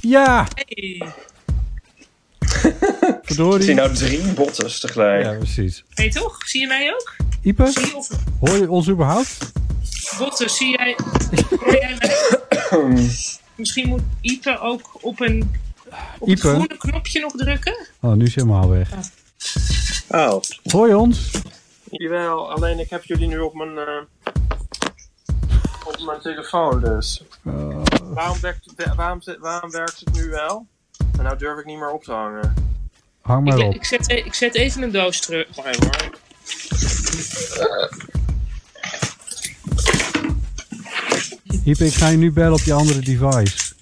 Ja! 0.00 0.48
Hey. 0.54 1.12
Verdorie. 3.22 3.58
Ik 3.58 3.62
zie 3.62 3.74
nou 3.74 3.94
drie 3.94 4.32
bottes 4.32 4.80
tegelijk. 4.80 5.24
Ja, 5.24 5.32
precies. 5.32 5.84
Hey 5.94 6.10
toch? 6.10 6.48
Zie 6.48 6.60
je 6.60 6.66
mij 6.66 6.92
ook? 6.92 7.16
Ipe, 7.42 7.66
Zie 7.66 7.86
je 7.86 7.96
of 7.96 8.08
hoor 8.40 8.56
je 8.56 8.70
ons 8.70 8.88
überhaupt? 8.88 9.52
botten, 10.18 10.50
zie 10.50 10.76
jij... 10.76 10.96
Hoor 11.60 11.76
jij 11.76 11.96
mij? 11.98 12.98
Misschien 13.54 13.88
moet 13.88 14.02
Ipe 14.20 14.58
ook 14.58 14.90
op 15.00 15.20
een 15.20 15.50
op 16.18 16.28
het 16.28 16.40
groene 16.40 16.76
knopje 16.76 17.20
nog 17.20 17.32
drukken? 17.32 17.86
Oh, 18.00 18.12
nu 18.12 18.24
is 18.24 18.34
hij 18.34 18.44
helemaal 18.44 18.68
weg. 18.68 18.90
Oh. 20.08 20.40
Hoor 20.62 20.88
je 20.88 20.96
ons? 20.96 21.30
Jawel, 21.90 22.50
alleen 22.50 22.78
ik 22.78 22.90
heb 22.90 23.04
jullie 23.04 23.26
nu 23.26 23.38
op 23.38 23.54
mijn, 23.54 23.78
eh, 23.78 24.32
op 25.86 26.00
mijn 26.06 26.20
telefoon 26.20 26.80
dus. 26.80 27.22
Waarom, 27.42 28.40
werkt, 28.40 28.72
waarom, 28.96 29.20
waarom 29.40 29.70
werkt 29.70 30.00
het 30.04 30.12
nu 30.14 30.28
wel? 30.30 30.66
En 31.18 31.22
nou 31.22 31.38
durf 31.38 31.58
ik 31.58 31.64
niet 31.64 31.78
meer 31.78 31.90
op 31.90 32.04
te 32.04 32.12
hangen. 32.12 32.54
Hang 33.20 33.44
maar 33.44 33.58
Ik, 33.58 33.64
op. 33.66 33.74
ik, 33.74 33.84
zet, 33.84 34.10
e- 34.10 34.14
ik 34.14 34.34
zet 34.34 34.54
even 34.54 34.82
een 34.82 34.90
doos 34.90 35.20
terug. 35.20 35.46
Even 35.56 35.84
hoor. 35.84 36.18
Ipe, 41.64 41.84
ik 41.84 41.92
ga 41.94 42.08
je 42.08 42.16
nu 42.16 42.32
bellen 42.32 42.52
op 42.52 42.60
je 42.60 42.72
andere 42.72 43.00
device. 43.00 43.72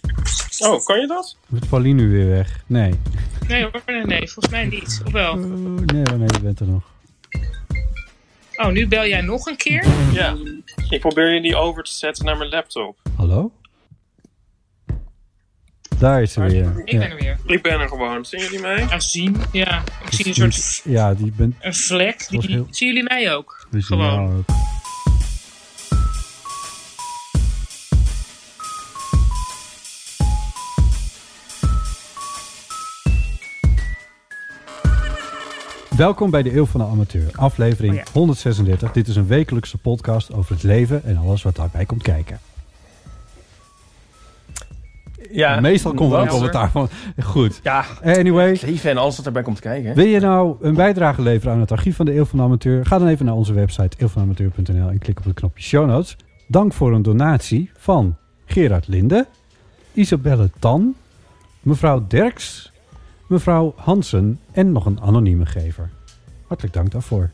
Oh, 0.58 0.84
kan 0.84 1.00
je 1.00 1.06
dat? 1.06 1.36
Wordt 1.46 1.68
Pauline 1.68 2.02
nu 2.02 2.10
weer 2.10 2.28
weg? 2.28 2.62
Nee. 2.66 2.94
Nee 3.48 3.62
hoor, 3.62 3.82
nee, 3.86 4.04
nee, 4.04 4.30
volgens 4.30 4.48
mij 4.54 4.64
niet. 4.66 5.00
Of 5.04 5.12
wel? 5.12 5.32
Oh, 5.32 5.38
nee, 5.38 6.02
nee, 6.02 6.28
je 6.32 6.40
bent 6.42 6.60
er 6.60 6.66
nog. 6.66 6.82
Oh, 8.58 8.68
nu 8.72 8.88
bel 8.88 9.06
jij 9.06 9.20
nog 9.20 9.46
een 9.46 9.56
keer? 9.56 9.84
Ja. 10.12 10.36
Ik 10.88 11.00
probeer 11.00 11.32
jullie 11.32 11.56
over 11.56 11.82
te 11.82 11.92
zetten 11.92 12.24
naar 12.24 12.36
mijn 12.36 12.50
laptop. 12.50 12.98
Hallo? 13.16 13.52
Daar 15.98 16.22
is 16.22 16.32
ze 16.32 16.40
weer. 16.40 16.82
Ik 16.84 16.98
ben 16.98 17.10
er 17.10 17.16
weer. 17.16 17.38
Ik 17.46 17.62
ben 17.62 17.80
er 17.80 17.88
gewoon. 17.88 18.24
Zien 18.24 18.40
jullie 18.40 18.60
mij? 18.60 18.78
Ja, 18.90 19.00
zien. 19.00 19.36
Ja. 19.52 19.82
Ik 20.06 20.12
zie 20.12 20.26
een 20.26 20.34
soort 20.34 20.80
Ja, 20.84 21.14
die 21.14 21.32
bent... 21.36 21.54
een 21.60 21.74
vlek. 21.74 22.26
was 22.30 22.46
Die, 22.46 22.54
heel- 22.54 22.66
Zien 22.70 22.88
jullie 22.88 23.02
mij 23.02 23.34
ook? 23.34 23.66
Gewoon. 23.70 24.04
jou 24.14 24.36
ook. 24.36 24.44
Welkom 35.98 36.30
bij 36.30 36.42
de 36.42 36.56
Eeuw 36.56 36.66
van 36.66 36.80
de 36.80 36.86
Amateur, 36.86 37.30
aflevering 37.34 37.92
Oh 37.92 37.98
ja. 37.98 38.04
136. 38.12 38.92
Dit 38.92 39.08
is 39.08 39.16
een 39.16 39.26
wekelijkse 39.26 39.78
podcast 39.78 40.32
over 40.32 40.52
het 40.52 40.62
leven 40.62 41.04
en 41.04 41.16
alles 41.16 41.42
wat 41.42 41.56
daarbij 41.56 41.84
komt 41.84 42.02
kijken. 42.02 42.38
Ja, 45.30 45.60
Meestal 45.60 45.94
komt 45.94 46.12
er 46.12 46.18
een 46.18 46.28
commentaar 46.28 46.70
van. 46.70 46.88
Goed. 47.22 47.60
Ja, 47.62 47.84
Anyway, 48.04 48.58
leven 48.62 48.90
en 48.90 48.96
alles 48.96 49.16
wat 49.16 49.26
erbij 49.26 49.42
komt 49.42 49.60
kijken. 49.60 49.94
wil 49.94 50.06
je 50.06 50.20
nou 50.20 50.56
een 50.60 50.74
bijdrage 50.74 51.22
leveren 51.22 51.54
aan 51.54 51.60
het 51.60 51.72
archief 51.72 51.96
van 51.96 52.06
de 52.06 52.16
Eeuw 52.16 52.24
van 52.24 52.38
de 52.38 52.44
Amateur? 52.44 52.86
Ga 52.86 52.98
dan 52.98 53.08
even 53.08 53.24
naar 53.24 53.34
onze 53.34 53.52
website 53.52 53.96
eeuwvanamateur.nl 53.98 54.88
en 54.88 54.98
klik 54.98 55.18
op 55.18 55.24
het 55.24 55.34
knopje 55.34 55.62
show 55.62 55.86
notes. 55.86 56.16
Dank 56.46 56.72
voor 56.72 56.92
een 56.92 57.02
donatie 57.02 57.70
van 57.76 58.16
Gerard 58.46 58.88
Linde, 58.88 59.26
Isabelle 59.92 60.50
Tan, 60.58 60.94
mevrouw 61.60 62.04
Derks, 62.08 62.72
mevrouw 63.28 63.72
Hansen 63.76 64.40
en 64.52 64.72
nog 64.72 64.86
een 64.86 65.00
anonieme 65.00 65.46
gever. 65.46 65.90
Hartelijk 66.46 66.74
dank 66.74 66.90
daarvoor. 66.90 67.30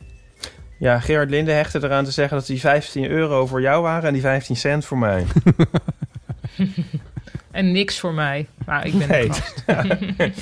Ja, 0.78 1.00
Gerard 1.00 1.30
Linde 1.30 1.52
hechtte 1.52 1.84
eraan 1.84 2.04
te 2.04 2.10
zeggen 2.10 2.36
dat 2.36 2.46
die 2.46 2.60
15 2.60 3.10
euro 3.10 3.46
voor 3.46 3.60
jou 3.60 3.82
waren 3.82 4.06
en 4.06 4.12
die 4.12 4.22
15 4.22 4.56
cent 4.56 4.84
voor 4.84 4.98
mij. 4.98 5.24
En 7.54 7.72
niks 7.72 8.00
voor 8.00 8.14
mij. 8.14 8.46
Maar 8.66 8.86
ik 8.86 8.98
ben 8.98 9.08
Nee. 9.08 9.30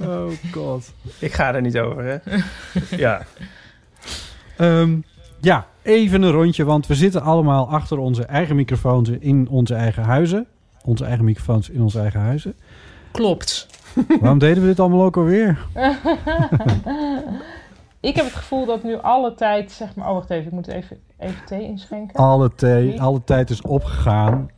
Oh 0.08 0.30
god. 0.52 0.92
Ik 1.18 1.32
ga 1.32 1.54
er 1.54 1.60
niet 1.60 1.78
over, 1.78 2.04
hè? 2.04 2.16
Ja. 2.96 3.22
Ehm, 4.56 4.98
ja, 5.40 5.66
even 5.82 6.22
een 6.22 6.30
rondje, 6.30 6.64
want 6.64 6.86
we 6.86 6.94
zitten 6.94 7.22
allemaal 7.22 7.68
achter 7.68 7.98
onze 7.98 8.24
eigen 8.24 8.56
microfoons 8.56 9.08
in 9.08 9.48
onze 9.48 9.74
eigen 9.74 10.02
huizen. 10.02 10.46
Onze 10.84 11.04
eigen 11.04 11.24
microfoons 11.24 11.68
in 11.68 11.80
onze 11.80 12.00
eigen 12.00 12.20
huizen. 12.20 12.54
Klopt. 13.10 13.66
Waarom 14.20 14.38
deden 14.38 14.62
we 14.62 14.68
dit 14.68 14.80
allemaal 14.80 15.04
ook 15.04 15.16
alweer? 15.16 15.58
Ik 18.00 18.16
heb 18.16 18.24
het 18.24 18.34
gevoel 18.34 18.66
dat 18.66 18.82
nu 18.82 18.96
alle 18.96 19.34
tijd, 19.34 19.72
zeg 19.72 19.94
maar... 19.94 20.08
Oh, 20.08 20.14
wacht 20.14 20.30
even. 20.30 20.46
Ik 20.46 20.52
moet 20.52 20.68
even, 20.68 20.98
even 21.18 21.44
thee 21.46 21.62
inschenken. 21.62 22.16
Alle, 22.16 22.54
thee, 22.54 23.00
alle 23.00 23.24
tijd 23.24 23.50
is 23.50 23.60
opgegaan. 23.60 24.50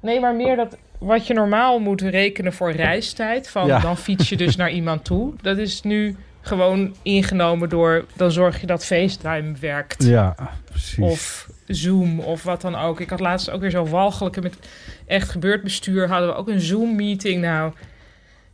Nee, 0.00 0.20
maar 0.20 0.34
meer 0.34 0.56
dat... 0.56 0.76
Wat 0.98 1.26
je 1.26 1.34
normaal 1.34 1.78
moet 1.78 2.00
rekenen 2.00 2.52
voor 2.52 2.72
reistijd. 2.72 3.48
Van 3.48 3.66
Ja. 3.66 3.78
dan 3.78 3.96
fiets 3.96 4.28
je 4.28 4.36
dus 4.36 4.56
naar 4.62 4.70
iemand 4.70 5.04
toe. 5.04 5.32
Dat 5.40 5.58
is 5.58 5.82
nu 5.82 6.16
gewoon 6.40 6.94
ingenomen 7.02 7.68
door... 7.68 8.04
Dan 8.16 8.32
zorg 8.32 8.60
je 8.60 8.66
dat 8.66 8.84
FaceTime 8.84 9.52
werkt. 9.60 10.04
Ja, 10.04 10.34
precies. 10.64 11.04
Of 11.04 11.48
Zoom 11.66 12.20
of 12.20 12.42
wat 12.42 12.60
dan 12.60 12.74
ook. 12.76 13.00
Ik 13.00 13.10
had 13.10 13.20
laatst 13.20 13.50
ook 13.50 13.60
weer 13.60 13.70
zo 13.70 13.86
walgelijke 13.86 14.40
met 14.40 14.58
echt 15.06 15.28
gebeurd 15.30 15.62
bestuur. 15.62 16.08
Hadden 16.08 16.28
we 16.28 16.34
ook 16.34 16.48
een 16.48 16.60
Zoom-meeting. 16.60 17.40
Nou, 17.40 17.72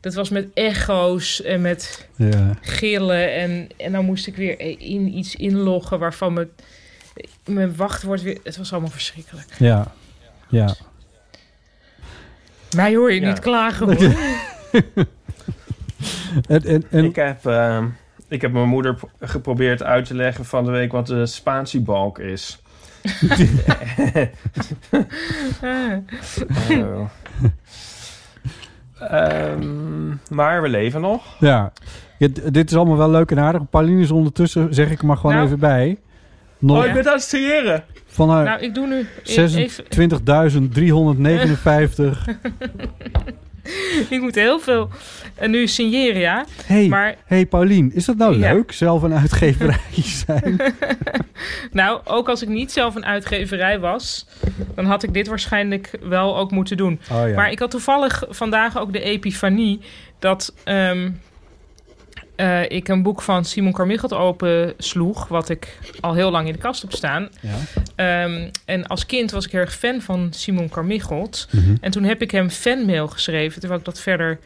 dat 0.01 0.15
was 0.15 0.29
met 0.29 0.49
echo's 0.55 1.43
en 1.43 1.61
met 1.61 2.09
Ja. 2.17 2.55
gillen. 2.61 3.35
En, 3.35 3.69
en 3.77 3.93
dan 3.93 4.05
moest 4.05 4.27
ik 4.27 4.37
weer 4.37 4.61
in 4.81 5.17
iets 5.19 5.35
inloggen 5.37 5.99
waarvan 5.99 6.33
mijn, 6.33 6.49
mijn 7.45 7.77
wachtwoord 7.77 8.23
weer... 8.23 8.39
Het 8.43 8.57
was 8.57 8.73
allemaal 8.73 8.91
verschrikkelijk. 8.91 9.47
Ja. 9.59 9.93
Ja. 10.49 10.75
Mij 12.77 12.95
hoor 12.97 13.13
je 13.13 13.21
Ja. 13.21 13.29
niet 13.29 13.39
klagen 13.39 13.87
hoor. 13.97 14.15
En, 16.49 16.65
en, 16.65 16.85
en, 16.91 17.05
Ik, 17.05 17.17
heb, 17.17 17.47
ehm, 17.47 17.87
ik 18.29 18.41
heb 18.41 18.53
mijn 18.53 18.69
moeder 18.69 18.99
geprobeerd 19.21 19.83
uit 19.83 20.07
te 20.07 20.15
leggen 20.15 20.45
van 20.45 20.65
de 20.65 20.71
week 20.71 20.93
wat 20.93 21.07
de 21.07 21.27
spatiebalk 21.27 22.19
is. 22.19 22.59
Oh. 26.71 27.09
Ehm, 29.01 30.09
maar 30.31 30.63
we 30.63 30.69
leven 30.69 31.01
nog. 31.01 31.23
ja. 31.41 31.73
Dit 32.53 32.71
is 32.71 32.77
allemaal 32.77 32.97
wel 32.97 33.11
leuk 33.11 33.31
en 33.31 33.39
aardig. 33.39 33.63
Pauline 33.71 34.01
is 34.03 34.11
ondertussen, 34.11 34.75
zeg 34.75 34.91
ik 34.91 35.01
er 35.01 35.07
maar 35.07 35.17
gewoon 35.17 35.35
Nou. 35.35 35.47
even 35.47 35.59
bij. 35.59 35.99
Nog 36.59 36.79
Oh, 36.79 36.85
ik 36.87 36.93
ben 36.93 37.07
aan 37.07 37.13
het 37.13 37.23
studeren. 37.23 37.85
van 38.07 38.31
haar 38.31 38.45
nou, 38.45 38.61
ik 38.61 38.75
doe 38.75 38.87
nu 38.87 39.07
even... 39.25 39.69
26.359. 39.69 42.25
Ik 44.11 44.21
moet 44.21 44.35
heel 44.35 44.59
veel 44.61 44.89
en 45.35 45.51
nu 45.51 45.67
signeren, 45.67 46.21
ja. 46.21 46.45
hey, 46.65 46.89
Maar 46.89 47.15
hey 47.27 47.47
Paulien, 47.47 47.91
is 47.95 48.05
dat 48.05 48.17
nou 48.17 48.39
Ja. 48.39 48.53
leuk? 48.53 48.73
Zelf 48.73 49.03
een 49.03 49.15
uitgeverij 49.15 49.79
zijn? 50.27 50.61
Nou, 51.73 52.01
ook 52.05 52.29
als 52.29 52.43
ik 52.43 52.49
niet 52.49 52.73
zelf 52.73 52.95
een 52.95 53.05
uitgeverij 53.07 53.79
was, 53.79 54.27
dan 54.75 54.85
had 54.85 55.03
ik 55.03 55.15
dit 55.15 55.27
waarschijnlijk 55.27 55.91
wel 56.03 56.37
ook 56.39 56.51
moeten 56.51 56.77
doen. 56.77 57.01
Oh 57.13 57.29
ja. 57.29 57.35
Maar 57.35 57.51
ik 57.51 57.59
had 57.59 57.71
toevallig 57.71 58.25
vandaag 58.29 58.79
ook 58.79 58.93
de 58.93 59.01
epifanie 59.01 59.81
dat 60.19 60.55
ehm, 60.65 61.11
eh, 62.39 62.71
ik 62.71 62.89
een 62.89 63.03
boek 63.03 63.23
van 63.23 63.45
Simon 63.45 63.73
Carmichael 63.73 64.21
open 64.21 64.75
sloeg, 64.79 65.29
wat 65.29 65.49
ik 65.49 65.79
al 66.01 66.15
heel 66.15 66.31
lang 66.31 66.47
in 66.47 66.53
de 66.53 66.59
kast 66.59 66.83
heb 66.83 66.93
staan. 66.93 67.29
ja. 67.41 67.57
Ehm, 67.95 68.51
en 68.65 68.87
als 68.87 69.07
kind 69.07 69.31
was 69.31 69.45
ik 69.45 69.53
heel 69.53 69.61
erg 69.61 69.75
fan 69.75 70.01
van 70.01 70.29
Simon 70.31 70.69
Carmichael. 70.69 71.31
Mhm. 71.51 71.77
En 71.81 71.91
toen 71.91 72.05
heb 72.05 72.23
ik 72.23 72.31
hem 72.31 72.51
fanmail 72.51 73.09
geschreven, 73.09 73.61
terwijl 73.61 73.81
ik 73.81 73.87
dat 73.87 74.01
verder 74.01 74.39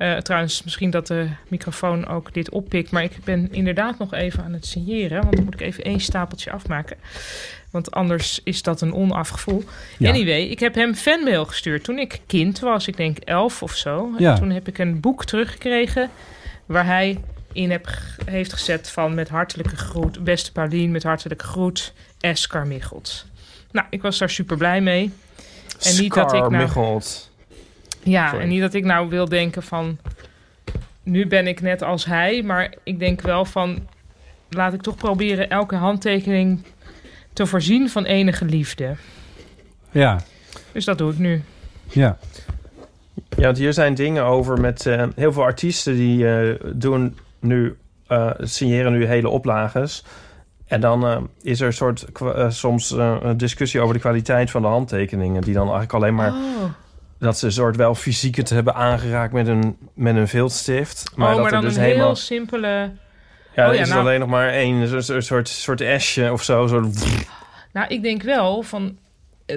Eh, 0.00 0.16
trouwens, 0.16 0.62
misschien 0.62 0.90
dat 0.90 1.06
de 1.06 1.26
microfoon 1.48 2.06
ook 2.06 2.34
dit 2.34 2.50
oppikt. 2.50 2.90
Maar 2.90 3.02
ik 3.02 3.16
ben 3.24 3.48
inderdaad 3.50 3.98
nog 3.98 4.14
even 4.14 4.44
aan 4.44 4.52
het 4.52 4.66
signeren. 4.66 5.22
Want 5.22 5.36
dan 5.36 5.44
moet 5.44 5.54
ik 5.54 5.60
even 5.60 5.84
één 5.84 6.00
stapeltje 6.00 6.50
afmaken. 6.50 6.96
Want 7.70 7.90
anders 7.90 8.40
is 8.44 8.62
dat 8.62 8.80
een 8.80 8.94
onafgevoel. 8.94 9.64
Ja. 9.98 10.08
Anyway, 10.08 10.42
ik 10.42 10.60
heb 10.60 10.74
hem 10.74 10.94
fanmail 10.94 11.44
gestuurd 11.44 11.84
toen 11.84 11.98
ik 11.98 12.20
kind 12.26 12.58
was. 12.58 12.88
Ik 12.88 12.96
denk 12.96 13.18
elf 13.18 13.62
of 13.62 13.76
zo. 13.76 14.10
Ja. 14.18 14.32
En 14.32 14.40
toen 14.40 14.50
heb 14.50 14.68
ik 14.68 14.78
een 14.78 15.00
boek 15.00 15.24
teruggekregen... 15.24 16.10
waar 16.66 16.86
hij 16.86 17.18
in 17.52 17.70
heb, 17.70 17.88
heeft 18.24 18.52
gezet 18.52 18.90
van... 18.90 19.14
met 19.14 19.28
hartelijke 19.28 19.76
groet, 19.76 20.24
beste 20.24 20.52
Paulien, 20.52 20.90
met 20.90 21.02
hartelijke 21.02 21.44
groet... 21.44 21.92
S. 22.32 22.46
Carmichelt. 22.46 23.26
Nou, 23.70 23.86
ik 23.90 24.02
was 24.02 24.18
daar 24.18 24.30
super 24.30 24.56
blij 24.56 24.80
mee. 24.80 25.12
En 25.80 25.96
niet 25.96 26.14
dat 26.14 26.32
ik 26.32 26.48
nou... 26.48 27.00
Ja, 28.02 28.28
Sorry. 28.28 28.42
en 28.42 28.48
niet 28.48 28.60
dat 28.60 28.74
ik 28.74 28.84
nou 28.84 29.08
wil 29.08 29.28
denken 29.28 29.62
van... 29.62 29.98
nu 31.02 31.26
ben 31.26 31.46
ik 31.46 31.60
net 31.60 31.82
als 31.82 32.04
hij, 32.04 32.42
maar 32.42 32.74
ik 32.82 32.98
denk 32.98 33.20
wel 33.20 33.44
van... 33.44 33.88
laat 34.48 34.72
ik 34.72 34.82
toch 34.82 34.96
proberen 34.96 35.50
elke 35.50 35.74
handtekening 35.76 36.64
te 37.32 37.46
voorzien 37.46 37.88
van 37.88 38.04
enige 38.04 38.44
liefde. 38.44 38.94
Ja, 39.90 40.20
Dus 40.72 40.84
dat 40.84 40.98
doe 40.98 41.12
ik 41.12 41.18
nu. 41.18 41.42
ja. 41.88 42.18
Ja, 43.36 43.46
want 43.46 43.58
hier 43.58 43.72
zijn 43.72 43.94
dingen 43.94 44.24
over 44.24 44.60
met 44.60 44.86
eh, 44.86 45.04
heel 45.16 45.32
veel 45.32 45.42
artiesten 45.42 45.94
die 45.94 46.28
eh, 46.28 46.54
doen 46.72 47.18
nu, 47.40 47.76
eh, 48.06 48.30
signeren 48.38 48.92
nu 48.92 49.06
hele 49.06 49.28
oplages. 49.28 50.04
En 50.66 50.80
dan 50.80 51.06
eh, 51.06 51.18
is 51.42 51.60
er 51.60 51.66
een 51.66 51.72
soort 51.72 52.06
eh, 52.20 52.50
soms 52.50 52.90
een 52.90 53.36
discussie 53.36 53.80
over 53.80 53.94
de 53.94 54.00
kwaliteit 54.00 54.50
van 54.50 54.62
de 54.62 54.68
handtekeningen. 54.68 55.42
Die 55.42 55.54
dan 55.54 55.62
eigenlijk 55.62 55.92
alleen 55.92 56.14
maar 56.14 56.32
oh, 56.32 56.64
dat 57.18 57.38
ze 57.38 57.46
een 57.46 57.52
soort 57.52 57.76
wel 57.76 57.94
fysiek 57.94 58.36
het 58.36 58.50
hebben 58.50 58.74
aangeraakt 58.74 59.32
met 59.32 59.46
een, 59.46 59.76
met 59.94 60.16
een 60.16 60.28
viltstift. 60.28 61.12
maar, 61.16 61.28
dat 61.28 61.36
oh, 61.36 61.42
maar 61.42 61.52
er 61.52 61.60
dus 61.60 61.76
een 61.76 61.82
helemaal. 61.82 62.06
heel 62.06 62.16
simpele... 62.16 62.90
Ja, 63.54 63.68
Oh 63.68 63.74
ja, 63.74 63.80
is 63.80 63.88
nou- 63.88 64.00
alleen 64.00 64.20
nog 64.20 64.28
maar 64.28 64.48
één 64.48 64.76
een 64.76 65.02
soort, 65.02 65.24
soort, 65.24 65.48
soort 65.48 65.80
esje 65.80 66.32
of 66.32 66.42
zo. 66.42 66.66
zo 66.66 66.90
Nou, 67.72 67.88
ik 67.88 68.02
denk 68.02 68.22
wel 68.22 68.62
van... 68.62 68.98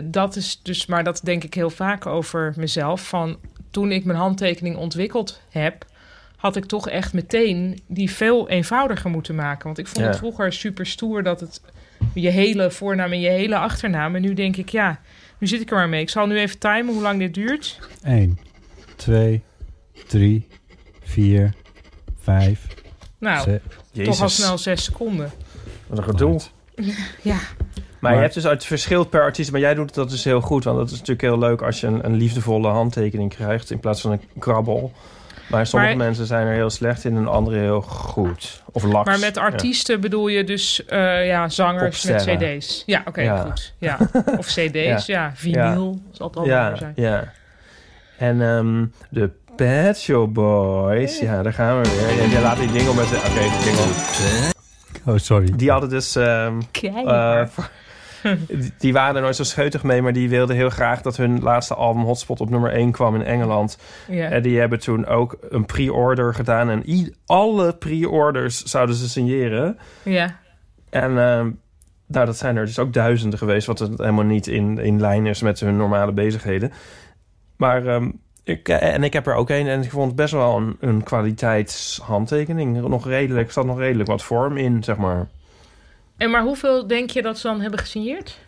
Dat 0.04 0.36
is 0.36 0.60
dus, 0.64 0.86
maar 0.86 1.04
dat 1.04 1.22
denk 1.24 1.44
ik 1.44 1.54
heel 1.54 1.70
vaak 1.70 2.06
over 2.06 2.54
mezelf. 2.56 3.08
Van 3.08 3.38
toen 3.72 3.92
ik 3.92 4.06
mijn 4.06 4.18
handtekening 4.18 4.76
ontwikkeld 4.76 5.42
heb, 5.50 5.86
had 6.44 6.56
ik 6.56 6.66
toch 6.66 6.90
echt 6.90 7.14
meteen 7.14 7.80
die 7.88 8.12
veel 8.12 8.50
eenvoudiger 8.50 9.10
moeten 9.10 9.36
maken. 9.36 9.64
Want 9.66 9.78
ik 9.78 9.88
vond 9.88 10.00
Ja. 10.00 10.06
het 10.08 10.18
vroeger 10.18 10.54
super 10.54 10.86
stoer 10.86 11.24
dat 11.24 11.40
het 11.40 11.62
je 12.14 12.30
hele 12.30 12.72
voornaam 12.72 13.12
en 13.12 13.20
je 13.20 13.30
hele 13.30 13.58
achternaam. 13.58 14.16
En 14.16 14.22
nu 14.22 14.34
denk 14.34 14.56
ik, 14.58 14.70
ja, 14.70 15.00
nu 15.38 15.48
zit 15.48 15.62
ik 15.62 15.70
er 15.72 15.76
maar 15.76 15.90
mee. 15.90 16.02
Ik 16.02 16.10
zal 16.10 16.26
nu 16.28 16.38
even 16.40 16.60
timen 16.60 16.94
hoe 16.94 17.02
lang 17.02 17.20
dit 17.20 17.34
duurt. 17.34 17.80
1, 18.04 18.40
2, 18.96 19.42
3, 20.08 20.48
4, 21.04 21.54
5, 22.20 22.68
Nou, 23.20 23.60
6. 23.94 24.06
toch 24.06 24.22
al 24.22 24.30
snel 24.30 24.58
zes 24.58 24.84
seconden. 24.84 25.32
Wat 25.88 25.98
een 25.98 26.04
gedoe. 26.04 26.40
Ja, 27.22 27.34
Maar, 27.34 27.42
Maar- 28.00 28.14
je 28.14 28.20
hebt 28.20 28.34
dus 28.34 28.48
uit 28.48 28.66
verschil 28.66 29.04
per 29.06 29.22
artiest. 29.22 29.52
Maar 29.52 29.60
jij 29.60 29.74
doet 29.74 29.94
dat 29.94 30.10
dus 30.10 30.24
heel 30.24 30.42
goed. 30.42 30.64
Want 30.64 30.78
dat 30.78 30.86
is 30.86 30.92
natuurlijk 30.94 31.22
heel 31.22 31.38
leuk 31.38 31.62
als 31.62 31.80
je 31.82 31.88
een, 31.88 32.06
een 32.06 32.16
liefdevolle 32.16 32.68
handtekening 32.68 33.30
krijgt. 33.30 33.72
In 33.72 33.80
plaats 33.80 34.02
van 34.02 34.12
een 34.12 34.22
krabbel. 34.40 34.92
Maar 35.48 35.66
sommige 35.68 35.96
Maar- 35.96 36.06
mensen 36.06 36.26
zijn 36.26 36.48
er 36.48 36.54
heel 36.54 36.70
slecht 36.70 37.04
in 37.06 37.16
en 37.18 37.28
andere 37.28 37.58
heel 37.58 37.82
goed. 37.82 38.64
Of 38.72 38.84
laks. 38.84 39.06
maar 39.10 39.20
met 39.20 39.38
artiesten 39.38 40.02
bedoel 40.02 40.28
je 40.28 40.44
dus 40.44 40.86
eh, 40.86 41.28
ja, 41.28 41.50
zangers 41.50 42.04
met 42.04 42.26
cd's. 42.26 42.84
Ja, 42.86 43.02
oké, 43.06 43.22
Ja. 43.22 43.38
goed. 43.42 43.74
Ja. 43.78 43.98
Of 44.38 44.46
cd's, 44.46 45.06
ja. 45.06 45.22
Ja. 45.24 45.32
Vinyl 45.36 46.02
zal 46.12 46.32
het 46.34 46.46
Ja, 46.46 46.60
allemaal 46.62 46.78
zijn. 46.78 46.94
ja. 46.96 47.32
En 48.18 48.42
ehm, 48.42 48.86
de 49.10 49.30
Pet 49.56 50.00
Shop 50.00 50.34
Boys. 50.34 51.20
Ja, 51.20 51.42
daar 51.44 51.54
gaan 51.54 51.82
we 51.82 51.90
weer. 52.18 52.30
Die 52.30 52.40
laat 52.42 52.58
die 52.58 52.72
jingle 52.72 52.94
met... 52.94 53.06
Oké, 53.06 53.42
jingle. 53.66 54.52
Oh, 55.06 55.18
sorry. 55.18 55.52
Die 55.56 55.72
hadden 55.72 55.90
dus... 55.90 56.16
ehm, 56.16 56.54
eh, 56.82 57.46
voor- 57.46 57.70
die- 58.80 58.94
waren 58.94 59.16
er 59.16 59.22
nooit 59.22 59.36
zo 59.36 59.44
scheutig 59.44 59.84
mee, 59.84 60.02
maar 60.02 60.14
die 60.14 60.30
wilden 60.30 60.56
heel 60.56 60.70
graag 60.70 61.02
dat 61.02 61.18
hun 61.18 61.40
laatste 61.42 61.76
album 61.76 62.04
Hotspot 62.04 62.42
op 62.42 62.50
nummer 62.50 62.72
1 62.72 62.92
kwam 62.92 63.16
in 63.16 63.24
Engeland. 63.24 63.78
En 64.30 64.42
die 64.42 64.60
hebben 64.60 64.80
toen 64.80 65.06
ook 65.06 65.38
een 65.50 65.66
pre-order 65.66 66.34
gedaan. 66.34 66.70
En 66.70 67.14
alle 67.26 67.74
pre-orders 67.76 68.64
zouden 68.64 68.96
ze 68.96 69.10
signeren. 69.10 69.78
ja. 70.04 70.42
En 70.90 71.18
ehm, 71.18 71.50
nou, 72.08 72.26
dat 72.26 72.38
zijn 72.38 72.56
er 72.58 72.66
dus 72.66 72.80
ook 72.80 72.94
duizenden 72.94 73.40
geweest... 73.40 73.68
wat 73.68 73.80
het 73.80 73.98
helemaal 73.98 74.24
niet 74.24 74.48
in, 74.48 74.78
in 74.78 75.00
lijn 75.00 75.26
is 75.26 75.42
met 75.42 75.60
hun 75.60 75.78
normale 75.78 76.12
bezigheden. 76.12 76.72
Maar 77.58 77.86
ehm, 77.86 78.10
ik, 78.44 78.70
eh, 78.70 78.94
en 78.94 79.04
ik 79.04 79.14
heb 79.14 79.28
er 79.28 79.34
ook 79.34 79.50
een... 79.50 79.68
en 79.68 79.82
ik 79.82 79.90
vond 79.92 80.08
het 80.08 80.16
best 80.16 80.34
wel 80.34 80.58
een, 80.58 80.78
een 80.80 81.04
kwaliteitshandtekening. 81.04 82.88
Nog 82.88 83.08
redelijk, 83.08 83.48
er 83.48 83.54
zat 83.54 83.66
nog 83.66 83.78
redelijk 83.78 84.10
wat 84.10 84.24
vorm 84.24 84.58
in, 84.58 84.84
zeg 84.84 84.98
maar. 84.98 85.28
En 86.24 86.30
maar 86.30 86.42
hoeveel 86.44 86.88
denk 86.88 87.10
je 87.10 87.22
dat 87.22 87.38
ze 87.38 87.48
dan 87.48 87.62
hebben 87.62 87.80
gesigneerd? 87.80 88.40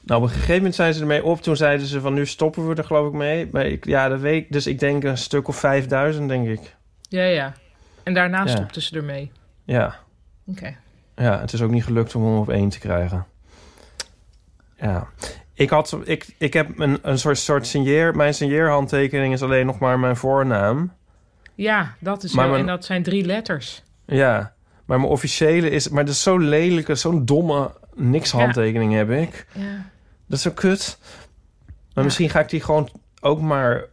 Nou, 0.00 0.20
op 0.22 0.26
een 0.28 0.32
gegeven 0.34 0.54
moment 0.56 0.74
zijn 0.74 0.94
ze 0.94 1.00
ermee 1.00 1.24
op. 1.24 1.42
Toen 1.42 1.56
zeiden 1.56 1.86
ze 1.86 2.00
van 2.00 2.14
nu 2.14 2.26
stoppen 2.26 2.68
we 2.68 2.74
er 2.74 2.84
geloof 2.84 3.06
ik 3.06 3.12
mee. 3.12 3.48
Maar 3.52 3.66
ik, 3.66 3.84
ja, 3.86 4.08
dat 4.08 4.20
weet 4.20 4.42
ik. 4.44 4.52
Dus 4.52 4.66
ik 4.66 4.78
denk 4.78 5.04
een 5.04 5.18
stuk 5.18 5.48
of 5.48 5.56
5000, 5.56 6.28
denk 6.28 6.48
ik. 6.48 6.74
Ja, 7.08 7.22
ja. 7.24 7.52
En 8.02 8.14
daarna 8.14 8.40
Ja. 8.40 8.46
stopten 8.46 8.82
ze 8.82 8.96
ermee. 8.96 9.30
Ja. 9.64 9.96
Oké. 10.46 10.76
Ja, 11.16 11.40
het 11.40 11.52
is 11.52 11.62
ook 11.62 11.70
niet 11.70 11.84
gelukt 11.84 12.14
om 12.14 12.24
hem 12.24 12.36
op 12.38 12.48
één 12.50 12.68
te 12.68 12.78
krijgen. 12.78 13.26
Ja. 14.76 15.06
Ik, 15.54 15.70
had, 15.70 15.96
ik, 16.04 16.26
ik 16.38 16.52
heb 16.52 16.78
een, 16.78 16.98
een 17.02 17.18
soort, 17.18 17.38
soort 17.38 17.66
signeer... 17.66 18.16
Mijn 18.16 18.34
signeerhandtekening 18.34 19.32
is 19.32 19.42
alleen 19.42 19.66
nog 19.66 19.78
maar 19.78 19.98
mijn 19.98 20.16
voornaam. 20.16 20.92
Ja, 21.54 21.94
dat 21.98 22.22
is 22.22 22.32
Maar 22.32 22.48
mijn- 22.48 22.60
En 22.60 22.66
dat 22.66 22.84
zijn 22.84 23.02
drie 23.02 23.24
letters. 23.24 23.82
Ja. 24.06 24.52
Maar 24.92 25.00
mijn 25.00 25.12
officiële 25.12 25.70
is... 25.70 25.88
Maar 25.88 26.04
dat 26.04 26.14
is 26.14 26.22
zo'n 26.22 26.48
lelijke, 26.48 26.94
zo'n 26.94 27.24
domme 27.24 27.70
niks-handtekening 27.94 28.92
heb 28.94 29.10
ik. 29.10 29.46
Ja. 29.54 29.90
Dat 30.26 30.36
is 30.38 30.42
zo 30.42 30.50
kut. 30.50 30.98
Maar 31.94 32.04
misschien 32.04 32.30
ga 32.30 32.40
ik 32.40 32.48
die 32.48 32.60
gewoon 32.60 32.88
ook 33.20 33.40
maar... 33.40 33.84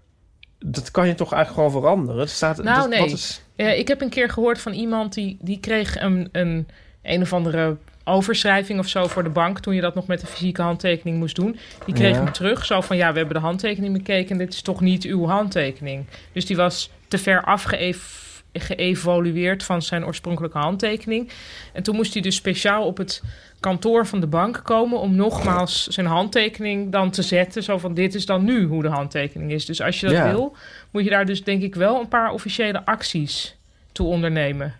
Dat 0.60 0.92
kan 0.92 1.08
je 1.08 1.16
toch 1.16 1.34
eigenlijk 1.34 1.66
gewoon 1.66 1.82
veranderen? 1.84 2.22
Het 2.22 2.30
staat, 2.30 2.64
Nou, 2.64 2.80
dat- 2.80 2.90
nee. 2.90 3.00
wat 3.00 3.12
is- 3.12 3.42
Ja, 3.56 3.68
ik 3.70 3.88
heb 3.88 4.02
een 4.02 4.10
keer 4.10 4.30
gehoord 4.30 4.60
van 4.62 4.74
iemand 4.74 5.14
die, 5.14 5.38
die 5.42 5.60
kreeg 5.60 6.00
een, 6.02 6.30
een, 6.32 6.68
een 7.04 7.22
of 7.22 7.34
andere 7.34 7.78
overschrijving 8.04 8.80
of 8.80 8.88
zo 8.88 9.08
voor 9.08 9.24
de 9.24 9.30
bank 9.30 9.60
toen 9.60 9.76
je 9.76 9.82
dat 9.82 9.96
nog 9.96 10.08
met 10.08 10.20
de 10.20 10.28
fysieke 10.28 10.62
handtekening 10.62 11.18
moest 11.18 11.36
doen. 11.36 11.60
Die 11.86 11.94
kreeg 11.96 12.16
hem 12.16 12.32
terug, 12.32 12.66
zo 12.66 12.82
van 12.82 12.98
ja, 12.98 13.12
we 13.12 13.18
hebben 13.18 13.36
de 13.36 13.42
handtekening 13.42 13.94
bekeken 13.94 14.30
en 14.32 14.38
dit 14.38 14.54
is 14.54 14.62
toch 14.62 14.82
niet 14.82 15.04
uw 15.04 15.26
handtekening. 15.26 16.06
Dus 16.34 16.46
die 16.46 16.56
was 16.56 16.92
te 17.08 17.18
ver 17.18 17.44
afgeëv- 17.44 18.28
geëvolueerd 18.54 19.64
van 19.64 19.82
zijn 19.82 20.06
oorspronkelijke 20.06 20.58
handtekening. 20.58 21.30
En 21.74 21.84
toen 21.84 21.96
moest 21.96 22.14
hij 22.14 22.22
dus 22.22 22.36
speciaal 22.36 22.86
op 22.86 22.98
het 22.98 23.24
kantoor 23.60 24.06
van 24.08 24.20
de 24.20 24.28
bank 24.28 24.60
komen 24.64 25.00
om 25.00 25.16
nogmaals 25.16 25.88
zijn 25.88 26.06
handtekening 26.06 26.92
dan 26.92 27.12
te 27.12 27.22
zetten. 27.22 27.64
Zo 27.64 27.78
van 27.78 27.94
dit 27.94 28.16
is 28.16 28.26
dan 28.26 28.44
nu 28.44 28.66
hoe 28.66 28.82
de 28.82 28.90
handtekening 28.90 29.52
is. 29.52 29.66
Dus 29.66 29.82
als 29.82 30.00
je 30.00 30.06
dat 30.06 30.16
Ja. 30.16 30.30
wil, 30.32 30.56
moet 30.92 31.04
je 31.04 31.10
daar 31.10 31.26
dus 31.26 31.44
denk 31.44 31.62
ik 31.62 31.76
wel 31.76 32.00
een 32.00 32.08
paar 32.08 32.32
officiële 32.32 32.86
acties 32.86 33.56
toe 33.92 34.08
ondernemen. 34.08 34.74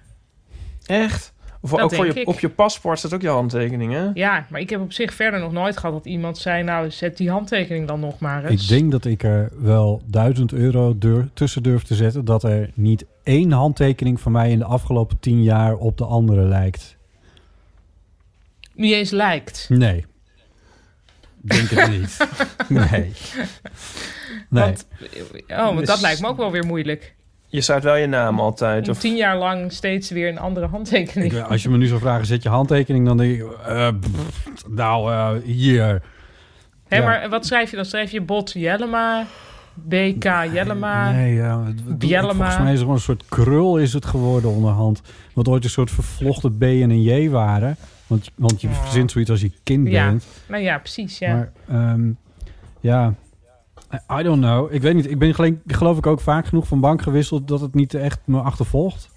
Echt? 0.86 1.34
Of 1.62 1.70
Dat 1.70 1.80
ook 1.82 1.94
voor 1.94 2.06
je, 2.06 2.14
ik. 2.14 2.28
op 2.28 2.40
je 2.40 2.50
paspoort 2.50 3.00
staat 3.00 3.14
ook 3.14 3.22
je 3.22 3.28
handtekening, 3.28 3.94
hè? 3.94 4.10
Ja, 4.14 4.46
maar 4.50 4.60
ik 4.60 4.70
heb 4.70 4.82
op 4.82 4.94
zich 4.94 5.14
verder 5.14 5.40
nog 5.40 5.52
nooit 5.52 5.78
gehad 5.78 5.96
dat 5.96 6.06
iemand 6.06 6.38
zei... 6.38 6.64
nou, 6.64 6.92
zet 6.92 7.18
die 7.18 7.30
handtekening 7.30 7.88
dan 7.88 8.00
nog 8.00 8.20
maar 8.20 8.46
eens. 8.46 8.64
Ik 8.64 8.70
denk 8.70 8.92
dat 8.92 9.06
ik 9.06 9.24
er 9.24 9.52
wel 9.58 10.02
1000 10.06 10.54
euro 10.54 10.98
dur- 10.98 11.30
tussen 11.34 11.64
durf 11.64 11.84
te 11.84 11.96
zetten... 11.96 12.26
dat 12.26 12.44
er 12.44 12.70
niet 12.74 13.06
één 13.24 13.52
handtekening 13.52 14.20
van 14.20 14.32
mij 14.32 14.52
in 14.52 14.60
de 14.60 14.66
afgelopen 14.66 15.20
10 15.20 15.44
jaar 15.44 15.76
op 15.76 15.98
de 15.98 16.06
andere 16.06 16.42
lijkt. 16.44 16.98
Niet 18.74 18.94
eens 18.94 19.12
lijkt. 19.12 19.66
Nee. 19.70 20.06
Denk 21.42 21.70
het 21.70 21.90
niet. 21.90 22.18
Nee. 22.68 22.90
Nee. 22.90 23.12
Want, 24.50 24.88
oh, 25.48 25.58
want 25.58 25.78
dat 25.78 25.86
Dus- 25.88 26.02
lijkt 26.02 26.22
me 26.22 26.28
ook 26.28 26.38
wel 26.38 26.52
weer 26.52 26.66
moeilijk. 26.66 27.16
Je 27.52 27.62
staat 27.62 27.84
wel 27.84 27.96
je 27.96 28.08
naam 28.08 28.40
altijd. 28.40 28.90
Of, 28.90 29.00
tien 29.00 29.16
jaar 29.16 29.38
lang 29.38 29.72
steeds 29.72 30.10
weer 30.10 30.30
een 30.30 30.40
andere 30.40 30.68
handtekening. 30.68 31.34
Ik, 31.34 31.44
als 31.44 31.64
je 31.64 31.70
me 31.70 31.78
nu 31.78 31.86
zou 31.86 32.00
vragen, 32.00 32.26
zet 32.26 32.44
je 32.44 32.50
handtekening, 32.50 33.06
dan 33.06 33.18
denk 33.18 33.34
ik... 33.42 33.48
eh, 33.68 33.88
pff, 34.00 34.64
nou, 34.68 35.12
eh, 35.12 35.30
hier. 35.44 36.02
Ja. 36.88 37.04
Maar 37.04 37.30
wat 37.30 37.46
schrijf 37.46 37.70
je 37.70 37.76
dan? 37.76 37.86
Schrijf 37.86 38.12
je 38.12 38.22
Bot 38.22 38.52
Jellema, 38.52 39.26
BK 39.74 40.24
Jellema? 40.24 41.12
Nee, 41.12 41.34
ja, 41.34 41.64
het- 41.64 41.82
volgens 42.36 42.58
mij 42.58 42.64
is 42.66 42.70
het 42.72 42.80
gewoon 42.80 42.94
een 42.96 43.00
soort 43.02 43.24
krul 43.30 43.78
is 43.78 43.94
het 43.94 44.06
geworden 44.06 44.50
onderhand. 44.52 45.02
Wat 45.34 45.48
ooit 45.48 45.64
een 45.64 45.70
soort 45.70 45.92
vervlochten 45.92 46.58
B 46.58 46.62
en 46.64 46.90
een 46.90 47.02
J 47.02 47.30
waren. 47.30 47.76
Want, 48.08 48.32
want 48.36 48.62
je 48.62 48.68
Ja. 48.68 48.74
verzint 48.74 49.12
zoiets 49.12 49.30
als 49.32 49.42
je 49.42 49.52
kind 49.64 49.88
Ja. 49.88 50.06
bent. 50.08 50.26
Nou 50.48 50.64
ja, 50.64 50.78
precies, 50.78 51.18
ja. 51.20 51.34
Maar 51.34 51.52
ehm, 51.70 52.10
ja, 52.80 53.14
I, 53.94 54.24
don't 54.24 54.42
know. 54.42 54.74
Ik 54.74 54.82
weet 54.82 54.94
niet. 54.94 55.10
Ik 55.10 55.20
ben 55.20 55.36
gelijk, 55.36 55.58
geloof 55.68 55.98
ik 55.98 56.06
ook 56.06 56.22
vaak 56.22 56.48
genoeg 56.48 56.68
van 56.68 56.80
bank 56.80 57.02
gewisseld... 57.02 57.48
dat 57.48 57.62
het 57.62 57.74
niet 57.74 57.94
echt 57.94 58.20
me 58.24 58.40
achtervolgt. 58.40 59.10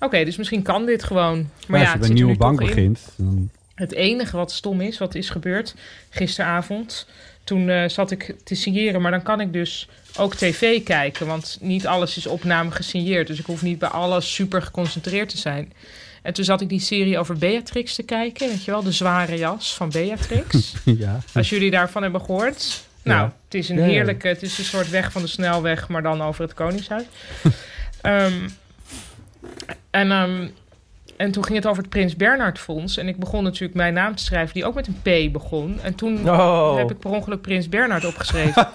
Oké, 0.00 0.24
dus 0.24 0.36
misschien 0.36 0.62
kan 0.62 0.86
dit 0.86 1.04
gewoon. 1.04 1.48
Maar 1.68 1.80
ja, 1.80 1.84
als 1.84 1.92
je 1.92 1.98
bij 1.98 2.08
een 2.08 2.14
nieuwe 2.14 2.36
bank 2.36 2.58
begint... 2.58 3.12
Dan, 3.16 3.50
Het 3.74 3.92
enige 3.92 4.36
wat 4.36 4.52
stom 4.52 4.80
is, 4.80 4.98
wat 4.98 5.14
is 5.14 5.30
gebeurd 5.30 5.74
gisteravond... 6.10 7.06
toen 7.44 7.68
eh, 7.68 7.88
zat 7.88 8.10
ik 8.10 8.34
te 8.44 8.54
signeren, 8.54 9.00
maar 9.00 9.10
dan 9.10 9.22
kan 9.22 9.40
ik 9.40 9.52
dus 9.52 9.88
ook 10.18 10.34
tv 10.34 10.82
kijken. 10.82 11.26
Want 11.26 11.58
niet 11.60 11.86
alles 11.86 12.16
is 12.16 12.26
opname 12.26 12.70
gesigneerd. 12.70 13.26
Dus 13.26 13.38
ik 13.38 13.46
hoef 13.46 13.62
niet 13.62 13.78
bij 13.78 13.88
alles 13.88 14.34
super 14.34 14.62
geconcentreerd 14.62 15.28
te 15.28 15.38
zijn. 15.38 15.72
En 16.22 16.32
toen 16.32 16.44
zat 16.44 16.60
ik 16.60 16.68
die 16.68 16.80
serie 16.80 17.18
over 17.18 17.38
Beatrix 17.38 17.94
te 17.94 18.02
kijken. 18.02 18.48
Weet 18.48 18.64
je 18.64 18.70
wel, 18.70 18.82
de 18.82 18.92
zware 18.92 19.36
jas 19.36 19.74
van 19.74 19.90
Beatrix. 19.90 20.74
ja. 20.84 21.20
Als 21.34 21.48
jullie 21.48 21.70
daarvan 21.70 22.02
hebben 22.02 22.20
gehoord. 22.20 22.85
Nou, 23.06 23.20
Ja. 23.20 23.32
het 23.44 23.54
is 23.54 23.68
een 23.68 23.78
heerlijke... 23.78 24.28
Het 24.28 24.42
is 24.42 24.58
een 24.58 24.64
soort 24.64 24.90
weg 24.90 25.12
van 25.12 25.22
de 25.22 25.28
snelweg, 25.28 25.88
maar 25.88 26.02
dan 26.02 26.22
over 26.22 26.42
het 26.42 26.54
Koningshuis. 26.54 27.04
Ehm, 28.00 28.32
en, 29.90 30.10
ehm, 30.10 30.46
en 31.16 31.30
toen 31.30 31.44
ging 31.44 31.56
het 31.56 31.66
over 31.66 31.82
het 31.82 31.90
Prins 31.90 32.16
Bernhard 32.16 32.58
Fonds. 32.58 32.96
En 32.96 33.08
ik 33.08 33.16
begon 33.16 33.42
natuurlijk 33.42 33.74
mijn 33.74 33.94
naam 33.94 34.14
te 34.14 34.22
schrijven, 34.22 34.54
die 34.54 34.64
ook 34.64 34.74
met 34.74 34.86
een 34.86 35.00
P 35.28 35.32
begon. 35.32 35.78
En 35.82 35.94
toen 35.94 36.30
Oh. 36.30 36.76
heb 36.76 36.90
ik 36.90 36.98
per 36.98 37.10
ongeluk 37.10 37.40
Prins 37.40 37.68
Bernhard 37.68 38.04
opgeschreven. 38.04 38.68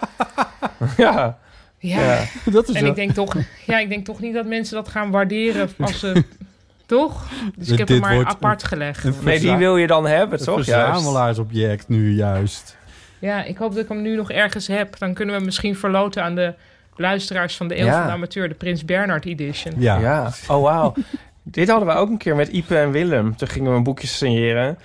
Ja. 0.97 1.37
ja. 1.77 1.99
Ja. 2.01 2.23
Dat 2.51 2.69
is 2.69 2.75
En 2.75 2.85
ik 2.85 2.95
denk, 2.95 3.11
toch, 3.11 3.35
ja, 3.65 3.79
ik 3.79 3.89
denk 3.89 4.05
toch 4.05 4.19
niet 4.19 4.33
dat 4.33 4.45
mensen 4.45 4.75
dat 4.75 4.87
gaan 4.89 5.11
waarderen 5.11 5.69
als 5.79 5.99
ze... 5.99 6.23
toch? 6.85 7.25
Dus 7.55 7.69
ik 7.69 7.77
heb 7.77 7.87
hem 7.87 7.99
maar 7.99 8.25
apart 8.25 8.61
een- 8.61 8.67
gelegd. 8.67 9.03
een 9.03 9.13
Nee, 9.23 9.39
die 9.39 9.55
wil 9.55 9.77
je 9.77 9.87
dan 9.87 10.05
hebben, 10.07 10.39
Een 10.39 10.45
toch? 10.45 10.65
Juist. 10.65 10.91
verzamelaarsobject 10.91 11.87
nu 11.89 12.13
juist. 12.15 12.77
Ja, 13.21 13.43
ik 13.43 13.57
hoop 13.57 13.73
dat 13.73 13.83
ik 13.83 13.89
hem 13.89 14.01
nu 14.01 14.15
nog 14.15 14.31
ergens 14.31 14.67
heb. 14.67 14.97
Dan 14.99 15.13
kunnen 15.13 15.37
we 15.39 15.45
misschien 15.45 15.75
verloten 15.75 16.23
aan 16.23 16.35
de 16.35 16.53
luisteraars 16.95 17.55
van 17.57 17.67
de 17.67 17.77
Eeuw 17.79 17.85
Ja. 17.85 17.97
van 17.97 18.05
de 18.07 18.11
Amateur, 18.13 18.47
de 18.49 18.55
Prins 18.55 18.85
Bernhard 18.85 19.25
Edition. 19.25 19.73
Ja. 19.77 19.99
Ja. 19.99 20.31
Oh, 20.47 20.61
wauw. 20.61 20.93
Dit 21.43 21.69
hadden 21.69 21.87
we 21.87 21.93
ook 21.93 22.09
een 22.09 22.17
keer 22.17 22.35
met 22.35 22.47
Ipe 22.47 22.77
en 22.77 22.91
Willem. 22.91 23.35
Toen 23.35 23.47
gingen 23.47 23.71
we 23.71 23.77
een 23.77 23.83
boekje 23.83 24.07
signeren. 24.07 24.77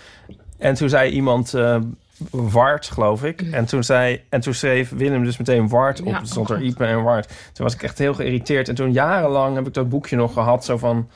En 0.58 0.74
toen 0.74 0.88
zei 0.88 1.10
iemand... 1.10 1.54
eh 1.54 1.76
Wart, 2.30 2.86
geloof 2.86 3.24
ik. 3.24 3.42
En 3.42 3.64
toen, 3.66 3.84
zei, 3.84 4.22
en 4.28 4.40
toen 4.40 4.54
schreef 4.54 4.90
Willem 4.90 5.24
dus 5.24 5.36
meteen 5.36 5.68
Wart 5.68 6.00
op. 6.00 6.06
Ja, 6.06 6.24
stond 6.24 6.50
er. 6.50 6.60
Ipe 6.62 6.84
en 6.84 7.02
Wart. 7.02 7.28
Toen 7.52 7.64
was 7.64 7.74
ik 7.74 7.82
echt 7.82 7.98
heel 7.98 8.14
geïrriteerd. 8.14 8.68
En 8.68 8.74
toen 8.74 8.92
jarenlang 8.92 9.56
heb 9.56 9.66
ik 9.66 9.74
dat 9.74 9.88
boekje 9.88 10.16
nog 10.16 10.32
gehad. 10.32 10.64
Zo 10.64 10.76
van... 10.76 11.08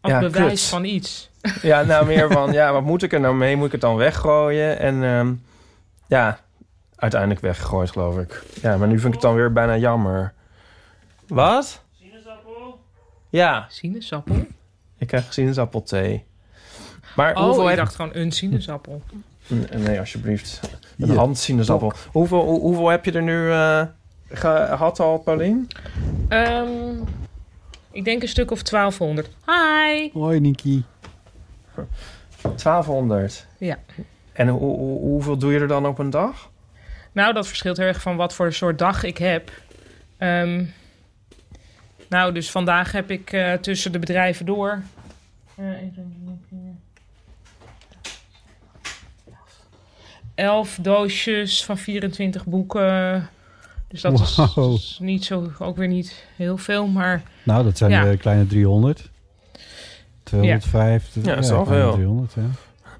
Als 0.00 0.12
Ja, 0.12 0.18
bewijs 0.20 0.48
kut. 0.48 0.60
van 0.60 0.84
iets. 0.84 1.30
Ja, 1.62 1.82
nou 1.82 2.06
meer 2.06 2.30
van... 2.38 2.52
Ja, 2.52 2.72
wat 2.72 2.82
moet 2.82 3.02
ik 3.02 3.12
er 3.12 3.20
nou 3.20 3.34
mee? 3.34 3.56
Moet 3.56 3.66
ik 3.66 3.72
het 3.72 3.80
dan 3.80 3.96
weggooien? 3.96 4.78
En 4.78 5.02
ehm, 5.04 5.32
ja, 6.08 6.40
uiteindelijk 6.94 7.40
weggegooid, 7.40 7.90
geloof 7.90 8.18
ik. 8.18 8.42
Ja, 8.62 8.76
maar 8.76 8.88
nu 8.88 8.94
vind 8.94 9.06
ik 9.06 9.12
het 9.12 9.22
dan 9.22 9.34
weer 9.34 9.52
bijna 9.52 9.76
jammer. 9.76 10.32
Wat? 11.26 11.82
Sinaasappel? 12.00 12.80
Ja, 13.28 13.66
Sinaasappel? 13.68 14.46
ik 14.98 15.06
krijg 15.06 15.32
sinaasappelthee. 15.32 16.24
Maar 17.16 17.34
Oh, 17.36 17.42
hoeveel 17.44 17.62
ik 17.62 17.68
heb 17.68 17.78
dacht 17.78 17.94
gewoon 17.94 18.10
een 18.14 18.32
sinaasappel. 18.32 19.02
Nee, 19.76 19.98
alsjeblieft. 19.98 20.60
Een 20.98 21.06
Hier. 21.06 21.16
handsinaasappel. 21.16 21.92
Hoeveel, 22.12 22.44
hoe- 22.44 22.60
hoeveel 22.60 22.88
heb 22.88 23.04
je 23.04 23.12
er 23.12 23.22
nu 23.22 23.50
eh, 23.50 23.82
gehad 24.28 25.00
al, 25.00 25.18
Paulien? 25.18 25.68
Ehm, 26.28 26.68
ik 27.90 28.04
denk 28.04 28.22
een 28.22 28.28
stuk 28.28 28.50
of 28.50 28.62
1200. 28.62 29.28
Hi! 29.46 30.10
Hoi, 30.12 30.40
Niki. 30.40 30.84
1200. 32.56 33.46
Ja. 33.58 33.78
En 34.38 34.48
hoe, 34.48 34.60
hoe- 34.60 35.00
hoeveel 35.00 35.36
doe 35.38 35.52
je 35.52 35.58
er 35.58 35.68
dan 35.68 35.86
op 35.86 35.98
een 35.98 36.10
dag? 36.10 36.50
Nou, 37.12 37.32
dat 37.32 37.46
verschilt 37.46 37.76
heel 37.76 37.86
erg 37.86 38.00
van 38.00 38.16
wat 38.16 38.34
voor 38.34 38.52
soort 38.52 38.78
dag 38.78 39.02
ik 39.04 39.18
heb. 39.18 39.50
Ehm, 40.16 40.64
nou, 42.08 42.32
dus 42.32 42.50
vandaag 42.50 42.92
heb 42.92 43.10
ik 43.10 43.32
eh, 43.32 43.52
tussen 43.52 43.92
de 43.92 43.98
bedrijven 43.98 44.46
door... 44.46 44.82
eh, 45.54 45.64
elf 50.34 50.78
doosjes 50.82 51.64
van 51.64 51.78
24 51.78 52.44
boeken. 52.46 53.28
Dus 53.88 54.00
dat 54.00 54.20
is- 54.20 54.36
Wow. 54.54 54.74
is 54.74 54.98
niet 55.00 55.24
zo, 55.24 55.52
ook 55.58 55.76
weer 55.76 55.88
niet 55.88 56.24
heel 56.36 56.56
veel, 56.58 56.86
maar 56.86 57.22
Nou, 57.42 57.64
dat 57.64 57.78
zijn 57.78 57.90
Ja. 57.90 58.04
de 58.10 58.16
kleine 58.16 58.46
300. 58.46 59.10
250. 60.22 61.24
Ja, 61.24 61.34
dat 61.34 61.44
is 61.44 61.50
kleine 61.50 61.66
veel. 61.66 61.92
300, 61.92 62.32
ja. 62.34 62.42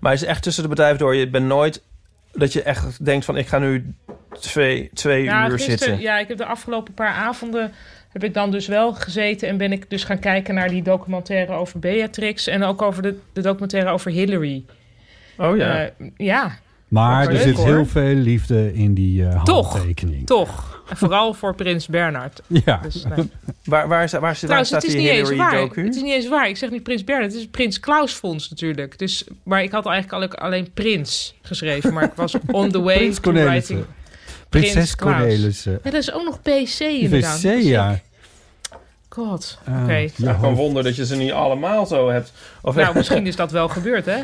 Maar 0.01 0.13
is 0.13 0.21
het 0.21 0.29
echt 0.29 0.43
tussen 0.43 0.63
de 0.63 0.69
bedrijven 0.69 0.99
door? 0.99 1.15
Je 1.15 1.29
bent 1.29 1.47
nooit 1.47 1.83
dat 2.33 2.53
je 2.53 2.63
echt 2.63 3.05
denkt 3.05 3.25
van 3.25 3.37
ik 3.37 3.47
ga 3.47 3.59
nu 3.59 3.95
twee, 4.41 4.91
twee 4.95 5.23
Ja, 5.23 5.45
uur 5.45 5.51
gisteren- 5.51 5.79
zitten. 5.79 6.01
Ja, 6.01 6.19
ik 6.19 6.29
heb 6.29 6.37
de 6.37 6.45
afgelopen 6.45 6.95
paar 6.95 7.13
avonden 7.13 7.73
heb 8.09 8.25
ik 8.25 8.35
dan 8.35 8.51
dus 8.51 8.67
wel 8.67 8.93
gezeten 8.95 9.49
en 9.49 9.57
ben 9.57 9.73
ik 9.73 9.91
dus 9.91 10.05
gaan 10.05 10.19
kijken 10.19 10.55
naar 10.55 10.69
die 10.69 10.83
documentaire 10.83 11.53
over 11.53 11.79
Beatrix 11.79 12.47
en 12.47 12.63
ook 12.63 12.83
over 12.83 13.03
de, 13.03 13.19
de 13.33 13.41
documentaire 13.41 13.91
over 13.91 14.11
Hillary. 14.11 14.65
Oh 15.37 15.57
ja. 15.57 15.85
Eh, 15.85 15.91
ja, 16.17 16.59
Maar 16.89 17.27
Leuk, 17.27 17.35
er 17.37 17.43
zit 17.43 17.57
hoor. 17.57 17.67
heel 17.67 17.87
veel 17.87 18.15
liefde 18.15 18.75
in 18.75 18.95
die 18.95 19.27
eh 19.29 19.43
Toch. 19.45 19.73
handtekening. 19.73 20.27
toch. 20.27 20.83
En 20.89 20.97
vooral 20.97 21.35
voor 21.35 21.55
Prins 21.55 21.87
Bernhard. 21.87 22.41
Ja. 22.65 22.77
Dus, 22.83 23.05
nee. 23.17 23.31
waar, 23.65 23.89
waar, 23.89 24.05
is- 24.05 24.13
waar, 24.13 24.35
Trouwens, 24.37 24.69
staat 24.69 24.83
het 24.83 24.91
is 24.91 24.97
die 25.01 25.11
niet 25.11 25.19
eens 25.19 25.37
waar. 25.37 25.57
docu? 25.57 25.85
Het 25.85 25.95
is 25.97 26.03
niet 26.03 26.13
eens 26.13 26.29
waar. 26.29 26.49
Ik 26.49 26.57
zeg 26.57 26.71
niet 26.71 26.83
Prins 26.83 27.05
Bernhard. 27.05 27.33
Het 27.33 27.41
is 27.41 27.49
Prins 27.49 27.81
Klaus 27.81 28.13
Fonds 28.13 28.49
natuurlijk. 28.51 28.99
Dus, 28.99 29.25
maar 29.43 29.63
ik 29.63 29.71
had 29.73 29.87
eigenlijk 29.87 30.33
al- 30.35 30.45
alleen 30.47 30.71
Prins 30.75 31.35
geschreven. 31.43 31.93
Maar 31.93 32.05
ik 32.05 32.13
was 32.15 32.35
on 32.51 32.71
the 32.71 32.81
way 32.81 32.97
Prins 32.97 33.15
to 33.17 33.23
Cornelissen. 33.23 33.75
writing. 33.77 33.95
Prinses 34.49 34.95
Klaus. 34.95 35.17
Cornelissen. 35.17 35.73
Ja, 35.73 35.91
dat 35.91 36.01
is 36.01 36.13
ook 36.13 36.25
nog 36.25 36.41
PC 36.43 36.81
inderdaad. 36.81 37.41
VC, 37.41 37.63
ja. 37.63 37.99
God, 39.09 39.59
Ah, 39.65 39.83
oké. 39.83 40.09
ja, 40.17 40.35
hoofd- 40.35 40.57
wonder 40.57 40.83
dat 40.83 40.97
je 40.97 41.07
ze 41.07 41.17
niet 41.17 41.33
allemaal 41.33 41.87
zo 41.87 42.11
hebt. 42.11 42.33
Of 42.63 42.75
Nou, 42.75 42.95
misschien 42.99 43.27
is 43.27 43.37
dat 43.37 43.51
wel 43.51 43.69
gebeurd, 43.69 44.05
hè? 44.07 44.19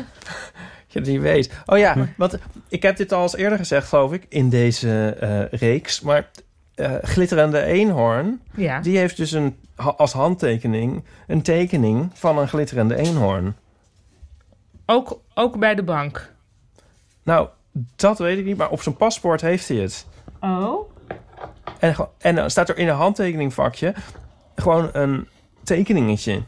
Je 0.95 1.01
het 1.01 1.09
niet 1.09 1.21
weet. 1.21 1.53
Oh 1.65 1.77
ja, 1.77 2.07
want 2.17 2.37
ik 2.67 2.81
heb 2.83 2.97
dit 2.97 3.11
al 3.11 3.21
eens 3.21 3.35
eerder 3.35 3.57
gezegd, 3.57 3.87
geloof 3.87 4.13
ik, 4.13 4.25
in 4.29 4.49
deze 4.49 5.09
eh, 5.19 5.59
reeks. 5.59 6.01
Maar 6.01 6.29
eh, 6.75 6.93
Glitterende 7.01 7.61
Eenhoorn, 7.61 8.41
Ja. 8.55 8.79
die 8.79 8.97
heeft 8.97 9.17
dus 9.17 9.31
een, 9.31 9.57
als 9.75 10.13
handtekening 10.13 11.03
een 11.27 11.41
tekening 11.41 12.09
van 12.13 12.37
een 12.37 12.47
glitterende 12.47 12.95
eenhoorn. 12.95 13.55
Ook, 14.85 15.21
ook 15.33 15.59
bij 15.59 15.75
de 15.75 15.83
bank. 15.83 16.33
Nou, 17.23 17.47
dat 17.95 18.19
weet 18.19 18.37
ik 18.37 18.45
niet, 18.45 18.57
maar 18.57 18.69
op 18.69 18.81
zijn 18.81 18.95
paspoort 18.97 19.41
heeft 19.41 19.67
hij 19.67 19.77
het. 19.77 20.05
Oh? 20.39 20.91
En, 21.79 21.95
en 22.17 22.35
dan 22.35 22.49
staat 22.49 22.69
er 22.69 22.77
in 22.77 22.87
een 22.87 22.95
handtekeningvakje 22.95 23.93
gewoon 24.55 24.89
een 24.93 25.27
tekeningetje. 25.63 26.43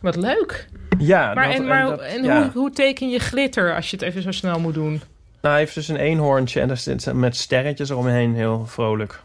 Wat 0.00 0.16
leuk. 0.16 0.68
Ja, 1.06 1.34
Maar, 1.34 1.46
dat- 1.48 1.54
en, 1.56 1.66
maar, 1.66 1.86
dat- 1.86 2.00
en 2.00 2.22
ja. 2.24 2.42
hoe, 2.42 2.50
hoe 2.54 2.70
teken 2.70 3.10
je 3.10 3.18
glitter 3.18 3.74
als 3.74 3.90
je 3.90 3.96
het 3.96 4.04
even 4.04 4.22
zo 4.22 4.30
snel 4.30 4.60
moet 4.60 4.74
doen? 4.74 4.90
Nou, 5.40 5.54
hij 5.54 5.58
heeft 5.58 5.74
dus 5.74 5.88
een 5.88 5.96
eenhoorntje 5.96 6.60
en 6.60 6.68
daar 6.68 6.76
zit 6.76 7.12
met 7.12 7.36
sterretjes 7.36 7.90
eromheen, 7.90 8.34
heel 8.34 8.66
vrolijk. 8.66 9.22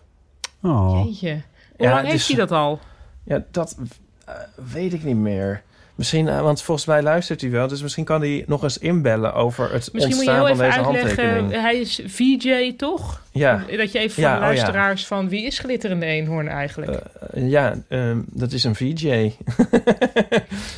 Oh. 0.64 1.02
Jeetje. 1.06 1.32
Hoe 1.78 1.86
Ja, 1.88 1.94
lang 1.94 2.06
heeft 2.08 2.20
is- 2.20 2.28
hij 2.28 2.38
dat 2.38 2.52
al? 2.52 2.80
Ja, 3.24 3.44
dat 3.52 3.78
eh, 4.26 4.34
weet 4.72 4.94
ik 4.94 5.04
niet 5.04 5.16
meer. 5.16 5.62
Misschien, 5.98 6.28
eh, 6.28 6.42
want 6.42 6.62
volgens 6.62 6.88
mij 6.88 7.02
luistert 7.02 7.42
hij 7.42 7.50
wel, 7.50 7.68
dus 7.68 7.82
misschien 7.82 8.04
kan 8.06 8.22
hij 8.22 8.44
nog 8.48 8.64
eens 8.64 8.78
inbellen 8.78 9.34
over 9.34 9.64
het 9.72 9.72
Misschien 9.94 10.16
moet 10.16 10.26
je 10.26 10.32
ontstaan 10.32 10.36
heel 10.36 10.56
van 10.56 10.66
even 10.66 10.76
deze 10.84 10.88
uitleggen. 10.90 11.24
handtekening. 11.26 11.62
Hij 11.62 11.76
is 11.80 12.02
VJ, 12.06 12.74
toch? 12.78 13.22
Ja, 13.32 13.64
Dat 13.78 13.92
je 13.92 14.00
even 14.00 14.12
voor 14.12 14.24
Ja, 14.24 14.30
de 14.32 14.36
oh 14.36 14.42
ja. 14.42 14.48
luisteraars 14.48 15.08
van 15.08 15.30
wie 15.30 15.46
is 15.46 15.60
glitterende 15.60 16.06
eenhoorn 16.06 16.48
eigenlijk? 16.48 16.92
eh, 17.32 17.50
ja 17.50 17.76
ehm, 17.90 18.20
dat 18.26 18.52
is 18.52 18.64
een 18.64 18.76
VJ 18.76 19.08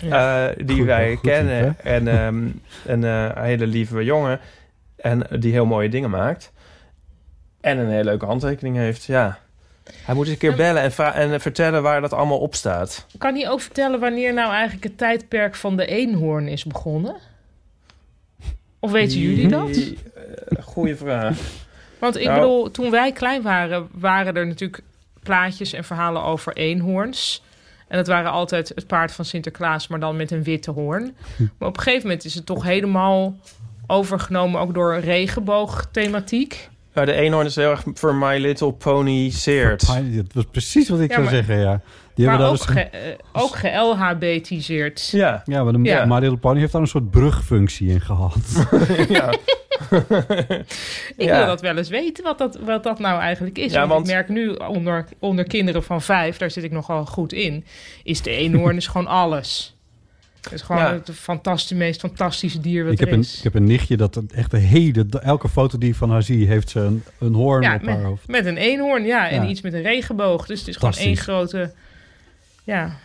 Ja. 0.01 0.49
eh, 0.49 0.55
die 0.65 0.75
Goed, 0.77 0.85
wij 0.85 1.15
goed, 1.15 1.29
kennen. 1.29 1.75
en 1.83 2.07
ehm, 2.07 2.47
een 2.85 3.03
eh, 3.03 3.43
hele 3.43 3.67
lieve 3.67 4.03
jongen. 4.03 4.39
En 4.95 5.27
die 5.39 5.51
heel 5.51 5.65
mooie 5.65 5.89
dingen 5.89 6.09
maakt. 6.09 6.51
En 7.61 7.77
een 7.77 7.89
hele 7.89 8.03
leuke 8.03 8.25
handtekening 8.25 8.75
heeft, 8.75 9.03
ja. 9.05 9.39
Hij 10.05 10.15
moet 10.15 10.23
eens 10.25 10.33
een 10.33 10.39
keer 10.39 10.49
Ja. 10.49 10.55
bellen 10.55 10.81
en, 10.81 11.13
en 11.31 11.41
vertellen 11.41 11.81
waar 11.83 12.01
dat 12.01 12.13
allemaal 12.13 12.39
op 12.39 12.55
staat. 12.55 13.05
Kan 13.17 13.35
hij 13.35 13.49
ook 13.49 13.61
vertellen 13.61 13.99
wanneer 13.99 14.33
nou 14.33 14.51
eigenlijk 14.51 14.83
het 14.83 14.97
tijdperk 14.97 15.55
van 15.55 15.77
de 15.77 15.85
eenhoorn 15.85 16.47
is 16.47 16.63
begonnen? 16.65 17.15
Of 18.79 18.91
weten 18.91 19.19
jullie 19.19 19.47
dat? 19.47 19.69
Eh, 19.69 20.63
goeie 20.63 20.95
vraag. 20.95 21.37
Want 21.99 22.17
ik 22.17 22.25
Nou. 22.25 22.39
bedoel, 22.39 22.71
toen 22.71 22.91
wij 22.91 23.11
klein 23.11 23.41
waren, 23.41 23.87
waren 23.91 24.35
er 24.35 24.47
natuurlijk 24.47 24.81
plaatjes 25.23 25.73
en 25.73 25.83
verhalen 25.83 26.23
over 26.23 26.53
eenhoorns. 26.53 27.43
En 27.87 27.97
dat 27.97 28.07
waren 28.07 28.31
altijd 28.31 28.69
het 28.75 28.87
paard 28.87 29.11
van 29.11 29.25
Sinterklaas, 29.25 29.87
maar 29.87 29.99
dan 29.99 30.15
met 30.15 30.31
een 30.31 30.43
witte 30.43 30.71
hoorn. 30.71 31.15
Maar 31.57 31.69
op 31.69 31.77
een 31.77 31.83
gegeven 31.83 32.07
moment 32.07 32.25
is 32.25 32.33
het 32.33 32.45
toch 32.45 32.63
helemaal 32.63 33.35
overgenomen, 33.87 34.61
ook 34.61 34.73
door 34.73 34.99
regenboogthematiek. 34.99 36.69
Ja, 36.93 37.05
de 37.05 37.13
eenhoorn 37.13 37.45
is 37.45 37.55
heel 37.55 37.69
erg 37.69 37.83
voor 37.93 38.15
My 38.15 38.37
Little 38.37 38.71
Pony 38.73 39.29
Seert. 39.29 39.87
Dat 39.87 40.33
was 40.33 40.45
precies 40.51 40.89
wat 40.89 40.99
ik 40.99 41.09
Ja, 41.09 41.13
zou 41.15 41.25
maar- 41.25 41.35
zeggen, 41.35 41.59
ja. 41.59 41.81
Die 42.15 42.25
maar 42.27 42.37
hebben 42.37 42.53
ook, 42.53 42.61
ge, 42.61 42.79
eh, 42.79 43.13
ook 43.31 43.55
ge-LHBtiseerd. 43.55 45.09
Ja, 45.11 45.41
Ja, 45.45 45.63
maar 45.63 45.73
de 45.73 45.79
Ja. 45.83 46.05
My 46.05 46.19
Little 46.19 46.37
Pony 46.37 46.59
heeft 46.59 46.71
daar 46.71 46.81
een 46.81 46.87
soort 46.87 47.11
brugfunctie 47.11 47.89
in 47.89 48.01
gehad. 48.01 48.35
ja. 49.09 49.29
Ik 51.17 51.25
Ja. 51.25 51.37
wil 51.37 51.45
dat 51.45 51.61
wel 51.61 51.77
eens 51.77 51.89
weten, 51.89 52.23
wat 52.23 52.37
dat, 52.37 52.59
wat 52.65 52.83
dat 52.83 52.99
nou 52.99 53.19
eigenlijk 53.19 53.57
is. 53.57 53.71
Ja, 53.71 53.79
want, 53.79 53.91
want- 53.91 54.07
ik 54.07 54.13
merk 54.13 54.29
nu 54.29 54.49
onder, 54.49 55.05
onder 55.19 55.45
kinderen 55.45 55.83
van 55.83 56.01
vijf, 56.01 56.37
daar 56.37 56.51
zit 56.51 56.63
ik 56.63 56.71
nogal 56.71 57.05
goed 57.05 57.33
in, 57.33 57.65
is 58.03 58.21
de 58.21 58.29
eenhoorn 58.31 58.75
is 58.75 58.87
gewoon 58.87 59.07
alles. 59.07 59.77
Het 60.41 60.51
is 60.53 60.61
gewoon 60.61 60.81
Ja. 60.81 60.93
het 60.93 61.09
fantastisch, 61.13 61.77
meest 61.77 61.99
fantastische 61.99 62.59
dier 62.59 62.83
wat 62.83 62.93
Ik 62.93 62.99
er 62.99 63.05
heb, 63.05 63.13
een, 63.15 63.19
is. 63.21 63.37
ik 63.37 63.43
heb 63.43 63.55
een 63.55 63.63
nichtje 63.63 63.97
dat 63.97 64.15
een- 64.15 64.29
echt 64.33 64.51
de 64.51 64.57
hele... 64.57 65.05
Elke 65.21 65.49
foto 65.49 65.77
die 65.77 65.89
ik 65.89 65.95
van 65.95 66.09
haar 66.11 66.23
zie, 66.23 66.47
heeft 66.47 66.69
ze 66.69 66.79
een, 66.79 67.03
een 67.19 67.33
hoorn 67.33 67.61
ja, 67.61 67.75
op 67.75 67.85
haar 67.85 67.95
met, 67.97 68.05
hoofd. 68.05 68.27
met 68.27 68.45
een 68.45 68.57
eenhoorn, 68.57 69.03
ja. 69.05 69.29
En 69.29 69.49
iets 69.49 69.61
met 69.61 69.73
een 69.73 69.81
regenboog. 69.81 70.45
Dus 70.45 70.59
het 70.59 70.67
is 70.67 70.75
gewoon 70.75 70.93
één 70.93 71.17
grote... 71.17 71.71
Ja, 72.63 72.95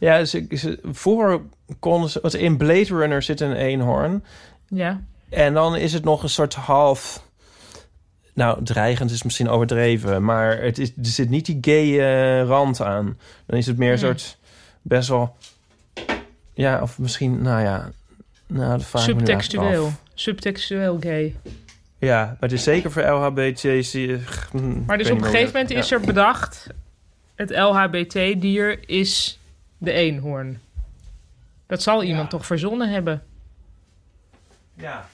Ja, 0.00 0.24
ze, 0.24 0.46
ze, 0.50 0.78
vroeger 0.92 1.40
konden 1.78 2.10
ze... 2.10 2.18
Want 2.22 2.34
in 2.34 2.56
Blade 2.56 2.84
Runner 2.96 3.22
zit 3.22 3.40
een 3.40 3.54
eenhoorn. 3.56 4.24
ja. 4.68 5.00
En 5.30 5.54
dan 5.54 5.76
is 5.76 5.92
het 5.92 6.04
nog 6.04 6.22
een 6.22 6.28
soort 6.28 6.54
half... 6.54 7.22
Nou, 8.34 8.64
dreigend 8.64 9.10
is 9.10 9.22
misschien 9.22 9.48
overdreven. 9.48 10.24
Maar 10.24 10.62
het 10.62 10.78
is, 10.78 10.88
er 10.88 10.94
zit 11.06 11.28
niet 11.30 11.46
die 11.46 11.58
gay 11.60 12.00
eh, 12.00 12.46
rand 12.46 12.80
aan. 12.82 13.18
Dan 13.46 13.58
is 13.58 13.66
het 13.66 13.76
meer 13.78 13.92
een 13.92 13.98
soort... 13.98 14.38
Best 14.82 15.08
wel... 15.08 15.36
Ja, 16.54 16.82
of 16.82 16.98
misschien... 16.98 17.42
Nou 17.42 17.62
ja... 17.62 17.90
Nou, 18.46 18.78
dat 18.92 19.02
Subtextueel. 19.02 19.92
Subtextueel 20.14 20.96
gay. 21.00 21.34
Ja, 21.98 22.24
maar 22.24 22.36
het 22.40 22.52
is 22.52 22.62
zeker 22.62 22.90
voor 22.92 23.02
LHBT's... 23.02 23.64
eh, 23.94 24.16
hm, 24.50 24.84
Maar 24.86 24.98
dus 24.98 25.10
op 25.10 25.18
een 25.18 25.24
gegeven 25.24 25.52
moment 25.52 25.70
is 25.70 25.90
er 25.90 26.00
bedacht... 26.00 26.66
het 27.34 27.50
LHBT-dier 27.50 28.88
is 28.88 29.38
de 29.78 29.92
eenhoorn. 29.92 30.60
Dat 31.66 31.82
zal 31.82 32.02
iemand 32.02 32.30
toch 32.30 32.46
verzonnen 32.46 32.90
hebben. 32.90 33.22
Ja. 34.74 35.08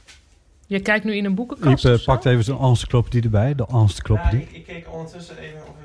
Je 0.67 0.81
kijkt 0.81 1.05
nu 1.05 1.15
in 1.15 1.25
een 1.25 1.35
boekenkast 1.35 1.85
Iep 1.85 1.93
eh, 1.93 1.99
zo? 1.99 2.05
pakt 2.13 2.25
even 2.25 2.45
zijn 2.45 2.59
encyclopedie 2.59 3.23
erbij. 3.23 3.55
De 3.55 3.65
Ja, 3.69 3.75
encyclopedie. 3.79 4.41
ik, 4.41 4.51
ik 4.53 4.65
keek 4.65 4.93
ondertussen 4.93 5.39
even 5.39 5.59
of. 5.69 5.80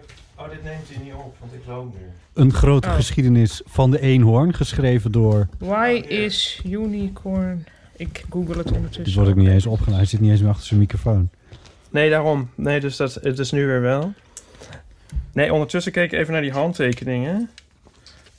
Oh, 0.46 0.52
dit 0.52 0.64
neemt 0.64 0.90
hij 0.90 1.04
niet 1.04 1.14
op, 1.14 1.36
want 1.40 1.54
ik 1.54 1.60
loop 1.68 1.94
nu. 1.94 2.06
Een 2.34 2.54
grote 2.54 2.88
Oh. 2.88 2.96
geschiedenis 2.96 3.62
van 3.66 3.92
de 3.92 4.00
eenhoorn, 4.02 4.54
geschreven 4.54 5.12
door... 5.12 5.48
Why 5.58 6.04
is 6.08 6.62
unicorn... 6.66 7.66
Ik 7.98 8.26
google 8.30 8.58
het 8.58 8.72
ondertussen. 8.72 9.04
Die 9.04 9.14
wordt 9.16 9.30
ook 9.30 9.36
niet 9.36 9.48
eens 9.50 9.66
opgenomen. 9.66 9.98
Hij 9.98 10.06
zit 10.06 10.20
niet 10.20 10.32
eens 10.32 10.42
meer 10.42 10.50
achter 10.50 10.66
zijn 10.66 10.80
microfoon. 10.80 11.30
Nee, 11.90 12.10
daarom. 12.10 12.50
Nee, 12.56 12.80
dus 12.80 12.96
dat, 12.98 13.14
het 13.14 13.40
is 13.40 13.52
nu 13.52 13.66
weer 13.66 13.82
wel. 13.82 14.14
Nee, 15.34 15.54
ondertussen 15.54 15.92
keek 15.92 16.12
ik 16.12 16.20
even 16.20 16.34
naar 16.34 16.42
die 16.42 16.52
handtekeningen. 16.52 17.50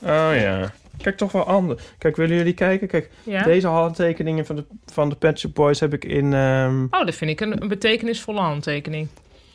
Oh 0.01 0.29
ja. 0.33 0.71
Kijk, 1.01 1.17
toch 1.17 1.31
wel 1.31 1.45
anders. 1.47 1.83
Kijk, 1.97 2.15
willen 2.15 2.35
jullie 2.35 2.53
kijken? 2.53 2.87
Kijk, 2.87 3.09
Ja? 3.23 3.43
deze 3.43 3.67
handtekeningen 3.67 4.45
van 4.45 4.55
de, 4.55 4.63
van 4.85 5.09
de 5.09 5.15
Pet 5.15 5.39
Shop 5.39 5.53
Boys 5.55 5.79
heb 5.79 5.93
ik 5.93 6.05
in... 6.05 6.33
ehm, 6.33 6.83
Oh, 6.89 7.05
dat 7.05 7.15
vind 7.15 7.31
ik 7.31 7.41
een, 7.41 7.61
een 7.61 7.67
betekenisvolle 7.67 8.39
handtekening. 8.39 9.07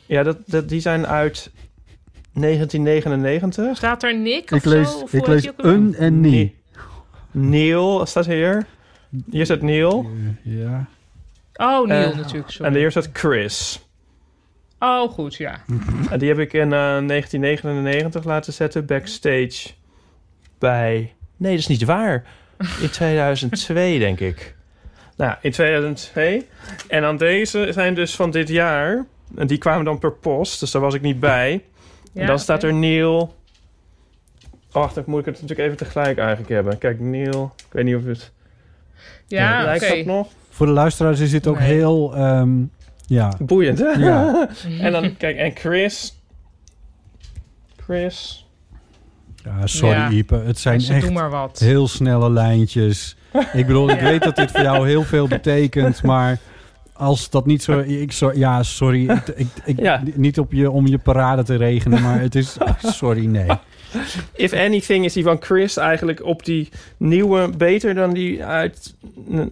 ja, 0.05 0.23
dat, 0.23 0.37
dat, 0.45 0.69
die 0.69 0.79
zijn 0.79 1.07
uit 1.07 1.51
1999. 2.33 3.77
Staat 3.77 4.03
er 4.03 4.17
Nick 4.17 4.51
of 4.51 4.57
Ik 4.57 4.65
lees, 4.65 4.91
zo? 4.91 4.99
Of 4.99 5.13
ik 5.13 5.27
lees 5.27 5.49
een 5.57 5.95
en 5.95 6.19
nie. 6.19 6.55
Neil 7.31 8.05
staat 8.05 8.25
hier. 8.25 8.65
Hier 9.29 9.45
staat 9.45 9.61
Neil. 9.61 10.09
Ja. 10.41 10.85
Oh, 11.55 11.87
Neil 11.87 12.11
Eh, 12.11 12.17
natuurlijk, 12.17 12.51
sorry. 12.51 12.71
En 12.71 12.77
hier 12.77 12.91
staat 12.91 13.09
Chris. 13.13 13.85
Oh, 14.79 15.09
goed, 15.11 15.35
ja. 15.35 15.63
En 16.11 16.19
die 16.19 16.27
heb 16.29 16.39
ik 16.39 16.53
in 16.53 16.73
eh, 16.73 16.79
1999 17.07 18.23
laten 18.23 18.53
zetten 18.53 18.85
backstage 18.85 19.69
bij... 20.59 21.13
Nee, 21.37 21.51
dat 21.51 21.59
is 21.59 21.67
niet 21.67 21.83
waar. 21.83 22.23
In 22.81 22.89
2002, 22.99 23.99
denk 23.99 24.19
ik. 24.19 24.55
Nou, 25.17 25.35
in 25.41 25.51
2002. 25.51 26.47
En 26.87 27.01
dan 27.01 27.17
deze 27.17 27.67
zijn 27.71 27.93
dus 27.93 28.15
van 28.15 28.31
dit 28.31 28.49
jaar. 28.49 29.05
En 29.35 29.47
die 29.47 29.57
kwamen 29.57 29.85
dan 29.85 29.99
per 29.99 30.11
post, 30.13 30.59
dus 30.59 30.71
daar 30.71 30.81
was 30.81 30.93
ik 30.93 31.01
niet 31.01 31.19
bij. 31.19 31.63
Ja 32.13 32.21
en 32.21 32.27
dan 32.27 32.39
staat 32.39 32.63
er 32.63 32.73
Neil... 32.73 33.35
Wacht, 34.71 34.95
dan 34.95 35.03
moet 35.07 35.19
ik 35.19 35.25
het 35.25 35.33
natuurlijk 35.41 35.59
even 35.69 35.77
tegelijk 35.87 36.17
eigenlijk 36.17 36.49
hebben. 36.49 36.77
Kijk, 36.77 36.99
Neil... 36.99 37.53
Ik 37.57 37.73
weet 37.73 37.83
niet 37.85 37.95
of 37.95 38.05
het... 38.05 38.31
Ja, 39.27 39.55
oké. 39.57 39.65
Lijkt 39.65 39.87
dat 39.89 40.05
nog? 40.05 40.27
Voor 40.49 40.65
de 40.65 40.71
luisteraars 40.71 41.19
is 41.19 41.31
dit 41.31 41.47
ook 41.47 41.59
Nee. 41.59 41.67
heel... 41.73 42.15
ehm, 42.15 42.51
ja, 43.07 43.33
Boeiend, 43.39 43.79
hè? 43.79 43.85
Ja. 43.89 44.49
en 44.79 44.91
dan, 44.91 45.17
kijk, 45.17 45.37
en 45.37 45.51
Chris... 45.55 46.21
Chris... 47.77 48.47
ja, 49.43 49.67
sorry 49.67 49.95
Ja. 49.97 50.09
Ipe. 50.09 50.35
Het 50.35 50.59
zijn 50.59 50.77
Dus 50.77 50.89
echt 50.89 51.01
Doe 51.01 51.11
maar 51.11 51.29
wat. 51.29 51.59
heel 51.59 51.87
snelle 51.87 52.29
lijntjes. 52.31 53.15
Ik 53.53 53.65
bedoel, 53.67 53.89
ik 53.89 53.99
Ja. 54.01 54.03
weet 54.03 54.23
dat 54.23 54.35
dit 54.35 54.51
voor 54.51 54.61
jou 54.61 54.87
heel 54.87 55.03
veel 55.03 55.27
betekent, 55.27 56.03
maar 56.03 56.37
als 56.93 57.29
dat 57.29 57.45
niet 57.45 57.63
zo... 57.63 57.79
Ik, 57.79 58.11
zo 58.11 58.31
ja, 58.33 58.63
sorry. 58.63 59.09
Ik, 59.09 59.27
ik, 59.35 59.47
ik- 59.65 59.79
Ja. 59.79 60.03
Niet 60.15 60.39
op 60.39 60.51
je, 60.51 60.71
om 60.71 60.87
je 60.87 60.97
parade 60.97 61.43
te 61.43 61.55
regenen, 61.55 62.01
maar 62.01 62.19
het 62.19 62.35
is... 62.35 62.57
Sorry, 62.81 63.25
nee. 63.25 63.49
If 64.35 64.53
anything 64.53 65.05
is 65.05 65.13
die 65.13 65.23
van 65.23 65.37
Chris 65.39 65.77
eigenlijk 65.77 66.23
op 66.25 66.45
die 66.45 66.69
nieuwe 66.97 67.49
beter 67.57 67.93
dan 67.93 68.13
die 68.13 68.43
uit, 68.45 68.95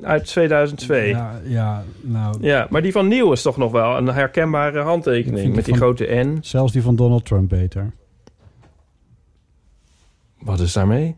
uit 0.02 0.26
2002. 0.26 1.08
Ja. 1.08 1.16
Ja, 1.16 1.40
ja, 1.50 1.84
nou... 2.02 2.66
maar 2.70 2.82
die 2.82 2.92
van 2.92 3.08
Nieuw 3.08 3.32
is 3.32 3.42
toch 3.42 3.58
nog 3.58 3.72
wel 3.72 3.98
een 3.98 4.08
herkenbare 4.08 4.80
handtekening 4.82 5.56
met 5.56 5.66
die 5.66 5.74
van- 5.74 5.84
grote 5.84 6.06
N. 6.24 6.38
Zelfs 6.42 6.72
die 6.72 6.82
van 6.82 6.96
Donald 6.96 7.26
Trump 7.26 7.50
beter. 7.50 7.92
Wat 10.40 10.60
is 10.60 10.74
daarmee? 10.74 11.16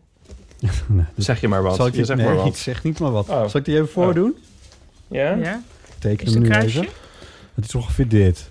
Nee, 0.86 1.04
Zeg 1.16 1.40
je 1.40 1.48
maar 1.48 1.62
wat. 1.62 1.76
Zal 1.76 1.86
ik 1.86 1.92
je 1.92 1.98
je, 1.98 2.04
zeg 2.04 2.16
nee, 2.16 2.26
maar 2.26 2.34
ik 2.34 2.40
wat. 2.40 2.56
zeg 2.56 2.82
niet 2.84 2.98
maar 2.98 3.10
wat. 3.10 3.28
Oh. 3.28 3.46
Zal 3.46 3.60
ik 3.60 3.64
die 3.64 3.74
even 3.74 3.88
voordoen? 3.88 4.34
Ja? 5.08 5.34
Ja? 5.34 5.60
Teken 6.04 6.32
hem 6.32 6.42
nu 6.42 6.48
kruisje? 6.48 6.80
even. 6.80 6.92
Het 7.54 7.64
is 7.64 7.74
ongeveer 7.74 8.08
dit. 8.08 8.50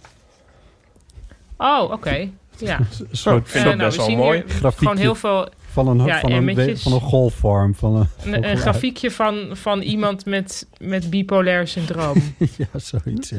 Oh, 1.57 1.91
oké. 1.91 2.29
Ja. 2.57 2.79
Een 3.09 3.17
soort 3.17 3.37
ik 3.37 3.47
vind 3.47 3.63
Eh, 3.63 3.69
dat 3.69 3.77
nou, 3.77 3.77
best 3.77 3.91
we 3.91 3.97
wel 3.97 4.05
zien 4.05 4.17
mooi. 4.17 4.37
hier 4.37 4.49
Grafiekje. 4.49 4.77
Gewoon 4.77 4.97
heel 4.97 5.15
veel... 5.15 5.49
van 5.65 5.87
een, 5.87 6.05
Ja, 6.05 6.19
van 6.19 6.31
een, 6.31 6.77
van 6.77 6.93
een 6.93 6.99
golfvorm. 7.01 7.75
Van 7.75 7.95
een, 7.95 8.07
van 8.17 8.43
Een, 8.43 8.57
grafiekje 8.57 9.11
van, 9.11 9.49
van 9.51 9.81
iemand 9.81 10.25
met, 10.25 10.67
met 10.77 11.09
bipolair 11.09 11.67
syndroom. 11.67 12.33
ja, 12.57 12.79
zoiets. 12.79 13.29
Ja. 13.29 13.37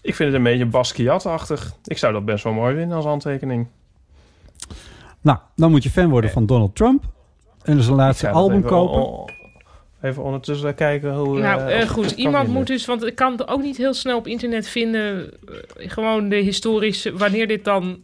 Ik 0.00 0.14
vind 0.14 0.18
het 0.18 0.34
een 0.34 0.42
beetje 0.42 0.66
Basquiat-achtig. 0.66 1.74
Ik 1.84 1.98
zou 1.98 2.12
dat 2.12 2.24
best 2.24 2.44
wel 2.44 2.52
mooi 2.52 2.74
vinden 2.76 2.96
als 2.96 3.04
handtekening. 3.04 3.66
Nou, 5.20 5.38
dan 5.56 5.70
moet 5.70 5.82
je 5.82 5.90
fan 5.90 6.08
worden 6.08 6.30
van 6.30 6.46
Donald 6.46 6.76
Trump. 6.76 7.04
En 7.62 7.76
dus 7.76 7.86
een 7.86 7.92
Ik 7.92 7.98
laatste 7.98 8.28
album 8.28 8.62
kopen. 8.62 9.34
Even 10.02 10.22
ondertussen 10.22 10.74
kijken 10.74 11.14
hoe... 11.14 11.38
nou, 11.38 11.60
eh, 11.60 11.80
eh, 11.80 11.88
goed. 11.88 12.10
Iemand 12.10 12.48
moet 12.48 12.66
dus... 12.66 12.84
Want 12.84 13.06
ik 13.06 13.14
kan 13.14 13.32
het 13.32 13.48
ook 13.48 13.62
niet 13.62 13.76
heel 13.76 13.94
snel 13.94 14.16
op 14.16 14.26
internet 14.26 14.68
vinden. 14.68 15.30
eh, 15.76 15.90
gewoon 15.90 16.28
de 16.28 16.36
historische... 16.36 17.16
Wanneer 17.16 17.46
dit 17.46 17.64
dan... 17.64 18.02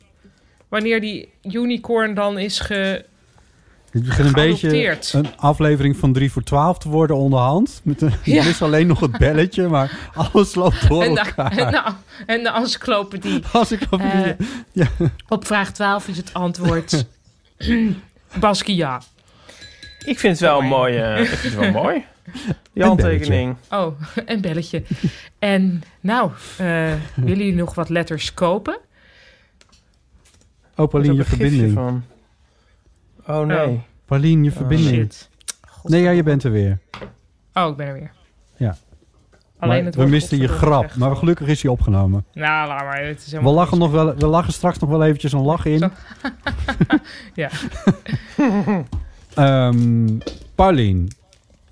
Wanneer 0.69 1.01
die 1.01 1.29
unicorn 1.43 2.15
dan 2.15 2.39
is 2.39 2.61
ge... 2.61 3.05
Het 3.91 4.05
begint 4.05 4.27
een 4.27 4.33
beetje 4.33 4.99
een 5.13 5.37
aflevering 5.37 5.97
van 5.97 6.13
3 6.13 6.33
voor 6.33 6.43
12 6.43 6.79
te 6.79 6.89
worden 6.89 7.17
onderhand. 7.17 7.81
Met 7.85 8.01
een, 8.01 8.13
Ja. 8.23 8.43
Er 8.43 8.49
is 8.49 8.63
alleen 8.63 8.87
nog 8.87 9.01
het 9.01 9.19
belletje, 9.19 9.69
maar 9.69 10.11
alles 10.15 10.55
loopt 10.55 10.89
door 10.89 11.03
En 11.03 11.15
de, 11.15 11.21
elkaar. 11.21 11.57
en, 11.57 11.71
de, 11.71 11.83
en 12.27 12.43
de 12.43 12.49
encyclopedie. 12.49 13.43
Als 13.53 13.73
ik 13.73 13.81
op 13.91 14.01
Eh, 14.01 14.29
ja. 14.73 14.87
Op 15.29 15.47
vraag 15.47 15.73
12 15.73 16.09
is 16.09 16.17
het 16.17 16.35
antwoord... 16.35 17.07
Basquiat. 18.41 19.15
Ik 20.07 20.19
vind 20.19 20.33
het 20.33 20.41
wel 20.41 20.61
Mooi. 20.61 20.69
mooi. 20.71 20.97
eh, 21.15 21.21
ik 21.21 21.27
vind 21.27 21.55
het 21.55 21.63
wel 21.73 21.83
mooi. 21.83 22.05
Die 22.73 22.85
handtekening. 22.85 23.57
Oh, 23.71 24.01
een 24.27 24.41
belletje. 24.41 24.83
En 25.39 25.83
nou, 26.01 26.31
eh, 26.59 26.67
willen 27.15 27.37
jullie 27.37 27.55
nog 27.55 27.75
wat 27.75 27.89
letters 27.89 28.35
kopen? 28.35 28.79
Oh, 30.77 30.89
Paulien, 30.89 31.11
Er 31.11 31.17
je 31.17 31.25
verbinding. 31.25 31.73
Van. 31.73 32.05
Oh 33.27 33.47
nee. 33.47 33.67
Oh. 33.67 33.81
Paulien, 34.05 34.45
je 34.45 34.51
verbinding. 34.53 34.95
Shit. 34.97 35.29
nee, 35.83 36.03
ja, 36.03 36.11
je 36.11 36.23
bent 36.23 36.43
er 36.45 36.51
weer. 36.51 36.79
Oh, 37.55 37.69
ik 37.71 37.77
ben 37.77 37.87
er 37.87 37.93
weer. 37.93 38.11
Ja. 38.57 38.77
Alleen 39.59 39.85
het 39.85 39.95
we 39.95 40.07
misten 40.07 40.39
je 40.39 40.49
grap, 40.49 40.95
maar 40.95 41.17
gelukkig 41.17 41.47
is 41.49 41.63
hij 41.63 41.71
opgenomen. 41.71 42.25
Nou, 42.33 42.69
laat 42.69 42.81
maar. 42.81 43.05
Het 43.05 43.27
is 43.27 43.33
We 43.33 43.41
lachen, 43.49 43.79
nog 43.79 43.91
wel, 43.91 44.15
we 44.15 44.27
lachen 44.27 44.53
straks 44.53 44.79
nog 44.79 44.91
wel 44.91 45.05
eventjes 45.05 45.33
een 45.33 45.43
lach 45.43 45.65
in. 45.65 45.91
Ja. 47.35 47.51
Ehm, 49.37 50.19
Paulien, 50.55 51.11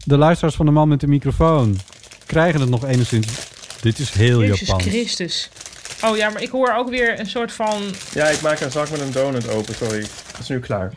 de 0.05 0.17
luisteraars 0.17 0.57
van 0.57 0.67
de 0.67 0.73
man 0.73 0.89
met 0.89 1.01
de 1.01 1.07
microfoon 1.07 1.77
krijgen 2.27 2.61
het 2.61 2.71
nog 2.71 2.85
enigszins. 2.85 3.49
Dit 3.81 3.99
is 3.99 4.11
heel 4.11 4.41
Jezus 4.41 4.61
Japans. 4.61 4.85
Christus. 4.85 5.51
Oh 6.05 6.17
ja, 6.17 6.31
maar 6.31 6.43
ik 6.43 6.51
hoor 6.51 6.75
ook 6.77 6.91
weer 6.91 7.21
een 7.21 7.27
soort 7.27 7.53
van... 7.53 7.83
Ja, 8.13 8.27
ik 8.27 8.41
maak 8.41 8.61
een 8.61 8.71
zak 8.71 8.91
met 8.91 9.01
een 9.01 9.13
donut 9.13 9.49
open. 9.49 9.75
Sorry. 9.75 10.01
Dat 10.01 10.41
is 10.41 10.49
nu 10.49 10.59
klaar. 10.61 10.93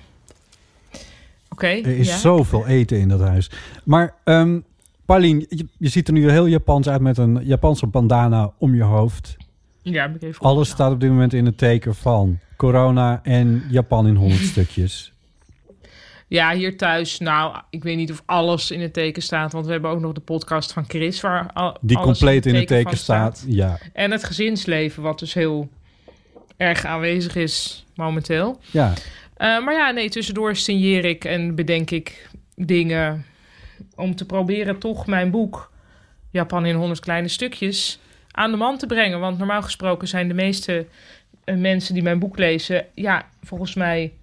Oké, 1.50 1.68
Er 1.68 1.98
is 1.98 2.08
ja. 2.08 2.18
zoveel 2.18 2.68
eten 2.68 3.00
in 3.00 3.08
dat 3.08 3.20
huis. 3.20 3.52
Maar 3.84 4.16
ehm 4.24 4.60
Paulien, 5.06 5.46
je, 5.50 5.68
je 5.78 5.90
ziet 5.90 6.08
er 6.08 6.14
nu 6.14 6.32
heel 6.32 6.46
Japans 6.46 6.90
uit 6.90 7.02
met 7.02 7.18
een 7.18 7.40
Japanse 7.44 7.88
bandana 7.88 8.52
om 8.58 8.76
je 8.76 8.84
hoofd. 8.84 9.38
Ja, 9.82 10.02
heb 10.02 10.16
ik 10.16 10.22
even 10.22 10.42
Alles 10.46 10.70
staat 10.70 10.92
op 10.92 11.00
dit 11.00 11.10
moment 11.10 11.34
in 11.34 11.46
het 11.46 11.58
teken 11.58 11.96
van 11.96 12.40
corona 12.58 13.20
en 13.24 13.64
Japan 13.70 14.08
in 14.08 14.16
honderd 14.16 14.42
stukjes. 14.42 15.14
Ja, 16.28 16.54
hier 16.54 16.78
thuis, 16.78 17.20
nou, 17.20 17.58
ik 17.70 17.84
weet 17.84 17.98
niet 17.98 18.12
of 18.12 18.24
alles 18.26 18.72
in 18.72 18.82
het 18.82 18.94
teken 18.94 19.22
staat. 19.22 19.52
Want 19.52 19.66
we 19.66 19.72
hebben 19.72 19.90
ook 19.92 20.00
nog 20.00 20.14
de 20.14 20.22
podcast 20.22 20.74
van 20.74 20.86
Chris, 20.88 21.22
waar 21.22 21.52
al, 21.54 21.78
Die 21.82 21.98
compleet 21.98 22.46
in 22.46 22.56
het 22.56 22.68
teken 22.68 22.98
staat. 22.98 23.46
Ja, 23.48 23.80
En 23.94 24.12
het 24.12 24.24
gezinsleven, 24.24 25.04
wat 25.04 25.20
dus 25.20 25.34
heel 25.34 25.70
erg 26.58 26.86
aanwezig 26.86 27.36
is 27.36 27.86
momenteel. 27.96 28.60
ja. 28.72 28.94
Eh, 29.38 29.64
maar 29.64 29.74
ja, 29.74 29.92
nee, 29.92 30.10
tussendoor 30.10 30.56
signeer 30.56 31.06
ik 31.06 31.26
en 31.26 31.56
bedenk 31.56 31.92
ik 31.92 32.30
dingen 32.56 33.26
om 33.96 34.16
te 34.16 34.26
proberen 34.26 34.78
toch 34.80 35.08
mijn 35.08 35.32
boek 35.32 35.72
Japan 36.32 36.66
in 36.66 36.76
100 36.76 37.00
kleine 37.00 37.28
stukjes 37.28 38.00
aan 38.32 38.52
de 38.52 38.58
man 38.58 38.78
te 38.78 38.86
brengen. 38.86 39.20
Want 39.20 39.38
normaal 39.38 39.62
gesproken 39.62 40.08
zijn 40.08 40.28
de 40.28 40.34
meeste 40.34 40.86
eh, 41.44 41.56
mensen 41.56 41.94
die 41.94 42.04
mijn 42.04 42.20
boek 42.20 42.38
lezen, 42.38 42.86
ja, 42.94 43.26
volgens 43.44 43.74
mij 43.76 44.14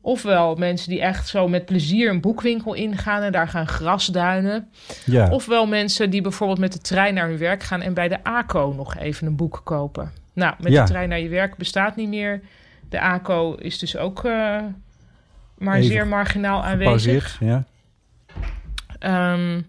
ofwel 0.00 0.54
mensen 0.54 0.90
die 0.90 1.00
echt 1.00 1.28
zo 1.28 1.48
met 1.48 1.64
plezier 1.64 2.10
een 2.10 2.20
boekwinkel 2.20 2.74
ingaan 2.74 3.22
en 3.22 3.32
daar 3.32 3.48
gaan 3.48 3.66
grasduinen. 3.68 4.68
Ja. 5.04 5.30
Ofwel 5.30 5.66
mensen 5.66 6.10
die 6.10 6.22
bijvoorbeeld 6.22 6.58
met 6.58 6.72
de 6.72 6.78
trein 6.78 7.14
naar 7.14 7.28
hun 7.28 7.38
werk 7.38 7.62
gaan 7.62 7.82
en 7.82 7.94
bij 7.94 8.08
de 8.08 8.24
ACO 8.24 8.72
nog 8.76 8.96
even 8.96 9.26
een 9.26 9.36
boek 9.36 9.60
kopen. 9.64 10.12
Nou, 10.32 10.54
met 10.58 10.72
Ja. 10.72 10.84
de 10.84 10.90
trein 10.90 11.08
naar 11.08 11.20
je 11.20 11.28
werk 11.28 11.56
bestaat 11.56 11.96
niet 11.96 12.08
meer. 12.08 12.40
De 12.88 13.00
ACO 13.00 13.54
is 13.54 13.78
dus 13.78 13.96
ook 13.96 14.24
eh, 14.24 14.58
maar 15.58 15.76
Even 15.76 15.88
zeer 15.88 16.06
marginaal 16.06 16.64
aanwezig. 16.64 17.36
Ja. 17.40 17.64
Ehm, 18.98 19.60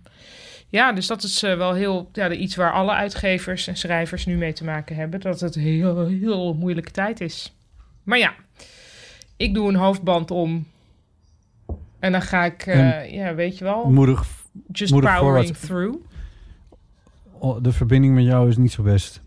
ja, 0.70 0.94
dus 0.94 1.08
dat 1.08 1.24
is 1.24 1.44
eh, 1.44 1.58
wel 1.58 1.74
heel 1.74 2.10
ja, 2.13 2.32
iets 2.32 2.56
waar 2.56 2.74
alle 2.74 2.91
uitgevers 2.91 3.67
en 3.67 3.78
schrijvers 3.78 4.26
nu 4.26 4.36
mee 4.38 4.54
te 4.54 4.63
maken 4.63 4.96
hebben. 4.96 5.20
Dat 5.20 5.39
het 5.39 5.56
heel, 5.56 6.08
heel 6.08 6.54
moeilijke 6.54 6.91
tijd 6.91 7.22
is. 7.22 7.56
Maar 8.04 8.17
ja, 8.17 8.34
ik 9.41 9.54
doe 9.54 9.69
een 9.69 9.75
hoofdband 9.75 10.32
om. 10.32 10.65
En 11.99 12.12
dan 12.12 12.21
ga 12.21 12.45
ik, 12.45 12.65
eh, 12.65 13.12
ja, 13.13 13.36
weet 13.36 13.58
je 13.58 13.63
wel, 13.63 13.89
Moedig. 13.89 14.25
just 14.71 14.91
moedig 14.93 15.17
powering 15.19 15.56
through. 15.58 15.97
Oh, 17.32 17.63
De 17.63 17.71
verbinding 17.71 18.13
met 18.15 18.23
jou 18.23 18.49
is 18.49 18.58
niet 18.58 18.71
zo 18.71 18.84
best. 18.84 19.21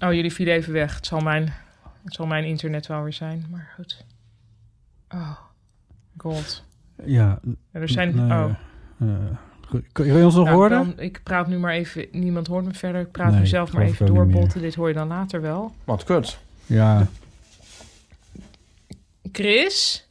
Oh, 0.00 0.12
jullie 0.12 0.32
vielen 0.32 0.54
even 0.54 0.72
weg. 0.72 0.94
Het 0.96 1.06
zal 1.06 1.20
mijn, 1.20 1.52
het 2.04 2.14
zal 2.14 2.26
mijn 2.26 2.44
internet 2.44 2.86
wel 2.86 3.02
weer 3.02 3.12
zijn, 3.12 3.46
maar 3.50 3.72
goed. 3.76 4.04
Oh, 5.10 5.30
god. 6.16 6.64
Ja. 7.04 7.38
Ja, 7.72 7.80
er 7.80 7.88
zijn, 7.88 8.14
nee, 8.16 8.24
oh. 8.38 8.54
eh. 9.00 9.08
Kun 9.92 10.06
je 10.06 10.24
ons 10.24 10.34
nog 10.34 10.44
Nou, 10.44 10.56
horen? 10.56 10.70
dan- 10.70 10.98
ik 11.00 11.20
praat 11.22 11.46
nu 11.48 11.58
maar 11.58 11.72
even, 11.72 12.06
niemand 12.10 12.46
hoort 12.46 12.64
me 12.64 12.72
verder. 12.74 13.00
Ik 13.00 13.10
praat 13.10 13.30
Nee, 13.30 13.40
nu 13.40 13.46
zelf 13.46 13.72
maar 13.72 13.82
even 13.82 14.06
doorbotten. 14.06 14.60
Dit 14.60 14.74
hoor 14.74 14.88
je 14.88 14.94
dan 14.94 15.08
later 15.08 15.40
wel. 15.40 15.74
Wat 15.84 16.04
kut. 16.04 16.38
Ja. 16.66 17.06
Chris, 19.32 20.06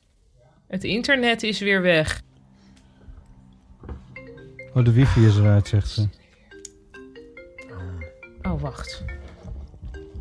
het 0.67 0.83
internet 0.83 1.43
is 1.43 1.59
weer 1.59 1.81
weg. 1.81 2.21
Oh, 4.73 4.85
de 4.85 4.91
wifi 4.91 5.25
is 5.25 5.37
eruit, 5.37 5.67
zegt 5.67 5.89
ze. 5.89 6.07
Oh, 8.41 8.61
wacht. 8.61 9.03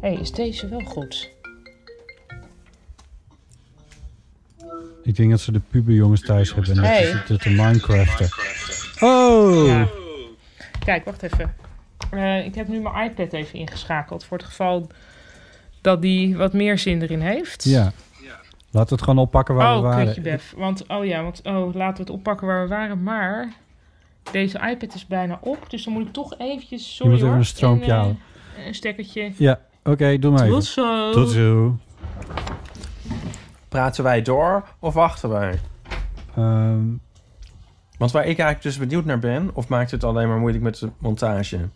Hé, 0.01 0.13
hey, 0.13 0.15
is 0.15 0.33
deze 0.33 0.69
wel 0.69 0.81
goed? 0.81 1.31
Ik 5.03 5.17
denk 5.17 5.31
dat 5.31 5.41
ze 5.41 5.53
de 5.53 5.61
puberjongens 5.71 6.21
thuis 6.21 6.55
hebben 6.55 6.71
en 6.71 6.77
dat 6.77 6.87
Hey. 6.87 7.05
ze 7.05 7.11
zitten 7.17 7.39
te 7.39 7.51
Minecraften. 7.51 8.29
Oh! 9.09 9.67
Ja. 9.67 9.89
Kijk, 10.85 11.05
wacht 11.05 11.23
even. 11.23 11.55
Eh, 12.11 12.45
ik 12.45 12.55
heb 12.55 12.69
nu 12.69 12.81
mijn 12.81 13.11
iPad 13.11 13.33
even 13.33 13.59
ingeschakeld. 13.59 14.25
Voor 14.25 14.37
het 14.37 14.47
geval 14.47 14.91
dat 15.81 16.03
die 16.03 16.37
wat 16.37 16.53
meer 16.53 16.79
zin 16.79 17.03
erin 17.03 17.21
heeft. 17.21 17.65
Ja. 17.65 17.93
Laten 18.73 18.89
we 18.89 18.95
het 18.95 19.05
gewoon 19.05 19.25
oppakken 19.25 19.55
waar 19.55 19.73
we 19.73 19.79
oh, 19.79 19.85
waren. 19.85 20.05
kutje 20.05 20.21
bef. 20.21 20.55
Want, 20.57 20.89
oh 20.89 21.05
ja, 21.05 21.23
want, 21.23 21.41
oh, 21.45 21.75
laten 21.75 21.97
we 21.97 22.11
het 22.11 22.11
oppakken 22.11 22.47
waar 22.47 22.63
we 22.63 22.69
waren. 22.69 23.03
Maar 23.03 23.53
deze 24.33 24.59
iPad 24.71 24.95
is 24.95 25.07
bijna 25.07 25.39
op. 25.43 25.71
Dus 25.71 25.85
dan 25.85 25.93
moet 25.93 26.07
ik 26.07 26.13
toch 26.13 26.39
eventjes, 26.39 26.97
sorry 26.97 27.13
moet 27.13 27.21
even 27.21 27.31
hoor, 27.31 27.39
een 27.39 27.47
stroompje 27.47 27.85
een, 27.85 27.91
eh, 27.91 27.97
halen. 27.97 28.19
Een 28.67 28.75
stekkertje. 28.75 29.33
Ja, 29.37 29.61
oké, 29.85 30.19
doe 30.19 30.31
maar 30.31 30.49
Tot 30.49 30.63
even. 30.63 30.63
zo. 30.63 31.13
Tot 31.13 31.31
zo. 31.31 31.79
Praten 33.69 34.05
wij 34.05 34.23
door 34.23 34.69
of 34.79 34.95
wachten 34.95 35.29
wij? 35.29 35.61
Ehm, 36.37 36.85
Want 37.99 38.13
waar 38.13 38.23
ik 38.23 38.39
eigenlijk 38.39 38.63
dus 38.63 38.79
benieuwd 38.79 39.05
naar 39.05 39.19
ben... 39.19 39.51
of 39.53 39.69
maakt 39.69 39.91
het 39.91 40.05
alleen 40.05 40.29
maar 40.29 40.39
moeilijk 40.39 40.65
met 40.65 40.79
de 40.79 40.91
montage? 40.99 41.69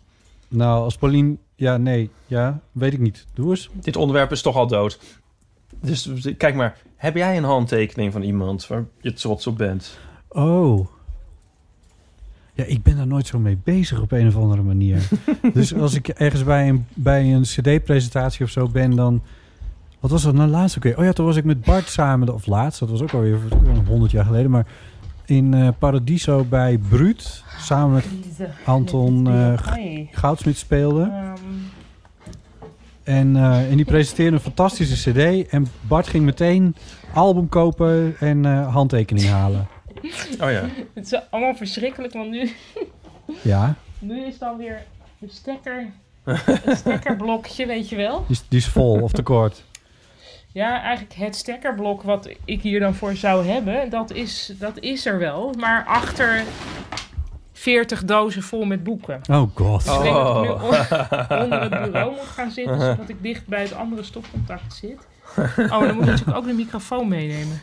nou, 0.47 0.83
als 0.83 0.97
Paulien... 0.97 1.39
Ja, 1.55 1.77
nee. 1.77 2.09
Ja, 2.27 2.59
weet 2.71 2.93
ik 2.93 2.99
niet. 2.99 3.25
Doe 3.33 3.49
eens. 3.49 3.69
Dit 3.73 3.95
onderwerp 3.95 4.31
is 4.31 4.41
toch 4.41 4.55
al 4.55 4.67
dood. 4.67 4.99
Dus 5.81 6.09
kijk 6.37 6.55
maar, 6.55 6.77
heb 6.95 7.15
jij 7.15 7.37
een 7.37 7.43
handtekening 7.43 8.11
van 8.11 8.21
iemand 8.21 8.67
waar 8.67 8.85
je 9.01 9.13
trots 9.13 9.47
op 9.47 9.57
bent? 9.57 9.97
Oh. 10.29 10.87
Ja, 12.53 12.63
ik 12.63 12.83
ben 12.83 12.97
daar 12.97 13.07
nooit 13.07 13.27
zo 13.27 13.39
mee 13.39 13.57
bezig 13.63 14.01
op 14.01 14.11
een 14.11 14.27
of 14.27 14.35
andere 14.35 14.61
manier. 14.61 15.07
dus 15.53 15.75
als 15.75 15.93
ik 15.93 16.07
ergens 16.07 16.43
bij 16.43 16.69
een, 16.69 16.85
bij 16.93 17.33
een 17.33 17.41
cd-presentatie 17.41 18.45
of 18.45 18.51
zo 18.51 18.67
ben, 18.67 18.95
dan... 18.95 19.21
Wat 19.99 20.11
was 20.11 20.23
dat 20.23 20.33
nou 20.33 20.49
laatst 20.49 20.77
ook 20.77 20.83
weer? 20.83 20.97
Oh 20.97 21.03
ja, 21.03 21.13
toen 21.13 21.25
was 21.25 21.35
ik 21.35 21.43
met 21.43 21.61
Bart 21.61 21.87
samen... 21.87 22.33
Of 22.33 22.45
laatst, 22.45 22.79
dat 22.79 22.89
was 22.89 23.01
ook 23.01 23.13
alweer 23.13 23.37
honderd 23.87 24.11
jaar 24.11 24.25
geleden. 24.25 24.51
Maar 24.51 24.65
in 25.25 25.53
eh, 25.53 25.67
Paradiso 25.79 26.43
bij 26.43 26.77
Bruut. 26.77 27.43
Samen 27.59 27.93
met 27.93 28.05
Anton 28.65 29.27
eh. 29.27 29.53
Goudsmit 30.11 30.57
speelde. 30.57 31.01
Ehm, 31.01 31.33
En, 33.05 33.35
eh, 33.35 33.69
en 33.71 33.75
die 33.75 33.85
presenteerde 33.85 34.35
een 34.35 34.41
fantastische 34.41 35.11
cd. 35.11 35.49
En 35.49 35.67
Bart 35.81 36.07
ging 36.07 36.25
meteen 36.25 36.75
album 37.13 37.49
kopen 37.49 38.15
en 38.19 38.45
eh, 38.45 38.73
handtekening 38.73 39.27
halen. 39.27 39.67
Oh 40.41 40.51
ja. 40.51 40.63
het 40.93 41.05
is 41.05 41.19
allemaal 41.29 41.55
verschrikkelijk, 41.55 42.13
want 42.13 42.29
nu, 42.29 42.51
Ja, 43.41 43.75
nu 43.99 44.25
is 44.25 44.37
dan 44.37 44.57
weer 44.57 44.83
de 45.17 45.27
stekker, 45.29 45.91
het 46.23 46.77
stekkerblokje, 46.77 47.65
weet 47.65 47.89
je 47.89 47.95
wel. 47.95 48.23
die 48.27 48.35
is, 48.35 48.43
die 48.47 48.59
is 48.59 48.67
vol 48.67 49.01
of 49.01 49.11
tekort. 49.11 49.63
Ja, 50.51 50.81
eigenlijk 50.81 51.15
het 51.15 51.35
stekkerblok 51.35 52.01
wat 52.01 52.29
ik 52.45 52.61
hier 52.61 52.79
dan 52.79 52.95
voor 52.95 53.15
zou 53.15 53.47
hebben, 53.47 53.89
dat 53.89 54.11
is, 54.11 54.53
dat 54.59 54.79
is 54.79 55.05
er 55.05 55.19
wel. 55.19 55.53
Maar 55.59 55.85
achter 55.85 56.43
40 57.65 58.03
dozen 58.05 58.41
vol 58.43 58.65
met 58.65 58.83
boeken. 58.83 59.21
Oh 59.31 59.49
god. 59.55 59.83
Dus 59.83 59.95
ik 59.95 60.01
denk 60.01 60.15
dat 60.15 60.35
ik 60.35 60.41
nu 60.41 60.49
Oh. 60.49 60.63
on- 60.63 61.43
onder 61.43 61.61
het 61.61 61.83
bureau 61.91 62.11
moet 62.11 62.19
gaan 62.35 62.51
zitten, 62.51 62.79
zodat 62.79 63.09
ik 63.09 63.15
dicht 63.21 63.47
bij 63.47 63.61
het 63.61 63.73
andere 63.73 64.03
stopcontact 64.03 64.73
zit. 64.73 65.07
Oh, 65.57 65.69
dan 65.79 65.93
moet 65.95 66.03
ik 66.03 66.09
natuurlijk 66.09 66.37
ook 66.37 66.45
de 66.45 66.53
microfoon 66.53 67.07
meenemen. 67.07 67.61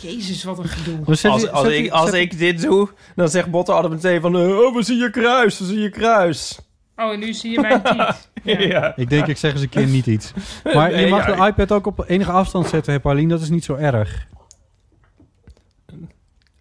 Jezus, 0.00 0.44
wat 0.44 0.58
een 0.58 0.68
gedoe. 0.68 0.98
Als, 1.06 1.24
als, 1.50 1.66
ik, 1.66 1.90
als 1.90 2.12
ik 2.12 2.38
dit 2.38 2.62
doe, 2.62 2.88
dan 3.16 3.28
zegt 3.28 3.50
Botte 3.50 3.72
altijd 3.72 3.92
meteen 3.92 4.20
van... 4.20 4.36
eh, 4.36 4.58
Oh, 4.58 4.74
we 4.74 4.82
zien 4.82 4.98
je 4.98 5.10
kruis, 5.10 5.58
we 5.58 5.64
zien 5.64 5.80
je 5.80 5.90
kruis. 5.90 6.58
Oh, 6.96 7.12
en 7.12 7.18
nu 7.18 7.32
zie 7.32 7.50
je 7.50 7.60
mijn 7.60 7.82
tiet. 7.92 8.28
Ja. 8.42 8.58
Ja. 8.60 8.92
Ik 8.96 9.10
denk, 9.10 9.26
ik 9.26 9.36
zeg 9.36 9.52
eens 9.52 9.62
een 9.62 9.68
keer 9.68 9.86
niet 9.86 10.06
iets. 10.06 10.32
Maar 10.74 11.00
je 11.00 11.06
mag 11.06 11.26
ja, 11.26 11.36
de 11.36 11.46
iPad 11.46 11.72
ook 11.72 11.86
op 11.86 12.04
enige 12.08 12.30
afstand 12.30 12.66
zetten, 12.68 12.92
hè, 12.92 13.00
Paulien. 13.00 13.28
Dat 13.28 13.40
is 13.40 13.48
niet 13.50 13.64
zo 13.64 13.74
erg. 13.74 14.26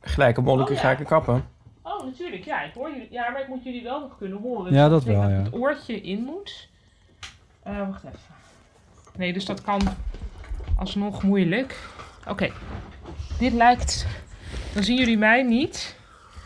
Gelijk 0.01 0.37
op 0.37 0.43
Molleke 0.43 0.69
Oh, 0.71 0.75
ja. 0.75 0.81
ga 0.83 0.91
ik 0.91 0.99
een 0.99 1.05
kappen. 1.05 1.43
Oh, 1.89 2.05
natuurlijk. 2.05 2.45
Ja, 2.45 2.63
ik 2.63 2.73
hoor 2.73 2.91
jullie. 2.91 3.07
Ja, 3.11 3.29
maar 3.29 3.41
ik 3.41 3.47
moet 3.47 3.63
jullie 3.63 3.83
wel 3.83 3.99
nog 3.99 4.17
kunnen 4.17 4.37
horen. 4.37 4.73
Ja, 4.73 4.89
dat 4.89 5.03
wel, 5.03 5.21
dat 5.21 5.29
ja. 5.29 5.35
het 5.35 5.53
oortje 5.53 6.01
in 6.01 6.23
moet. 6.23 6.67
Eh, 7.63 7.87
wacht 7.87 8.03
even. 8.03 8.19
Nee, 9.17 9.33
dus 9.33 9.45
dat 9.45 9.61
kan 9.61 9.81
alsnog 10.75 11.23
moeilijk. 11.23 11.79
Oké. 12.27 12.49
Dit 13.39 13.53
lijkt... 13.53 14.07
Dan 14.73 14.83
zien 14.83 14.97
jullie 14.97 15.17
mij 15.17 15.43
niet. 15.43 15.95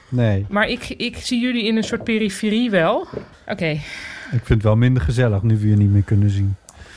Nee, 0.09 0.45
Maar 0.49 0.67
ik, 0.67 0.89
ik 0.89 1.17
zie 1.17 1.41
jullie 1.41 1.63
in 1.63 1.77
een 1.77 1.83
soort 1.83 2.03
periferie 2.03 2.69
wel. 2.69 3.07
Oké. 3.47 3.69
ik 3.69 3.81
vind 4.29 4.47
het 4.47 4.63
wel 4.63 4.75
minder 4.75 5.01
gezellig 5.01 5.41
nu 5.41 5.57
we 5.57 5.69
je 5.69 5.75
niet 5.75 5.89
meer 5.89 6.03
kunnen 6.03 6.29
zien. 6.29 6.55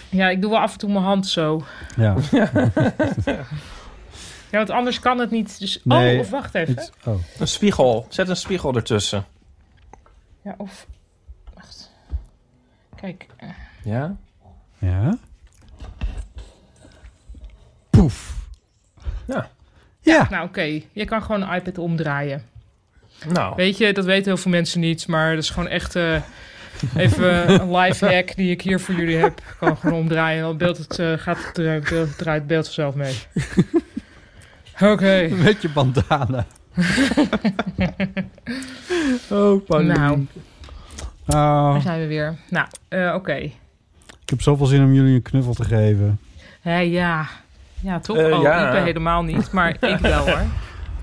Ja, 0.09 0.29
ik 0.29 0.41
doe 0.41 0.51
wel 0.51 0.61
af 0.61 0.73
en 0.73 0.79
toe 0.79 0.93
mijn 0.93 1.05
hand 1.05 1.27
zo. 1.27 1.63
Ja. 1.97 2.17
Ja, 4.51 4.59
want 4.59 4.71
anders 4.71 5.01
kan 5.01 5.19
het 5.19 5.31
niet. 5.31 5.59
Dus... 5.59 5.81
Nee, 5.85 6.15
oh, 6.15 6.21
of 6.21 6.31
wacht 6.31 6.55
even. 6.55 6.75
Het- 6.75 6.93
oh. 7.05 7.15
Een 7.39 7.49
spiegel. 7.49 8.07
Zet 8.09 8.29
een 8.29 8.37
spiegel 8.37 8.75
ertussen. 8.75 9.25
Ja, 10.43 10.55
of... 10.59 10.87
Wacht. 11.55 11.91
Kijk. 13.01 13.27
eh, 13.37 13.49
Ja? 13.85 14.17
Ja. 14.79 15.19
Poef. 17.91 18.35
Ja. 19.27 19.51
Ja. 20.01 20.27
Nou, 20.31 20.47
oké. 20.47 20.81
Je 20.93 21.05
kan 21.05 21.23
gewoon 21.23 21.43
een 21.43 21.55
iPad 21.55 21.79
omdraaien. 21.79 22.43
Nou, 23.33 23.55
Weet 23.57 23.79
je, 23.79 23.93
dat 23.93 24.05
weten 24.05 24.25
heel 24.25 24.37
veel 24.37 24.51
mensen 24.51 24.81
niet, 24.81 25.07
maar 25.07 25.35
dat 25.35 25.43
is 25.45 25.51
gewoon 25.51 25.69
echt 25.69 25.97
eh, 25.97 26.23
even 26.97 27.51
een 27.61 27.77
live 27.77 28.07
hack 28.07 28.37
die 28.37 28.51
ik 28.51 28.63
hier 28.63 28.81
voor 28.81 28.95
jullie 28.95 29.17
heb. 29.17 29.39
Ik 29.39 29.55
kan 29.59 29.77
gewoon 29.77 29.99
omdraaien, 30.01 30.43
dan 30.43 30.57
beeld 30.57 30.79
het, 30.79 30.99
eh, 30.99 31.13
gaat 31.13 31.45
het 31.47 31.59
eruit, 31.59 31.89
beeld, 31.89 32.19
draait 32.19 32.39
het 32.39 32.47
beeld 32.49 32.65
vanzelf 32.65 32.95
mee. 32.95 33.15
Oké. 34.81 35.29
Met 35.45 35.63
je 35.63 35.69
bandana. 35.69 36.45
oh, 39.31 39.65
Paulien. 39.67 39.87
Nou. 39.95 40.27
Ah, 41.27 41.73
Daar 41.73 41.81
zijn 41.81 42.01
we 42.01 42.07
weer. 42.07 42.37
Nou, 42.51 42.67
eh, 42.89 43.13
oké. 43.15 43.35
ik 43.35 43.53
heb 44.31 44.43
zoveel 44.43 44.67
zin 44.67 44.83
om 44.85 44.93
jullie 44.93 45.15
een 45.15 45.23
knuffel 45.23 45.55
te 45.55 45.65
geven. 45.65 46.21
Hé, 46.61 46.79
ja. 46.79 47.27
Ja, 47.81 47.99
toch? 48.01 48.17
Oh, 48.17 48.43
ja. 48.43 48.67
ik 48.67 48.73
ben 48.73 48.83
helemaal 48.85 49.23
niet, 49.23 49.53
maar 49.53 49.69
ik 49.93 49.99
wel 49.99 50.25
hoor. 50.29 50.43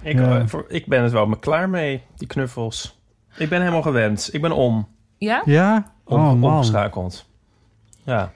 ik, 0.02 0.18
Ja. 0.20 0.40
eh, 0.40 0.48
voor, 0.48 0.66
ik 0.68 0.86
ben 0.86 1.04
het 1.04 1.12
wel 1.12 1.26
me 1.26 1.40
klaar 1.40 1.70
mee, 1.70 2.02
die 2.16 2.28
knuffels. 2.28 3.00
Ik 3.38 3.50
ben 3.50 3.60
helemaal 3.60 3.82
gewend. 3.82 4.30
Ik 4.32 4.42
ben 4.42 4.52
om. 4.52 4.88
Ja? 5.18 5.42
Ja? 5.46 5.92
om 6.06 6.20
Oh, 6.20 6.34
man. 6.34 6.52
Omgeschakeld. 6.52 7.26
Ja. 8.04 8.32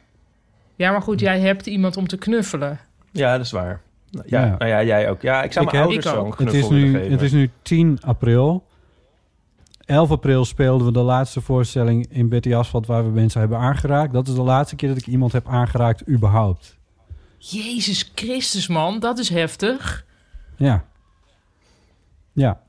Ja, 0.76 0.92
maar 0.92 1.02
goed, 1.02 1.20
jij 1.20 1.40
hebt 1.40 1.66
iemand 1.68 1.98
om 1.98 2.08
te 2.08 2.18
knuffelen. 2.18 2.80
ja, 3.12 3.32
dat 3.38 3.46
is 3.46 3.52
waar. 3.52 3.82
Ja, 4.26 4.46
Ja. 4.46 4.56
Nou 4.58 4.72
ja, 4.72 4.84
jij 4.84 5.10
ook. 5.10 5.22
Ja, 5.22 5.44
ik 5.44 5.52
zou 5.52 5.66
Ik 5.66 5.72
mijn 5.72 5.84
heb- 5.84 5.94
ouders 5.94 6.16
ook. 6.16 6.40
Het 6.40 6.54
is, 6.54 6.70
nu, 6.70 6.92
geven. 6.92 7.12
het 7.12 7.22
is 7.22 7.32
nu 7.32 7.50
10 7.62 7.98
april. 8.02 8.66
11 9.86 10.12
april 10.12 10.46
speelden 10.46 10.88
we 10.88 10.94
de 10.94 11.00
laatste 11.00 11.42
voorstelling 11.42 12.08
in 12.10 12.30
Betty 12.30 12.56
Asphalt... 12.56 12.86
waar 12.88 13.04
we 13.04 13.10
mensen 13.10 13.40
hebben 13.40 13.58
aangeraakt. 13.58 14.14
Dat 14.14 14.28
is 14.28 14.34
de 14.34 14.42
laatste 14.42 14.76
keer 14.76 14.90
dat 14.90 14.98
ik 14.98 15.08
iemand 15.08 15.32
heb 15.32 15.48
aangeraakt 15.48 16.10
überhaupt. 16.10 16.78
Jezus 17.38 18.12
Christus, 18.16 18.68
man, 18.68 19.00
dat 19.00 19.18
is 19.20 19.30
heftig. 19.30 20.06
Ja. 20.56 20.84
Ja. 22.34 22.62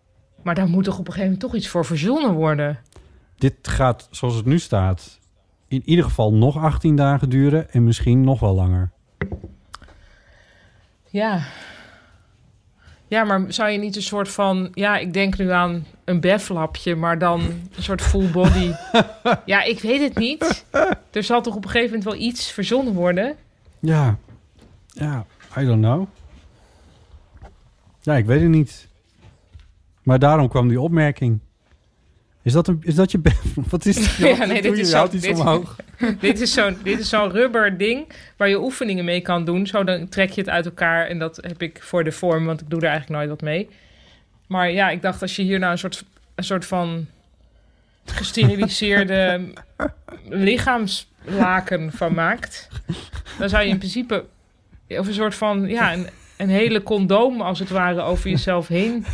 Maar 0.43 0.55
daar 0.55 0.69
moet 0.69 0.85
toch 0.85 0.99
op 0.99 1.07
een 1.07 1.13
gegeven 1.13 1.33
moment 1.33 1.41
toch 1.51 1.55
iets 1.55 1.69
voor 1.69 1.85
verzonnen 1.85 2.33
worden? 2.35 2.79
Dit 3.37 3.55
gaat, 3.69 4.09
zoals 4.11 4.35
het 4.35 4.45
nu 4.45 4.59
staat... 4.59 5.19
in 5.69 5.83
ieder 5.85 6.05
geval 6.05 6.33
nog 6.35 6.57
18 6.57 6.97
dagen 6.97 7.29
duren... 7.31 7.71
en 7.71 7.85
misschien 7.85 8.21
nog 8.21 8.41
wel 8.41 8.55
langer. 8.55 8.91
Ja. 11.19 11.43
Ja, 13.09 13.25
maar 13.25 13.53
zou 13.53 13.71
je 13.71 13.79
niet 13.79 13.97
een 13.97 14.03
soort 14.03 14.29
van... 14.29 14.71
Ja, 14.75 14.97
ik 14.97 15.13
denk 15.13 15.39
nu 15.39 15.51
aan 15.51 15.87
een 16.05 16.21
beflapje, 16.21 16.95
maar 16.95 17.19
dan 17.19 17.41
een 17.41 17.83
soort 17.83 18.03
full 18.03 18.31
body. 18.31 18.73
ja, 19.45 19.63
ik 19.63 19.81
weet 19.81 20.01
het 20.01 20.19
niet. 20.19 20.65
Er 21.11 21.23
zal 21.23 21.43
toch 21.43 21.57
op 21.57 21.65
een 21.65 21.71
gegeven 21.71 21.99
moment 21.99 22.05
wel 22.05 22.29
iets 22.29 22.53
verzonnen 22.53 22.95
worden? 22.95 23.37
Ja. 23.79 24.19
Ja, 24.87 25.27
I 25.57 25.65
don't 25.65 25.83
know. 25.83 26.07
Ja, 28.01 28.17
ik 28.17 28.27
weet 28.27 28.41
het 28.41 28.51
niet. 28.51 28.89
Maar 30.03 30.19
daarom 30.19 30.49
kwam 30.49 30.69
die 30.69 30.81
opmerking. 30.81 31.41
Is 32.49 32.55
dat, 32.55 32.69
een, 32.69 32.79
is 32.83 32.95
dat 32.95 33.11
je... 33.11 33.21
Wat 33.71 33.87
is 33.87 33.97
het? 33.97 34.17
Ja, 34.39 34.45
nee, 34.45 34.63
dit 34.63 34.79
is 34.79 34.91
zo- 34.91 35.09
dit- 35.09 35.27
omhoog. 35.27 35.77
dit 36.21 36.41
is 36.41 36.53
zo'n 36.53 36.77
dit 36.83 36.99
is 36.99 37.09
zo'n 37.09 37.31
rubber 37.31 37.79
ding 37.79 38.07
waar 38.37 38.49
je 38.49 38.61
oefeningen 38.61 39.05
mee 39.05 39.21
kan 39.21 39.45
doen. 39.45 39.67
Zo 39.67 39.85
dan 39.85 40.09
trek 40.09 40.31
je 40.31 40.41
het 40.41 40.51
uit 40.51 40.65
elkaar 40.65 41.07
en 41.07 41.19
dat 41.19 41.37
heb 41.41 41.63
ik 41.63 41.83
voor 41.83 42.05
de 42.05 42.13
vorm, 42.13 42.45
want 42.47 42.61
ik 42.61 42.71
doe 42.71 42.81
er 42.81 42.89
eigenlijk 42.89 43.19
nooit 43.19 43.31
wat 43.31 43.41
mee. 43.41 43.69
Maar 44.47 44.71
ja, 44.71 44.91
ik 44.91 45.03
dacht 45.03 45.23
als 45.23 45.37
je 45.37 45.43
hier 45.43 45.59
nou 45.59 45.73
een 45.73 45.79
soort, 45.79 46.05
een 46.35 46.45
soort 46.45 46.67
van 46.67 47.07
gesteriliseerde 48.05 49.41
lichaamslaken 50.29 51.93
van 51.93 52.15
maakt, 52.15 52.69
dan 53.39 53.49
zou 53.49 53.63
je 53.65 53.69
in 53.69 53.79
principe 53.79 54.25
of 54.89 55.07
een 55.07 55.15
soort 55.15 55.35
van 55.35 55.69
ja 55.69 55.93
een, 55.93 56.07
een 56.37 56.49
hele 56.49 56.83
condoom 56.83 57.41
als 57.41 57.59
het 57.59 57.69
ware 57.71 58.01
over 58.03 58.31
jezelf 58.31 58.69
heen 58.69 59.05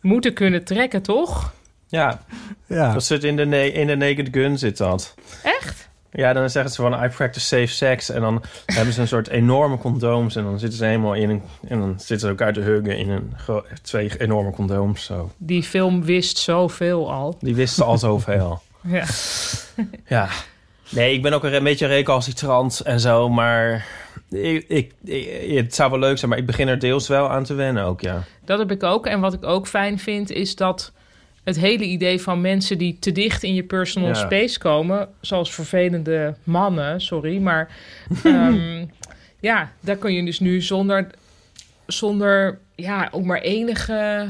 moeten 0.00 0.32
kunnen 0.32 0.64
trekken, 0.64 1.02
toch? 1.02 1.52
Ja, 1.94 2.20
Ja. 2.66 2.92
dat 2.92 3.04
zit 3.04 3.24
in 3.24 3.36
de, 3.36 3.72
in 3.72 3.86
de 3.86 3.96
Naked 3.96 4.28
Gun 4.30 4.58
zit 4.58 4.76
dat. 4.76 5.14
Echt? 5.42 5.88
Ja, 6.10 6.32
dan 6.32 6.50
zeggen 6.50 6.72
ze 6.72 6.82
van 6.82 7.04
I 7.04 7.08
practice 7.08 7.46
safe 7.46 7.66
sex. 7.66 8.10
En 8.10 8.20
dan 8.20 8.42
hebben 8.66 8.94
ze 8.94 9.00
een 9.00 9.08
soort 9.08 9.28
enorme 9.28 9.78
condooms. 9.78 10.36
En 10.36 10.44
dan 10.44 10.58
zitten 10.58 10.78
ze 10.78 10.84
helemaal 10.84 11.14
in 11.14 11.30
een... 11.30 11.42
En 11.68 11.78
dan 11.80 11.94
zitten 11.96 12.18
ze 12.20 12.28
elkaar 12.28 12.52
te 12.52 12.60
huggen 12.60 12.96
in 12.98 13.10
een, 13.10 13.32
twee 13.82 14.10
enorme 14.20 14.50
condooms. 14.50 15.04
Zo. 15.04 15.30
Die 15.36 15.62
film 15.62 16.04
wist 16.04 16.38
zoveel 16.38 17.12
al. 17.12 17.36
Die 17.40 17.54
wisten 17.54 17.84
al 17.84 17.98
zoveel. 17.98 18.60
Ja. 18.82 19.04
Ja. 20.06 20.28
Nee, 20.88 21.14
ik 21.14 21.22
ben 21.22 21.32
ook 21.32 21.44
een 21.44 21.62
beetje 21.64 21.86
recalcitrant 21.86 22.80
en 22.80 23.00
zo. 23.00 23.28
Maar 23.28 23.86
ik, 24.30 24.64
ik, 24.68 24.92
ik- 25.04 25.56
het 25.56 25.74
zou 25.74 25.90
wel 25.90 25.98
leuk 25.98 26.18
zijn. 26.18 26.30
Maar 26.30 26.38
ik 26.40 26.46
begin 26.46 26.68
er 26.68 26.78
deels 26.78 27.08
wel 27.08 27.30
aan 27.30 27.44
te 27.44 27.54
wennen 27.54 27.84
ook, 27.84 28.00
ja. 28.00 28.22
Dat 28.44 28.58
heb 28.58 28.70
ik 28.70 28.82
ook. 28.82 29.06
En 29.06 29.20
wat 29.20 29.32
ik 29.32 29.44
ook 29.44 29.66
fijn 29.66 29.98
vind, 29.98 30.30
is 30.30 30.56
dat 30.56 30.92
het 31.44 31.58
hele 31.60 31.84
idee 31.84 32.20
van 32.20 32.40
mensen 32.40 32.78
die 32.78 32.96
te 32.98 33.12
dicht 33.12 33.42
in 33.42 33.54
je 33.54 33.62
personal 33.62 34.08
Ja. 34.08 34.14
space 34.14 34.58
komen, 34.58 35.08
zoals 35.20 35.54
vervelende 35.54 36.34
mannen, 36.44 37.00
sorry, 37.00 37.38
maar 37.38 37.68
ehm, 38.24 38.84
ja, 39.40 39.72
daar 39.80 39.96
kun 39.96 40.12
je 40.14 40.24
dus 40.24 40.40
nu 40.40 40.60
zonder, 40.62 41.06
zonder 41.86 42.58
ja, 42.74 43.08
ook 43.12 43.24
maar 43.24 43.40
enige 43.40 44.26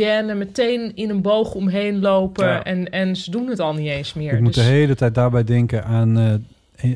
gêne 0.00 0.34
meteen 0.36 0.96
in 0.96 1.10
een 1.10 1.22
boog 1.22 1.54
omheen 1.54 2.00
lopen 2.00 2.46
Ja. 2.46 2.62
en, 2.64 2.90
en 2.90 3.16
ze 3.16 3.30
doen 3.30 3.48
het 3.48 3.60
al 3.60 3.74
niet 3.74 3.88
eens 3.88 4.14
meer. 4.14 4.32
Ik 4.32 4.40
moet 4.40 4.54
Dus- 4.54 4.64
de 4.64 4.70
hele 4.70 4.94
tijd 4.94 5.14
daarbij 5.14 5.44
denken 5.44 5.84
aan 5.84 6.18
eh, 6.18 6.32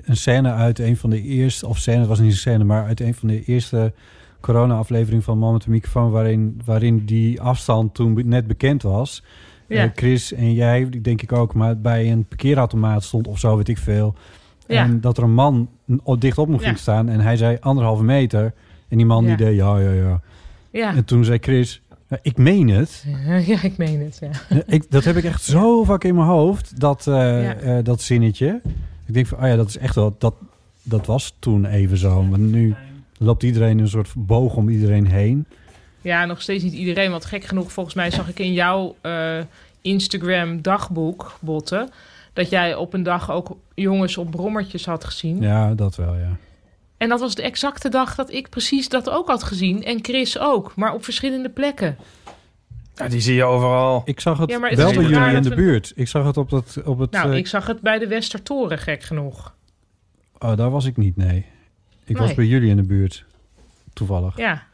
een- 0.05 0.17
scène 0.17 0.53
uit 0.53 0.79
een 0.79 0.97
van 0.97 1.11
de 1.11 1.23
eerste... 1.23 1.67
of 1.67 1.79
scène, 1.79 1.99
het 1.99 2.09
was 2.09 2.19
niet 2.21 2.31
een 2.31 2.37
scène, 2.37 2.65
maar 2.65 2.85
uit 2.87 3.01
een 3.01 3.15
van 3.15 3.29
de 3.29 3.45
eerste 3.45 3.93
corona-aflevering 4.41 5.25
van 5.25 5.39
Man 5.39 5.53
met 5.53 5.63
de 5.63 5.71
microfoon... 5.71 6.11
waarin, 6.11 6.61
waarin 6.65 7.05
die 7.05 7.41
afstand 7.41 7.95
toen 7.95 8.23
net 8.25 8.47
bekend 8.47 8.83
was. 8.83 9.23
Ja. 9.69 9.83
Eh, 9.85 9.91
Chris 9.95 10.33
en 10.33 10.53
jij, 10.55 10.89
denk 11.03 11.23
ik 11.23 11.33
ook, 11.33 11.55
maar 11.55 11.79
bij 11.81 12.13
een 12.13 12.25
parkeerautomaat 12.25 13.05
stond 13.05 13.27
of 13.29 13.39
zo, 13.39 13.57
weet 13.57 13.69
ik 13.69 13.79
veel. 13.79 14.15
Ja. 14.67 14.83
En 14.85 15.01
dat 15.01 15.17
er 15.17 15.23
een 15.23 15.35
man 15.35 15.69
dichtop 16.19 16.49
nog 16.49 16.61
Ja. 16.61 16.67
ging 16.67 16.79
staan 16.79 17.09
en 17.09 17.21
hij 17.21 17.37
zei 17.37 17.57
anderhalve 17.61 18.05
meter. 18.05 18.53
En 18.89 18.97
die 18.97 19.07
man 19.07 19.23
Ja. 19.25 19.37
die 19.37 19.47
deed 19.47 19.57
ja, 19.57 19.79
ja, 19.79 19.91
ja. 19.93 20.21
ja. 20.71 20.95
En 20.95 21.05
toen 21.05 21.25
zei 21.25 21.39
Chris, 21.39 21.83
"Ja, 22.11 22.19
ik 22.23 22.37
meen 22.37 22.69
het. 22.69 23.05
ja, 23.47 23.63
ik 23.63 23.77
meen 23.77 24.01
het, 24.01 24.19
ja. 24.21 24.63
ik, 24.67 24.91
dat 24.91 25.05
heb 25.05 25.17
ik 25.17 25.25
echt 25.25 25.43
zo 25.43 25.85
vaak 25.85 26.05
in 26.05 26.15
mijn 26.15 26.27
hoofd, 26.27 26.81
dat, 26.81 27.07
eh, 27.07 27.15
Ja. 27.43 27.55
eh, 27.55 27.85
dat 27.85 28.01
zinnetje. 28.03 28.61
Ik 29.07 29.15
denk 29.15 29.27
van, 29.27 29.39
oh 29.39 29.47
ja, 29.47 29.57
dat 29.57 29.69
is 29.69 29.79
echt 29.79 29.95
wel, 29.95 30.15
dat, 30.19 30.35
dat 30.83 31.07
was 31.07 31.37
toen 31.39 31.65
even 31.65 31.97
zo. 31.99 32.23
Maar 32.23 32.39
nu 32.39 32.75
loopt 33.19 33.43
iedereen 33.43 33.79
een 33.79 33.89
soort 33.89 34.13
boog 34.17 34.55
om 34.57 34.69
iedereen 34.69 35.07
heen. 35.07 35.47
Ja, 36.07 36.25
nog 36.25 36.43
steeds 36.43 36.65
niet 36.65 36.73
iedereen. 36.73 37.11
Want 37.11 37.25
gek 37.25 37.45
genoeg, 37.45 37.73
volgens 37.73 37.95
mij 37.95 38.11
zag 38.11 38.29
ik 38.29 38.39
in 38.39 38.53
jouw 38.53 38.97
eh, 39.01 39.39
Instagram 39.81 40.63
dagboek, 40.63 41.39
Botten... 41.41 41.91
dat 42.33 42.51
jij 42.51 42.75
op 42.75 42.95
een 42.95 43.03
dag 43.03 43.31
ook 43.31 43.57
jongens 43.75 44.17
op 44.17 44.31
brommertjes 44.31 44.87
had 44.87 45.05
gezien. 45.05 45.41
Ja, 45.41 45.75
dat 45.75 45.97
wel, 45.97 46.17
ja. 46.17 46.37
En 46.97 47.09
dat 47.09 47.21
was 47.21 47.35
de 47.35 47.43
exacte 47.43 47.89
dag 47.89 48.15
dat 48.15 48.33
ik 48.33 48.49
precies 48.49 48.89
dat 48.89 49.11
ook 49.11 49.29
had 49.29 49.43
gezien. 49.43 49.85
En 49.85 49.99
Chris 50.03 50.39
ook, 50.39 50.73
maar 50.77 50.95
op 50.95 51.05
verschillende 51.05 51.49
plekken. 51.49 51.97
ja. 52.95 53.09
Die 53.09 53.21
zie 53.21 53.35
je 53.35 53.45
overal. 53.45 54.03
Ik 54.05 54.21
zag 54.21 54.39
het 54.39 54.51
Ja, 54.51 54.59
maar 54.59 54.71
het 54.71 54.79
wel 54.79 54.95
bij 54.95 55.05
jullie 55.05 55.37
in 55.37 55.43
de 55.43 55.55
buurt. 55.55 55.93
Ik 55.95 56.09
zag 56.09 56.25
het 56.25 56.37
op, 56.37 56.51
dat, 56.51 56.79
op 56.85 56.99
het... 56.99 57.11
Nou, 57.11 57.31
eh, 57.31 57.37
ik 57.37 57.47
zag 57.47 57.67
het 57.67 57.81
bij 57.81 57.99
de 57.99 58.07
Westertoren, 58.07 58.79
gek 58.79 59.03
genoeg. 59.03 59.55
Oh, 60.39 60.57
daar 60.57 60.71
was 60.71 60.85
ik 60.85 60.97
niet, 60.97 61.17
nee. 61.17 61.47
Ik 62.05 62.19
was 62.19 62.35
bij 62.35 62.47
jullie 62.47 62.71
in 62.71 62.77
de 62.77 62.87
buurt. 62.87 63.25
Toevallig. 63.93 64.37
Ja, 64.37 64.67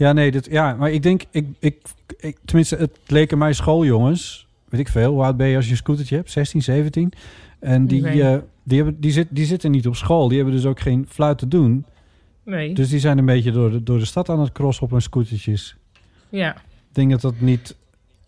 Ja, 0.00 0.12
nee, 0.12 0.30
dit, 0.30 0.48
ja, 0.50 0.74
maar 0.74 0.90
ik 0.90 1.02
denk, 1.02 1.22
ik, 1.30 1.46
ik, 1.58 1.76
ik, 2.18 2.36
tenminste, 2.44 2.76
het 2.76 2.98
leken 3.06 3.38
mij 3.38 3.52
schooljongens. 3.52 4.46
Weet 4.68 4.80
ik 4.80 4.88
veel, 4.88 5.12
hoe 5.12 5.22
oud 5.22 5.36
ben 5.36 5.46
je 5.46 5.56
als 5.56 5.64
je 5.64 5.70
een 5.70 5.76
scootertje 5.76 6.16
hebt? 6.16 6.30
16, 6.30 6.62
17? 6.62 7.12
En 7.58 7.86
die, 7.86 8.06
eh, 8.06 8.38
die, 8.62 8.76
hebben, 8.76 9.00
die, 9.00 9.10
zit, 9.10 9.26
die 9.30 9.44
zitten 9.44 9.70
niet 9.70 9.86
op 9.86 9.96
school. 9.96 10.28
Die 10.28 10.36
hebben 10.36 10.54
dus 10.54 10.66
ook 10.66 10.80
geen 10.80 11.06
fluit 11.08 11.38
te 11.38 11.48
doen. 11.48 11.84
nee. 12.44 12.74
Dus 12.74 12.88
die 12.88 12.98
zijn 12.98 13.18
een 13.18 13.24
beetje 13.24 13.52
door 13.52 13.70
de, 13.70 13.82
door 13.82 13.98
de 13.98 14.04
stad 14.04 14.28
aan 14.28 14.40
het 14.40 14.52
crossen 14.52 14.84
op 14.84 14.90
hun 14.90 15.02
scootertjes. 15.02 15.76
Ja. 16.28 16.54
Ik 16.56 16.94
denk 16.94 17.10
dat 17.10 17.20
dat 17.20 17.40
niet, 17.40 17.76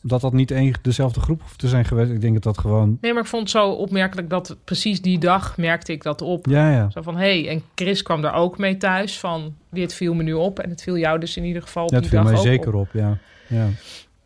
dat 0.02 0.20
dat 0.20 0.32
niet 0.32 0.50
één, 0.50 0.74
dezelfde 0.82 1.20
groep 1.20 1.42
hoeft 1.42 1.58
te 1.58 1.68
zijn 1.68 1.84
geweest. 1.84 2.10
Ik 2.10 2.20
denk 2.20 2.34
dat 2.34 2.42
dat 2.42 2.58
gewoon... 2.58 2.98
Nee, 3.00 3.12
maar 3.12 3.22
ik 3.22 3.28
vond 3.28 3.42
het 3.42 3.50
zo 3.50 3.70
opmerkelijk 3.70 4.30
dat 4.30 4.56
precies 4.64 5.02
die 5.02 5.18
dag 5.18 5.56
merkte 5.56 5.92
ik 5.92 6.02
dat 6.02 6.22
op. 6.22 6.46
Ja, 6.46 6.70
ja. 6.70 6.90
Zo 6.90 7.02
van, 7.02 7.16
hé, 7.16 7.42
hey, 7.42 7.48
en 7.48 7.62
Chris 7.74 8.02
kwam 8.02 8.22
daar 8.22 8.34
ook 8.34 8.58
mee 8.58 8.76
thuis 8.76 9.18
van, 9.18 9.54
dit 9.70 9.94
viel 9.94 10.14
me 10.14 10.22
nu 10.22 10.32
op. 10.32 10.58
En 10.58 10.70
het 10.70 10.82
viel 10.82 10.96
jou 10.98 11.18
dus 11.18 11.36
in 11.36 11.44
ieder 11.44 11.62
geval 11.62 11.84
op 11.84 11.90
Dat 11.90 12.00
die 12.00 12.08
viel 12.08 12.22
dag 12.22 12.30
mij 12.30 12.38
ook 12.38 12.46
zeker 12.46 12.74
op. 12.74 12.88
ja. 12.92 13.18
ja. 13.48 13.68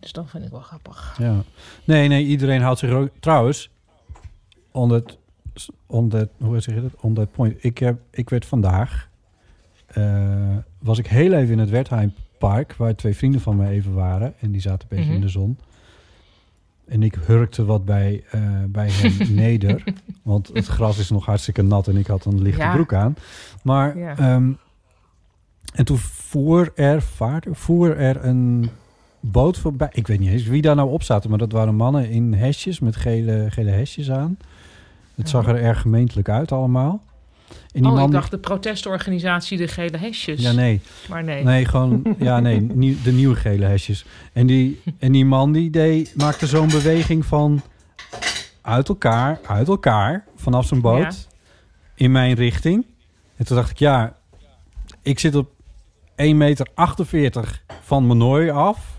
Dus 0.01 0.13
dat 0.13 0.31
vind 0.31 0.45
ik 0.45 0.51
wel 0.51 0.61
grappig. 0.61 1.15
Ja. 1.19 1.43
Nee, 1.85 2.09
nee, 2.09 2.25
iedereen 2.25 2.61
houdt 2.63 2.79
zich 2.79 2.91
ook... 2.91 3.09
Trouwens, 3.21 3.71
on 4.71 4.89
that, 4.89 5.19
on 5.87 6.09
that, 6.09 6.29
hoe 6.39 6.61
zeg 6.61 6.75
je 6.75 6.83
dat? 6.83 7.01
On 7.01 7.15
that 7.15 7.33
point. 7.33 7.65
Ik, 7.65 7.79
heb, 7.79 7.99
ik 8.11 8.31
werd 8.31 8.47
vandaag... 8.47 9.09
eh, 9.87 10.57
was 10.79 10.99
ik 10.99 11.07
heel 11.07 11.33
even 11.33 11.53
in 11.53 11.59
het 11.59 11.71
Wertheimpark... 12.39 12.75
waar 12.77 12.95
twee 12.95 13.17
vrienden 13.17 13.41
van 13.41 13.57
mij 13.57 13.71
even 13.71 13.95
waren. 13.95 14.35
En 14.41 14.51
die 14.51 14.61
zaten 14.61 14.81
een 14.91 14.97
beetje 14.97 15.05
Mhm. 15.05 15.15
in 15.15 15.21
de 15.21 15.29
zon. 15.29 15.59
En 16.87 17.03
ik 17.03 17.15
hurkte 17.27 17.65
wat 17.65 17.85
bij, 17.85 18.25
eh, 18.31 18.41
bij 18.69 18.89
hen 18.91 19.35
neder. 19.45 19.85
Want 20.23 20.51
het 20.53 20.67
gras 20.67 20.99
is 20.99 21.11
nog 21.11 21.27
hartstikke 21.27 21.63
nat... 21.63 21.89
en 21.89 21.97
ik 21.97 22.07
had 22.07 22.25
een 22.25 22.43
lichte 22.43 22.61
Ja. 22.63 22.75
broek 22.75 22.95
aan. 22.95 23.17
Maar... 23.63 23.99
Ja. 23.99 24.17
ehm, 24.19 24.51
en 25.75 25.85
toen 25.85 25.99
voer 25.99 26.73
er, 26.75 27.03
vaart, 27.03 27.47
voer 27.51 27.97
er 27.97 28.25
een 28.25 28.71
boot 29.21 29.59
voorbij. 29.59 29.89
Ik 29.93 30.07
weet 30.07 30.19
niet 30.19 30.31
eens 30.31 30.47
wie 30.47 30.63
daar 30.63 30.75
nou 30.77 30.91
op 30.91 31.03
zaten, 31.03 31.31
maar 31.31 31.39
dat 31.39 31.53
waren 31.53 31.75
mannen 31.75 32.11
in 32.11 32.35
hesjes 32.35 32.81
met 32.81 32.97
gele, 32.97 33.47
gele 33.51 33.71
hesjes 33.71 34.11
aan. 34.11 34.39
Het 35.15 35.29
zag 35.29 35.47
er 35.49 35.57
erg 35.63 35.81
gemeentelijk 35.81 36.29
uit 36.29 36.53
allemaal. 36.53 37.03
En 37.51 37.83
die 37.83 37.91
oh, 37.91 37.97
man, 37.97 38.07
ik 38.07 38.13
dacht 38.13 38.31
de 38.31 38.39
protestorganisatie 38.39 39.59
De 39.59 39.69
Gele 39.69 39.97
Hesjes. 39.97 40.41
Ja, 40.41 40.53
nee. 40.53 40.81
Maar 41.09 41.25
nee. 41.25 41.45
Nee, 41.45 41.65
gewoon, 41.65 42.17
ja, 42.19 42.41
nee, 42.41 42.67
de 43.05 43.13
nieuwe 43.13 43.35
gele 43.37 43.65
hesjes. 43.65 44.05
En 44.33 44.47
die, 44.47 44.81
en 44.99 45.13
die 45.13 45.25
man 45.25 45.53
die 45.53 45.71
deed, 45.71 46.15
maakte 46.17 46.47
zo'n 46.47 46.69
beweging 46.69 47.27
van 47.27 47.63
uit 48.63 48.89
elkaar, 48.89 49.41
uit 49.47 49.69
elkaar, 49.69 50.25
vanaf 50.37 50.67
zijn 50.67 50.81
boot, 50.81 51.03
Ja. 51.03 51.13
in 51.95 52.13
mijn 52.13 52.35
richting. 52.35 52.87
En 53.37 53.45
toen 53.45 53.57
dacht 53.57 53.71
ik, 53.71 53.79
ja, 53.79 54.17
ik 55.03 55.19
zit 55.19 55.35
op 55.35 55.51
1,48 56.11 56.17
meter 56.35 57.63
van 57.83 58.07
Manoy 58.07 58.49
af. 58.51 58.96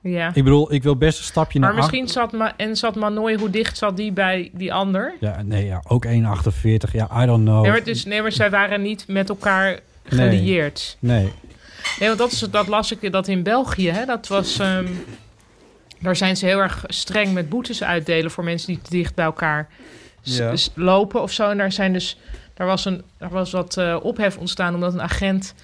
Ja. 0.00 0.28
Ik 0.34 0.44
bedoel, 0.44 0.72
ik 0.72 0.82
wil 0.82 0.96
best 0.96 1.18
een 1.18 1.24
stapje 1.24 1.58
Maar 1.58 1.68
naar 1.68 1.78
misschien 1.78 2.08
zat, 2.08 2.32
Ma 2.32 2.52
en 2.56 2.76
zat 2.76 2.94
Manoy, 2.94 3.34
hoe 3.34 3.50
dicht 3.50 3.78
zat 3.78 3.96
die 3.96 4.12
bij 4.12 4.50
die 4.52 4.72
ander? 4.72 5.14
Ja, 5.20 5.42
nee, 5.42 5.66
ja, 5.66 5.82
ook 5.88 6.06
1,48. 6.06 6.10
Ja, 6.92 7.22
I 7.22 7.26
don't 7.26 7.44
know. 7.44 7.62
Nee, 7.62 7.70
maar, 7.70 7.84
dus, 7.84 8.04
nee, 8.04 8.22
maar 8.22 8.32
zij 8.32 8.50
waren 8.50 8.82
niet 8.82 9.04
met 9.08 9.28
elkaar 9.28 9.78
gelieerd. 10.04 10.96
Nee. 10.98 11.32
Nee, 11.98 12.08
want 12.08 12.18
dat, 12.18 12.32
is, 12.32 12.38
dat 12.38 12.66
las 12.66 12.92
ik 12.92 13.12
dat 13.12 13.28
in 13.28 13.42
België. 13.42 13.90
Hè? 13.90 14.04
Dat 14.04 14.26
was... 14.26 14.58
ehm, 14.58 14.86
daar 16.00 16.16
zijn 16.16 16.36
ze 16.36 16.46
heel 16.46 16.58
erg 16.58 16.84
streng 16.86 17.32
met 17.32 17.48
boetes 17.48 17.82
uitdelen 17.82 18.30
voor 18.30 18.44
mensen 18.44 18.66
die 18.68 18.82
te 18.82 18.90
dicht 18.90 19.14
bij 19.14 19.24
elkaar 19.24 19.68
Ja. 20.22 20.54
lopen 20.74 21.22
of 21.22 21.32
zo. 21.32 21.50
En 21.50 21.58
daar 21.58 21.72
zijn 21.72 21.92
dus, 21.92 22.18
daar 22.54 22.66
was, 22.66 22.84
een, 22.84 23.02
daar 23.18 23.30
was 23.30 23.50
wat 23.50 23.76
eh, 23.76 23.96
ophef 24.02 24.36
ontstaan 24.36 24.74
omdat 24.74 24.92
een 24.92 25.02
agent 25.02 25.54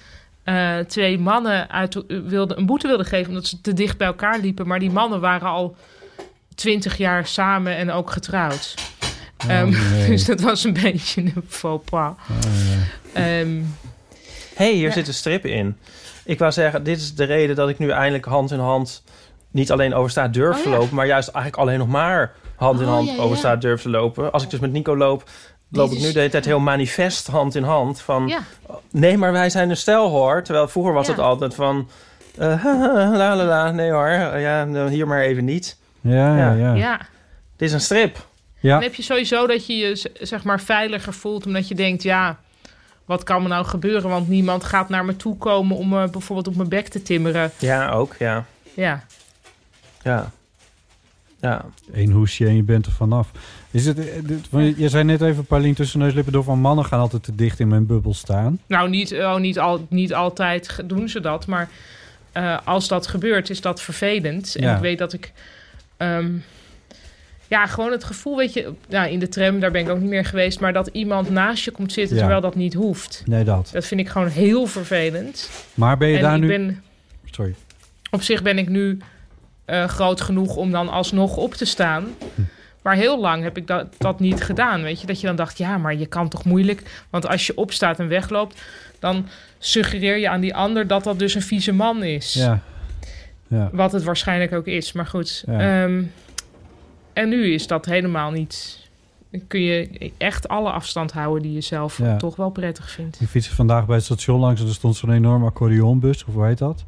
eh, 0.45 0.77
twee 0.77 1.19
mannen 1.19 1.69
uit, 1.69 1.95
eh, 1.95 2.19
wilde, 2.25 2.57
een 2.57 2.65
boete 2.65 2.87
wilde 2.87 3.03
geven 3.03 3.27
omdat 3.29 3.45
ze 3.45 3.61
te 3.61 3.73
dicht 3.73 3.97
bij 3.97 4.07
elkaar 4.07 4.39
liepen. 4.39 4.67
Maar 4.67 4.79
die 4.79 4.91
mannen 4.91 5.19
waren 5.19 5.47
al 5.47 5.75
twintig 6.55 6.97
jaar 6.97 7.25
samen 7.27 7.75
en 7.77 7.91
ook 7.91 8.11
getrouwd. 8.11 8.75
Ehm, 9.47 9.69
nee. 9.69 10.07
Dus 10.15 10.25
dat 10.25 10.41
was 10.41 10.63
een 10.63 10.73
beetje 10.73 11.21
een 11.21 11.43
faux 11.47 11.89
pas. 11.89 12.13
Ehm, 13.13 13.61
hey, 14.55 14.71
hier 14.71 14.87
Ja. 14.87 14.91
zit 14.91 15.07
een 15.07 15.13
strip 15.13 15.45
in. 15.45 15.77
Ik 16.25 16.39
wou 16.39 16.51
zeggen, 16.51 16.83
dit 16.83 16.97
is 16.97 17.15
de 17.15 17.23
reden 17.23 17.55
dat 17.55 17.69
ik 17.69 17.77
nu 17.79 17.89
eindelijk 17.89 18.25
hand 18.25 18.51
in 18.51 18.59
hand... 18.59 19.03
niet 19.51 19.71
alleen 19.71 19.93
over 19.93 20.09
straat 20.09 20.33
durf 20.33 20.57
Oh, 20.57 20.63
te 20.63 20.69
ja. 20.69 20.77
lopen... 20.77 20.95
maar 20.95 21.07
juist 21.07 21.27
eigenlijk 21.27 21.63
alleen 21.63 21.79
nog 21.79 21.87
maar 21.87 22.33
hand 22.55 22.79
in 22.79 22.85
Oh, 22.85 22.91
hand 22.93 23.07
ja, 23.07 23.13
ja, 23.13 23.19
over 23.19 23.31
ja. 23.31 23.37
straat 23.37 23.61
durf 23.61 23.81
te 23.81 23.89
lopen. 23.89 24.31
Als 24.31 24.43
ik 24.43 24.49
dus 24.49 24.59
met 24.59 24.71
Nico 24.71 24.97
loop, 24.97 25.29
loop 25.75 25.91
ik 25.91 25.99
nu 25.99 26.11
de 26.11 26.19
hele 26.19 26.29
tijd 26.31 26.45
heel 26.45 26.59
manifest 26.59 27.27
hand 27.27 27.55
in 27.55 27.63
hand. 27.63 28.01
Van, 28.01 28.27
ja. 28.27 28.39
nee, 28.91 29.17
maar 29.17 29.31
wij 29.31 29.49
zijn 29.49 29.69
een 29.69 29.77
stel 29.77 30.09
hoor. 30.09 30.43
Terwijl 30.43 30.67
vroeger 30.67 30.93
was 30.93 31.05
Ja. 31.07 31.11
het 31.11 31.21
altijd 31.21 31.55
van... 31.55 31.89
eh, 32.37 32.63
la 33.19 33.35
la 33.35 33.43
la, 33.45 33.71
nee 33.71 33.91
hoor, 33.91 34.09
ja, 34.39 34.63
nou, 34.65 34.89
hier 34.89 35.07
maar 35.07 35.21
even 35.21 35.45
niet. 35.45 35.77
Ja, 36.01 36.37
ja, 36.37 36.51
ja. 36.53 36.73
ja. 36.73 36.97
Dit 37.55 37.67
is 37.67 37.73
een 37.73 37.81
strip. 37.81 38.27
Ja. 38.59 38.71
Dan 38.73 38.81
heb 38.83 38.93
je 38.95 39.03
sowieso 39.03 39.47
dat 39.47 39.65
je 39.65 39.75
je 39.77 40.09
zeg 40.21 40.43
maar 40.43 40.59
veiliger 40.61 41.13
voelt, 41.13 41.45
omdat 41.45 41.67
je 41.67 41.75
denkt, 41.75 42.03
ja, 42.03 42.37
wat 43.05 43.23
kan 43.23 43.41
me 43.41 43.47
nou 43.47 43.65
gebeuren? 43.65 44.09
Want 44.09 44.27
niemand 44.27 44.63
gaat 44.63 44.89
naar 44.89 45.05
me 45.05 45.15
toe 45.15 45.37
komen 45.37 45.77
om 45.77 45.89
me 45.89 46.09
bijvoorbeeld 46.09 46.47
op 46.47 46.55
mijn 46.55 46.69
bek 46.69 46.87
te 46.87 47.01
timmeren. 47.01 47.51
Ja, 47.59 47.89
ook, 47.89 48.15
ja. 48.19 48.45
Ja, 48.73 49.03
Ja. 50.03 50.31
Ja. 51.41 51.65
Eén 51.93 52.11
hoesje 52.11 52.45
en 52.47 52.55
je 52.55 52.63
bent 52.63 52.85
er 52.85 52.91
vanaf. 52.91 53.31
Is 53.75 53.85
het, 53.85 53.99
eh, 53.99 54.05
dit- 54.23 54.77
je- 54.77 54.89
zei 54.89 55.03
net 55.03 55.21
even, 55.21 55.45
Paulien, 55.45 55.73
tussen 55.73 55.99
neus 55.99 56.09
en 56.09 56.15
lippen 56.15 56.33
door 56.33 56.43
van 56.43 56.59
mannen 56.59 56.85
gaan 56.85 56.99
altijd 56.99 57.23
te 57.23 57.35
dicht 57.35 57.59
in 57.59 57.67
mijn 57.67 57.85
bubbel 57.85 58.13
staan. 58.13 58.59
nou 58.67 58.89
niet, 58.89 59.13
oh, 59.13 59.35
niet, 59.37 59.59
al, 59.59 59.85
niet 59.89 60.13
altijd 60.13 60.79
doen 60.85 61.09
ze 61.09 61.19
dat, 61.19 61.47
maar 61.47 61.69
eh, 62.31 62.57
als 62.63 62.87
dat 62.87 63.07
gebeurt, 63.07 63.49
is 63.49 63.61
dat 63.61 63.81
vervelend. 63.81 64.55
En 64.55 64.63
Ja. 64.63 64.75
ik 64.75 64.81
weet 64.81 64.97
dat 64.97 65.13
ik, 65.13 65.31
ehm, 65.97 66.31
ja, 67.47 67.65
gewoon 67.65 67.91
het 67.91 68.03
gevoel, 68.03 68.37
weet 68.37 68.53
je, 68.53 68.71
nou, 68.89 69.09
in 69.09 69.19
de 69.19 69.29
tram, 69.29 69.59
daar 69.59 69.71
ben 69.71 69.81
ik 69.81 69.89
ook 69.89 69.99
niet 69.99 70.09
meer 70.09 70.25
geweest, 70.25 70.59
maar 70.59 70.73
dat 70.73 70.89
iemand 70.91 71.29
naast 71.29 71.63
je 71.63 71.71
komt 71.71 71.91
zitten 71.93 72.15
Ja. 72.15 72.21
terwijl 72.21 72.41
dat 72.41 72.55
niet 72.55 72.73
hoeft. 72.73 73.23
Nee, 73.25 73.43
dat. 73.43 73.69
Dat 73.73 73.85
vind 73.85 73.99
ik 74.01 74.09
gewoon 74.09 74.27
heel 74.27 74.65
vervelend. 74.65 75.49
Maar 75.73 75.97
ben 75.97 76.07
je 76.07 76.15
en 76.17 76.21
daar 76.23 76.35
ik 76.35 76.41
nu... 76.41 76.47
ben, 76.47 76.83
Sorry. 77.31 77.55
op 78.11 78.21
zich 78.21 78.41
ben 78.41 78.57
ik 78.57 78.69
nu 78.69 78.97
eh, 79.65 79.85
groot 79.87 80.21
genoeg 80.21 80.55
om 80.55 80.71
dan 80.71 80.89
alsnog 80.89 81.37
op 81.37 81.53
te 81.53 81.65
staan. 81.65 82.05
Hm. 82.35 82.41
Maar 82.85 82.95
heel 82.95 83.19
lang 83.19 83.43
heb 83.43 83.57
ik 83.57 83.67
dat, 83.67 83.87
dat 83.97 84.19
niet 84.19 84.43
gedaan. 84.43 84.81
Weet 84.81 85.01
je, 85.01 85.07
dat 85.07 85.19
je 85.21 85.27
dan 85.27 85.35
dacht, 85.35 85.57
ja, 85.57 85.77
maar 85.77 85.95
je 85.95 86.05
kan 86.05 86.29
toch 86.29 86.43
moeilijk. 86.45 87.05
Want 87.09 87.27
als 87.27 87.47
je 87.47 87.57
opstaat 87.57 87.99
en 87.99 88.07
wegloopt, 88.07 88.61
dan 88.99 89.25
suggereer 89.59 90.17
je 90.17 90.29
aan 90.29 90.41
die 90.41 90.55
ander 90.55 90.87
dat 90.87 91.03
dat 91.03 91.19
dus 91.19 91.35
een 91.35 91.41
vieze 91.41 91.71
man 91.73 92.03
is. 92.03 92.33
Ja. 92.33 92.59
Ja. 93.47 93.69
Wat 93.71 93.91
het 93.91 94.03
waarschijnlijk 94.03 94.53
ook 94.53 94.65
is. 94.67 94.91
Maar 94.91 95.05
goed. 95.05 95.43
Ja. 95.47 95.83
ehm, 95.83 96.03
en 97.13 97.29
nu 97.29 97.53
is 97.53 97.67
dat 97.67 97.85
helemaal 97.85 98.31
niet. 98.31 98.79
Kun 99.47 99.61
je 99.61 100.11
echt 100.17 100.47
alle 100.47 100.69
afstand 100.71 101.11
houden 101.11 101.41
die 101.43 101.53
je 101.53 101.61
zelf 101.61 101.97
Ja. 101.97 102.17
toch 102.17 102.35
wel 102.35 102.49
prettig 102.49 102.89
vindt. 102.91 103.21
Ik 103.21 103.27
fietste 103.27 103.55
vandaag 103.55 103.85
bij 103.85 103.95
het 103.95 104.05
station 104.05 104.39
langs 104.39 104.61
en 104.61 104.67
er 104.67 104.73
stond 104.73 104.95
zo'n 104.95 105.11
enorme 105.11 105.45
accordeonbus, 105.45 106.25
of 106.25 106.33
hoe 106.33 106.45
heet 106.45 106.57
dat? 106.57 106.85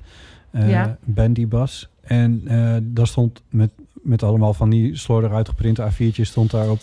Eh 0.51 0.69
Ja. 0.69 0.97
Bandybus. 1.03 1.89
En 2.01 2.41
eh, 2.47 2.75
daar 2.81 3.07
stond 3.07 3.41
met, 3.49 3.69
met 4.03 4.23
allemaal 4.23 4.53
van 4.53 4.69
die 4.69 4.95
slordig 4.95 5.31
uitgeprinte 5.31 5.91
A4'tjes 5.91 6.21
stond 6.21 6.51
daarop... 6.51 6.79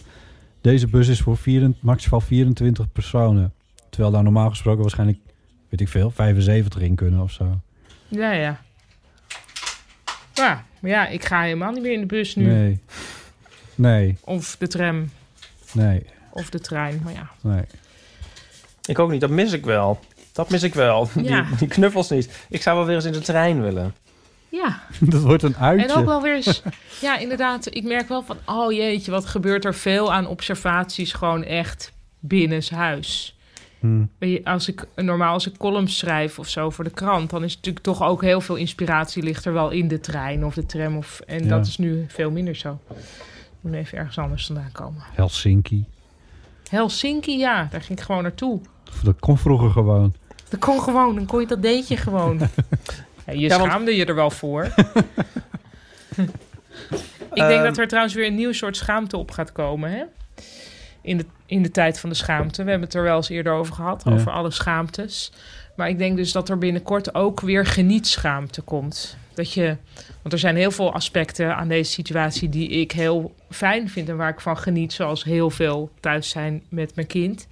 Deze 0.61 0.87
bus 0.87 1.09
is 1.09 1.20
voor 1.20 1.37
vier, 1.37 1.72
maximaal 1.81 2.20
24 2.20 2.92
personen. 2.92 3.53
Terwijl 3.90 4.12
daar 4.12 4.22
normaal 4.22 4.50
gesproken 4.50 4.81
waarschijnlijk, 4.81 5.18
weet 5.68 5.81
ik 5.81 5.88
veel, 5.88 6.11
75 6.11 6.81
in 6.81 6.94
kunnen 6.94 7.20
of 7.20 7.31
zo. 7.31 7.61
Ja, 8.09 8.33
ja. 8.33 8.61
Ja, 10.35 10.64
maar 10.81 10.90
ja, 10.90 11.07
ik 11.07 11.24
ga 11.24 11.42
helemaal 11.42 11.72
niet 11.72 11.83
meer 11.83 11.92
in 11.92 12.00
de 12.00 12.07
bus 12.07 12.35
nu. 12.35 12.44
Nee. 12.46 12.81
Nee, 13.74 14.16
Of 14.20 14.57
de 14.57 14.66
tram. 14.66 15.11
nee, 15.72 16.07
Of 16.31 16.50
de 16.50 16.61
trein, 16.61 17.00
maar 17.05 17.12
ja. 17.12 17.31
nee. 17.42 17.62
Ik 18.87 18.98
ook 18.98 19.11
niet, 19.11 19.20
dat 19.20 19.31
mis 19.31 19.53
ik 19.53 19.64
wel. 19.64 20.00
Dat 20.33 20.50
mis 20.50 20.62
ik 20.62 20.74
wel. 20.74 21.09
Ja. 21.22 21.42
Die, 21.42 21.57
die 21.57 21.68
knuffels 21.68 22.11
niet. 22.11 22.46
Ik 22.48 22.62
zou 22.62 22.77
wel 22.77 22.87
weer 22.87 22.94
eens 22.94 23.05
in 23.05 23.12
de 23.12 23.20
trein 23.20 23.62
willen. 23.62 23.94
Ja, 24.55 24.81
Dat 25.14 25.23
wordt 25.23 25.43
een 25.43 25.57
uitje. 25.57 25.87
en 25.87 25.95
ook 25.95 26.05
wel 26.07 26.23
weer 26.23 26.35
eens... 26.35 26.62
Ja, 27.01 27.19
inderdaad, 27.19 27.75
ik 27.75 27.83
merk 27.85 28.09
wel 28.09 28.23
van... 28.23 28.37
Oh 28.47 28.73
jeetje, 28.73 29.11
wat 29.11 29.27
gebeurt 29.27 29.64
er 29.64 29.75
veel 29.75 30.12
aan 30.12 30.27
observaties 30.27 31.12
gewoon 31.12 31.45
echt 31.45 31.93
binnenshuis. 32.21 33.37
Hm. 33.81 34.05
Je, 34.19 34.40
Als 34.45 34.69
ik 34.69 34.87
normaal 34.97 35.33
als 35.33 35.47
ik 35.47 35.57
columns 35.57 35.99
schrijf 35.99 36.38
of 36.38 36.49
zo 36.49 36.71
voor 36.71 36.85
de 36.85 36.90
krant... 36.90 37.31
dan 37.31 37.45
is 37.45 37.55
natuurlijk 37.55 37.85
toch 37.85 38.03
ook 38.03 38.23
heel 38.23 38.40
veel 38.40 38.55
inspiratie 38.57 39.23
ligt 39.23 39.45
er 39.45 39.53
wel 39.53 39.71
in 39.71 39.88
de 39.88 40.01
trein 40.01 40.45
of 40.45 40.55
de 40.55 40.67
tram. 40.67 40.97
Of, 40.97 41.21
en 41.27 41.43
Ja. 41.43 41.49
dat 41.49 41.67
is 41.67 41.79
nu 41.79 42.05
veel 42.09 42.31
minder 42.31 42.55
zo. 42.57 42.79
Moet 43.61 43.73
even 43.75 43.99
ergens 43.99 44.19
anders 44.19 44.47
vandaan 44.47 44.73
komen. 44.73 45.03
Helsinki. 45.12 45.85
Helsinki, 46.69 47.38
ja, 47.38 47.69
daar 47.71 47.83
ging 47.83 47.99
ik 47.99 48.05
gewoon 48.05 48.23
naartoe. 48.23 48.61
Dat 49.03 49.19
kon 49.19 49.38
vroeger 49.38 49.71
gewoon. 49.71 50.14
Dat 50.49 50.61
kon 50.61 50.81
gewoon, 50.81 51.14
dan 51.14 51.27
kon 51.27 51.40
je 51.40 51.47
dat 51.47 51.62
deed 51.62 51.88
je 51.88 51.97
gewoon. 51.97 52.40
Ja, 53.26 53.32
je 53.32 53.38
Ja, 53.40 53.48
want- 53.58 53.70
schaamde 53.70 53.96
je 53.96 54.04
er 54.04 54.14
wel 54.14 54.30
voor. 54.30 54.64
Ik 57.34 57.40
denk 57.40 57.50
Ehm. 57.52 57.62
dat 57.64 57.78
er 57.78 57.87
trouwens 57.88 58.14
weer 58.14 58.26
een 58.26 58.34
nieuw 58.34 58.52
soort 58.52 58.76
schaamte 58.76 59.16
op 59.16 59.30
gaat 59.30 59.52
komen, 59.52 59.90
hè? 59.90 60.02
In 61.02 61.16
de, 61.16 61.24
in 61.46 61.62
de 61.62 61.70
tijd 61.70 62.00
van 62.00 62.08
de 62.08 62.14
schaamte. 62.14 62.62
We 62.64 62.70
hebben 62.70 62.88
het 62.88 62.96
er 62.96 63.02
wel 63.02 63.16
eens 63.16 63.28
eerder 63.28 63.52
over 63.52 63.74
gehad, 63.74 64.02
Ja. 64.04 64.12
over 64.12 64.32
alle 64.32 64.50
schaamtes. 64.50 65.32
Maar 65.76 65.88
ik 65.88 65.98
denk 65.98 66.16
dus 66.16 66.32
dat 66.32 66.48
er 66.48 66.58
binnenkort 66.58 67.14
ook 67.14 67.40
weer 67.40 67.66
genietschaamte 67.66 68.60
komt. 68.62 69.16
Dat 69.34 69.52
je, 69.52 69.76
want 70.22 70.32
er 70.32 70.38
zijn 70.38 70.56
heel 70.56 70.70
veel 70.70 70.92
aspecten 70.92 71.56
aan 71.56 71.68
deze 71.68 71.90
situatie 71.92 72.48
die 72.48 72.68
ik 72.68 72.92
heel 72.92 73.34
fijn 73.50 73.88
vind 73.90 74.08
en 74.08 74.16
waar 74.16 74.28
ik 74.30 74.40
van 74.40 74.58
geniet. 74.58 74.92
Zoals 74.92 75.24
heel 75.24 75.50
veel 75.50 75.90
thuis 76.00 76.28
zijn 76.28 76.62
met 76.68 76.94
mijn 76.94 77.06
kind. 77.06 77.46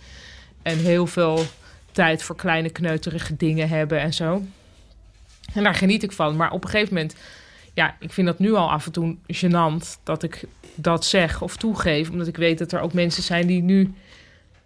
En 0.63 0.79
heel 0.79 1.07
veel 1.07 1.45
tijd 1.93 2.23
voor 2.23 2.37
kleine 2.37 2.71
kneuterige 2.71 3.37
dingen 3.37 3.69
hebben 3.69 4.01
en 4.01 4.15
zo. 4.15 4.43
En 5.55 5.63
daar 5.63 5.75
geniet 5.75 6.03
ik 6.03 6.13
van. 6.13 6.37
Maar 6.37 6.51
op 6.51 6.65
een 6.65 6.71
gegeven 6.71 6.95
moment, 6.95 7.17
ja, 7.75 7.97
ik 8.01 8.13
vind 8.13 8.27
dat 8.27 8.39
nu 8.39 8.53
al 8.55 8.71
af 8.71 8.87
en 8.87 8.93
toe 8.93 9.17
gênant 9.27 10.03
dat 10.03 10.23
ik 10.23 10.45
dat 10.75 11.05
zeg 11.05 11.43
of 11.43 11.57
toegeef. 11.57 12.11
Omdat 12.11 12.27
ik 12.27 12.37
weet 12.37 12.59
dat 12.59 12.73
er 12.73 12.81
ook 12.81 12.93
mensen 12.93 13.23
zijn 13.23 13.47
die 13.47 13.63
nu 13.63 13.95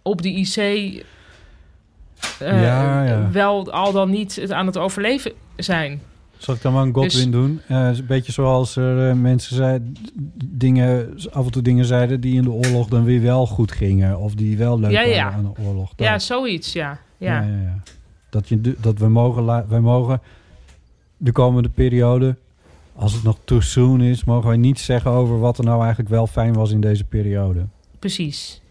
op 0.01 0.21
de 0.21 0.29
IC 0.29 0.55
eh, 0.57 1.03
Ja, 2.39 3.03
ja. 3.03 3.31
wel 3.31 3.71
al 3.71 3.91
dan 3.91 4.09
niet 4.09 4.35
het 4.35 4.51
aan 4.51 4.65
het 4.65 4.77
overleven 4.77 5.31
zijn. 5.55 6.01
Zal 6.37 6.55
ik 6.55 6.61
dan 6.61 6.73
maar 6.73 6.83
een 6.83 6.93
Godwin 6.93 7.31
Dus- 7.31 7.39
doen? 7.41 7.61
Eh, 7.67 7.87
een 7.97 8.05
beetje 8.05 8.31
zoals 8.31 8.75
er 8.75 9.09
eh, 9.09 9.15
mensen 9.15 9.55
zeiden, 9.55 9.95
dingen, 10.45 11.17
af 11.31 11.45
en 11.45 11.51
toe 11.51 11.61
dingen 11.61 11.85
zeiden 11.85 12.21
die 12.21 12.35
in 12.35 12.43
de 12.43 12.51
oorlog 12.51 12.87
dan 12.87 13.03
weer 13.03 13.21
wel 13.21 13.47
goed 13.47 13.71
gingen. 13.71 14.19
Of 14.19 14.33
die 14.33 14.57
wel 14.57 14.79
leuk 14.79 14.91
Ja, 14.91 15.07
waren 15.07 15.33
aan 15.33 15.53
de 15.55 15.61
oorlog. 15.61 15.91
Ja, 15.95 16.19
zoiets, 16.19 16.73
ja. 16.73 16.99
ja. 17.17 17.41
ja. 17.41 17.47
Ja, 17.47 17.61
ja, 17.61 17.79
Dat, 18.29 18.49
je, 18.49 18.75
dat 18.79 18.99
we 18.99 19.07
mogen, 19.07 19.45
wij 19.69 19.79
mogen 19.79 20.21
de 21.17 21.31
komende 21.31 21.69
periode, 21.69 22.35
als 22.95 23.13
het 23.13 23.23
nog 23.23 23.37
too 23.43 23.59
soon 23.59 24.01
is, 24.01 24.23
mogen 24.23 24.47
wij 24.47 24.57
niet 24.57 24.79
zeggen 24.79 25.11
over 25.11 25.39
wat 25.39 25.57
er 25.57 25.63
nou 25.63 25.79
eigenlijk 25.79 26.09
wel 26.09 26.27
fijn 26.27 26.53
was 26.53 26.71
in 26.71 26.81
deze 26.81 27.03
periode. 27.03 27.65
Precies. 27.99 28.61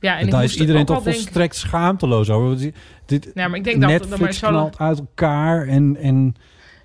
Ja, 0.00 0.18
en, 0.18 0.30
daar 0.30 0.44
is 0.44 0.60
iedereen 0.60 0.84
toch 0.84 0.96
denken- 1.02 1.20
volstrekt 1.20 1.56
schaamteloos 1.56 2.30
over. 2.30 2.72
Dit, 3.06 3.34
Nou, 3.34 3.48
maar 3.48 3.58
ik 3.58 3.64
denk 3.64 3.80
dat- 3.80 3.90
dat 3.90 4.00
maar 4.00 4.08
Netflix 4.08 4.38
zo- 4.38 4.48
knalt 4.48 4.78
uit 4.78 4.98
elkaar 4.98 5.66
en... 5.66 5.96
en 5.96 6.34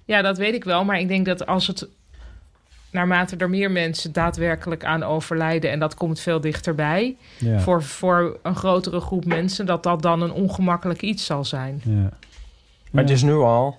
Ja, 0.06 0.22
dat 0.22 0.38
weet 0.38 0.54
ik 0.54 0.64
wel. 0.64 0.86
Maar 0.86 1.00
ik 1.00 1.08
denk 1.08 1.26
dat 1.26 1.46
als 1.46 1.68
het 1.68 1.88
naarmate 2.92 3.36
er 3.36 3.50
meer 3.50 3.72
mensen 3.72 4.12
daadwerkelijk 4.14 4.86
aan 4.86 5.04
overlijden... 5.04 5.72
en 5.72 5.80
dat 5.80 5.94
komt 5.96 6.20
veel 6.20 6.42
dichterbij... 6.42 7.16
ja, 7.38 7.60
voor, 7.60 7.84
voor 7.84 8.40
een 8.44 8.56
grotere 8.56 9.00
groep 9.00 9.26
mensen... 9.26 9.66
dat 9.66 9.84
dat 9.84 10.02
dan 10.02 10.22
een 10.22 10.32
ongemakkelijk 10.32 11.02
iets 11.02 11.26
zal 11.26 11.46
zijn. 11.46 11.82
ja. 11.86 11.92
Maar 11.94 12.10
Ja. 12.92 13.00
het 13.02 13.10
is 13.10 13.24
nu 13.24 13.34
al. 13.34 13.78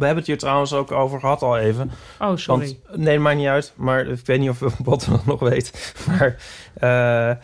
We 0.00 0.06
hebben 0.06 0.24
het 0.24 0.32
hier 0.32 0.38
trouwens 0.40 0.72
ook 0.72 0.92
over 0.92 1.20
gehad 1.20 1.42
al 1.42 1.58
even. 1.58 1.90
Oh, 2.20 2.36
sorry. 2.36 2.76
Want, 2.88 2.98
nee, 3.00 3.18
maakt 3.18 3.36
niet 3.36 3.46
uit. 3.46 3.72
Maar 3.76 4.06
ik 4.06 4.26
weet 4.26 4.40
niet 4.40 4.50
of 4.50 4.58
Bot 4.82 5.10
dat 5.10 5.26
nog 5.26 5.40
weet. 5.40 5.94
Maar 6.08 6.36
eh, 6.74 7.36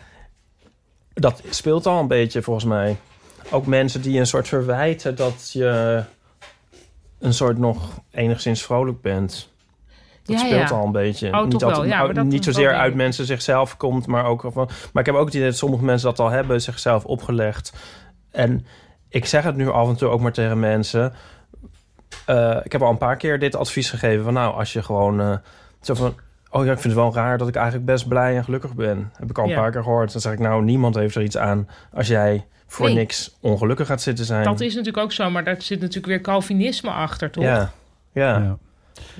dat 1.13 1.41
speelt 1.49 1.85
al 1.85 1.99
een 1.99 2.07
beetje 2.07 2.41
volgens 2.41 2.65
mij. 2.65 2.97
Ook 3.51 3.65
mensen 3.65 4.01
die 4.01 4.19
een 4.19 4.27
soort 4.27 4.47
verwijten 4.47 5.15
dat 5.15 5.49
je 5.53 6.03
een 7.19 7.33
soort 7.33 7.57
nog 7.57 7.89
enigszins 8.11 8.63
vrolijk 8.63 9.01
bent. 9.01 9.49
Dat 10.23 10.39
Ja, 10.39 10.45
speelt 10.45 10.69
ja. 10.69 10.75
al 10.75 10.85
een 10.85 10.91
beetje. 10.91 11.33
Oh, 11.33 11.45
niet 11.45 11.63
altijd- 11.63 11.89
Ja, 11.89 12.07
dat 12.07 12.25
niet 12.25 12.43
zozeer 12.43 12.73
uit 12.73 12.95
mensen 12.95 13.25
zichzelf 13.25 13.77
komt, 13.77 14.07
maar 14.07 14.25
ook 14.25 14.41
van. 14.47 14.69
Maar 14.93 15.03
ik 15.03 15.05
heb 15.05 15.15
ook 15.15 15.25
het 15.25 15.33
idee 15.33 15.47
dat 15.47 15.57
sommige 15.57 15.83
mensen 15.83 16.09
dat 16.09 16.19
al 16.19 16.29
hebben, 16.29 16.61
zichzelf 16.61 17.05
opgelegd. 17.05 17.73
En 18.31 18.65
ik 19.09 19.25
zeg 19.25 19.43
het 19.43 19.55
nu 19.55 19.69
af 19.69 19.87
en 19.87 19.95
toe 19.95 20.09
ook 20.09 20.21
maar 20.21 20.31
tegen 20.33 20.59
mensen. 20.59 21.13
Eh, 22.25 22.57
ik 22.63 22.71
heb 22.71 22.81
al 22.81 22.89
een 22.89 22.97
paar 22.97 23.15
keer 23.17 23.39
dit 23.39 23.55
advies 23.55 23.89
gegeven 23.89 24.23
van 24.23 24.33
nou, 24.33 24.55
als 24.55 24.73
je 24.73 24.83
gewoon 24.83 25.19
eh, 25.21 25.35
Zo 25.81 25.93
van, 25.93 26.15
oh 26.49 26.65
ja, 26.65 26.71
ik 26.71 26.79
vind 26.79 26.93
het 26.93 27.03
wel 27.03 27.13
raar 27.13 27.37
dat 27.37 27.47
ik 27.47 27.55
eigenlijk 27.55 27.85
best 27.85 28.07
blij 28.07 28.35
en 28.35 28.43
gelukkig 28.43 28.73
ben. 28.75 29.11
Heb 29.19 29.29
ik 29.29 29.37
al 29.37 29.43
een 29.43 29.49
Ja. 29.49 29.55
paar 29.59 29.71
keer 29.71 29.83
gehoord. 29.83 30.11
Dan 30.11 30.21
zeg 30.21 30.33
ik, 30.33 30.39
nou, 30.39 30.63
niemand 30.63 30.95
heeft 30.95 31.15
er 31.15 31.23
iets 31.23 31.37
aan 31.37 31.67
als 31.93 32.07
jij 32.07 32.45
voor 32.67 32.85
Nee. 32.85 32.95
niks 32.95 33.37
ongelukkig 33.41 33.87
gaat 33.87 34.01
zitten 34.01 34.25
zijn. 34.25 34.43
Dat 34.43 34.59
is 34.61 34.75
natuurlijk 34.75 35.03
ook 35.03 35.11
zo, 35.11 35.29
maar 35.29 35.43
daar 35.43 35.61
zit 35.61 35.79
natuurlijk 35.79 36.05
weer 36.07 36.21
Calvinisme 36.21 36.89
achter, 36.89 37.31
toch? 37.31 37.43
Ja, 37.43 37.71
ja, 38.13 38.37
Ja. 38.37 38.57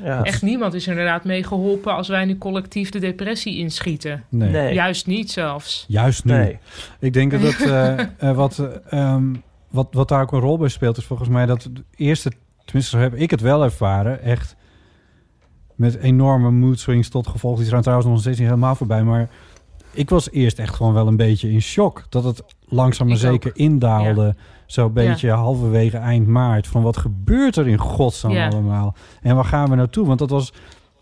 ja. 0.03 0.23
Echt 0.23 0.41
niemand 0.41 0.73
is 0.73 0.83
er 0.85 0.91
inderdaad 0.91 1.23
mee 1.23 1.43
geholpen 1.43 1.93
als 1.93 2.07
wij 2.07 2.25
nu 2.25 2.37
collectief 2.37 2.89
de 2.89 2.99
depressie 2.99 3.57
inschieten. 3.57 4.23
Nee. 4.29 4.49
Nee. 4.49 4.73
Juist 4.73 5.07
niet 5.07 5.31
zelfs. 5.31 5.85
Juist 5.87 6.25
nu. 6.25 6.33
Nee. 6.33 6.59
Ik 6.99 7.13
denk 7.13 7.31
dat 7.31 7.41
het, 7.41 7.59
eh, 8.17 8.31
wat, 8.35 8.59
eh, 8.59 8.99
ehm, 9.13 9.33
wat, 9.69 9.87
wat 9.91 10.07
daar 10.09 10.21
ook 10.21 10.31
een 10.31 10.39
rol 10.39 10.57
bij 10.57 10.69
speelt, 10.69 10.97
is 10.97 11.05
volgens 11.05 11.29
mij 11.29 11.45
dat 11.45 11.61
de 11.71 11.83
eerste, 11.95 12.31
tenminste 12.67 12.95
zo 12.97 13.03
heb 13.03 13.15
ik 13.15 13.31
het 13.31 13.41
wel 13.41 13.63
ervaren, 13.63 14.21
echt 14.21 14.55
met 15.75 15.95
enorme 15.95 16.51
mood 16.51 16.79
swings 16.79 17.09
tot 17.09 17.27
gevolg. 17.27 17.57
Die 17.57 17.67
zijn 17.67 17.81
trouwens 17.81 18.09
nog 18.09 18.19
steeds 18.19 18.37
niet 18.39 18.47
helemaal 18.47 18.75
voorbij, 18.75 19.03
maar 19.03 19.29
ik 19.91 20.09
was 20.09 20.31
eerst 20.31 20.59
echt 20.59 20.75
gewoon 20.75 20.93
wel 20.93 21.07
een 21.07 21.15
beetje 21.17 21.51
in 21.51 21.61
shock 21.61 22.05
dat 22.09 22.23
het 22.23 22.43
langzaam 22.65 23.07
maar 23.07 23.17
zeker 23.17 23.51
indaalde. 23.55 24.35
Zo'n 24.65 24.93
beetje 24.93 25.31
halverwege 25.31 25.97
eind 25.97 26.27
maart. 26.27 26.67
Van 26.67 26.81
wat 26.81 26.97
gebeurt 26.97 27.55
er 27.55 27.67
in 27.67 27.77
godsnaam 27.77 28.33
Ja. 28.33 28.47
allemaal? 28.49 28.95
En 29.21 29.35
waar 29.35 29.45
gaan 29.45 29.69
we 29.69 29.75
naartoe? 29.75 30.05
Want 30.07 30.19
dat 30.19 30.29
was, 30.29 30.53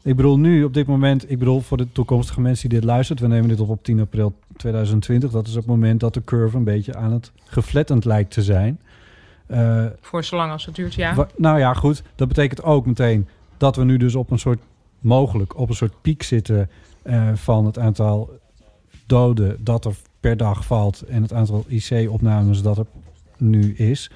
ik 0.04 0.16
bedoel 0.16 0.40
nu 0.40 0.64
op 0.64 0.74
dit 0.74 0.88
moment, 0.88 1.32
ik 1.32 1.40
bedoel 1.40 1.62
voor 1.62 1.78
de 1.78 1.92
toekomstige 1.92 2.42
mensen 2.42 2.70
die 2.70 2.80
dit 2.80 2.88
luisteren. 2.88 3.24
We 3.24 3.30
nemen 3.30 3.50
dit 3.50 3.60
op 3.60 3.70
op 3.70 3.84
10 3.84 4.00
april 4.00 4.34
2020. 4.58 5.32
Dat 5.32 5.48
is 5.48 5.56
het 5.56 5.66
moment 5.66 6.00
dat 6.00 6.14
de 6.14 6.24
curve 6.24 6.58
een 6.58 6.64
beetje 6.64 6.96
aan 6.96 7.12
het 7.12 7.32
geflattend 7.46 8.06
lijkt 8.06 8.32
te 8.32 8.44
zijn. 8.44 8.80
Eh, 9.48 9.86
Voor 10.02 10.24
zolang 10.24 10.52
als 10.52 10.66
het 10.66 10.76
duurt, 10.76 10.94
ja. 10.94 11.28
Nou 11.36 11.60
ja, 11.60 11.74
goed. 11.74 12.04
Dat 12.16 12.28
betekent 12.28 12.64
ook 12.64 12.86
meteen 12.86 13.28
dat 13.58 13.76
we 13.76 13.84
nu 13.84 13.98
dus 13.98 14.16
op 14.16 14.32
een 14.32 14.40
soort, 14.40 14.60
mogelijk 15.00 15.58
op 15.58 15.70
een 15.70 15.76
soort 15.76 16.02
piek 16.02 16.24
zitten 16.24 16.70
eh, 17.02 17.30
van 17.34 17.66
het 17.66 17.80
aantal 17.80 18.30
doden 19.06 19.58
dat 19.64 19.86
er 19.86 19.96
per 20.20 20.38
dag 20.38 20.66
valt 20.66 21.02
en 21.02 21.22
het 21.22 21.34
aantal 21.34 21.66
IC-opnames 21.68 22.62
dat 22.62 22.78
er 22.78 22.86
nu 23.38 23.76
is. 23.76 24.12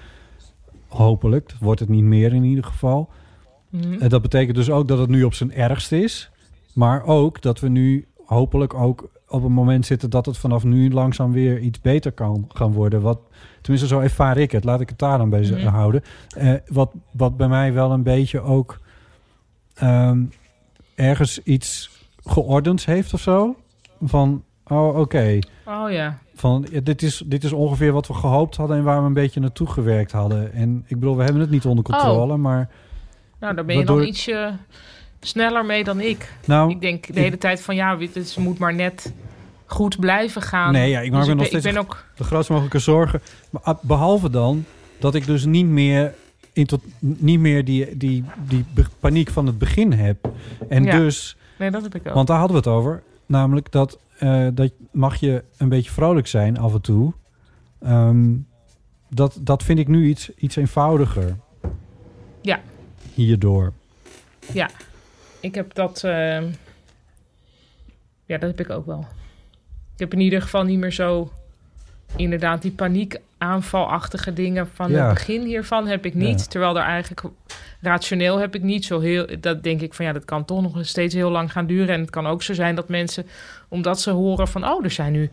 Hopelijk 0.88 1.54
wordt 1.60 1.80
het 1.80 1.90
niet 1.90 2.04
meer 2.04 2.34
in 2.34 2.44
ieder 2.44 2.64
geval. 2.64 3.10
En 4.00 4.10
dat 4.10 4.22
betekent 4.22 4.56
dus 4.56 4.70
ook 4.70 4.88
dat 4.88 4.98
het 4.98 5.10
nu 5.10 5.24
op 5.24 5.34
zijn 5.34 5.54
ergst 5.54 5.92
is. 5.92 6.30
Maar 6.74 7.04
ook 7.04 7.42
dat 7.42 7.60
we 7.60 7.70
nu 7.70 8.08
hopelijk 8.26 8.74
ook 8.74 9.10
op 9.30 9.44
een 9.44 9.52
moment 9.52 9.86
zitten 9.86 10.10
dat 10.10 10.26
het 10.26 10.38
vanaf 10.38 10.64
nu 10.64 10.92
langzaam 10.92 11.32
weer 11.32 11.60
iets 11.60 11.82
beter 11.82 12.12
kan 12.12 12.46
gaan 12.54 12.72
worden. 12.72 13.02
Wat, 13.02 13.20
tenminste, 13.62 13.88
zo 13.90 14.00
ervaar 14.00 14.38
ik 14.38 14.52
het. 14.52 14.64
Laat 14.64 14.82
ik 14.82 14.90
het 14.90 15.00
daar 15.00 15.18
dan 15.18 15.30
bij 15.30 15.40
Mhm. 15.50 15.66
houden. 15.68 16.02
Eh, 16.38 16.54
wat, 16.68 16.92
wat 17.12 17.38
bij 17.38 17.48
mij 17.48 17.74
wel 17.74 17.92
een 17.92 18.04
beetje 18.04 18.42
ook 18.42 18.80
ehm, 19.74 20.24
ergens 20.96 21.40
iets 21.44 21.90
geordend 22.24 22.86
heeft 22.86 23.14
of 23.14 23.22
zo. 23.22 23.56
Van, 24.02 24.44
oh 24.68 24.98
oké. 25.00 25.40
Oh 25.66 25.92
ja. 25.92 26.18
Van, 26.36 26.66
ja, 26.72 26.80
dit, 26.80 27.02
is, 27.02 27.24
dit 27.26 27.44
is 27.44 27.52
ongeveer 27.54 27.92
wat 27.92 28.08
we 28.08 28.14
gehoopt 28.14 28.56
hadden 28.56 28.78
en 28.78 28.84
waar 28.84 29.00
we 29.02 29.08
een 29.08 29.14
beetje 29.14 29.40
naartoe 29.40 29.68
gewerkt 29.68 30.12
hadden. 30.12 30.54
En 30.54 30.84
ik 30.88 31.00
bedoel, 31.00 31.18
we 31.18 31.24
hebben 31.24 31.42
het 31.42 31.52
niet 31.52 31.66
onder 31.66 31.84
controle, 31.84 32.38
maar... 32.38 32.70
Nou, 33.40 33.56
daar 33.56 33.66
ben 33.66 33.78
je 33.78 33.86
dan 33.86 34.02
ik- 34.02 34.08
ietsje 34.08 34.52
sneller 35.20 35.66
mee 35.66 35.84
dan 35.84 36.00
ik. 36.02 36.34
Nou, 36.46 36.72
Ik 36.72 36.82
denk 36.82 37.08
de 37.08 37.14
ik- 37.14 37.20
hele 37.20 37.38
tijd 37.38 37.62
van 37.62 37.76
ja, 37.76 37.98
het 37.98 38.16
is- 38.16 38.38
moet 38.38 38.58
maar 38.58 38.74
net 38.74 39.14
goed 39.66 40.00
blijven 40.00 40.42
gaan. 40.42 40.72
Nee, 40.72 40.90
ja, 40.90 41.00
ik 41.00 41.12
maak 41.12 41.20
Dus 41.20 41.30
me 41.30 41.34
nog 41.36 41.50
ben- 41.50 41.62
steeds 41.62 41.66
Ik 41.66 41.74
ben 41.74 41.82
ook... 41.82 42.06
de 42.16 42.24
grootst 42.24 42.50
mogelijke 42.50 42.80
zorgen. 42.80 43.22
Maar 43.50 43.62
ah, 43.62 43.84
behalve 43.84 44.30
dan 44.30 44.66
dat 45.00 45.16
ik 45.16 45.26
dus 45.26 45.46
niet 45.46 45.66
meer, 45.66 46.14
in 46.54 46.66
tot, 46.66 46.82
niet 47.00 47.40
meer 47.40 47.66
die, 47.66 47.98
die, 47.98 48.24
die 48.48 48.66
paniek 49.00 49.30
van 49.30 49.46
het 49.46 49.58
begin 49.58 49.92
heb. 49.92 50.32
En 50.70 50.84
Ja. 50.84 50.98
dus, 50.98 51.38
Nee, 51.60 51.72
dat 51.72 51.82
heb 51.84 51.96
ik 51.96 52.08
ook. 52.08 52.14
want 52.14 52.28
daar 52.28 52.38
hadden 52.40 52.62
we 52.64 52.70
het 52.70 52.78
over. 52.80 53.04
Namelijk 53.26 53.72
dat, 53.72 54.00
eh, 54.18 54.48
dat 54.54 54.72
mag 54.92 55.16
je 55.16 55.44
een 55.58 55.70
beetje 55.70 55.92
vrolijk 55.92 56.28
zijn 56.28 56.58
af 56.58 56.74
en 56.74 56.82
toe. 56.82 57.14
Ehm, 57.82 58.28
dat, 59.10 59.38
dat 59.42 59.64
vind 59.64 59.80
ik 59.80 59.88
nu 59.88 60.08
iets, 60.08 60.32
iets 60.36 60.56
eenvoudiger. 60.56 61.36
Ja. 62.42 62.60
Hierdoor. 63.14 63.74
Ja, 64.54 64.70
ik 65.40 65.56
heb 65.56 65.74
dat... 65.74 66.04
eh, 66.04 66.42
Ja, 68.26 68.38
dat 68.38 68.42
heb 68.42 68.60
ik 68.60 68.70
ook 68.70 68.86
wel. 68.86 69.00
Ik 69.94 70.00
heb 70.00 70.14
in 70.14 70.20
ieder 70.20 70.42
geval 70.42 70.64
niet 70.64 70.80
meer 70.80 70.92
zo... 70.92 71.32
Inderdaad, 72.16 72.62
die 72.62 72.72
paniekaanvalachtige 72.72 74.34
dingen 74.34 74.68
van 74.74 74.92
Ja. 74.92 75.06
het 75.06 75.14
begin 75.14 75.42
hiervan 75.46 75.88
heb 75.88 76.06
ik 76.06 76.14
niet. 76.14 76.40
Ja. 76.40 76.46
Terwijl 76.46 76.78
er 76.78 76.84
eigenlijk 76.84 77.22
rationeel 77.82 78.38
heb 78.38 78.56
ik 78.56 78.62
niet 78.64 78.86
zo 78.86 79.00
heel... 79.00 79.26
Dat 79.40 79.64
denk 79.64 79.82
ik 79.82 79.94
van 79.94 80.06
ja, 80.06 80.14
dat 80.14 80.26
kan 80.26 80.46
toch 80.46 80.62
nog 80.62 80.86
steeds 80.86 81.14
heel 81.16 81.30
lang 81.30 81.52
gaan 81.52 81.66
duren. 81.68 81.94
En 81.96 82.00
het 82.02 82.10
kan 82.10 82.28
ook 82.28 82.44
zo 82.44 82.54
zijn 82.54 82.76
dat 82.76 82.90
mensen, 82.90 83.26
omdat 83.68 84.02
ze 84.02 84.10
horen 84.12 84.48
van... 84.48 84.68
Oh, 84.68 84.84
er 84.84 84.92
zijn 84.92 85.12
nu... 85.12 85.30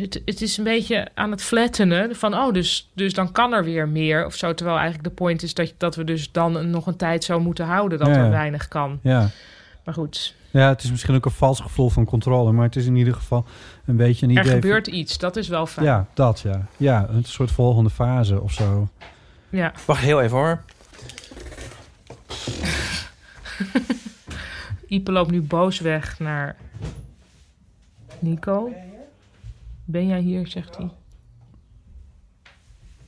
Het, 0.00 0.22
het 0.24 0.42
is 0.42 0.56
een 0.56 0.64
beetje 0.64 1.08
aan 1.14 1.30
het 1.30 1.42
flattenen. 1.42 2.16
Van, 2.16 2.34
oh, 2.34 2.52
dus, 2.52 2.90
dus 2.94 3.14
dan 3.14 3.32
kan 3.32 3.52
er 3.52 3.64
weer 3.64 3.88
meer 3.88 4.26
of 4.26 4.34
zo. 4.34 4.54
Terwijl 4.54 4.78
eigenlijk 4.78 5.08
de 5.08 5.14
point 5.14 5.42
is 5.42 5.54
dat, 5.54 5.74
dat 5.76 5.96
we 5.96 6.04
dus 6.04 6.32
dan 6.32 6.56
een- 6.56 6.70
nog 6.70 6.86
een 6.86 6.96
tijd 6.96 7.24
zo 7.24 7.40
moeten 7.40 7.66
houden... 7.66 7.98
dat 7.98 8.08
Ja, 8.08 8.14
er 8.14 8.30
weinig 8.30 8.68
kan. 8.68 8.98
Ja. 9.02 9.30
Maar 9.84 9.94
goed, 9.94 10.34
ja, 10.50 10.68
het 10.68 10.82
is 10.82 10.90
misschien 10.90 11.14
ook 11.14 11.24
een 11.24 11.30
vals 11.30 11.60
gevoel 11.60 11.88
van 11.90 12.04
controle. 12.04 12.52
Maar 12.52 12.64
het 12.64 12.76
is 12.76 12.86
in 12.86 12.96
ieder 12.96 13.14
geval 13.14 13.44
een 13.84 13.96
beetje 13.96 14.26
een 14.26 14.32
idee... 14.32 14.44
er 14.44 14.50
van- 14.50 14.60
gebeurt 14.60 14.86
iets. 14.86 15.18
Dat 15.18 15.36
is 15.36 15.48
wel 15.48 15.66
fijn. 15.66 15.86
Ja, 15.86 16.06
dat 16.14 16.40
ja. 16.40 16.66
Ja, 16.76 17.06
een 17.10 17.24
soort 17.24 17.50
volgende 17.50 17.90
fase 17.90 18.40
of 18.40 18.52
zo. 18.52 18.88
Ja. 19.50 19.72
Wacht 19.86 20.02
heel 20.02 20.20
even 20.20 20.36
hoor. 20.36 20.60
Ipe 24.88 25.12
loopt 25.12 25.30
nu 25.30 25.42
boos 25.42 25.80
weg 25.80 26.18
naar 26.18 26.56
Nico. 28.18 28.72
Ben 29.84 30.06
jij 30.06 30.20
hier, 30.20 30.46
zegt 30.46 30.76
hij. 30.76 30.90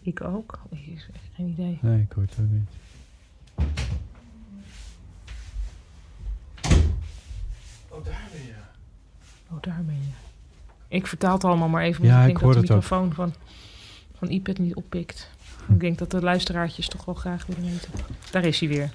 Ik 0.02 0.24
ook? 0.24 0.58
Ik 0.70 1.06
heb 1.12 1.16
geen 1.34 1.48
idee. 1.48 1.78
Nee, 1.80 2.00
ik 2.00 2.12
hoor 2.12 2.24
het 2.24 2.36
ook 2.40 2.50
niet. 2.50 2.68
Oh, 9.50 9.62
daar 9.62 9.82
ben 9.86 9.94
je. 9.94 10.10
Ik 10.88 11.06
vertaal 11.06 11.34
het 11.34 11.44
allemaal 11.44 11.68
maar 11.68 11.82
even. 11.82 12.04
Ja, 12.04 12.10
want 12.10 12.22
ik 12.22 12.28
ik 12.28 12.34
denk 12.38 12.44
hoor 12.44 12.54
dat 12.54 12.66
de 12.66 12.72
ook. 12.72 12.80
microfoon 12.80 13.12
van, 13.14 13.34
van 14.18 14.30
Ipe 14.30 14.50
het 14.50 14.58
niet 14.58 14.74
oppikt. 14.74 15.30
Ik 15.68 15.80
denk 15.80 15.98
dat 15.98 16.10
de 16.10 16.22
luisteraartjes 16.22 16.88
toch 16.88 17.04
wel 17.04 17.14
graag 17.14 17.46
willen 17.46 17.62
weten. 17.70 17.90
Daar 18.30 18.44
is 18.44 18.60
hij 18.60 18.68
weer. 18.68 18.90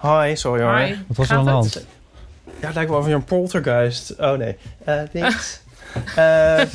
Hi, 0.00 0.34
sorry 0.36 0.62
hoor. 0.62 0.76
Hi. 0.76 0.94
Wat 1.06 1.16
was 1.16 1.30
er 1.30 1.36
aan 1.36 1.44
de 1.44 1.50
hand? 1.50 1.86
Ja, 2.60 2.66
het 2.66 2.74
lijkt 2.74 2.90
wel 2.90 2.98
of 2.98 3.06
je 3.06 3.12
een 3.12 3.24
poltergeist... 3.24 4.10
Oh 4.18 4.38
nee. 4.38 4.56
Eh 4.84 5.02
niks. 5.12 5.60
Eh, 6.16 6.60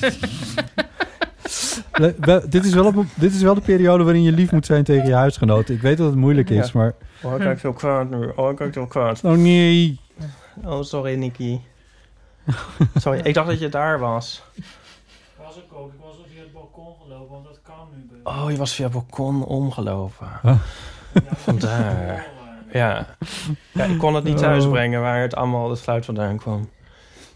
dit, 2.49 2.65
is 2.65 2.73
wel 2.73 2.85
op, 2.85 3.05
dit 3.15 3.33
is 3.33 3.41
wel 3.41 3.53
de 3.53 3.61
periode 3.61 4.03
waarin 4.03 4.23
je 4.23 4.31
lief 4.31 4.51
moet 4.51 4.65
zijn 4.65 4.83
tegen 4.83 5.07
je 5.07 5.13
huisgenoten. 5.13 5.75
Ik 5.75 5.81
weet 5.81 5.97
dat 5.97 6.05
het 6.07 6.15
moeilijk 6.15 6.49
is, 6.49 6.65
Ja. 6.71 6.79
maar... 6.79 6.93
oh, 7.23 7.33
ik 7.33 7.39
kijk 7.39 7.61
heel 7.61 7.73
kwaad 7.73 8.09
nu. 8.09 8.31
Oh, 8.35 8.49
ik 8.49 8.55
kijk 8.55 8.75
heel 8.75 8.87
kwaad. 8.87 9.23
Oh 9.23 9.31
nee. 9.31 9.99
Oh, 10.65 10.81
sorry, 10.81 11.15
Nicky. 11.15 11.59
Sorry, 12.95 13.19
ik 13.19 13.33
dacht 13.33 13.47
dat 13.47 13.59
je 13.59 13.69
daar 13.69 13.99
was. 13.99 14.43
Was 15.45 15.55
ik 15.55 15.63
ook. 15.73 15.93
Ik 15.93 15.99
was 16.01 16.15
via 16.31 16.41
het 16.41 16.53
balkon 16.53 16.93
gelopen, 17.03 17.29
want 17.31 17.45
dat 17.45 17.59
kan 17.63 17.75
nu. 17.95 18.19
Oh, 18.23 18.51
je 18.51 18.57
was 18.57 18.75
via 18.75 18.83
het 18.83 18.93
balkon 18.93 19.45
omgelopen. 19.45 20.27
Vandaar. 21.45 22.25
Ja. 22.73 23.05
ja, 23.71 23.83
ik 23.83 23.97
kon 23.97 24.15
het 24.15 24.23
niet 24.23 24.33
Oh. 24.33 24.39
thuisbrengen 24.39 25.01
waar 25.01 25.21
het 25.21 25.35
allemaal 25.35 25.69
het 25.69 25.79
geluid 25.79 26.05
vandaan 26.05 26.37
kwam. 26.37 26.69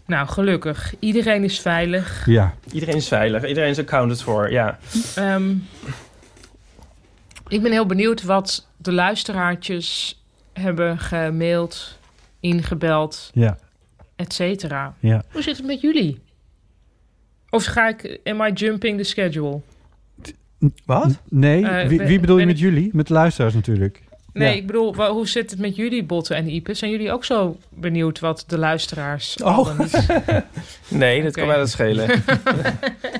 Nou, 0.08 0.28
gelukkig. 0.28 0.94
Iedereen 0.98 1.44
is 1.44 1.60
veilig. 1.60 2.26
Ja. 2.26 2.54
Iedereen 2.72 2.94
is 2.96 3.08
veilig, 3.08 3.46
iedereen 3.46 3.70
is 3.70 3.78
accounted 3.78 4.22
voor, 4.22 4.50
ja. 4.50 4.78
Ehm, 5.14 5.50
ik 7.48 7.62
ben 7.62 7.72
heel 7.72 7.86
benieuwd 7.86 8.22
wat 8.22 8.66
de 8.76 8.92
luisteraartjes 8.92 10.20
hebben 10.52 10.98
gemaild, 10.98 11.98
ingebeld, 12.40 13.30
Ja. 13.34 13.58
et 14.16 14.32
cetera. 14.32 14.94
Ja. 15.00 15.22
Hoe 15.32 15.42
zit 15.42 15.56
het 15.56 15.66
met 15.66 15.80
jullie? 15.80 16.20
Of 17.50 17.64
ga 17.64 17.88
ik, 17.88 18.20
am 18.24 18.40
I 18.42 18.52
jumping 18.52 18.98
the 18.98 19.04
schedule? 19.04 19.60
Wat? 20.84 21.20
Nee, 21.28 21.66
Eh, 21.66 21.88
wie, 21.88 21.98
ben- 21.98 22.06
wie 22.06 22.20
bedoel 22.20 22.38
je 22.38 22.46
met 22.46 22.58
jullie? 22.58 22.90
Met 22.92 23.06
de 23.06 23.12
luisteraars 23.12 23.54
natuurlijk. 23.54 24.02
Nee, 24.38 24.48
Ja. 24.54 24.60
ik 24.60 24.66
bedoel, 24.66 24.94
hoe 24.94 25.28
zit 25.28 25.50
het 25.50 25.60
met 25.60 25.76
jullie, 25.76 26.04
Botten 26.04 26.36
en 26.36 26.48
Ipe? 26.54 26.74
Zijn 26.74 26.90
jullie 26.90 27.12
ook 27.12 27.24
zo 27.24 27.56
benieuwd 27.68 28.20
wat 28.20 28.44
de 28.46 28.58
luisteraars... 28.58 29.36
Oh. 29.42 29.78
Nee, 30.88 31.22
dat 31.22 31.32
kan 31.34 31.46
mij 31.46 31.56
dat 31.56 31.70
schelen. 31.70 32.08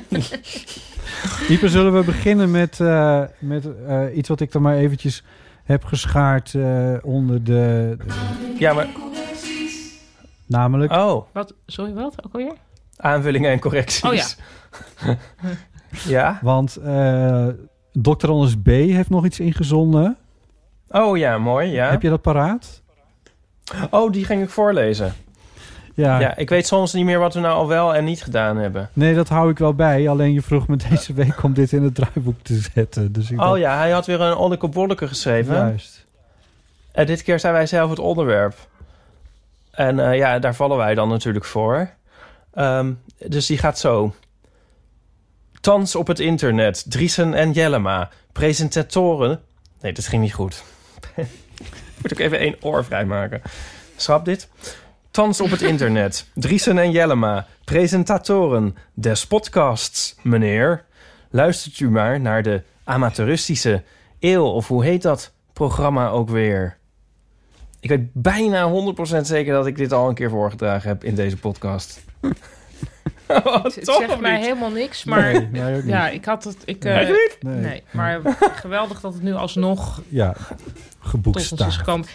Ieper, 1.48 1.68
zullen 1.68 1.94
we 1.94 2.04
beginnen 2.04 2.50
met, 2.50 2.80
eh, 2.80 3.22
met 3.38 3.68
eh, 3.86 4.16
iets 4.16 4.28
wat 4.28 4.40
ik 4.40 4.52
dan 4.52 4.62
maar 4.62 4.76
eventjes 4.76 5.22
heb 5.64 5.84
geschaard 5.84 6.54
eh, 6.54 6.94
onder 7.02 7.44
de... 7.44 7.96
ja, 8.58 8.72
maar... 8.72 8.86
Namelijk... 10.46 10.92
Oh, 10.92 11.26
Wat? 11.32 11.54
Sorry, 11.66 11.92
wat? 11.92 12.14
Ook 12.26 12.32
alweer? 12.34 12.52
aanvullingen 12.96 13.50
en 13.50 13.60
correcties. 13.60 14.04
Oh 14.04 14.14
ja. 14.14 14.26
ja? 16.06 16.38
Want 16.42 16.76
eh 16.76 17.48
Dr. 17.92 18.28
Anders 18.30 18.56
B. 18.62 18.66
heeft 18.66 19.10
nog 19.10 19.24
iets 19.24 19.40
ingezonden. 19.40 20.16
Oh 20.91 21.16
ja, 21.16 21.39
mooi, 21.39 21.70
ja. 21.70 21.91
Heb 21.91 22.03
je 22.03 22.09
dat 22.09 22.22
paraat? 22.22 22.82
Oh, 23.91 24.12
die 24.12 24.24
ging 24.24 24.43
ik 24.43 24.51
voorlezen. 24.51 25.14
Ja. 25.95 26.20
Ja, 26.20 26.36
ik 26.36 26.49
weet 26.49 26.66
soms 26.66 26.93
niet 26.93 27.05
meer 27.05 27.18
wat 27.18 27.34
we 27.34 27.41
nou 27.41 27.55
al 27.55 27.68
wel 27.68 27.95
en 27.95 28.05
niet 28.05 28.22
gedaan 28.22 28.57
hebben. 28.57 28.91
Nee, 28.93 29.14
dat 29.14 29.28
hou 29.28 29.51
ik 29.51 29.59
wel 29.59 29.74
bij. 29.74 30.09
Alleen 30.09 30.32
je 30.32 30.43
vroeg 30.43 30.68
me 30.68 30.76
deze 30.89 31.12
week 31.12 31.43
om 31.43 31.53
dit 31.53 31.72
in 31.72 31.82
het 31.82 31.95
draaiboek 31.95 32.43
te 32.43 32.55
zetten. 32.74 33.12
Dus 33.12 33.30
ik 33.30 33.41
Oh 33.41 33.47
dacht, 33.47 33.59
ja, 33.59 33.76
hij 33.76 33.91
had 33.91 34.07
weer 34.07 34.20
een 34.20 34.36
Onneke 34.36 34.68
Bolleke 34.68 35.09
geschreven. 35.09 35.55
Juist. 35.55 36.07
En 36.93 37.07
dit 37.07 37.22
keer 37.22 37.41
zijn 37.41 37.53
wij 37.53 37.66
zelf 37.66 37.91
het 37.91 37.99
onderwerp. 37.99 38.55
En 39.70 40.11
eh, 40.11 40.16
ja, 40.16 40.39
daar 40.39 40.55
vallen 40.55 40.76
wij 40.76 40.95
dan 40.95 41.09
natuurlijk 41.09 41.45
voor. 41.45 41.91
Ehm, 42.55 42.93
dus 43.26 43.47
die 43.47 43.59
gaat 43.59 43.78
zo. 43.78 44.14
Thans 45.61 45.95
op 45.95 46.07
het 46.07 46.20
internet. 46.20 46.84
Driesen 46.89 47.34
en 47.34 47.53
Jellema. 47.53 48.09
Presentatoren. 48.32 49.41
Nee, 49.80 49.93
dat 49.93 50.07
ging 50.07 50.22
niet 50.22 50.34
goed. 50.34 50.64
Moet 52.02 52.10
ik 52.10 52.18
even 52.18 52.38
één 52.38 52.56
oor 52.60 52.84
vrijmaken. 52.84 53.42
Schrap 53.96 54.24
dit. 54.24 54.48
Thans 55.10 55.40
op 55.40 55.50
het 55.50 55.62
internet. 55.62 56.26
Driesen 56.34 56.78
en 56.78 56.90
Jellema. 56.90 57.46
Presentatoren 57.64 58.76
des 58.94 59.26
podcasts, 59.26 60.14
meneer. 60.22 60.84
Luistert 61.30 61.80
u 61.80 61.90
maar 61.90 62.20
naar 62.20 62.42
de 62.42 62.62
amateuristische 62.84 63.82
eeuw, 64.20 64.44
of 64.44 64.68
hoe 64.68 64.84
heet 64.84 65.02
dat 65.02 65.32
programma 65.52 66.08
ook 66.08 66.28
weer? 66.28 66.76
Ik 67.80 67.88
weet 67.88 68.08
bijna 68.12 68.70
100% 69.16 69.20
zeker 69.20 69.52
dat 69.52 69.66
ik 69.66 69.76
dit 69.76 69.92
al 69.92 70.08
een 70.08 70.14
keer 70.14 70.30
voorgedragen 70.30 70.88
heb 70.88 71.04
in 71.04 71.14
deze 71.14 71.36
podcast. 71.36 72.00
Oh, 73.44 73.64
Het 73.64 73.78
zegt 73.82 74.20
mij 74.20 74.36
niet? 74.36 74.44
helemaal 74.44 74.70
niks, 74.70 75.04
maar 75.04 75.32
Nee, 75.32 75.48
mij 75.52 75.76
ook 75.76 75.82
niet. 75.82 75.90
ja, 75.90 76.08
ik 76.08 76.24
had 76.24 76.44
het. 76.44 76.56
Ik, 76.64 76.84
eh, 76.84 76.96
nee. 77.40 77.56
Nee. 77.60 77.82
maar 77.90 78.20
geweldig 78.54 79.00
dat 79.00 79.14
het 79.14 79.22
nu 79.22 79.32
alsnog 79.34 80.02
Ja, 80.08 80.34
geboekstaafd. 81.01 81.76
gekomen. 81.76 82.07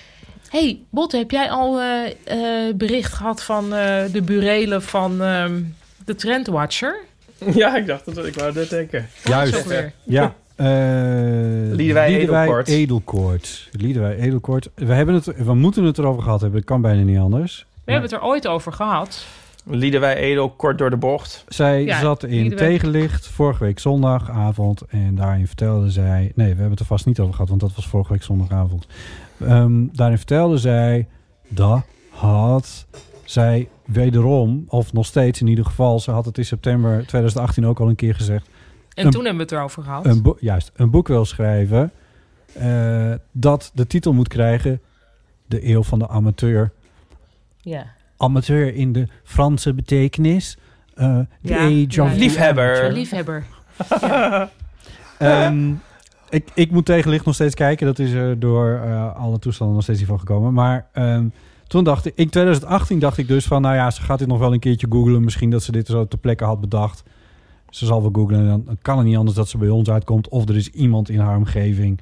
hey, 0.49 0.79
Botte, 0.89 1.17
heb 1.17 1.31
jij 1.31 1.49
al 1.49 1.79
eh, 1.79 2.67
eh, 2.67 2.75
bericht 2.75 3.13
gehad 3.13 3.43
van 3.43 3.73
eh, 3.73 4.03
de 4.11 4.21
burelen 4.21 4.81
van 4.81 5.21
ehm, 5.21 5.61
de 6.05 6.15
Trendwatcher? 6.15 6.95
Ja, 7.53 7.77
ik 7.77 7.87
dacht 7.87 8.15
dat 8.15 8.25
ik 8.25 8.35
wou 8.35 8.53
dit 8.53 8.69
denken. 8.69 9.07
Juist. 9.23 9.65
weer. 9.65 9.93
Ja. 10.03 10.33
eh 10.55 10.65
Liedewij 11.75 12.15
Edelkoort. 12.19 12.67
Edelkoort. 12.67 13.69
Liedewij 13.71 14.15
Edelkoort. 14.15 14.69
We, 14.75 14.93
hebben 14.93 15.15
het, 15.15 15.25
we 15.25 15.53
moeten 15.53 15.83
het 15.83 15.97
erover 15.97 16.23
gehad 16.23 16.41
hebben. 16.41 16.59
Het 16.59 16.67
kan 16.69 16.81
bijna 16.81 17.01
niet 17.01 17.17
anders. 17.17 17.65
We 17.83 17.91
hebben 17.91 18.09
het 18.09 18.19
er 18.19 18.25
ooit 18.27 18.47
over 18.47 18.73
gehad. 18.73 19.25
Liedewij 19.65 20.15
Edel, 20.15 20.49
kort 20.49 20.77
door 20.77 20.89
de 20.89 20.97
bocht. 20.97 21.43
Zij 21.47 21.83
Ja, 21.83 21.99
zat 21.99 22.23
in 22.23 22.55
Tegenlicht 22.55 23.27
vorige 23.27 23.63
week 23.63 23.79
zondagavond. 23.79 24.81
En 24.81 25.15
daarin 25.15 25.47
vertelde 25.47 25.89
zij... 25.89 26.31
Nee, 26.35 26.47
we 26.47 26.53
hebben 26.53 26.69
het 26.71 26.79
er 26.79 26.85
vast 26.85 27.05
niet 27.05 27.19
over 27.19 27.33
gehad, 27.33 27.49
want 27.49 27.61
dat 27.61 27.75
was 27.75 27.87
vorige 27.87 28.11
week 28.11 28.23
zondagavond. 28.23 28.87
Ehm, 29.39 29.85
daarin 29.91 30.17
vertelde 30.17 30.57
zij 30.57 31.07
dat 31.47 31.81
had 32.09 32.85
zij 33.23 33.69
wederom, 33.85 34.65
of 34.67 34.93
nog 34.93 35.05
steeds 35.05 35.41
in 35.41 35.47
ieder 35.47 35.65
geval... 35.65 35.99
ze 35.99 36.11
had 36.11 36.25
het 36.25 36.37
in 36.37 36.45
september 36.45 36.97
2018 37.07 37.65
ook 37.65 37.79
al 37.79 37.89
een 37.89 37.95
keer 37.95 38.15
gezegd... 38.15 38.49
En 38.93 39.05
Een- 39.05 39.11
toen 39.11 39.25
hebben 39.25 39.37
we 39.37 39.43
het 39.43 39.51
erover 39.59 39.83
gehad. 39.83 40.05
een 40.05 40.35
juist, 40.39 40.71
een 40.75 40.89
boek 40.89 41.07
wil 41.07 41.25
schrijven... 41.25 41.91
eh, 42.53 43.13
dat 43.31 43.71
de 43.73 43.87
titel 43.87 44.13
moet 44.13 44.27
krijgen... 44.27 44.81
De 45.45 45.67
eeuw 45.69 45.83
van 45.83 45.99
de 45.99 46.07
amateur. 46.07 46.71
ja. 47.61 47.85
Amateur 48.23 48.75
in 48.75 48.91
de 48.93 49.07
Franse 49.23 49.73
betekenis. 49.73 50.57
eh 50.95 51.19
the 51.43 51.53
Ja, 51.53 51.57
age 51.57 51.85
ja, 51.87 52.03
of 52.03 52.09
ja. 52.09 52.13
the 52.13 52.19
Liefhebber. 52.19 52.91
Liefhebber. 52.91 53.43
Ehm, 55.17 55.71
ik, 56.29 56.49
ik 56.53 56.71
moet 56.71 56.85
tegenlicht 56.85 57.25
nog 57.25 57.33
steeds 57.33 57.55
kijken. 57.55 57.85
Dat 57.85 57.99
is 57.99 58.11
er 58.11 58.39
door 58.39 58.81
eh, 58.83 59.15
alle 59.15 59.39
toestanden 59.39 59.75
nog 59.75 59.83
steeds 59.83 59.99
niet 59.99 60.07
van 60.07 60.19
gekomen. 60.19 60.53
Maar 60.53 60.87
ehm, 60.93 61.27
toen 61.67 61.83
dacht 61.83 62.05
ik... 62.05 62.13
In 62.15 62.29
2018 62.29 62.99
dacht 62.99 63.17
ik 63.17 63.27
dus 63.27 63.45
van... 63.45 63.61
Nou 63.61 63.75
ja, 63.75 63.91
ze 63.91 64.01
gaat 64.01 64.19
dit 64.19 64.27
nog 64.27 64.39
wel 64.39 64.53
een 64.53 64.59
keertje 64.59 64.87
googlen. 64.89 65.23
Misschien 65.23 65.49
dat 65.49 65.63
ze 65.63 65.71
dit 65.71 65.87
zo 65.87 66.07
ter 66.07 66.19
plekke 66.19 66.43
had 66.43 66.61
bedacht. 66.61 67.03
Ze 67.69 67.85
zal 67.85 68.01
wel 68.01 68.11
googlen. 68.13 68.39
En 68.39 68.63
dan 68.65 68.77
kan 68.81 68.97
het 68.97 69.07
niet 69.07 69.17
anders 69.17 69.35
dat 69.35 69.49
ze 69.49 69.57
bij 69.57 69.69
ons 69.69 69.89
uitkomt. 69.89 70.27
Of 70.29 70.49
er 70.49 70.55
is 70.55 70.69
iemand 70.69 71.09
in 71.09 71.19
haar 71.19 71.37
omgeving... 71.37 71.99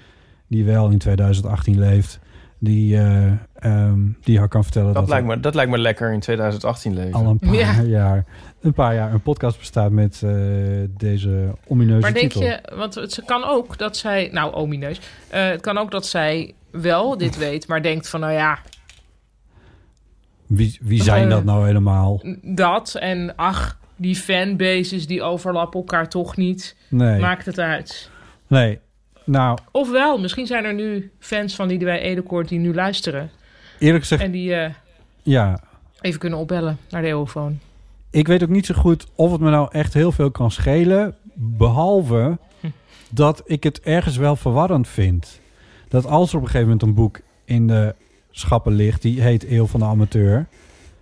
die 0.47 0.63
wel 0.65 0.89
in 0.89 0.97
2018 0.97 1.80
leeft... 1.80 2.19
die, 2.64 2.97
eh, 2.97 3.32
ehm, 3.53 3.99
die 4.24 4.38
haar 4.39 4.47
kan 4.47 4.64
vertellen... 4.64 4.88
Dat, 4.93 4.95
dat 4.95 5.09
lijkt 5.09 5.28
me, 5.28 5.39
dat 5.39 5.55
lijkt 5.55 5.72
me 5.72 5.78
lekker 5.78 6.12
in 6.14 6.20
2018 6.20 6.93
leven. 6.93 7.14
al 7.14 7.26
een 7.26 7.39
paar, 7.39 7.53
Ja. 7.53 7.82
jaar, 7.99 8.26
een 8.62 8.74
paar 8.74 8.95
jaar 8.95 9.14
een 9.14 9.22
podcast 9.22 9.57
bestaat 9.57 9.91
met 9.91 10.22
eh, 10.24 10.32
deze 10.97 11.55
omineuze 11.68 12.01
Maar 12.01 12.14
denk 12.14 12.32
titel. 12.32 12.47
je, 12.49 12.59
want 12.76 12.95
het 12.95 13.12
ze 13.14 13.24
kan 13.26 13.43
ook 13.43 13.78
dat 13.78 13.97
zij, 13.97 14.30
nou 14.32 14.53
omineus, 14.53 14.99
Eh 15.30 15.49
het 15.49 15.62
kan 15.62 15.78
ook 15.78 15.91
dat 15.91 16.05
zij 16.05 16.53
wel 16.72 17.18
dit 17.18 17.38
weet, 17.38 17.68
maar 17.68 17.82
denkt 17.82 18.09
van 18.09 18.20
nou 18.20 18.34
ja, 18.34 18.59
Wie, 20.47 20.78
wie 20.82 21.03
zijn 21.03 21.30
dat 21.30 21.43
nou 21.43 21.66
helemaal? 21.66 22.22
dat 22.41 22.95
en 22.95 23.36
ach, 23.36 23.78
die 23.95 24.16
fanbases 24.16 25.07
die 25.07 25.22
overlappen 25.24 25.80
elkaar 25.80 26.09
toch 26.09 26.38
niet, 26.38 26.76
Nee. 26.89 27.20
maakt 27.20 27.45
het 27.45 27.59
uit. 27.59 28.09
Nee. 28.47 28.80
Nou, 29.24 29.57
Ofwel, 29.72 30.19
misschien 30.19 30.47
zijn 30.47 30.63
er 30.65 30.74
nu 30.74 31.11
fans 31.19 31.55
van 31.55 31.67
Liedewij 31.67 31.99
Edelkoort 32.01 32.47
die 32.49 32.59
nu 32.59 32.74
luisteren 32.74 33.30
eerlijk 33.80 34.01
gezegd, 34.01 34.22
en 34.24 34.32
die 34.32 34.53
eh, 34.55 34.74
ja. 35.22 35.59
even 36.01 36.19
kunnen 36.19 36.39
opbellen 36.39 36.78
naar 36.89 37.01
de 37.01 37.07
eeuwfoon. 37.07 37.59
Ik 38.09 38.28
weet 38.28 38.43
ook 38.43 38.49
niet 38.49 38.65
zo 38.65 38.74
goed 38.76 39.07
of 39.15 39.32
het 39.32 39.41
me 39.41 39.49
nou 39.49 39.67
echt 39.72 39.93
heel 39.93 40.11
veel 40.11 40.32
kan 40.32 40.51
schelen. 40.51 41.15
Behalve 41.34 42.38
Hm. 42.59 42.67
dat 43.09 43.41
ik 43.45 43.63
het 43.63 43.80
ergens 43.80 44.17
wel 44.17 44.36
verwarrend 44.36 44.88
vind. 44.88 45.39
Dat 45.88 46.05
als 46.05 46.30
er 46.30 46.36
op 46.36 46.41
een 46.41 46.47
gegeven 46.49 46.67
moment 46.72 46.88
een 46.88 46.93
boek 46.93 47.19
in 47.45 47.67
de 47.67 47.95
schappen 48.32 48.74
ligt... 48.74 49.01
die 49.01 49.22
heet 49.22 49.49
Eeuw 49.51 49.65
van 49.65 49.80
de 49.80 49.86
Amateur. 49.86 50.47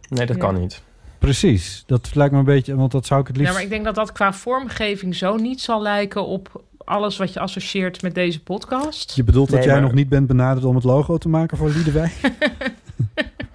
Nee, 0.10 0.26
dat 0.26 0.36
Ja. 0.36 0.42
kan 0.42 0.60
niet. 0.60 0.82
Precies. 1.20 1.84
Dat 1.88 2.16
lijkt 2.16 2.34
me 2.34 2.40
een 2.40 2.46
beetje... 2.46 2.76
Want 2.76 2.92
dat 2.92 3.06
zou 3.06 3.22
ik 3.22 3.28
het 3.28 3.36
Ja, 3.36 3.42
liefst... 3.42 3.56
maar 3.56 3.64
ik 3.66 3.70
denk 3.70 3.86
dat 3.86 3.96
dat 3.96 4.12
qua 4.12 4.34
vormgeving 4.34 5.16
zo 5.16 5.36
niet 5.36 5.62
zal 5.62 5.82
lijken 5.82 6.26
op 6.26 6.64
alles 6.90 7.18
wat 7.18 7.34
je 7.34 7.40
associeert 7.40 8.02
met 8.02 8.16
deze 8.16 8.44
podcast. 8.44 9.16
Je 9.16 9.24
bedoelt 9.24 9.50
dat 9.50 9.64
jij 9.64 9.74
maar- 9.74 9.82
nog 9.82 9.94
niet 9.94 10.10
bent 10.10 10.28
benaderd 10.28 10.66
om 10.66 10.76
het 10.76 10.84
logo 10.84 11.18
te 11.18 11.30
maken 11.30 11.58
voor 11.58 11.70
Liedewij? 11.70 12.12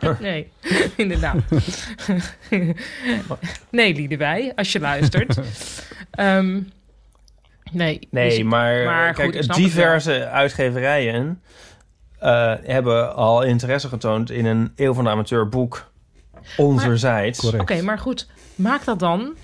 Nee, 0.21 0.51
inderdaad. 0.97 1.37
nee, 3.71 3.95
Liedewij, 3.95 4.53
als 4.57 4.73
je 4.73 4.81
luistert. 4.81 5.39
Ehm, 6.11 6.61
nee, 7.73 8.09
Nee, 8.11 8.29
dus- 8.29 8.43
maar, 8.43 8.85
maar 8.85 9.15
goed, 9.15 9.17
kijk, 9.31 9.35
het 9.35 9.55
diverse 9.55 10.29
uitgeverijen 10.29 11.43
eh, 12.19 12.55
hebben 12.63 13.15
al 13.15 13.43
interesse 13.43 13.89
getoond 13.89 14.31
in 14.31 14.45
een 14.47 14.73
eeuw 14.77 14.95
van 14.95 15.05
de 15.05 15.11
amateur 15.11 15.49
boek 15.49 15.91
onzerzijds. 16.57 17.53
Oké, 17.55 17.83
maar 17.83 17.99
goed, 17.99 18.29
maak 18.55 18.85
dat 18.85 18.99
dan 18.99 19.35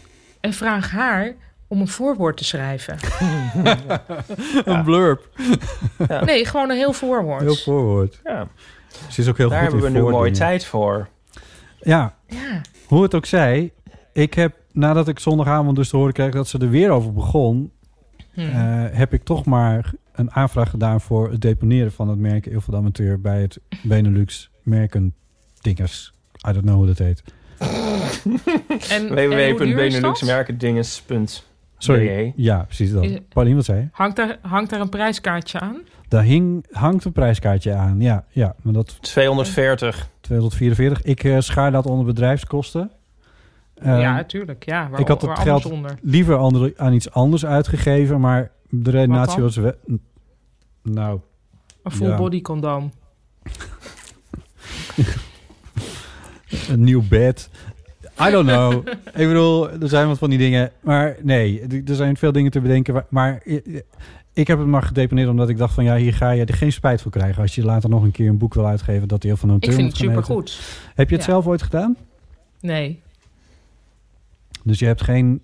en 0.40 0.52
vraag 0.52 0.90
haar 0.90 1.34
om 1.70 1.80
een 1.80 1.88
voorwoord 1.88 2.36
te 2.36 2.44
schrijven. 2.44 2.96
Een 4.64 4.84
blurb. 4.84 5.28
Nee, 6.24 6.44
gewoon 6.44 6.70
een 6.70 6.76
heel 6.76 6.92
voorwoord. 6.92 7.40
Heel 7.40 7.54
voorwoord. 7.54 8.20
Ja, 8.24 8.48
Ze 9.08 9.20
is 9.20 9.28
ook 9.28 9.36
heel 9.36 9.48
daar 9.48 9.62
goed 9.62 9.72
hebben 9.72 9.92
we 9.92 9.96
nu 9.96 10.02
mooi 10.02 10.14
voordingen. 10.14 10.38
tijd 10.38 10.64
voor. 10.64 11.08
Ja, 11.80 12.14
Ja, 12.26 12.60
hoe 12.86 13.02
het 13.02 13.14
ook 13.14 13.26
zij. 13.26 13.72
Ik 14.12 14.34
heb, 14.34 14.54
nadat 14.72 15.08
ik 15.08 15.18
zondagavond 15.18 15.76
dus 15.76 15.88
te 15.88 15.96
horen 15.96 16.12
kreeg 16.12 16.32
dat 16.32 16.48
ze 16.48 16.58
er 16.58 16.70
weer 16.70 16.90
over 16.90 17.12
begon... 17.12 17.72
Hm. 18.32 18.40
eh, 18.40 18.84
heb 18.90 19.12
ik 19.12 19.22
toch 19.22 19.44
maar 19.44 19.92
een 20.12 20.32
aanvraag 20.32 20.70
gedaan 20.70 21.00
voor 21.00 21.30
het 21.30 21.40
deponeren 21.40 21.92
van 21.92 22.08
het 22.08 22.18
merk 22.18 22.44
de 22.44 22.76
Amateur... 22.76 23.20
bij 23.20 23.40
het 23.40 23.60
Benelux 23.82 24.50
merken 24.62 25.14
dingers. 25.60 26.14
I 26.48 26.52
don't 26.52 26.64
know 26.64 26.76
hoe 26.76 26.86
dat 26.86 26.98
heet. 26.98 27.22
en, 28.96 29.14
Sorry. 31.82 32.32
Ja, 32.36 32.62
precies 32.62 32.92
dat. 32.92 33.04
Is- 33.04 33.18
Paulien, 33.28 33.54
wat 33.54 33.64
zei 33.64 33.80
je? 33.80 33.88
Hangt 33.92 34.16
daar, 34.16 34.38
hangt 34.42 34.70
daar 34.70 34.80
een 34.80 34.88
prijskaartje 34.88 35.60
aan? 35.60 35.76
Daar 36.08 36.22
hing, 36.22 36.66
hangt 36.70 37.04
een 37.04 37.12
prijskaartje 37.12 37.74
aan. 37.74 38.00
Ja, 38.00 38.24
ja 38.30 38.54
maar 38.62 38.72
dat 38.72 39.02
240. 39.02 40.08
244. 40.20 41.02
Ik 41.02 41.24
eh, 41.24 41.38
schaar 41.40 41.70
dat 41.72 41.86
onder 41.86 42.06
bedrijfskosten. 42.06 42.90
Ja, 43.82 44.12
natuurlijk. 44.14 44.64
Ja, 44.64 44.88
waar, 44.90 45.00
ik 45.00 45.08
had 45.08 45.22
het 45.22 45.38
geld 45.38 45.66
onder. 45.66 45.94
liever 46.02 46.36
andere, 46.36 46.74
aan 46.76 46.92
iets 46.92 47.10
anders 47.10 47.46
uitgegeven, 47.46 48.20
maar 48.20 48.50
de 48.68 48.90
redenatie 48.90 49.42
was... 49.42 49.56
We, 49.56 49.76
nou, 50.82 51.20
Een 51.82 51.90
full 51.90 52.08
Ja. 52.08 52.16
body 52.16 52.42
condoom. 52.42 52.92
een 56.68 56.84
nieuw 56.84 57.02
bed. 57.08 57.50
I 58.28 58.30
don't 58.30 58.46
know. 58.48 58.86
ik 59.22 59.26
bedoel, 59.26 59.70
er 59.70 59.88
zijn 59.88 60.06
wat 60.08 60.18
van 60.18 60.30
die 60.30 60.38
dingen. 60.38 60.70
Maar 60.80 61.16
nee, 61.22 61.60
er- 61.86 61.94
zijn 61.94 62.16
veel 62.16 62.32
dingen 62.32 62.50
te 62.50 62.60
bedenken. 62.60 62.94
waar- 62.94 63.06
Maar 63.08 63.42
ik 64.32 64.46
heb 64.46 64.58
het 64.58 64.66
maar 64.66 64.82
gedeponeerd 64.82 65.28
omdat 65.28 65.48
ik 65.48 65.58
dacht 65.58 65.74
van... 65.74 65.84
ja, 65.84 65.96
hier 65.96 66.14
ga 66.14 66.30
je 66.30 66.44
er 66.44 66.54
geen 66.54 66.72
spijt 66.72 67.02
voor 67.02 67.10
krijgen... 67.10 67.42
als 67.42 67.54
je 67.54 67.64
later 67.64 67.90
nog 67.90 68.02
een 68.02 68.10
keer 68.10 68.28
een 68.28 68.38
boek 68.38 68.54
wil 68.54 68.66
uitgeven... 68.66 69.08
dat 69.08 69.22
heel 69.22 69.36
van 69.36 69.48
een 69.48 69.54
Ik 69.56 69.62
turn 69.62 69.74
vind 69.76 69.88
het 69.88 69.96
supergoed. 69.96 70.60
Heb 70.94 71.08
je 71.10 71.16
het 71.16 71.24
Ja. 71.24 71.30
zelf 71.30 71.46
ooit 71.46 71.62
gedaan? 71.62 71.96
Nee. 72.60 73.02
Dus 74.64 74.78
je 74.78 74.86
hebt 74.86 75.02
geen... 75.02 75.42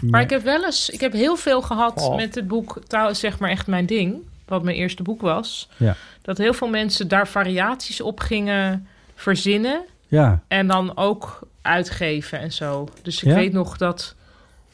Maar 0.00 0.20
ik 0.20 0.30
heb 0.30 0.42
wel 0.42 0.64
eens, 0.64 0.90
ik 0.90 1.00
heb 1.00 1.12
heel 1.12 1.36
veel 1.36 1.62
gehad 1.62 2.02
Oh. 2.02 2.16
met 2.16 2.34
het 2.34 2.48
boek, 2.48 2.80
taal 2.86 3.08
is 3.10 3.18
zeg 3.18 3.38
maar 3.38 3.50
echt 3.50 3.66
mijn 3.66 3.86
ding, 3.86 4.16
wat 4.46 4.62
mijn 4.62 4.76
eerste 4.76 5.02
boek 5.02 5.20
was. 5.20 5.68
Ja. 5.76 5.96
Dat 6.22 6.38
heel 6.38 6.52
veel 6.52 6.68
mensen 6.68 7.08
daar 7.08 7.28
variaties 7.28 8.00
op 8.00 8.20
gingen 8.20 8.86
verzinnen. 9.14 9.84
Ja, 10.08 10.40
En 10.48 10.66
dan 10.66 10.96
ook 10.96 11.40
uitgeven 11.62 12.38
en 12.38 12.52
zo. 12.52 12.88
Dus 13.02 13.22
ik 13.22 13.28
Ja? 13.28 13.34
weet 13.34 13.52
nog 13.52 13.76
dat... 13.76 14.14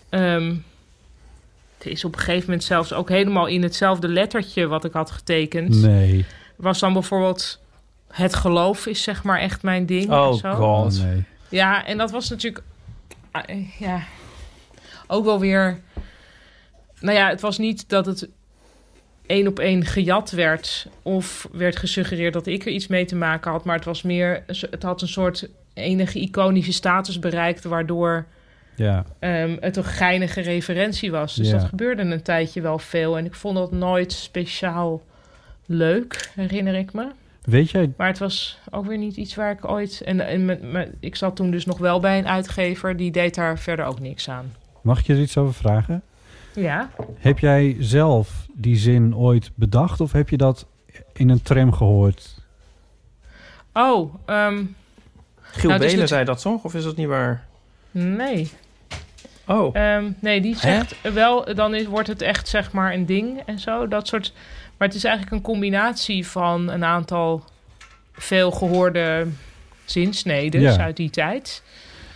ehm, 0.08 0.54
het 1.78 1.86
is 1.86 2.04
op 2.04 2.12
een 2.14 2.20
gegeven 2.20 2.44
moment 2.44 2.64
zelfs 2.64 2.92
ook 2.92 3.08
helemaal 3.08 3.46
in 3.46 3.62
hetzelfde 3.62 4.08
lettertje 4.08 4.66
wat 4.66 4.84
ik 4.84 4.92
had 4.92 5.10
getekend. 5.10 5.74
nee. 5.82 6.24
Was 6.56 6.78
dan 6.78 6.92
bijvoorbeeld... 6.92 7.62
Het 8.08 8.34
geloof 8.34 8.86
is 8.86 9.02
zeg 9.02 9.22
maar 9.22 9.38
echt 9.38 9.62
mijn 9.62 9.86
ding. 9.86 10.04
en 10.04 10.18
Oh 10.18 10.32
zo. 10.34 10.52
god. 10.54 10.98
Oh, 10.98 11.02
nee. 11.04 11.24
Ja, 11.48 11.84
en 11.86 11.98
dat 11.98 12.10
was 12.10 12.28
natuurlijk... 12.30 12.64
ah, 13.30 13.42
Ja, 13.78 14.02
ook 15.06 15.24
wel 15.24 15.40
weer... 15.40 15.80
Nou 17.00 17.16
ja, 17.16 17.28
het 17.28 17.40
was 17.40 17.58
niet 17.58 17.88
dat 17.88 18.06
het 18.06 18.28
één 19.26 19.46
op 19.46 19.58
één 19.58 19.84
gejat 19.84 20.30
werd... 20.30 20.88
of 21.02 21.48
werd 21.52 21.76
gesuggereerd 21.76 22.32
dat 22.32 22.46
ik 22.46 22.64
er 22.66 22.72
iets 22.72 22.86
mee 22.86 23.04
te 23.04 23.16
maken 23.16 23.50
had... 23.50 23.64
maar 23.64 23.76
het 23.76 23.84
was 23.84 24.02
meer... 24.02 24.42
Het 24.46 24.82
had 24.82 25.02
een 25.02 25.08
soort 25.08 25.48
enige 25.74 26.20
iconische 26.20 26.72
status 26.72 27.18
bereikt... 27.18 27.64
waardoor 27.64 28.24
Ja, 28.76 29.04
ehm, 29.18 29.56
het 29.60 29.76
een 29.76 29.84
geinige 29.84 30.40
referentie 30.40 31.10
was. 31.10 31.34
Dus 31.34 31.50
Ja. 31.50 31.58
dat 31.58 31.68
gebeurde 31.68 32.02
een 32.02 32.22
tijdje 32.22 32.60
wel 32.60 32.78
veel. 32.78 33.18
En 33.18 33.24
ik 33.24 33.34
vond 33.34 33.56
dat 33.56 33.72
nooit 33.72 34.12
speciaal 34.12 35.02
leuk, 35.66 36.30
herinner 36.34 36.74
ik 36.74 36.92
me. 36.92 37.06
weet 37.42 37.70
jij... 37.70 37.92
Maar 37.96 38.06
het 38.08 38.18
was 38.18 38.58
ook 38.70 38.86
weer 38.86 38.98
niet 38.98 39.16
iets 39.16 39.34
waar 39.34 39.50
ik 39.52 39.68
ooit... 39.68 40.00
En, 40.04 40.20
en 40.20 40.94
ik 41.00 41.16
zat 41.16 41.36
toen 41.36 41.50
dus 41.50 41.66
nog 41.66 41.78
wel 41.78 42.00
bij 42.00 42.18
een 42.18 42.28
uitgever... 42.28 42.96
die 42.96 43.10
deed 43.10 43.34
daar 43.34 43.58
verder 43.58 43.84
ook 43.84 44.00
niks 44.00 44.28
aan. 44.28 44.52
Mag 44.80 44.98
ik 44.98 45.06
je 45.06 45.12
er 45.12 45.20
iets 45.20 45.36
over 45.36 45.54
vragen? 45.54 46.02
Ja? 46.54 46.90
Heb 47.18 47.38
jij 47.38 47.76
zelf 47.78 48.43
die 48.56 48.76
zin 48.76 49.16
ooit 49.16 49.50
bedacht 49.54 50.00
of 50.00 50.12
heb 50.12 50.28
je 50.28 50.36
dat 50.36 50.66
in 51.12 51.28
een 51.28 51.42
tram 51.42 51.72
gehoord? 51.72 52.42
Oh, 53.72 54.14
ehm, 54.26 54.64
Giel 55.40 55.68
Nou, 55.70 55.80
Belen 55.82 56.08
zei 56.08 56.24
dat 56.24 56.40
toch? 56.40 56.64
Of 56.64 56.74
is 56.74 56.84
dat 56.84 56.96
niet 56.96 57.06
waar? 57.06 57.46
nee. 57.90 58.50
Oh, 59.46 59.76
Ehm, 59.76 60.10
nee, 60.20 60.40
die 60.40 60.56
zegt 60.56 60.94
wel... 61.14 61.54
Dan 61.54 61.74
is, 61.74 61.86
wordt 61.86 62.08
het 62.08 62.22
echt 62.22 62.48
zeg 62.48 62.72
maar 62.72 62.92
een 62.92 63.06
ding 63.06 63.40
en 63.46 63.58
zo. 63.58 63.88
Dat 63.88 64.06
soort... 64.08 64.32
Maar 64.76 64.88
het 64.88 64.96
is 64.96 65.04
eigenlijk 65.04 65.36
een 65.36 65.42
combinatie 65.42 66.26
van 66.26 66.68
een 66.70 66.84
aantal... 66.84 67.44
veel 68.12 68.50
gehoorde 68.50 69.26
zinsneden 69.84 70.60
Ja. 70.60 70.76
uit 70.78 70.96
die 70.96 71.10
tijd. 71.10 71.62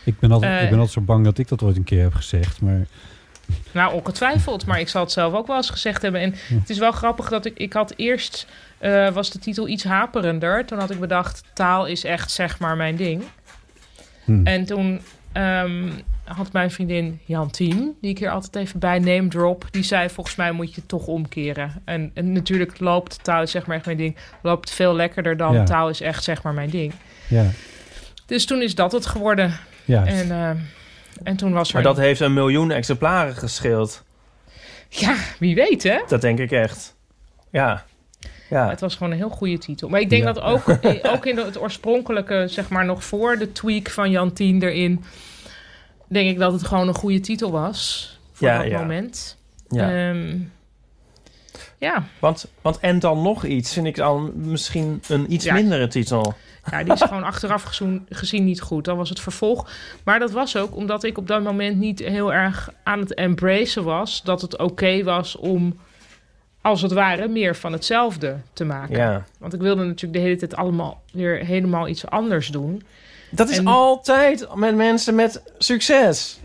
Ik 0.04 0.18
ben, 0.18 0.32
altijd, 0.32 0.52
Eh. 0.56 0.62
ik 0.62 0.70
ben 0.70 0.78
altijd 0.78 0.94
zo 0.98 1.00
bang 1.00 1.24
dat 1.24 1.38
ik 1.38 1.48
dat 1.48 1.62
ooit 1.62 1.76
een 1.76 1.84
keer 1.84 2.02
heb 2.02 2.14
gezegd. 2.14 2.60
Maar 2.60 2.86
Nou, 3.72 3.94
ongetwijfeld. 3.94 4.66
Maar 4.66 4.80
ik 4.80 4.88
zal 4.88 5.02
het 5.02 5.12
zelf 5.12 5.34
ook 5.34 5.46
wel 5.46 5.56
eens 5.56 5.70
gezegd 5.70 6.02
hebben. 6.02 6.20
En 6.20 6.34
het 6.48 6.70
is 6.70 6.78
wel 6.78 6.92
grappig 6.92 7.28
dat 7.28 7.44
ik... 7.44 7.58
Ik 7.58 7.72
had 7.72 7.92
eerst... 7.96 8.46
eh, 8.78 9.08
was 9.10 9.30
de 9.30 9.38
titel 9.38 9.68
iets 9.68 9.84
haperender. 9.84 10.64
Toen 10.66 10.78
had 10.78 10.90
ik 10.90 11.00
bedacht... 11.00 11.42
Taal 11.54 11.86
is 11.86 12.04
echt 12.04 12.30
zeg 12.30 12.58
maar 12.58 12.76
mijn 12.76 12.96
ding. 12.96 13.22
hm, 14.24 14.46
En 14.46 14.64
toen 14.64 15.00
ehm, 15.32 15.88
had 16.24 16.52
mijn 16.52 16.70
vriendin 16.70 17.20
Jantien... 17.24 17.96
die 18.00 18.10
ik 18.10 18.18
hier 18.18 18.30
altijd 18.30 18.56
even 18.56 18.78
bij 18.80 18.98
name 18.98 19.28
drop... 19.28 19.64
die 19.70 19.82
zei 19.82 20.08
volgens 20.08 20.36
mij 20.36 20.52
moet 20.52 20.74
je 20.74 20.86
toch 20.86 21.06
omkeren. 21.06 21.82
En, 21.84 22.10
en 22.14 22.32
natuurlijk 22.32 22.80
loopt 22.80 23.24
taal 23.24 23.42
is 23.42 23.50
zeg 23.50 23.66
maar 23.66 23.76
echt 23.76 23.84
mijn 23.86 23.98
ding... 23.98 24.16
loopt 24.42 24.70
veel 24.70 24.94
lekkerder 24.94 25.36
dan 25.36 25.52
Ja. 25.54 25.64
taal 25.64 25.88
is 25.88 26.00
echt 26.00 26.24
zeg 26.24 26.42
maar 26.42 26.54
mijn 26.54 26.70
ding. 26.70 26.92
ja, 27.28 27.44
Dus 28.26 28.46
toen 28.46 28.62
is 28.62 28.74
dat 28.74 28.92
het 28.92 29.06
geworden. 29.06 29.52
ja. 29.84 30.06
En, 30.06 30.30
eh, 30.30 30.50
en 31.22 31.36
toen 31.36 31.52
was 31.52 31.68
er... 31.68 31.74
maar 31.74 31.82
dat 31.82 31.96
heeft 31.96 32.20
een 32.20 32.32
miljoen 32.32 32.70
exemplaren 32.70 33.34
gescheeld. 33.34 34.04
Ja, 34.88 35.16
wie 35.38 35.54
weet 35.54 35.82
hè? 35.82 36.00
Dat 36.08 36.20
denk 36.20 36.38
ik 36.38 36.50
echt. 36.50 36.96
Ja. 37.50 37.84
Ja. 38.50 38.68
Het 38.68 38.80
was 38.80 38.94
gewoon 38.96 39.12
een 39.12 39.18
heel 39.18 39.28
goede 39.28 39.58
titel. 39.58 39.88
Maar 39.88 40.00
ik 40.00 40.10
denk 40.10 40.22
Ja. 40.24 40.32
dat 40.32 40.42
ook, 40.42 40.68
eh, 40.68 41.12
ook 41.14 41.26
in 41.26 41.36
het 41.36 41.58
oorspronkelijke, 41.60 42.44
zeg 42.48 42.68
maar 42.68 42.84
nog 42.84 43.04
voor 43.04 43.36
de 43.38 43.52
tweak 43.52 43.88
van 43.90 44.10
Jan 44.10 44.32
Tien 44.32 44.62
erin, 44.62 45.04
denk 46.08 46.30
ik 46.30 46.38
dat 46.38 46.52
het 46.52 46.64
gewoon 46.66 46.88
een 46.88 46.94
goede 46.94 47.20
titel 47.20 47.50
was 47.50 48.12
voor 48.32 48.48
Ja, 48.48 48.58
dat 48.58 48.66
ja. 48.70 48.78
moment. 48.78 49.36
ja. 49.68 50.08
Ehm, 50.10 50.36
ja. 51.78 52.04
Want, 52.18 52.46
want 52.62 52.78
en 52.78 52.98
dan 52.98 53.22
nog 53.22 53.44
iets 53.44 53.72
vind 53.72 53.86
ik 53.86 53.96
dan 53.96 54.32
misschien 54.34 55.02
een 55.08 55.32
iets 55.32 55.50
mindere 55.50 55.88
titel. 55.88 56.34
Ja, 56.70 56.82
die 56.84 56.92
is 56.92 57.00
gewoon 57.02 57.22
achteraf 57.24 57.80
gezien 58.08 58.44
niet 58.44 58.60
goed. 58.60 58.84
Dat 58.84 58.96
was 58.96 59.08
het 59.08 59.20
vervolg. 59.20 59.70
Maar 60.04 60.18
dat 60.18 60.30
was 60.30 60.56
ook 60.56 60.76
omdat 60.76 61.04
ik 61.04 61.18
op 61.18 61.26
dat 61.26 61.42
moment 61.42 61.76
niet 61.76 61.98
heel 61.98 62.32
erg 62.32 62.68
aan 62.82 62.98
het 63.00 63.14
embracen 63.14 63.84
was 63.84 64.22
dat 64.22 64.40
het 64.40 64.58
oké 64.58 65.02
was 65.02 65.36
om, 65.36 65.78
als 66.62 66.82
het 66.82 66.92
ware, 66.92 67.28
meer 67.28 67.56
van 67.56 67.72
hetzelfde 67.72 68.36
te 68.52 68.64
maken. 68.64 68.96
Ja. 68.96 69.24
Want 69.38 69.54
ik 69.54 69.60
wilde 69.60 69.84
natuurlijk 69.84 70.12
de 70.12 70.24
hele 70.24 70.36
tijd 70.36 70.56
allemaal 70.56 71.02
weer 71.12 71.36
helemaal 71.44 71.88
iets 71.88 72.06
anders 72.06 72.48
doen. 72.48 72.82
Dat 73.30 73.48
is 73.48 73.58
En- 73.58 73.66
altijd 73.66 74.46
met 74.54 74.76
mensen 74.76 75.14
met 75.14 75.42
succes. 75.58 76.40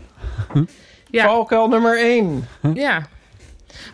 Ja. 1.10 1.24
Valkuil 1.26 1.68
nummer 1.68 1.98
één. 1.98 2.48
Ja. 2.74 3.06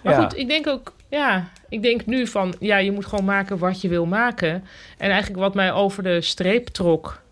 Maar 0.02 0.12
Ja. 0.12 0.22
goed, 0.22 0.36
ik 0.36 0.48
denk 0.48 0.66
ook, 0.66 0.92
ja, 1.10 1.48
ik 1.68 1.82
denk 1.82 2.06
nu 2.06 2.26
van, 2.26 2.54
ja, 2.58 2.76
je 2.76 2.92
moet 2.92 3.06
gewoon 3.06 3.24
maken 3.24 3.58
wat 3.58 3.80
je 3.80 3.88
wil 3.88 4.06
maken. 4.06 4.64
En 4.98 5.10
eigenlijk 5.10 5.40
wat 5.40 5.54
mij 5.54 5.72
over 5.72 6.02
de 6.02 6.20
streep 6.20 6.68
trok, 6.68 7.22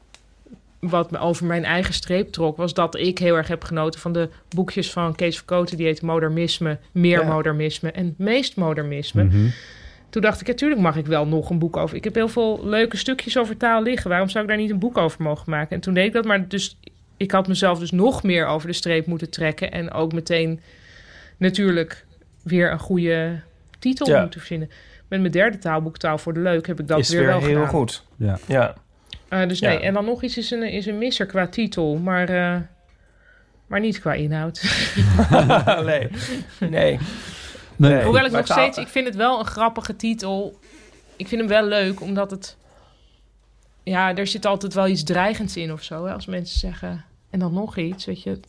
wat 0.79 1.11
me 1.11 1.19
over 1.19 1.47
mijn 1.47 1.65
eigen 1.65 1.95
streep 1.95 2.33
trok, 2.33 2.57
was 2.57 2.75
dat 2.75 2.97
ik 2.97 3.19
heel 3.19 3.37
erg 3.37 3.49
heb 3.49 3.65
genoten 3.65 4.01
van 4.01 4.13
de 4.13 4.29
boekjes 4.55 4.93
van 4.93 5.15
Kees 5.15 5.37
Verkoten, 5.37 5.77
die 5.77 5.87
heet 5.87 6.03
Modernisme, 6.03 6.79
Meer 6.93 7.21
Ja. 7.21 7.33
Modernisme 7.33 7.91
en 7.91 8.15
Meest 8.19 8.57
Modernisme. 8.57 9.25
Mhm. 9.25 9.49
Toen 10.11 10.23
dacht 10.23 10.41
ik, 10.41 10.47
natuurlijk 10.47 10.81
mag 10.81 10.97
ik 10.97 11.07
wel 11.07 11.27
nog 11.27 11.51
een 11.51 11.59
boek 11.59 11.77
over. 11.77 11.97
Ik 11.97 12.05
heb 12.05 12.15
heel 12.15 12.29
veel 12.29 12.61
leuke 12.65 12.97
stukjes 12.97 13.39
over 13.39 13.57
taal 13.57 13.83
liggen. 13.83 14.11
Waarom 14.11 14.29
zou 14.29 14.45
ik 14.45 14.51
daar 14.51 14.59
niet 14.59 14.71
een 14.71 14.79
boek 14.79 14.99
over 14.99 15.23
mogen 15.23 15.51
maken? 15.51 15.75
En 15.77 15.81
toen 15.81 15.95
deed 15.95 16.07
ik 16.07 16.13
dat, 16.13 16.25
maar 16.25 16.49
dus 16.49 16.79
ik 17.17 17.31
had 17.31 17.49
mezelf 17.49 17.79
dus 17.79 17.91
nog 17.91 18.23
meer 18.23 18.47
over 18.47 18.69
de 18.69 18.75
streep 18.75 19.07
moeten 19.07 19.31
trekken. 19.31 19.73
En 19.73 19.93
ook 19.93 20.13
meteen 20.13 20.61
natuurlijk 21.37 22.05
weer 22.43 22.73
een 22.73 22.79
goede 22.79 23.41
titel 23.79 24.09
Ja. 24.09 24.21
moeten 24.21 24.41
verzinnen. 24.41 24.71
Met 25.09 25.21
mijn 25.21 25.33
derde 25.33 25.59
taalboek, 25.59 25.99
Taal 25.99 26.19
voor 26.19 26.35
de 26.35 26.41
Leuk, 26.41 26.67
heb 26.67 26.81
ik 26.81 26.89
dat 26.89 26.99
is 26.99 27.09
weer, 27.09 27.19
weer 27.19 27.29
wel 27.29 27.39
heel 27.39 27.49
gedaan. 27.49 27.69
goed. 27.69 28.05
Ja. 28.17 28.39
Ja. 28.47 28.75
Eh, 29.29 29.49
dus 29.49 29.59
Ja. 29.59 29.69
nee, 29.69 29.79
en 29.81 29.95
dan 29.95 30.05
nog 30.05 30.23
iets 30.23 30.37
is 30.39 30.51
een, 30.51 30.63
is 30.63 30.87
een 30.87 30.99
misser 30.99 31.27
qua 31.27 31.47
titel, 31.47 31.97
maar, 31.97 32.29
eh, 32.29 32.57
maar 33.67 33.81
niet 33.81 34.01
qua 34.01 34.13
inhoud. 34.15 34.63
nee. 35.85 35.85
Nee. 35.85 36.09
Nee, 36.61 36.99
Nee. 37.77 38.03
Hoewel 38.05 38.25
ik 38.25 38.31
Maar 38.31 38.41
nog 38.41 38.47
taal- 38.49 38.59
steeds, 38.63 38.79
ik 38.79 38.89
vind 38.89 39.07
het 39.07 39.17
wel 39.17 39.39
een 39.39 39.47
grappige 39.47 39.97
titel. 39.97 40.59
Ik 41.17 41.29
vind 41.29 41.41
hem 41.41 41.51
wel 41.51 41.65
leuk, 41.65 42.01
omdat 42.01 42.31
het. 42.31 42.57
Ja, 43.83 44.17
er 44.17 44.27
zit 44.27 44.47
altijd 44.47 44.75
wel 44.75 44.87
iets 44.89 45.03
dreigends 45.05 45.57
in 45.57 45.73
of 45.73 45.83
zo. 45.83 46.05
Hè? 46.07 46.13
Als 46.13 46.27
mensen 46.27 46.59
zeggen. 46.59 47.05
En 47.31 47.39
dan 47.39 47.53
nog 47.53 47.77
iets, 47.77 48.05
weet 48.05 48.23
je. 48.23 48.41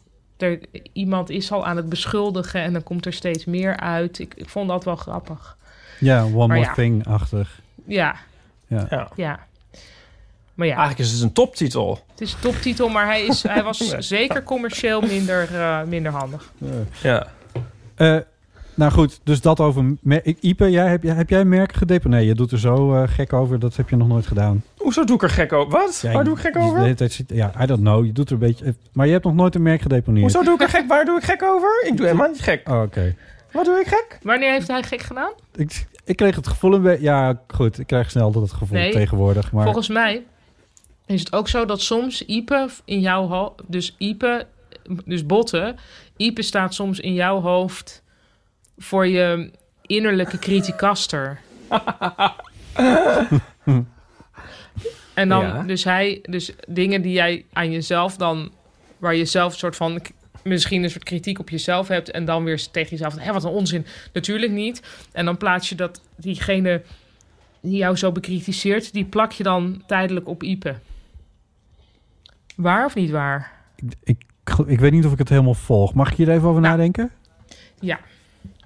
Er, 0.42 0.60
iemand 0.94 1.30
is 1.30 1.52
al 1.52 1.66
aan 1.66 1.78
het 1.78 1.90
beschuldigen 1.90 2.62
en 2.62 2.74
dan 2.74 2.84
komt 2.84 3.06
er 3.06 3.14
steeds 3.14 3.46
meer 3.46 3.78
uit. 3.78 4.20
Ik, 4.20 4.34
ik 4.36 4.50
vond 4.50 4.70
dat 4.70 4.84
wel 4.84 4.96
grappig. 4.96 5.58
Ja, 6.00 6.24
one 6.24 6.34
more 6.34 6.60
ja. 6.60 6.74
thing-achtig. 6.74 7.60
Ja, 7.86 8.16
Ja. 8.68 8.88
Ja. 8.90 9.12
ja. 9.16 9.40
Maar 10.54 10.68
ja, 10.68 10.76
Eigenlijk 10.76 11.10
is 11.10 11.16
het 11.16 11.22
een 11.24 11.34
toptitel. 11.34 12.04
het 12.12 12.22
is 12.22 12.34
een 12.34 12.40
toptitel, 12.40 12.90
maar 12.90 13.06
hij, 13.06 13.26
is, 13.26 13.44
hij 13.44 13.64
was 13.64 13.78
zeker 13.98 14.44
commercieel 14.44 15.02
minder, 15.02 15.56
eh, 15.56 15.84
minder 15.84 16.12
handig. 16.12 16.52
Ja. 17.02 17.28
Eh, 17.96 18.18
nou 18.80 18.92
goed, 18.92 19.20
dus 19.24 19.42
dat 19.42 19.60
over... 19.60 19.96
Ipe, 20.40 20.70
jij, 20.70 20.88
heb, 20.88 21.04
jij, 21.04 21.16
heb 21.16 21.30
jij 21.30 21.46
merken 21.46 21.78
gedeponeerd? 21.78 22.26
Je 22.26 22.36
doet 22.36 22.52
er 22.52 22.60
zo 22.60 22.94
eh, 22.96 23.08
gek 23.08 23.34
over, 23.34 23.60
dat 23.60 23.76
heb 23.76 23.90
je 23.90 23.96
nog 23.96 24.08
nooit 24.08 24.28
gedaan. 24.28 24.64
Hoezo 24.78 25.04
doe 25.04 25.16
ik 25.16 25.24
er 25.24 25.30
gek 25.30 25.54
over? 25.54 25.72
Wat? 25.80 26.00
Ja, 26.02 26.12
Waar 26.12 26.24
doe 26.24 26.34
ik 26.34 26.40
gek 26.40 26.54
De 26.54 26.60
over? 26.60 26.80
hele 26.80 26.94
tijd 26.94 27.12
zit, 27.12 27.30
ja, 27.34 27.52
I 27.62 27.66
don't 27.66 27.80
know. 27.80 28.06
Je 28.06 28.12
doet 28.12 28.28
er 28.28 28.34
een 28.34 28.40
beetje... 28.40 28.76
Maar 28.92 29.06
je 29.06 29.12
hebt 29.12 29.24
nog 29.26 29.34
nooit 29.34 29.56
een 29.56 29.62
merk 29.62 29.82
gedeponeerd. 29.82 30.24
Hoezo 30.34 30.44
doe 30.44 30.54
ik 30.54 30.62
er 30.62 30.70
gek? 30.70 30.88
Waar 30.88 31.06
doe 31.06 31.18
ik 31.18 31.24
gek 31.24 31.44
over? 31.44 31.86
Ik 31.88 31.98
doe 31.98 32.06
helemaal 32.06 32.28
niet 32.28 32.42
gek. 32.42 32.70
Oh, 32.70 32.82
oké. 32.82 33.16
Wat 33.52 33.66
doe 33.66 33.80
ik 33.80 33.88
gek? 33.88 34.20
Wanneer 34.24 34.52
heeft 34.52 34.68
hij 34.68 34.84
gek 34.84 35.02
gedaan? 35.02 35.32
Ik, 35.56 35.88
ik 36.04 36.16
kreeg 36.16 36.36
het 36.36 36.48
gevoel 36.48 36.74
een 36.74 36.82
beetje... 36.82 37.04
Ja, 37.04 37.42
goed. 37.48 37.80
Ik 37.80 37.88
krijg 37.88 38.10
snel 38.10 38.32
dat 38.32 38.42
het 38.42 38.54
gevoel 38.54 38.78
Nee, 38.78 38.92
tegenwoordig. 38.92 39.52
Maar 39.52 39.64
Volgens 39.64 39.88
mij 39.88 40.24
is 41.06 41.20
het 41.20 41.34
ook 41.34 41.48
zo 41.48 41.66
dat 41.66 41.82
soms 41.82 42.26
Ipe 42.26 42.70
in 42.86 43.00
jouw 43.00 43.28
hoofd, 43.28 43.62
dus 43.68 43.96
Ipe, 43.98 44.48
dus 45.06 45.26
botten, 45.26 45.76
Ipe 46.18 46.42
staat 46.42 46.74
soms 46.74 47.00
in 47.00 47.14
jouw 47.14 47.42
hoofd 47.42 48.04
voor 48.80 49.08
je 49.08 49.52
innerlijke 49.82 50.40
criticaster. 50.40 51.40
en 55.14 55.30
dan, 55.30 55.42
Ja. 55.46 55.64
dus 55.64 55.84
hij, 55.84 56.20
dus 56.22 56.54
dingen 56.68 57.02
die 57.02 57.14
jij 57.14 57.46
aan 57.54 57.72
jezelf 57.72 58.18
dan, 58.18 58.52
waar 58.98 59.16
je 59.16 59.26
zelf 59.26 59.52
een 59.52 59.60
soort 59.60 59.76
van, 59.76 60.02
misschien 60.44 60.84
een 60.84 60.90
soort 60.90 61.04
kritiek 61.04 61.40
op 61.40 61.50
jezelf 61.50 61.88
hebt 61.88 62.12
en 62.12 62.26
dan 62.26 62.44
weer 62.44 62.68
tegen 62.72 62.90
jezelf, 62.90 63.18
hé, 63.18 63.34
wat 63.34 63.44
een 63.44 63.50
onzin. 63.50 63.86
Natuurlijk 64.14 64.52
niet. 64.52 64.82
En 65.12 65.26
dan 65.26 65.38
plaats 65.38 65.70
je 65.70 65.76
dat 65.76 66.02
diegene 66.16 66.82
die 67.62 67.78
jou 67.78 67.96
zo 67.96 68.12
bekritiseert, 68.12 68.94
die 68.94 69.06
plak 69.06 69.32
je 69.32 69.44
dan 69.44 69.84
tijdelijk 69.88 70.28
op 70.28 70.44
Ipe. 70.44 70.76
Waar 72.56 72.86
of 72.86 72.96
niet 72.96 73.10
waar? 73.10 73.52
ik, 73.76 73.94
ik, 74.04 74.24
ik 74.68 74.80
weet 74.80 74.92
niet 74.92 75.06
of 75.06 75.12
ik 75.12 75.18
het 75.18 75.30
helemaal 75.30 75.54
volg. 75.54 75.94
Mag 75.94 76.12
ik 76.12 76.18
hier 76.18 76.30
even 76.30 76.48
over 76.48 76.62
Nou, 76.62 76.76
nadenken? 76.78 77.12
Ja. 77.80 78.00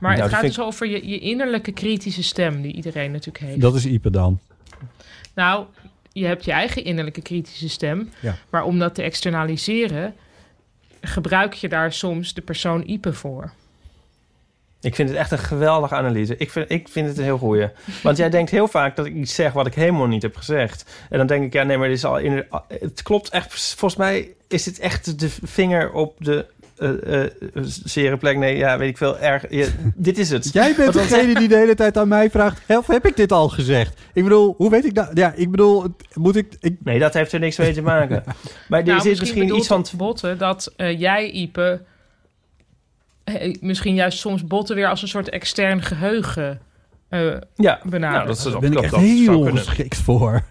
Maar 0.04 0.12
Nou, 0.12 0.24
het 0.24 0.32
dat 0.32 0.40
gaat 0.40 0.56
dus 0.56 0.66
over 0.66 0.88
je, 0.88 1.08
je 1.08 1.20
innerlijke 1.20 1.72
kritische 1.72 2.24
stem 2.24 2.62
die 2.62 2.74
iedereen 2.74 3.12
natuurlijk 3.12 3.46
heeft. 3.46 3.62
Dat 3.62 3.76
is 3.76 3.86
Ipe 3.86 4.10
dan. 4.10 4.40
Nou, 5.34 5.66
je 6.12 6.26
hebt 6.26 6.46
je 6.46 6.52
eigen 6.52 6.84
innerlijke 6.84 7.22
kritische 7.22 7.70
stem. 7.70 8.10
Ja. 8.20 8.36
Maar 8.50 8.64
om 8.64 8.80
dat 8.80 8.96
te 8.96 9.02
externaliseren, 9.02 10.16
gebruik 11.02 11.54
je 11.54 11.70
daar 11.70 11.94
soms 11.94 12.34
de 12.34 12.42
persoon 12.42 12.84
Ipe 12.86 13.14
voor. 13.14 13.52
Ik 14.82 14.96
vind 14.96 15.10
het 15.10 15.18
echt 15.18 15.32
een 15.32 15.38
geweldige 15.38 15.96
analyse. 15.96 16.38
Ik 16.38 16.52
vind, 16.52 16.72
ik 16.72 16.88
vind 16.88 17.08
het 17.08 17.18
een 17.18 17.24
heel 17.24 17.38
goeie. 17.38 17.68
Want 18.02 18.18
jij 18.18 18.30
denkt 18.30 18.52
heel 18.52 18.68
vaak 18.68 18.96
dat 18.96 19.06
ik 19.06 19.14
iets 19.14 19.36
zeg 19.36 19.54
wat 19.54 19.68
ik 19.68 19.74
helemaal 19.74 20.08
niet 20.08 20.22
heb 20.22 20.36
gezegd. 20.36 20.86
En 21.10 21.18
dan 21.18 21.28
denk 21.28 21.44
ik, 21.44 21.54
ja, 21.54 21.64
nee, 21.64 21.78
maar 21.78 21.88
dit 21.88 21.98
is 21.98 22.06
al 22.06 22.18
in, 22.18 22.46
het 22.68 23.04
klopt 23.04 23.30
echt. 23.30 23.76
Volgens 23.78 23.96
mij 23.96 24.34
is 24.48 24.64
dit 24.64 24.80
echt 24.80 25.20
de 25.20 25.30
vinger 25.30 25.92
op 25.92 26.16
de 26.20 26.46
zere 27.86 28.18
plek. 28.18 28.38
Nee, 28.38 28.58
ja, 28.58 28.78
weet 28.78 28.90
ik 28.90 28.98
veel. 28.98 29.18
Erg. 29.20 29.46
ja, 29.50 29.66
dit 29.96 30.18
is 30.18 30.30
het. 30.30 30.50
Jij 30.54 30.74
bent 30.76 30.94
Want 30.94 31.10
degene 31.10 31.34
die 31.40 31.48
de 31.48 31.56
hele 31.58 31.76
tijd 31.76 31.98
aan 31.98 32.08
mij 32.08 32.30
vraagt... 32.30 32.62
Of 32.68 32.88
heb 32.88 33.06
ik 33.06 33.16
dit 33.16 33.32
al 33.32 33.50
gezegd? 33.50 34.02
Ik 34.14 34.24
bedoel, 34.24 34.54
hoe 34.58 34.70
weet 34.70 34.86
ik 34.86 34.96
dat? 34.96 35.10
Ja, 35.14 35.34
ik 35.36 35.52
bedoel, 35.52 35.86
moet 36.14 36.36
ik... 36.36 36.54
ik 36.60 36.76
Nee, 36.84 37.00
dat 37.00 37.14
heeft 37.14 37.32
er 37.32 37.40
niks 37.40 37.58
mee 37.58 37.74
te 37.74 37.82
maken. 37.82 38.24
Maar 38.70 38.80
er 38.80 38.86
Nou, 38.86 39.02
zit 39.02 39.20
misschien 39.20 39.56
iets 39.56 39.68
van... 39.68 39.82
het 39.82 39.94
botten 39.98 40.38
dat 40.38 40.74
eh, 40.78 41.00
jij, 41.00 41.30
Ipe, 41.32 41.82
eh, 43.24 43.56
misschien 43.62 43.96
juist 43.96 44.18
soms 44.20 44.44
botten 44.48 44.76
weer 44.76 44.88
als 44.88 45.02
een 45.02 45.08
soort 45.08 45.30
extern 45.30 45.82
geheugen 45.82 46.60
eh 47.10 47.34
Ja, 47.56 47.80
benadert. 47.84 48.14
nou, 48.16 48.28
dat, 48.28 48.38
is, 48.38 48.44
dat, 48.44 48.60
ben 48.60 48.72
ik 48.72 48.82
echt 48.82 48.92
dat 48.92 49.00
heel 49.00 49.42
geschikt 49.42 49.98
voor. 49.98 50.44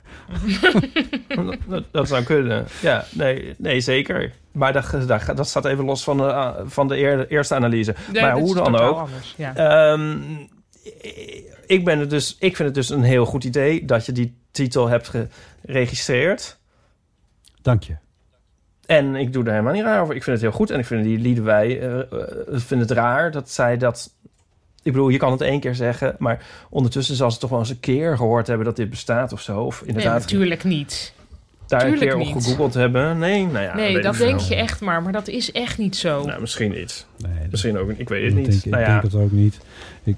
dat, 1.28 1.56
dat- 1.68 1.84
dat 1.92 2.08
zou 2.08 2.22
kunnen. 2.22 2.66
Ja, 2.82 3.04
nee, 3.12 3.54
nee 3.58 3.80
zeker. 3.80 4.32
Maar 4.52 4.72
dat, 4.72 4.94
dat, 5.06 5.36
dat 5.36 5.48
staat 5.48 5.64
even 5.64 5.84
los 5.84 6.04
van 6.04 6.16
de, 6.16 6.22
uh, 6.22 6.50
van 6.64 6.88
de 6.88 6.96
eer- 6.96 7.28
eerste 7.28 7.54
analyse. 7.54 7.94
Nee, 8.12 8.22
maar 8.22 8.38
hoe 8.38 8.54
dan 8.54 8.78
ook. 8.78 8.98
anders, 8.98 9.34
ja. 9.36 9.54
Ehm, 9.56 10.18
ik, 11.66 11.84
ben 11.84 11.98
het 11.98 12.10
dus, 12.10 12.36
ik 12.38 12.56
vind 12.56 12.68
het 12.68 12.74
dus 12.74 12.88
een 12.88 13.02
heel 13.02 13.24
goed 13.24 13.44
idee 13.44 13.84
dat 13.84 14.06
je 14.06 14.12
die 14.12 14.36
titel 14.50 14.88
hebt 14.88 15.10
geregistreerd. 15.62 16.58
Dank 17.62 17.82
je. 17.82 17.96
En 18.86 19.14
ik 19.14 19.32
doe 19.32 19.44
er 19.44 19.50
helemaal 19.50 19.72
niet 19.72 19.82
raar 19.82 20.02
over. 20.02 20.14
Ik 20.14 20.22
vind 20.22 20.36
het 20.36 20.44
heel 20.44 20.56
goed. 20.56 20.70
En 20.70 20.78
ik 20.78 20.86
vind 20.86 21.04
die 21.04 21.18
Liedewij, 21.18 21.80
eh 21.80 22.00
eh, 22.00 22.06
vind 22.48 22.80
het 22.80 22.90
raar 22.90 23.30
dat 23.30 23.50
zij 23.50 23.76
dat... 23.76 24.14
Ik 24.82 24.92
bedoel, 24.92 25.08
je 25.08 25.18
kan 25.18 25.32
het 25.32 25.40
één 25.40 25.60
keer 25.60 25.74
zeggen, 25.74 26.16
maar 26.18 26.46
ondertussen 26.70 27.16
zal 27.16 27.30
ze 27.30 27.38
toch 27.38 27.50
wel 27.50 27.58
eens 27.58 27.70
een 27.70 27.80
keer 27.80 28.16
gehoord 28.16 28.46
hebben 28.46 28.66
dat 28.66 28.76
dit 28.76 28.90
bestaat 28.90 29.32
of 29.32 29.40
zo. 29.40 29.60
Of 29.60 29.80
Nee, 29.80 29.88
inderdaad 29.88 30.20
natuurlijk 30.20 30.64
niet. 30.64 31.14
Daar 31.80 31.86
een 31.92 31.98
keer 31.98 32.14
op 32.16 32.18
niet. 32.24 32.32
gegoogeld 32.32 32.74
hebben. 32.74 33.18
Nee, 33.18 33.46
nou 33.46 33.64
ja. 33.64 33.74
nee, 33.74 33.94
weet 33.94 34.02
dat 34.02 34.14
ik 34.14 34.20
denk 34.20 34.40
veel. 34.40 34.48
je 34.48 34.54
echt 34.62 34.80
maar, 34.80 35.02
maar 35.02 35.12
dat 35.12 35.28
is 35.28 35.52
echt 35.52 35.78
niet 35.78 35.96
zo. 35.96 36.24
Nou, 36.24 36.40
misschien 36.40 36.70
niet. 36.70 37.06
Nee, 37.18 37.48
Misschien 37.50 37.78
ook, 37.78 37.90
ik 37.90 38.08
weet 38.08 38.24
het 38.24 38.34
niet. 38.34 38.50
Denk, 38.50 38.64
ik 38.64 38.70
nou 38.70 38.82
ja, 38.82 38.88
denk 38.88 39.02
het 39.02 39.14
ook 39.14 39.30
niet. 39.32 39.58
Ik, 40.02 40.16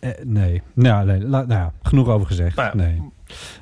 eh, 0.00 0.10
eh, 0.10 0.16
nee. 0.24 0.62
Nou, 0.72 1.06
nee, 1.06 1.20
la- 1.20 1.44
nou 1.46 1.60
ja, 1.60 1.72
genoeg 1.82 2.08
over 2.08 2.26
gezegd. 2.26 2.56
Nou 2.56 2.68
ja. 2.68 2.74
Nee. 2.84 3.02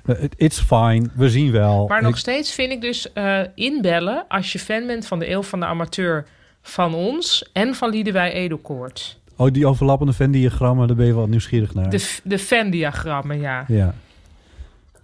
Eh, 0.06 0.22
it- 0.22 0.34
It's 0.36 0.60
fine. 0.60 1.06
We 1.14 1.30
zien 1.30 1.50
wel. 1.52 1.86
Maar 1.86 2.02
nog 2.02 2.10
Ik- 2.12 2.16
steeds 2.16 2.52
vind 2.54 2.72
ik 2.72 2.80
dus 2.80 3.12
eh, 3.12 3.40
inbellen 3.54 4.24
als 4.28 4.52
je 4.52 4.58
fan 4.58 4.86
bent 4.86 5.06
van 5.06 5.18
de 5.18 5.30
Eeuw 5.30 5.42
van 5.42 5.60
de 5.60 5.66
Amateur 5.66 6.26
van 6.62 6.94
ons 6.94 7.50
en 7.52 7.74
van 7.74 7.90
Liedewij 7.90 8.32
Edelkoort. 8.32 9.18
Oh, 9.36 9.52
die 9.52 9.66
overlappende 9.66 10.12
Venn-diagrammen, 10.12 10.86
daar 10.86 10.96
ben 10.96 11.06
je 11.06 11.14
wel 11.14 11.26
nieuwsgierig 11.26 11.74
naar. 11.74 11.90
De, 11.90 12.16
de 12.24 12.38
fan-diagrammen, 12.38 13.40
ja. 13.40 13.64
Ja. 13.68 13.94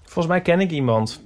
volgens 0.03 0.27
mij 0.27 0.41
ken 0.41 0.61
ik 0.61 0.71
iemand. 0.71 1.21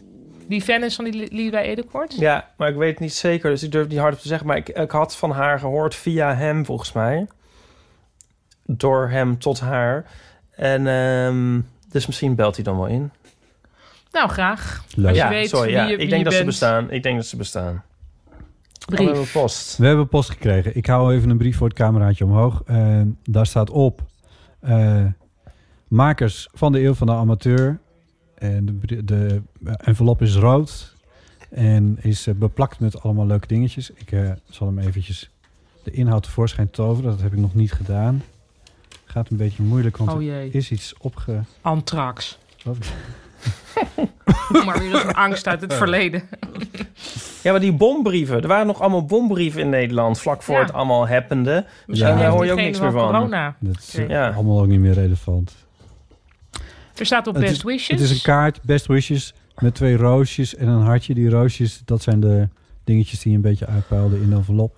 Die 0.49 0.63
fan 0.63 0.83
is 0.85 0.95
van 0.95 1.05
die 1.05 1.15
Li- 1.15 1.29
Liedewij 1.31 1.63
Edelkoort? 1.65 2.15
Ja, 2.19 2.51
maar 2.57 2.69
ik 2.69 2.77
weet 2.77 2.91
het 2.91 3.01
niet 3.01 3.13
zeker, 3.15 3.51
dus 3.51 3.63
ik 3.63 3.71
durf 3.71 3.83
het 3.83 3.93
niet 3.93 4.01
hardop 4.01 4.21
te 4.21 4.29
zeggen. 4.29 4.47
Maar 4.47 4.57
ik, 4.57 4.69
ik 4.69 4.91
had 4.91 5.17
van 5.17 5.31
haar 5.31 5.59
gehoord 5.59 5.95
via 5.95 6.35
hem, 6.35 6.65
volgens 6.65 6.93
mij. 6.93 7.27
Door 8.65 9.09
hem 9.09 9.39
tot 9.39 9.61
haar. 9.61 10.05
En 10.51 10.87
ehm, 10.87 11.61
dus 11.89 12.07
misschien 12.07 12.35
belt 12.35 12.55
hij 12.55 12.65
dan 12.65 12.77
wel 12.77 12.87
in. 12.87 13.11
Nou, 14.13 14.29
graag. 14.29 14.85
Leuk. 14.95 15.07
Als 15.09 15.17
je 15.17 15.23
ja, 15.23 15.29
weet 15.29 15.49
sorry, 15.49 15.67
wie 15.67 15.77
ja. 15.77 15.85
je, 15.87 15.97
ik 15.97 16.09
denk 16.09 16.19
je 16.19 16.25
dat 16.25 16.33
ze 16.33 16.45
bestaan. 16.45 16.91
Ik 16.91 17.03
denk 17.03 17.17
dat 17.17 17.27
ze 17.27 17.37
bestaan. 17.37 17.83
Brief. 18.87 18.99
Oh, 19.01 19.07
we 19.07 19.13
hebben 19.13 19.31
post. 19.33 19.77
We 19.77 19.87
hebben 19.87 20.09
post 20.09 20.31
gekregen. 20.31 20.77
Ik 20.77 20.87
hou 20.87 21.15
even 21.15 21.31
een 21.31 21.39
brief 21.39 21.57
voor 21.57 21.69
het 21.69 21.77
cameraatje 21.77 22.25
omhoog. 22.25 22.63
Eh, 22.67 23.01
daar 23.25 23.47
staat 23.47 23.71
op... 23.71 24.03
eh, 24.61 25.05
makers 25.89 26.49
van 26.53 26.73
de 26.73 26.85
Eeuw 26.85 26.95
van 26.95 27.07
de 27.07 27.13
Amateur. 27.13 27.79
En 28.39 28.81
de, 28.87 29.05
de 29.05 29.43
envelop 29.77 30.23
is 30.23 30.35
rood. 30.37 30.95
En 31.51 31.99
is 32.01 32.27
eh, 32.27 32.35
beplakt 32.35 32.81
met 32.81 33.03
allemaal 33.03 33.27
leuke 33.27 33.47
dingetjes. 33.47 33.91
Ik 33.91 34.13
eh, 34.13 34.31
zal 34.51 34.67
hem 34.67 34.79
eventjes 34.79 35.31
de 35.83 35.91
inhoud 35.91 36.23
tevoorschijn 36.23 36.71
toveren. 36.71 37.11
Dat 37.11 37.21
heb 37.21 37.33
ik 37.33 37.39
nog 37.39 37.55
niet 37.55 37.73
gedaan. 37.73 38.23
Gaat 39.05 39.31
een 39.31 39.37
beetje 39.37 39.63
moeilijk, 39.63 39.97
want 39.97 40.13
Oh 40.13 40.23
er 40.27 40.55
is 40.55 40.71
iets 40.71 40.95
opge... 40.99 41.41
antrax. 41.61 42.39
Wat? 42.65 42.77
maar 44.67 44.79
weer 44.79 45.07
een 45.07 45.15
angst 45.15 45.47
uit 45.47 45.61
het 45.61 45.75
verleden. 45.75 46.23
Ja, 47.43 47.51
maar 47.51 47.61
die 47.61 47.73
bombrieven. 47.73 48.43
Er 48.43 48.49
waren 48.49 48.67
nog 48.67 48.81
allemaal 48.81 49.05
bombrieven 49.05 49.61
in 49.61 49.69
Nederland 49.69 50.19
vlak 50.21 50.43
voor 50.43 50.55
Ja. 50.55 50.61
het 50.61 50.73
allemaal 50.73 51.09
happende. 51.09 51.67
Misschien 51.87 52.19
Ja. 52.19 52.31
hoor 52.31 52.45
je 52.45 52.53
ook 52.53 52.59
niks 52.59 52.81
meer 52.81 52.91
van. 52.91 53.07
corona. 53.13 53.57
Dat 53.61 53.77
is 53.79 53.99
allemaal 54.09 54.61
ook 54.61 54.67
niet 54.67 54.81
meer 54.81 54.93
relevant. 54.93 55.55
Er 56.99 57.07
staat 57.07 57.27
op 57.27 57.35
Het 57.35 57.43
Best 57.43 57.57
is- 57.57 57.63
Wishes. 57.63 57.89
Het 57.89 58.01
is 58.01 58.11
een 58.11 58.23
kaart, 58.23 58.63
best 58.63 58.87
wishes, 58.87 59.35
met 59.59 59.75
twee 59.75 59.97
roosjes 59.97 60.55
en 60.55 60.69
een 60.69 60.83
hartje. 60.83 61.15
Die 61.15 61.31
roosjes, 61.31 61.83
dat 61.85 62.03
zijn 62.03 62.21
de 62.21 62.49
dingetjes 62.85 63.21
die 63.21 63.35
een 63.35 63.41
beetje 63.41 63.67
uitpuilden 63.67 64.21
in 64.23 64.31
de 64.31 64.37
envelop. 64.37 64.77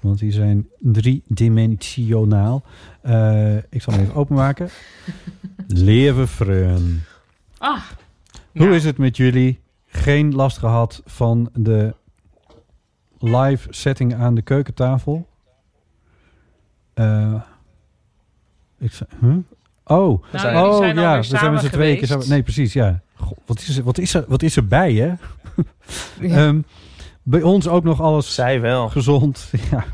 Want 0.00 0.18
die 0.18 0.32
zijn 0.32 0.68
driedimensionaal. 0.78 2.62
Eh 3.02 3.56
ik 3.56 3.82
zal 3.82 3.92
hem 3.92 4.02
even 4.02 4.14
openmaken. 4.14 4.68
Leven 5.66 6.28
vreun. 6.28 7.02
Ah, 7.58 7.80
Hoe 8.52 8.60
nou, 8.64 8.74
is 8.74 8.84
het 8.84 8.98
met 8.98 9.16
jullie? 9.16 9.60
Geen 9.86 10.34
last 10.34 10.58
gehad 10.58 11.02
van 11.04 11.50
de 11.54 11.94
live 13.18 13.66
setting 13.70 14.14
aan 14.14 14.34
de 14.34 14.42
keukentafel? 14.42 15.26
Eh, 16.94 17.34
ik 18.78 18.98
huh? 19.20 19.36
Oh, 19.84 19.96
Nou, 19.98 20.18
zijn- 20.32 20.56
oh 20.56 20.76
zijn 20.76 20.96
ja, 20.98 21.16
we 21.16 21.22
zijn 21.24 21.52
met 21.52 21.60
z'n 21.62 21.68
tweeën. 21.68 21.92
geweest. 21.94 22.12
samen- 22.12 22.28
Nee, 22.28 22.42
precies, 22.42 22.72
ja. 22.72 23.00
Goh, 23.16 23.38
wat, 23.46 23.58
is 23.60 23.76
er, 23.78 23.84
wat, 23.84 23.98
is 23.98 24.14
er, 24.14 24.24
wat 24.28 24.42
is 24.42 24.56
er 24.56 24.66
bij, 24.66 24.92
hè? 24.92 25.12
Ja. 26.20 26.36
Ehm, 26.46 26.60
bij 27.22 27.42
ons 27.42 27.68
ook 27.68 27.84
nog 27.84 28.00
alles 28.00 28.34
Zij 28.34 28.60
wel. 28.60 28.88
gezond. 28.88 29.50
Ja, 29.70 29.84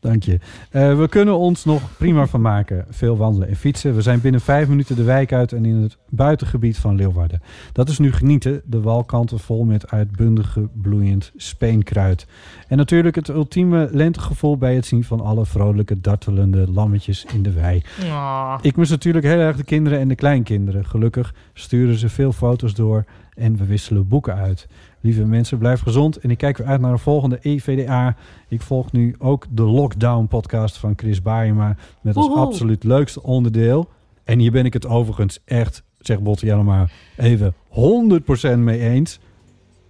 dank 0.00 0.22
je. 0.22 0.38
Eh, 0.70 0.98
we 0.98 1.08
kunnen 1.08 1.38
ons 1.38 1.64
nog 1.64 1.96
prima 1.98 2.26
van 2.26 2.40
maken. 2.40 2.84
Veel 2.90 3.16
wandelen 3.16 3.48
en 3.48 3.56
fietsen. 3.56 3.94
We 3.94 4.02
zijn 4.02 4.20
binnen 4.20 4.40
vijf 4.40 4.68
minuten 4.68 4.96
de 4.96 5.02
wijk 5.02 5.32
uit 5.32 5.52
en 5.52 5.64
in 5.64 5.74
het 5.74 5.96
buitengebied 6.08 6.78
van 6.78 6.94
Leeuwarden. 6.94 7.42
Dat 7.72 7.88
is 7.88 7.98
nu 7.98 8.12
genieten. 8.12 8.62
De 8.64 8.80
walkanten 8.80 9.38
vol 9.38 9.64
met 9.64 9.90
uitbundige 9.90 10.68
bloeiend 10.72 11.32
speenkruid. 11.36 12.26
En 12.68 12.76
natuurlijk 12.76 13.14
het 13.14 13.28
ultieme 13.28 13.88
lentegevoel 13.92 14.56
bij 14.56 14.74
het 14.74 14.86
zien 14.86 15.04
van 15.04 15.20
alle 15.20 15.46
vrolijke 15.46 16.00
dartelende 16.00 16.70
lammetjes 16.70 17.24
in 17.24 17.42
de 17.42 17.52
wei. 17.52 17.82
Ah. 18.10 18.58
Ik 18.62 18.76
mis 18.76 18.90
natuurlijk 18.90 19.24
heel 19.26 19.38
erg 19.38 19.56
de 19.56 19.64
kinderen 19.64 19.98
en 19.98 20.08
de 20.08 20.14
kleinkinderen. 20.14 20.84
Gelukkig 20.84 21.34
sturen 21.54 21.98
ze 21.98 22.08
veel 22.08 22.32
foto's 22.32 22.74
door 22.74 23.04
en 23.34 23.56
we 23.56 23.64
wisselen 23.64 24.08
boeken 24.08 24.34
uit. 24.34 24.68
Lieve 25.00 25.24
mensen, 25.24 25.58
blijf 25.58 25.80
gezond. 25.80 26.16
En 26.16 26.30
ik 26.30 26.38
kijk 26.38 26.56
weer 26.56 26.66
uit 26.66 26.80
naar 26.80 26.92
een 26.92 26.98
volgende 26.98 27.38
EVDA. 27.40 28.16
Ik 28.48 28.62
volg 28.62 28.92
nu 28.92 29.14
ook 29.18 29.46
de 29.50 29.62
Lockdown 29.62 30.26
podcast 30.26 30.78
van 30.78 30.92
Chris 30.96 31.22
Baayema. 31.22 31.76
Met 32.00 32.16
als 32.16 32.34
absoluut 32.34 32.84
leukste 32.84 33.22
onderdeel. 33.22 33.88
En 34.24 34.38
hier 34.38 34.52
ben 34.52 34.64
ik 34.64 34.72
het 34.72 34.86
overigens 34.86 35.38
echt, 35.44 35.82
zegt 35.98 36.22
Botte 36.22 36.46
Jelle 36.46 36.62
maar, 36.62 36.92
even 37.16 37.54
100% 37.68 38.58
mee 38.58 38.80
eens. 38.80 39.18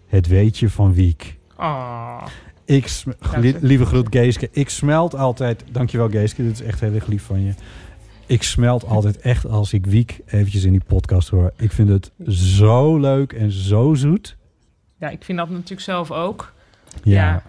Het 0.07 0.27
weetje 0.27 0.71
van 0.71 0.95
Wiek. 0.95 1.39
Ah. 1.57 2.23
Ik 2.65 3.03
li- 3.37 3.57
lieve 3.61 3.85
groet 3.87 4.07
Geeske. 4.11 4.49
Ik 4.53 4.69
smelt 4.69 5.15
altijd. 5.17 5.65
Dankjewel 5.73 6.09
Geeske. 6.09 6.43
Dit 6.43 6.53
is 6.53 6.63
echt 6.63 6.81
heel 6.81 6.93
erg 6.93 7.07
lief 7.07 7.23
van 7.23 7.43
je. 7.45 7.53
Ik 8.27 8.43
smelt 8.43 8.87
altijd 8.87 9.19
echt 9.19 9.47
als 9.49 9.73
ik 9.73 9.87
Wiek 9.87 10.21
eventjes 10.27 10.65
in 10.65 10.73
die 10.73 10.83
podcast 10.87 11.29
hoor. 11.29 11.53
Ik 11.57 11.73
vind 11.73 11.89
het 11.89 12.11
zo 12.29 12.99
leuk 12.99 13.33
en 13.33 13.53
zo 13.53 13.95
zoet. 13.95 14.37
Ja, 14.99 15.09
ik 15.09 15.25
vind 15.25 15.39
dat 15.39 15.49
natuurlijk 15.51 15.81
zelf 15.81 16.11
ook. 16.11 16.53
Ja, 17.03 17.13
Ja. 17.13 17.43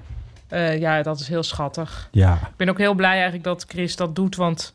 Eh, 0.47 0.79
ja, 0.79 1.01
dat 1.01 1.19
is 1.19 1.27
heel 1.27 1.43
schattig. 1.43 2.07
ja, 2.11 2.33
Ik 2.33 2.55
ben 2.55 2.69
ook 2.69 2.77
heel 2.77 2.93
blij 2.93 3.11
eigenlijk 3.13 3.43
dat 3.43 3.65
Chris 3.67 3.95
dat 3.95 4.15
doet, 4.15 4.35
want 4.35 4.73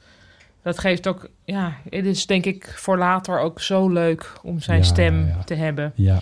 dat 0.63 0.79
geeft 0.79 1.07
ook... 1.09 1.29
Ja, 1.45 1.73
het 1.91 2.05
is 2.07 2.27
denk 2.27 2.45
ik 2.45 2.73
voor 2.77 2.99
later 2.99 3.39
ook 3.41 3.61
zo 3.61 3.89
leuk 3.89 4.33
om 4.43 4.61
zijn 4.61 4.79
Ja, 4.79 4.85
stem 4.85 5.27
ja. 5.27 5.43
te 5.45 5.55
hebben. 5.55 5.93
ja, 5.95 6.21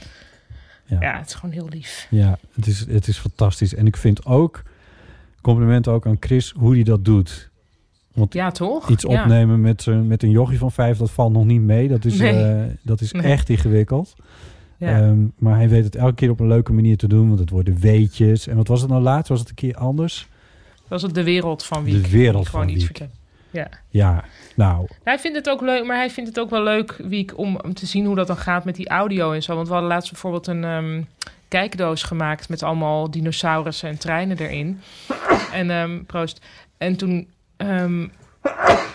Ja. 0.84 1.00
Ja, 1.00 1.18
het 1.18 1.26
is 1.26 1.34
gewoon 1.34 1.54
heel 1.54 1.68
lief. 1.68 2.06
ja. 2.10 2.38
Het 2.54 2.66
is, 2.66 2.86
het 2.88 3.08
is 3.08 3.18
fantastisch. 3.18 3.74
En 3.74 3.86
ik 3.86 3.96
vind 3.96 4.24
ook, 4.26 4.62
compliment 5.40 5.88
ook 5.88 6.06
aan 6.06 6.16
Chris, 6.20 6.54
hoe 6.56 6.74
hij 6.74 6.82
dat 6.82 7.04
doet. 7.04 7.50
Want 8.14 8.32
Ja, 8.34 8.50
toch? 8.50 8.88
iets 8.90 9.04
opnemen 9.04 9.60
met, 9.60 9.82
z'n- 9.82 10.06
met 10.06 10.22
een 10.22 10.30
jochie 10.30 10.58
van 10.58 10.72
vijf, 10.72 10.98
dat 10.98 11.10
valt 11.10 11.32
nog 11.32 11.44
niet 11.44 11.60
mee. 11.60 11.88
Dat 11.88 12.04
is, 12.04 12.18
Nee. 12.18 12.44
eh, 12.44 12.62
dat 12.82 13.00
is 13.00 13.12
Nee. 13.12 13.22
echt 13.22 13.48
ingewikkeld. 13.48 14.14
Ja. 14.80 15.00
Ehm, 15.00 15.18
maar 15.38 15.56
hij 15.56 15.68
weet 15.68 15.84
het 15.84 15.96
elke 15.96 16.14
keer 16.14 16.30
op 16.30 16.40
een 16.40 16.48
leuke 16.48 16.72
manier 16.72 16.96
te 16.96 17.08
doen. 17.08 17.26
Want 17.28 17.40
het 17.40 17.50
worden 17.50 17.78
weetjes. 17.78 18.46
En 18.46 18.56
wat 18.56 18.68
was 18.68 18.80
het 18.80 18.90
nou 18.90 19.02
laatst? 19.02 19.28
Was 19.28 19.40
het 19.40 19.48
een 19.48 19.54
keer 19.54 19.74
anders? 19.74 20.28
Is 20.90 21.02
het 21.02 21.14
de 21.14 21.24
wereld 21.24 21.64
van 21.64 21.84
wie 21.84 22.00
De 22.00 22.10
wereld 22.10 22.48
gewoon 22.48 22.64
van 22.66 22.74
iets 22.74 22.84
vertellen. 22.84 23.12
Ja. 23.50 23.68
Ja, 23.88 24.24
nou, 24.54 24.86
Hij 25.02 25.18
vindt 25.18 25.36
het 25.36 25.48
ook 25.48 25.60
leuk, 25.60 25.84
maar 25.84 25.96
hij 25.96 26.10
vindt 26.10 26.28
het 26.28 26.40
ook 26.40 26.50
wel 26.50 26.62
leuk, 26.62 26.96
Wiek, 27.04 27.38
om, 27.38 27.56
om 27.56 27.74
te 27.74 27.86
zien 27.86 28.04
hoe 28.04 28.14
dat 28.14 28.26
dan 28.26 28.36
gaat 28.36 28.64
met 28.64 28.74
die 28.74 28.88
audio 28.88 29.32
en 29.32 29.42
zo. 29.42 29.54
Want 29.54 29.66
we 29.66 29.72
hadden 29.72 29.90
laatst 29.90 30.10
bijvoorbeeld 30.10 30.46
een 30.46 30.64
ehm, 30.64 31.02
kijkdoos 31.48 32.02
gemaakt 32.02 32.48
met 32.48 32.62
allemaal 32.62 33.10
dinosaurussen 33.10 33.88
en 33.88 33.98
treinen 33.98 34.38
erin. 34.38 34.80
En 35.52 35.70
ehm, 35.70 36.04
proost. 36.04 36.46
En 36.78 36.96
toen 36.96 37.28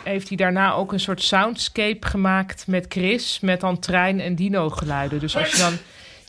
heeft 0.04 0.28
hij 0.28 0.38
daarna 0.38 0.74
ook 0.74 0.92
een 0.94 1.00
soort 1.00 1.22
soundscape 1.22 2.08
gemaakt 2.08 2.68
met 2.68 2.86
Chris, 2.90 3.40
met 3.40 3.60
dan 3.60 3.80
trein- 3.80 4.20
en 4.20 4.36
dino-geluiden. 4.36 5.20
Dus 5.20 5.38
als 5.38 5.52
je 5.52 5.58
dan 5.58 5.74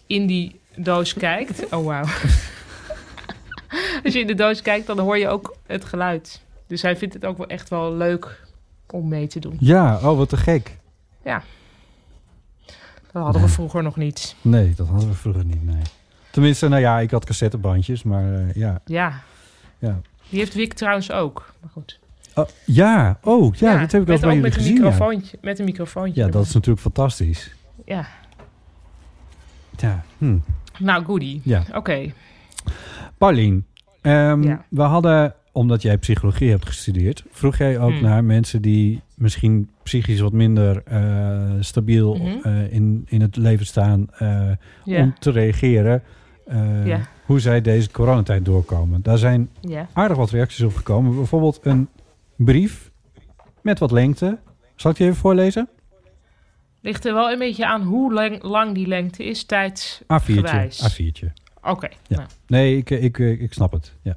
in 0.06 0.26
die 0.26 0.60
doos 0.76 1.14
kijkt, 1.14 1.74
oh 1.74 1.84
wauw. 1.86 2.04
als 4.04 4.12
je 4.12 4.20
in 4.20 4.26
de 4.26 4.34
doos 4.34 4.62
kijkt, 4.62 4.86
dan 4.86 4.98
hoor 4.98 5.18
je 5.18 5.28
ook 5.28 5.56
het 5.66 5.84
geluid. 5.84 6.40
Dus 6.66 6.82
hij 6.82 6.96
vindt 6.96 7.14
het 7.14 7.24
ook 7.24 7.36
wel 7.38 7.46
echt 7.46 7.68
wel 7.68 7.94
leuk 7.94 8.40
om 8.90 9.08
mee 9.08 9.26
te 9.26 9.38
doen. 9.40 9.56
ja, 9.60 9.94
oh, 9.96 10.16
wat 10.16 10.28
te 10.28 10.36
gek. 10.36 10.76
Ja. 11.24 11.42
Dat 13.12 13.22
hadden 13.24 13.42
we 13.42 13.48
vroeger 13.48 13.82
nog 13.82 13.96
niet. 13.96 14.34
Nee, 14.42 14.74
dat 14.76 14.88
hadden 14.88 15.08
we 15.08 15.14
vroeger 15.14 15.44
niet, 15.44 15.64
nee. 15.64 15.82
Tenminste, 16.30 16.68
nou 16.68 16.80
ja, 16.80 16.98
ik 16.98 17.10
had 17.10 17.24
cassettebandjes, 17.24 18.02
maar 18.02 18.34
eh, 18.34 18.54
ja. 18.54 18.80
Ja. 18.84 19.20
Ja. 19.78 20.00
Die 20.28 20.38
heeft 20.38 20.54
Wick 20.54 20.72
trouwens 20.72 21.10
ook. 21.10 21.52
Maar 21.60 21.70
goed. 21.70 21.98
Oh, 22.38 22.46
ja, 22.64 23.18
oh, 23.22 23.54
ja, 23.54 23.78
dat 23.80 23.92
heb 23.92 24.02
ik 24.02 24.08
al 24.08 24.18
bij 24.18 24.28
jullie 24.28 24.42
met 24.42 24.52
een 24.54 24.58
gezien. 24.58 24.74
Microfoontje. 24.74 25.38
Met 25.40 25.58
een 25.58 25.64
microfoontje. 25.64 26.20
ja, 26.24 26.28
dat 26.28 26.44
is 26.44 26.52
natuurlijk 26.54 26.80
fantastisch. 26.82 27.54
Ja. 27.84 28.06
Ja, 29.76 30.04
hm. 30.18 30.36
Nou, 30.78 31.04
goodie. 31.04 31.40
Ja. 31.44 31.62
Oké. 31.74 32.12
Paulien, 33.18 33.64
ehm, 34.00 34.42
Ja. 34.42 34.64
we 34.68 34.82
hadden, 34.82 35.34
omdat 35.52 35.82
jij 35.82 35.98
psychologie 35.98 36.50
hebt 36.50 36.66
gestudeerd, 36.66 37.24
vroeg 37.30 37.56
jij 37.56 37.78
ook 37.78 37.90
Hmm. 37.92 38.02
naar 38.02 38.24
mensen 38.24 38.62
die 38.62 39.02
misschien 39.14 39.70
psychisch 39.82 40.20
wat 40.20 40.32
minder 40.32 40.82
eh, 40.84 41.40
stabiel 41.60 42.14
Mhm. 42.14 42.26
eh, 42.42 42.72
in, 42.72 43.04
in 43.08 43.20
het 43.20 43.36
leven 43.36 43.66
staan, 43.66 44.06
eh, 44.18 44.50
om 44.84 45.14
te 45.18 45.30
reageren 45.30 46.02
hoe 47.24 47.40
zij 47.40 47.60
deze 47.60 47.90
coronatijd 47.90 48.44
doorkomen. 48.44 49.02
Daar 49.02 49.18
zijn 49.18 49.50
aardig 49.92 50.16
wat 50.16 50.30
reacties 50.30 50.62
op 50.64 50.74
gekomen. 50.76 51.14
Bijvoorbeeld 51.16 51.58
een 51.62 51.88
brief 52.36 52.90
met 53.62 53.78
wat 53.78 53.90
lengte. 53.90 54.38
Zal 54.76 54.90
ik 54.90 54.96
die 54.96 55.06
even 55.06 55.18
voorlezen? 55.18 55.68
Ligt 56.80 57.04
er 57.04 57.14
wel 57.14 57.30
een 57.30 57.38
beetje 57.38 57.66
aan 57.66 57.82
hoe 57.82 58.12
lang, 58.12 58.42
lang 58.42 58.74
die 58.74 58.86
lengte 58.86 59.24
is, 59.24 59.42
A4'tje. 59.42 59.46
tijdsgewijs. 59.46 60.98
A4'tje. 61.00 61.26
Oké. 61.62 61.88
Ja. 62.06 62.16
nou. 62.16 62.28
Nee, 62.46 62.76
ik, 62.76 62.90
ik, 62.90 63.18
ik 63.18 63.52
snap 63.52 63.72
het. 63.72 63.92
Ja. 64.02 64.16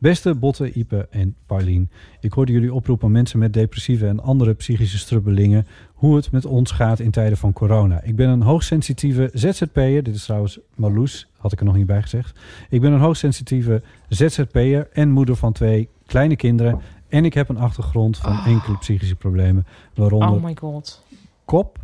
Beste 0.00 0.34
Botte, 0.34 0.72
Ipe 0.72 1.06
en 1.10 1.36
Paulien. 1.46 1.90
Ik 2.20 2.32
hoorde 2.32 2.52
jullie 2.52 2.74
oproepen 2.74 3.06
aan 3.06 3.12
mensen 3.12 3.38
met 3.38 3.52
depressieve 3.52 4.06
en 4.06 4.20
andere 4.20 4.54
psychische 4.54 4.98
strubbelingen... 4.98 5.66
hoe 5.94 6.16
het 6.16 6.30
met 6.30 6.44
ons 6.44 6.70
gaat 6.70 7.00
in 7.00 7.10
tijden 7.10 7.38
van 7.38 7.52
corona. 7.52 8.02
Ik 8.02 8.16
ben 8.16 8.28
een 8.28 8.42
hoogsensitieve 8.42 9.30
ZZP'er. 9.32 10.02
Dit 10.02 10.14
is 10.14 10.24
trouwens 10.24 10.58
Marloes, 10.74 11.28
had 11.36 11.52
ik 11.52 11.58
er 11.58 11.64
nog 11.64 11.74
niet 11.74 11.86
bij 11.86 12.02
gezegd. 12.02 12.38
Ik 12.68 12.80
ben 12.80 12.92
een 12.92 13.00
hoogsensitieve 13.00 13.82
ZZP'er 14.08 14.88
en 14.92 15.10
moeder 15.10 15.36
van 15.36 15.52
twee 15.52 15.88
kleine 16.06 16.36
kinderen... 16.36 16.80
en 17.10 17.24
ik 17.24 17.34
heb 17.34 17.48
een 17.48 17.58
achtergrond 17.58 18.16
van 18.16 18.32
Oh. 18.32 18.46
enkele 18.46 18.78
psychische 18.78 19.16
problemen... 19.16 19.66
waaronder 19.94 20.30
Oh 20.30 20.44
my 20.44 20.56
god. 20.60 21.04
KOP, 21.44 21.78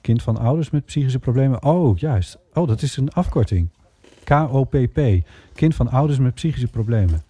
kind 0.00 0.22
van 0.22 0.38
ouders 0.38 0.70
met 0.70 0.84
psychische 0.84 1.18
problemen. 1.18 1.62
Oh, 1.62 1.98
juist. 1.98 2.38
Oh, 2.54 2.68
dat 2.68 2.82
is 2.82 2.96
een 2.96 3.12
afkorting. 3.12 3.68
KOPP, 4.24 5.00
kind 5.54 5.74
van 5.74 5.90
ouders 5.90 6.18
met 6.18 6.34
psychische 6.34 6.68
problemen. 6.68 7.22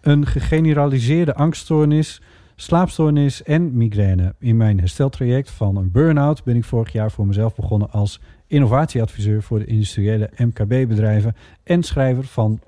Een 0.00 0.26
gegeneraliseerde 0.26 1.34
angststoornis, 1.34 2.22
slaapstoornis 2.56 3.42
en 3.42 3.76
migraine. 3.76 4.34
In 4.38 4.56
mijn 4.56 4.78
hersteltraject 4.78 5.50
van 5.50 5.76
een 5.76 5.90
burn-out 5.90 6.44
ben 6.44 6.56
ik 6.56 6.64
vorig 6.64 6.92
jaar 6.92 7.10
voor 7.10 7.26
mezelf 7.26 7.54
begonnen 7.54 7.90
als 7.90 8.20
innovatieadviseur 8.46 9.42
voor 9.42 9.58
de 9.58 9.64
industriële 9.64 10.30
MKB-bedrijven 10.36 11.36
en 11.62 11.82
schrijver 11.82 12.24
van 12.24 12.60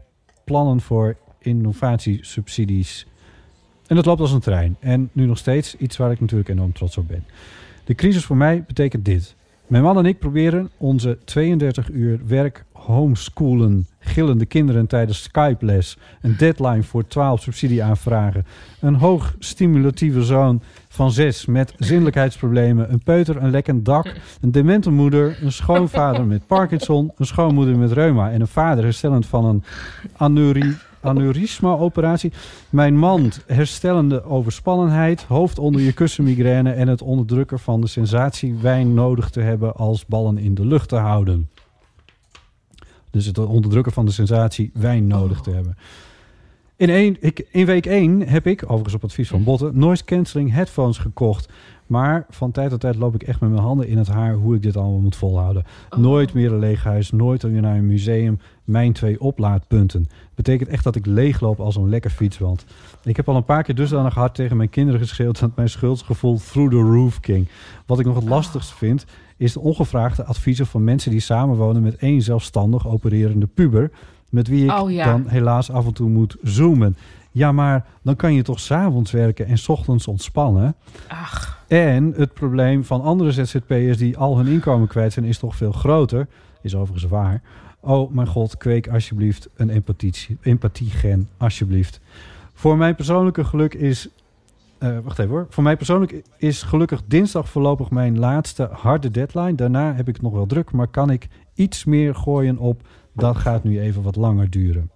plannen 0.44 0.80
voor 0.80 1.16
innovatiesubsidies. 1.38 3.06
En 3.88 3.96
dat 3.96 4.06
loopt 4.06 4.20
als 4.20 4.32
een 4.32 4.40
trein. 4.40 4.76
En 4.80 5.10
nu 5.12 5.26
nog 5.26 5.38
steeds 5.38 5.76
iets 5.76 5.96
waar 5.96 6.10
ik 6.10 6.20
natuurlijk 6.20 6.48
enorm 6.48 6.72
trots 6.72 6.96
op 6.96 7.08
ben. 7.08 7.24
De 7.84 7.94
crisis 7.94 8.24
voor 8.24 8.36
mij 8.36 8.64
betekent 8.66 9.04
dit. 9.04 9.36
Mijn 9.66 9.82
man 9.82 9.98
en 9.98 10.06
ik 10.06 10.18
proberen 10.18 10.70
onze 10.76 11.18
32 11.24 11.90
uur 11.90 12.20
werk 12.26 12.64
homeschoolen, 12.72 13.86
gillende 13.98 14.46
kinderen 14.46 14.86
tijdens 14.86 15.22
Skype-les, 15.22 15.98
een 16.20 16.36
deadline 16.36 16.82
voor 16.82 17.06
12 17.06 17.42
subsidieaanvragen, 17.42 18.46
een 18.80 18.94
hoog 18.94 19.34
stimulatieve 19.38 20.24
zoon 20.24 20.62
van 20.88 21.10
6 21.10 21.46
met 21.46 21.74
zinnelijkheidsproblemen, 21.76 22.92
een 22.92 23.02
peuter, 23.02 23.36
een 23.36 23.50
lekkend 23.50 23.84
dak, 23.84 24.14
een 24.40 24.52
demente 24.52 24.90
moeder, 24.90 25.38
een 25.42 25.52
schoonvader 25.52 26.26
met 26.26 26.46
Parkinson, 26.46 27.12
een 27.16 27.26
schoonmoeder 27.26 27.78
met 27.78 27.92
reuma 27.92 28.30
en 28.30 28.40
een 28.40 28.46
vader 28.46 28.84
herstellend 28.84 29.26
van 29.26 29.44
een 29.44 29.64
aneurie 30.16 30.76
aneurysma-operatie. 31.00 32.32
Mijn 32.70 32.96
man 32.96 33.32
herstellende 33.46 34.24
overspannenheid, 34.24 35.22
hoofd 35.22 35.58
onder 35.58 35.80
je 35.80 35.92
kussen 35.92 36.24
migraine 36.24 36.70
en 36.72 36.88
het 36.88 37.02
onderdrukken 37.02 37.58
van 37.58 37.80
de 37.80 37.86
sensatie 37.86 38.54
wijn 38.54 38.94
nodig 38.94 39.30
te 39.30 39.40
hebben 39.40 39.74
als 39.74 40.06
ballen 40.06 40.38
in 40.38 40.54
de 40.54 40.66
lucht 40.66 40.88
te 40.88 40.96
houden. 40.96 41.50
Dus 43.10 43.26
het 43.26 43.38
onderdrukken 43.38 43.92
van 43.92 44.04
de 44.04 44.12
sensatie 44.12 44.70
wijn 44.74 45.06
nodig 45.06 45.40
te 45.40 45.50
hebben. 45.50 45.76
In, 46.76 46.90
één, 46.90 47.16
ik, 47.20 47.48
in 47.50 47.66
week 47.66 47.86
1 47.86 48.28
heb 48.28 48.46
ik, 48.46 48.62
overigens 48.62 48.94
op 48.94 49.04
advies 49.04 49.28
van 49.28 49.44
Botten, 49.44 49.78
noise 49.78 50.04
cancelling 50.04 50.52
headphones 50.52 50.98
gekocht. 50.98 51.48
Maar 51.86 52.26
van 52.30 52.50
tijd 52.50 52.70
tot 52.70 52.80
tijd 52.80 52.96
loop 52.96 53.14
ik 53.14 53.22
echt 53.22 53.40
met 53.40 53.50
mijn 53.50 53.62
handen 53.62 53.88
in 53.88 53.98
het 53.98 54.08
haar 54.08 54.34
hoe 54.34 54.54
ik 54.54 54.62
dit 54.62 54.76
allemaal 54.76 55.00
moet 55.00 55.16
volhouden. 55.16 55.64
Nooit 55.96 56.32
meer 56.32 56.52
een 56.52 56.58
leeg 56.58 56.84
huis, 56.84 57.10
nooit 57.10 57.42
weer 57.42 57.60
naar 57.60 57.76
een 57.76 57.86
museum. 57.86 58.38
Mijn 58.64 58.92
twee 58.92 59.20
oplaadpunten. 59.20 60.06
Betekent 60.38 60.68
echt 60.68 60.84
dat 60.84 60.96
ik 60.96 61.06
leegloop 61.06 61.60
als 61.60 61.76
een 61.76 61.88
lekker 61.88 62.10
fietswand. 62.10 62.64
Ik 63.04 63.16
heb 63.16 63.28
al 63.28 63.36
een 63.36 63.44
paar 63.44 63.62
keer 63.62 63.74
dusdanig 63.74 64.14
hard 64.14 64.34
tegen 64.34 64.56
mijn 64.56 64.70
kinderen 64.70 65.00
geschreeuwd 65.00 65.38
dat 65.40 65.56
mijn 65.56 65.68
schuldsgevoel 65.68 66.38
through 66.38 66.70
the 66.70 66.80
roof 66.80 67.18
ging. 67.20 67.48
Wat 67.86 67.98
ik 67.98 68.06
nog 68.06 68.14
het 68.14 68.28
lastigst 68.28 68.74
vind, 68.74 69.04
is 69.36 69.52
de 69.52 69.60
ongevraagde 69.60 70.24
adviezen 70.24 70.66
van 70.66 70.84
mensen 70.84 71.10
die 71.10 71.20
samenwonen 71.20 71.82
met 71.82 71.96
één 71.96 72.22
zelfstandig 72.22 72.88
opererende 72.88 73.46
puber. 73.46 73.90
Met 74.30 74.48
wie 74.48 74.64
ik 74.64 74.72
Oh, 74.72 74.90
ja. 74.90 75.04
dan 75.04 75.28
helaas 75.28 75.70
af 75.70 75.86
en 75.86 75.92
toe 75.92 76.08
moet 76.08 76.36
zoomen. 76.42 76.96
Ja, 77.30 77.52
maar 77.52 77.86
dan 78.02 78.16
kan 78.16 78.34
je 78.34 78.42
toch 78.42 78.60
s'avonds 78.60 79.10
werken 79.10 79.46
en 79.46 79.58
's 79.58 79.68
ochtends 79.68 80.06
ontspannen. 80.06 80.74
Ach. 81.08 81.64
En 81.68 82.12
het 82.16 82.34
probleem 82.34 82.84
van 82.84 83.02
andere 83.02 83.32
ZZP'ers 83.32 83.96
die 83.98 84.16
al 84.16 84.36
hun 84.36 84.46
inkomen 84.46 84.88
kwijt 84.88 85.12
zijn, 85.12 85.24
is 85.24 85.38
toch 85.38 85.56
veel 85.56 85.72
groter. 85.72 86.26
Is 86.62 86.74
overigens 86.74 87.10
waar. 87.10 87.42
Oh 87.88 88.10
mijn 88.10 88.26
god, 88.26 88.56
kweek 88.56 88.88
alsjeblieft 88.88 89.48
een 89.56 89.70
empathie, 89.70 90.38
empathiegen, 90.40 91.28
alsjeblieft. 91.36 92.00
Voor 92.54 92.76
mijn 92.76 92.94
persoonlijke 92.94 93.44
geluk 93.44 93.74
is... 93.74 94.08
eh, 94.78 94.98
wacht 95.04 95.18
even 95.18 95.30
hoor. 95.30 95.46
Voor 95.50 95.62
mij 95.62 95.76
persoonlijk 95.76 96.22
is 96.36 96.62
gelukkig 96.62 97.02
dinsdag 97.06 97.48
voorlopig 97.48 97.90
mijn 97.90 98.18
laatste 98.18 98.68
harde 98.72 99.10
deadline. 99.10 99.54
Daarna 99.54 99.94
heb 99.94 100.08
ik 100.08 100.14
het 100.14 100.22
nog 100.22 100.32
wel 100.32 100.46
druk, 100.46 100.72
maar 100.72 100.86
kan 100.88 101.10
ik 101.10 101.28
iets 101.54 101.84
meer 101.84 102.14
gooien 102.14 102.58
op... 102.58 102.80
dat 103.12 103.36
gaat 103.36 103.64
nu 103.64 103.80
even 103.80 104.02
wat 104.02 104.16
langer 104.16 104.50
duren. 104.50 104.90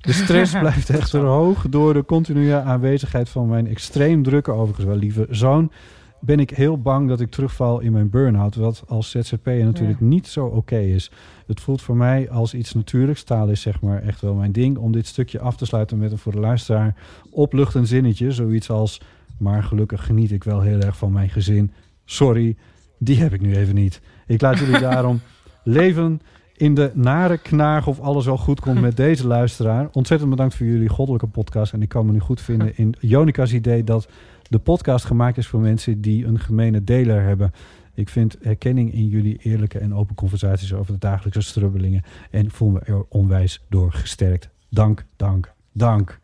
De 0.00 0.12
stress 0.12 0.58
blijft 0.58 0.90
echter 0.90 1.20
hoog 1.20 1.68
door 1.68 1.94
de 1.94 2.04
continue 2.04 2.54
aanwezigheid 2.54 3.28
van 3.28 3.48
mijn 3.48 3.66
extreem 3.66 4.22
drukke, 4.22 4.50
overigens 4.50 4.86
wel 4.86 4.96
lieve 4.96 5.26
zoon. 5.30 5.70
Ben 6.24 6.40
ik 6.40 6.50
heel 6.50 6.78
bang 6.78 7.08
dat 7.08 7.20
ik 7.20 7.30
terugval 7.30 7.80
in 7.80 7.92
mijn 7.92 8.10
burn-out, 8.10 8.54
wat 8.54 8.82
als 8.86 9.10
ZZP'er 9.10 9.64
natuurlijk 9.64 10.00
niet 10.00 10.26
zo 10.26 10.46
oké 10.46 10.78
is. 10.78 11.10
Het 11.46 11.60
voelt 11.60 11.82
voor 11.82 11.96
mij 11.96 12.30
als 12.30 12.54
iets 12.54 12.74
natuurlijks. 12.74 13.22
Taal 13.22 13.48
is 13.48 13.60
zeg 13.60 13.80
maar 13.80 14.02
echt 14.02 14.20
wel 14.20 14.34
mijn 14.34 14.52
ding. 14.52 14.76
Om 14.76 14.92
dit 14.92 15.06
stukje 15.06 15.40
af 15.40 15.56
te 15.56 15.66
sluiten 15.66 15.98
met 15.98 16.12
een 16.12 16.18
voor 16.18 16.32
de 16.32 16.40
luisteraar 16.40 16.94
opluchtend 17.30 17.88
zinnetje. 17.88 18.30
Zoiets 18.30 18.70
als, 18.70 19.00
maar 19.38 19.62
gelukkig 19.62 20.04
geniet 20.04 20.30
ik 20.30 20.44
wel 20.44 20.60
heel 20.60 20.80
erg 20.80 20.96
van 20.96 21.12
mijn 21.12 21.28
gezin. 21.28 21.72
Sorry, 22.04 22.56
die 22.98 23.20
heb 23.20 23.32
ik 23.32 23.40
nu 23.40 23.56
even 23.56 23.74
niet. 23.74 24.00
Ik 24.26 24.40
laat 24.40 24.58
jullie 24.58 24.80
daarom 24.90 25.20
leven 25.64 26.20
in 26.56 26.74
de 26.74 26.90
nare 26.94 27.38
knaag 27.38 27.86
of 27.86 28.00
alles 28.00 28.24
wel 28.24 28.38
goed 28.38 28.60
komt 28.60 28.80
met 28.80 28.96
deze 28.96 29.26
luisteraar. 29.26 29.88
Ontzettend 29.92 30.30
bedankt 30.30 30.54
voor 30.54 30.66
jullie 30.66 30.88
goddelijke 30.88 31.26
podcast. 31.26 31.72
En 31.72 31.82
ik 31.82 31.88
kan 31.88 32.06
me 32.06 32.12
nu 32.12 32.20
goed 32.20 32.40
vinden 32.40 32.76
in 32.76 32.94
Jonika's 33.00 33.52
idee 33.52 33.84
dat 33.84 34.08
de 34.52 34.58
podcast 34.58 35.04
gemaakt 35.04 35.38
is 35.38 35.46
voor 35.46 35.60
mensen 35.60 36.00
die 36.00 36.26
een 36.26 36.38
gemene 36.38 36.84
deler 36.84 37.22
hebben. 37.22 37.52
Ik 37.94 38.08
vind 38.08 38.36
herkenning 38.42 38.92
in 38.92 39.08
jullie 39.08 39.38
eerlijke 39.42 39.78
en 39.78 39.94
open 39.94 40.14
conversaties 40.14 40.72
over 40.72 40.92
de 40.92 40.98
dagelijkse 40.98 41.42
strubbelingen. 41.42 42.02
En 42.30 42.50
voel 42.50 42.70
me 42.70 42.80
er 42.80 43.04
onwijs 43.08 43.64
door 43.68 43.92
gesterkt. 43.92 44.48
Dank, 44.70 45.04
dank, 45.16 45.52
dank. 45.72 46.18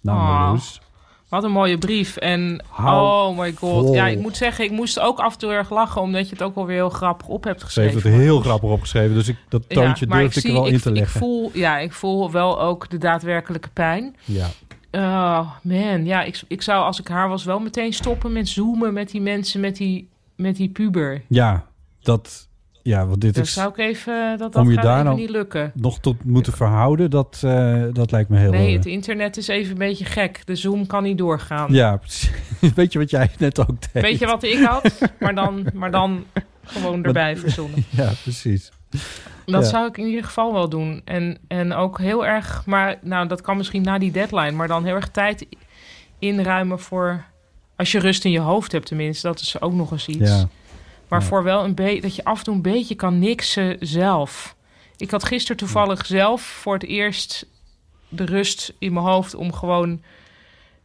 Nou. 0.00 0.18
Marloes. 0.18 0.80
Wat 1.28 1.44
een 1.44 1.50
mooie 1.50 1.78
brief. 1.78 2.16
En 2.16 2.64
oh 2.78 3.38
my 3.38 3.52
god. 3.52 3.84
vol. 3.84 3.94
Ja, 3.94 4.06
ik 4.06 4.20
moet 4.20 4.36
zeggen, 4.36 4.64
ik 4.64 4.70
moest 4.70 5.00
ook 5.00 5.18
af 5.18 5.32
en 5.32 5.38
toe 5.38 5.50
erg 5.50 5.70
lachen... 5.70 6.00
omdat 6.00 6.28
je 6.28 6.34
het 6.34 6.42
ook 6.42 6.54
wel 6.54 6.66
weer 6.66 6.76
heel 6.76 6.90
grappig 6.90 7.26
op 7.28 7.44
hebt 7.44 7.60
Ze 7.60 7.66
geschreven. 7.66 7.92
heeft 7.92 8.04
het 8.04 8.14
heel 8.14 8.40
grappig 8.40 8.70
opgeschreven, 8.70 9.14
dus 9.14 9.28
ik, 9.28 9.36
dat 9.48 9.68
toontje 9.68 10.06
maar 10.06 10.18
durfde 10.18 10.40
ik, 10.40 10.46
er 10.46 10.52
wel 10.52 10.66
in 10.66 10.80
te 10.80 10.88
ik 10.88 10.96
leggen. 10.96 11.20
voel, 11.20 11.50
ja, 11.52 11.78
ik 11.78 11.92
voel 11.92 12.30
wel 12.30 12.60
ook 12.60 12.90
de 12.90 12.98
daadwerkelijke 12.98 13.68
pijn. 13.68 14.16
Ja. 14.24 14.48
Oh, 14.94 15.50
man. 15.62 16.04
Ja, 16.04 16.22
ik, 16.22 16.42
ik 16.48 16.62
zou 16.62 16.84
als 16.84 17.00
ik 17.00 17.08
haar 17.08 17.28
was 17.28 17.44
wel 17.44 17.58
meteen 17.60 17.92
stoppen 17.92 18.32
met 18.32 18.48
zoomen 18.48 18.92
met 18.92 19.10
die 19.10 19.20
mensen, 19.20 19.60
met 19.60 19.76
die, 19.76 20.08
met 20.36 20.56
die 20.56 20.68
puber. 20.68 21.22
Ja, 21.26 21.66
dat... 22.02 22.48
Ja, 22.82 23.06
want 23.06 23.20
dit 23.20 23.34
Dat 23.34 23.44
is... 23.44 23.52
zou 23.52 23.68
ik 23.70 23.78
even... 23.78 24.38
Dat, 24.38 24.52
dat 24.52 24.62
om 24.62 24.68
je 24.68 24.74
gaat 24.74 24.84
daar 24.84 24.92
even 24.94 25.04
nou 25.06 25.18
niet 25.18 25.30
lukken. 25.30 25.72
nog 25.74 25.98
tot 25.98 26.24
moeten 26.24 26.52
verhouden, 26.52 27.10
dat, 27.10 27.40
eh, 27.44 27.82
dat 27.92 28.10
lijkt 28.10 28.28
me 28.28 28.38
heel... 28.38 28.50
Nee, 28.50 28.68
eh, 28.68 28.74
het 28.76 28.86
internet 28.86 29.36
is 29.36 29.48
even 29.48 29.72
een 29.72 29.78
beetje 29.78 30.04
gek. 30.04 30.42
De 30.44 30.54
Zoom 30.54 30.86
kan 30.86 31.02
niet 31.02 31.18
doorgaan. 31.18 31.72
Ja, 31.72 31.96
precies. 31.96 32.30
Weet 32.74 32.92
je 32.92 32.98
wat 32.98 33.10
jij 33.10 33.30
net 33.38 33.60
ook 33.60 33.92
deed? 33.92 34.02
Weet 34.02 34.18
je 34.18 34.26
wat 34.26 34.42
ik 34.42 34.64
had? 34.64 35.10
Maar 35.20 35.34
dan, 35.34 35.66
maar 35.74 35.90
dan 35.90 36.24
gewoon 36.64 37.04
erbij 37.08 37.36
verzonnen. 37.36 37.84
Ja, 37.96 38.10
precies. 38.22 38.70
Dat 39.46 39.62
Ja. 39.62 39.68
zou 39.68 39.86
ik 39.88 39.98
in 39.98 40.06
ieder 40.06 40.24
geval 40.24 40.52
wel 40.52 40.68
doen. 40.68 41.02
En, 41.04 41.38
en 41.48 41.72
ook 41.72 41.98
heel 41.98 42.26
erg, 42.26 42.62
maar 42.66 42.98
nou, 43.02 43.26
dat 43.28 43.40
kan 43.40 43.56
misschien 43.56 43.82
na 43.82 43.98
die 43.98 44.10
deadline, 44.12 44.50
maar 44.50 44.68
dan 44.68 44.84
heel 44.84 44.94
erg 44.94 45.08
tijd 45.08 45.46
inruimen 46.18 46.80
voor. 46.80 47.24
Als 47.76 47.92
je 47.92 47.98
rust 47.98 48.24
in 48.24 48.30
je 48.30 48.38
hoofd 48.40 48.72
hebt, 48.72 48.86
tenminste, 48.86 49.26
dat 49.26 49.40
is 49.40 49.60
ook 49.60 49.72
nog 49.72 49.90
eens 49.92 50.08
iets. 50.08 50.30
Ja. 50.30 50.48
Maar 51.08 51.20
Ja. 51.20 51.26
voor 51.26 51.42
wel 51.42 51.64
een 51.64 51.74
beetje, 51.74 52.00
dat 52.00 52.16
je 52.16 52.24
af 52.24 52.38
en 52.38 52.44
toe 52.44 52.54
een 52.54 52.62
beetje 52.62 52.94
kan 52.94 53.18
niksen 53.18 53.76
zelf. 53.80 54.56
Ik 54.96 55.10
had 55.10 55.24
gisteren 55.24 55.56
toevallig 55.56 56.06
zelf 56.06 56.42
voor 56.42 56.74
het 56.74 56.84
eerst 56.84 57.46
de 58.08 58.24
rust 58.24 58.72
in 58.78 58.92
mijn 58.92 59.06
hoofd 59.06 59.34
om 59.34 59.52
gewoon 59.52 60.02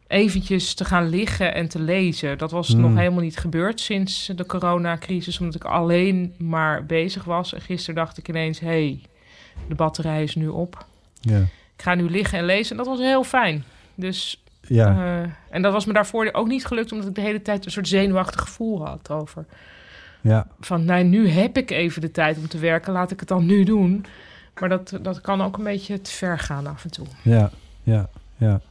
eventjes 0.09 0.73
te 0.73 0.85
gaan 0.85 1.09
liggen 1.09 1.53
en 1.53 1.67
te 1.67 1.79
lezen. 1.81 2.37
Dat 2.37 2.51
was 2.51 2.67
Hmm. 2.67 2.81
nog 2.81 2.95
helemaal 2.95 3.21
niet 3.23 3.37
gebeurd 3.37 3.79
sinds 3.79 4.31
de 4.35 4.45
coronacrisis, 4.45 5.39
omdat 5.39 5.55
ik 5.55 5.63
alleen 5.63 6.33
maar 6.37 6.85
bezig 6.85 7.23
was. 7.23 7.53
En 7.53 7.61
gisteren 7.61 7.95
dacht 7.95 8.17
ik 8.17 8.27
ineens, 8.27 8.59
hé, 8.59 8.67
hey, 8.67 9.01
de 9.67 9.75
batterij 9.75 10.23
is 10.23 10.35
nu 10.35 10.47
op. 10.47 10.85
Ja. 11.21 11.37
Ik 11.75 11.85
ga 11.85 11.95
nu 11.95 12.09
liggen 12.09 12.37
en 12.39 12.45
lezen 12.45 12.71
en 12.71 12.77
dat 12.77 12.87
was 12.87 12.99
heel 12.99 13.23
fijn. 13.23 13.63
Dus, 13.95 14.43
Ja. 14.61 14.87
eh, 15.23 15.29
en 15.49 15.61
dat 15.61 15.73
was 15.73 15.85
me 15.85 15.93
daarvoor 15.93 16.29
ook 16.31 16.47
niet 16.47 16.65
gelukt, 16.65 16.91
omdat 16.91 17.07
ik 17.07 17.15
de 17.15 17.21
hele 17.21 17.41
tijd 17.41 17.65
een 17.65 17.71
soort 17.71 17.87
zenuwachtig 17.87 18.41
gevoel 18.41 18.85
had 18.85 19.09
over 19.11 19.45
Ja. 20.21 20.47
van 20.59 20.85
nou, 20.85 21.03
nu 21.03 21.29
heb 21.29 21.57
ik 21.57 21.71
even 21.71 22.01
de 22.01 22.11
tijd 22.11 22.37
om 22.37 22.47
te 22.47 22.57
werken, 22.59 22.93
laat 22.93 23.11
ik 23.11 23.19
het 23.19 23.29
dan 23.29 23.45
nu 23.45 23.63
doen. 23.63 24.05
Maar 24.59 24.69
dat, 24.69 24.99
dat 25.01 25.21
kan 25.21 25.41
ook 25.41 25.57
een 25.57 25.63
beetje 25.63 26.01
te 26.01 26.11
ver 26.11 26.39
gaan 26.39 26.67
af 26.67 26.83
en 26.83 26.91
toe. 26.91 27.05
Ja, 27.23 27.49
ja, 27.83 28.09
ja. 28.37 28.61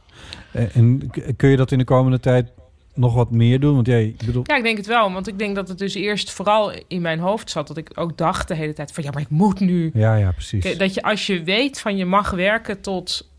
En, 0.51 0.69
en 0.73 1.11
kun 1.35 1.49
je 1.49 1.57
dat 1.57 1.71
in 1.71 1.77
de 1.77 1.83
komende 1.83 2.19
tijd 2.19 2.51
nog 2.93 3.13
wat 3.13 3.31
meer 3.31 3.59
doen? 3.59 3.75
Want 3.75 3.87
jij, 3.87 4.05
ik 4.05 4.25
bedoel... 4.25 4.43
Ja, 4.45 4.55
ik 4.55 4.63
denk 4.63 4.77
het 4.77 4.87
wel, 4.87 5.11
want 5.11 5.27
ik 5.27 5.39
denk 5.39 5.55
dat 5.55 5.67
het 5.67 5.77
dus 5.77 5.93
eerst 5.93 6.31
vooral 6.31 6.71
in 6.87 7.01
mijn 7.01 7.19
hoofd 7.19 7.49
zat. 7.49 7.67
Dat 7.67 7.77
ik 7.77 7.91
ook 7.95 8.17
dacht 8.17 8.47
de 8.47 8.55
hele 8.55 8.73
tijd 8.73 8.91
van 8.91 9.03
ja, 9.03 9.11
maar 9.11 9.21
ik 9.21 9.29
moet 9.29 9.59
nu. 9.59 9.91
Ja, 9.93 10.15
ja, 10.15 10.31
precies. 10.31 10.77
Dat 10.77 10.93
je 10.93 11.01
als 11.01 11.27
je 11.27 11.43
weet 11.43 11.79
van 11.79 11.97
je 11.97 12.05
mag 12.05 12.29
werken 12.29 12.81
tot 12.81 13.29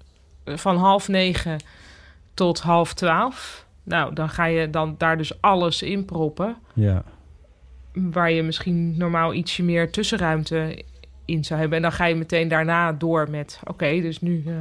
eh, 0.45 0.57
van 0.57 0.77
half 0.77 1.09
negen 1.09 1.59
tot 2.35 2.61
half 2.61 2.95
twaalf. 2.95 3.67
Nou, 3.83 4.15
dan 4.15 4.29
ga 4.29 4.45
je 4.45 4.71
dan 4.71 4.95
daar 4.99 5.17
dus 5.17 5.41
alles 5.41 5.83
in 5.83 6.05
proppen. 6.05 6.57
Ja, 6.73 7.05
waar 7.93 8.31
je 8.31 8.43
misschien 8.43 8.97
normaal 8.97 9.35
ietsje 9.35 9.63
meer 9.63 9.91
tussenruimte 9.91 10.83
in 11.25 11.45
zou 11.45 11.61
hebben. 11.61 11.77
En 11.77 11.83
dan 11.83 11.93
ga 11.93 12.05
je 12.05 12.15
meteen 12.15 12.49
daarna 12.49 12.93
door 12.93 13.31
met... 13.31 13.61
oké, 13.65 14.01
dus 14.01 14.21
nu 14.21 14.43
eh, 14.47 14.55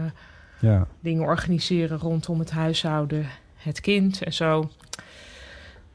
ja. 0.59 0.87
dingen 0.99 1.23
organiseren 1.23 1.97
rondom 1.97 2.39
het 2.39 2.51
huishouden, 2.51 3.25
het 3.55 3.81
kind 3.81 4.23
en 4.23 4.33
zo. 4.33 4.69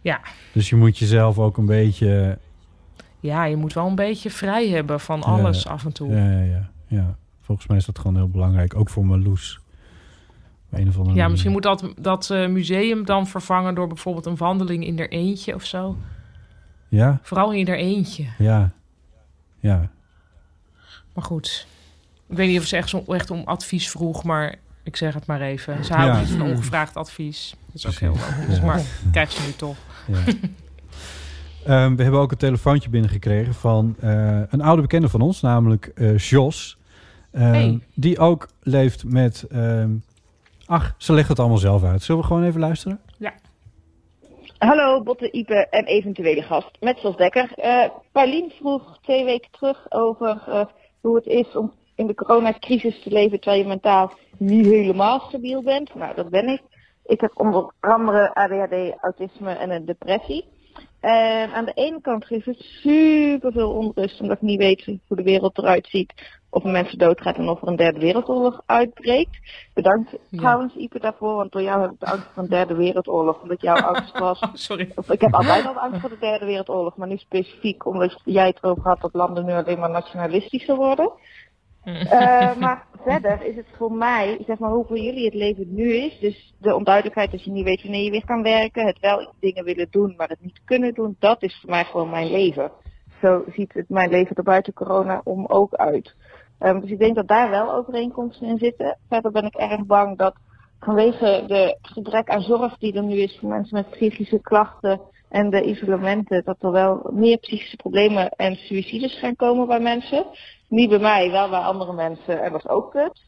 Ja, 0.01 0.21
Dus 0.53 0.69
je 0.69 0.77
moet 0.77 0.99
jezelf 0.99 1.39
ook 1.39 1.57
een 1.57 1.67
beetje... 1.67 2.39
ja, 3.21 3.45
je 3.45 3.57
moet 3.57 3.73
wel 3.73 3.87
een 3.87 3.95
beetje 3.95 4.31
vrij 4.31 4.69
hebben 4.69 5.01
van 5.01 5.19
Ja, 5.19 5.25
alles 5.27 5.67
af 5.67 5.85
en 5.85 5.93
toe. 5.93 6.11
Ja, 6.15 6.31
ja, 6.31 6.43
ja, 6.43 6.71
ja. 6.87 7.17
Volgens 7.41 7.67
mij 7.67 7.77
is 7.77 7.85
dat 7.85 7.99
gewoon 7.99 8.17
heel 8.17 8.29
belangrijk. 8.29 8.77
Ook 8.77 8.89
voor 8.89 9.07
Marloes. 9.07 9.61
Een 10.71 10.89
of 10.89 10.99
andere 10.99 11.17
Ja, 11.17 11.29
misschien 11.29 11.53
moet 11.53 11.63
dat, 11.63 11.93
dat 12.01 12.31
eh, 12.31 12.49
museum 12.49 13.05
dan 13.05 13.27
vervangen 13.27 13.75
door 13.75 13.87
bijvoorbeeld 13.87 14.27
een 14.27 14.37
wandeling 14.37 14.87
in 14.87 14.99
er 14.99 15.11
eentje 15.11 15.55
of 15.55 15.65
zo. 15.65 15.97
Ja, 16.89 17.19
Vooral 17.23 17.53
in 17.53 17.67
er 17.67 17.77
eentje. 17.77 18.25
ja, 18.39 18.71
ja. 19.59 19.91
Maar 21.15 21.25
goed, 21.25 21.67
ik 22.29 22.37
weet 22.37 22.49
niet 22.49 22.59
of 22.61 22.65
ze 22.67 22.77
echt, 22.77 22.89
zo, 22.89 23.05
echt 23.07 23.31
om 23.31 23.43
advies 23.45 23.91
vroeg, 23.91 24.25
maar 24.25 24.55
ik 24.83 24.97
zeg 24.97 25.15
het 25.15 25.27
maar 25.27 25.41
even. 25.41 25.85
Ze 25.85 25.93
houden 25.95 26.15
Ja. 26.15 26.21
niet 26.23 26.31
van 26.31 26.43
ongevraagd 26.51 26.97
advies. 26.97 27.55
Dat 27.67 27.75
is 27.75 27.87
ook 27.87 27.93
heel 27.95 28.11
logisch, 28.13 28.57
Ja. 28.59 28.65
maar 28.65 28.83
krijg 29.13 29.33
ze 29.33 29.43
nu 29.47 29.53
toch. 29.53 29.77
ja. 30.07 30.19
Ehm, 31.65 31.95
we 31.97 32.03
hebben 32.03 32.21
ook 32.21 32.31
een 32.31 32.37
telefoontje 32.37 32.89
binnengekregen 32.89 33.55
van 33.55 33.97
eh, 34.01 34.41
een 34.49 34.61
oude 34.63 34.83
bekende 34.83 35.09
van 35.09 35.21
ons, 35.21 35.41
namelijk 35.41 35.87
eh 35.95 36.19
Jos. 36.19 36.79
Ehm, 37.33 37.45
Hey. 37.45 37.79
Die 37.95 38.19
ook 38.19 38.49
leeft 38.63 39.05
met... 39.05 39.43
ehm, 39.51 39.91
ach, 40.67 40.95
ze 40.99 41.13
legt 41.13 41.29
het 41.29 41.39
allemaal 41.39 41.59
zelf 41.59 41.85
uit. 41.85 42.03
Zullen 42.03 42.21
we 42.21 42.27
gewoon 42.27 42.45
even 42.45 42.61
luisteren? 42.61 43.01
Hallo, 44.59 45.03
Botte, 45.03 45.31
Ipe 45.31 45.67
en 45.71 45.85
eventuele 45.85 46.43
gast 46.43 46.71
met 46.81 46.99
Sos 46.99 47.17
Dekker. 47.17 47.53
Eh 47.57 47.89
Paulien 48.13 48.53
vroeg 48.59 48.99
twee 49.03 49.25
weken 49.25 49.51
terug 49.51 49.87
over 49.89 50.43
eh, 50.47 50.65
hoe 51.01 51.17
het 51.17 51.27
is 51.27 51.57
om 51.57 51.73
in 51.95 52.07
de 52.07 52.15
coronacrisis 52.15 53.03
te 53.03 53.11
leven 53.11 53.41
terwijl 53.41 53.63
je 53.63 53.69
mentaal 53.69 54.13
niet 54.39 54.67
helemaal 54.67 55.21
stabiel 55.21 55.63
bent. 55.63 55.95
Nou, 55.95 56.15
dat 56.15 56.29
ben 56.31 56.49
ik. 56.49 56.63
Ik 57.07 57.21
heb 57.21 57.31
onder 57.35 57.73
andere 57.81 58.35
ADHD, 58.35 58.95
autisme 59.01 59.53
en 59.53 59.71
een 59.71 59.85
depressie. 59.85 60.45
En 61.01 61.53
aan 61.53 61.65
de 61.65 61.73
ene 61.73 62.01
kant 62.01 62.25
geeft 62.25 62.47
het 62.47 62.59
super 62.61 63.53
veel 63.53 63.71
onrust 63.71 64.21
omdat 64.21 64.37
ik 64.37 64.43
niet 64.43 64.59
weet 64.59 64.85
hoe 64.85 65.17
de 65.17 65.23
wereld 65.23 65.59
eruit 65.59 65.87
ziet. 65.87 66.13
Of 66.51 66.65
er 66.65 66.71
mensen 66.71 66.99
doodgaan 66.99 67.35
en 67.35 67.49
of 67.49 67.63
er 67.63 67.69
een 67.69 67.77
derde 67.77 67.99
wereldoorlog 68.01 68.63
uitbreekt. 68.67 69.39
Bedankt 69.75 70.11
Ja. 70.29 70.39
trouwens 70.39 70.75
Ipe 70.75 70.99
daarvoor, 70.99 71.35
want 71.35 71.53
door 71.53 71.63
jou 71.63 71.81
heb 71.83 71.91
ik 71.91 72.01
de 72.01 72.07
angst 72.07 72.27
voor 72.33 72.43
een 72.43 72.49
derde 72.49 72.75
wereldoorlog. 72.75 73.43
Omdat 73.43 73.61
jouw 73.61 73.77
angst 73.95 74.19
was 74.19 74.41
Sorry. 74.53 74.93
of 74.95 75.11
ik 75.11 75.21
heb 75.21 75.35
altijd 75.35 75.67
al 75.67 75.75
angst 75.79 76.01
voor 76.01 76.11
de 76.11 76.19
derde 76.19 76.45
wereldoorlog, 76.47 76.97
maar 76.97 77.09
nu 77.09 77.17
specifiek 77.17 77.87
omdat 77.87 78.21
jij 78.25 78.47
het 78.47 78.59
erover 78.63 78.83
had 78.83 79.01
dat 79.01 79.15
landen 79.15 79.45
nu 79.45 79.53
alleen 79.53 79.79
maar 79.79 79.91
nationalistischer 79.91 80.77
worden. 80.77 81.13
Eh, 81.85 82.57
maar 82.63 82.87
verder 83.03 83.47
is 83.47 83.57
het 83.57 83.67
voor 83.77 83.93
mij, 83.93 84.43
zeg 84.47 84.59
maar, 84.59 84.71
hoe 84.71 84.85
voor 84.85 84.99
jullie 84.99 85.25
het 85.25 85.35
leven 85.35 85.75
nu 85.75 85.95
is. 85.95 86.19
Dus 86.19 86.55
de 86.59 86.75
onduidelijkheid 86.75 87.31
dat 87.31 87.45
je 87.45 87.51
niet 87.51 87.65
weet 87.65 87.83
wanneer 87.83 88.05
je 88.05 88.11
weer 88.11 88.25
kan 88.25 88.43
werken. 88.43 88.87
Het 88.87 89.01
wel 89.01 89.33
dingen 89.41 89.65
willen 89.65 89.87
doen, 89.91 90.15
maar 90.17 90.29
het 90.29 90.41
niet 90.41 90.61
kunnen 90.65 90.95
doen. 90.95 91.17
Dat 91.19 91.43
is 91.43 91.59
voor 91.61 91.71
mij 91.71 91.85
gewoon 91.85 92.11
mijn 92.11 92.31
leven. 92.31 92.71
Zo 93.21 93.45
ziet 93.53 93.73
het 93.73 93.89
mijn 93.89 94.11
leven 94.11 94.37
er 94.37 94.43
buiten 94.43 94.73
corona 94.73 95.21
om 95.25 95.47
ook 95.47 95.75
uit. 95.75 96.15
Ehm, 96.59 96.81
dus 96.81 96.91
ik 96.91 96.99
denk 96.99 97.15
dat 97.15 97.29
daar 97.29 97.51
wel 97.51 97.73
overeenkomsten 97.73 98.49
in 98.49 98.59
zitten. 98.59 98.99
Verder 99.09 99.31
ben 99.31 99.45
ik 99.45 99.55
erg 99.55 99.87
bang 99.87 100.19
dat 100.19 100.35
vanwege 100.81 101.45
de 101.47 101.79
gebrek 101.83 102.29
aan 102.29 102.43
zorg 102.43 102.79
die 102.79 102.93
er 102.93 103.03
nu 103.03 103.17
is 103.17 103.39
voor 103.41 103.49
mensen 103.49 103.77
met 103.77 103.91
psychische 103.91 104.41
klachten 104.41 105.01
en 105.29 105.51
de 105.51 105.63
isolementen, 105.63 106.45
dat 106.45 106.63
er 106.63 106.71
wel 106.71 107.11
meer 107.13 107.37
psychische 107.37 107.77
problemen 107.77 108.31
en 108.31 108.55
suicides 108.57 109.19
gaan 109.19 109.37
komen 109.37 109.67
bij 109.67 109.81
mensen. 109.81 110.27
Niet 110.75 110.89
bij 110.89 110.99
mij, 110.99 111.31
wel 111.31 111.49
bij 111.49 111.61
andere 111.61 111.93
mensen 111.93 112.43
en 112.43 112.53
dat 112.53 112.65
is 112.65 112.71
ook 112.71 112.91
kut. 112.91 113.23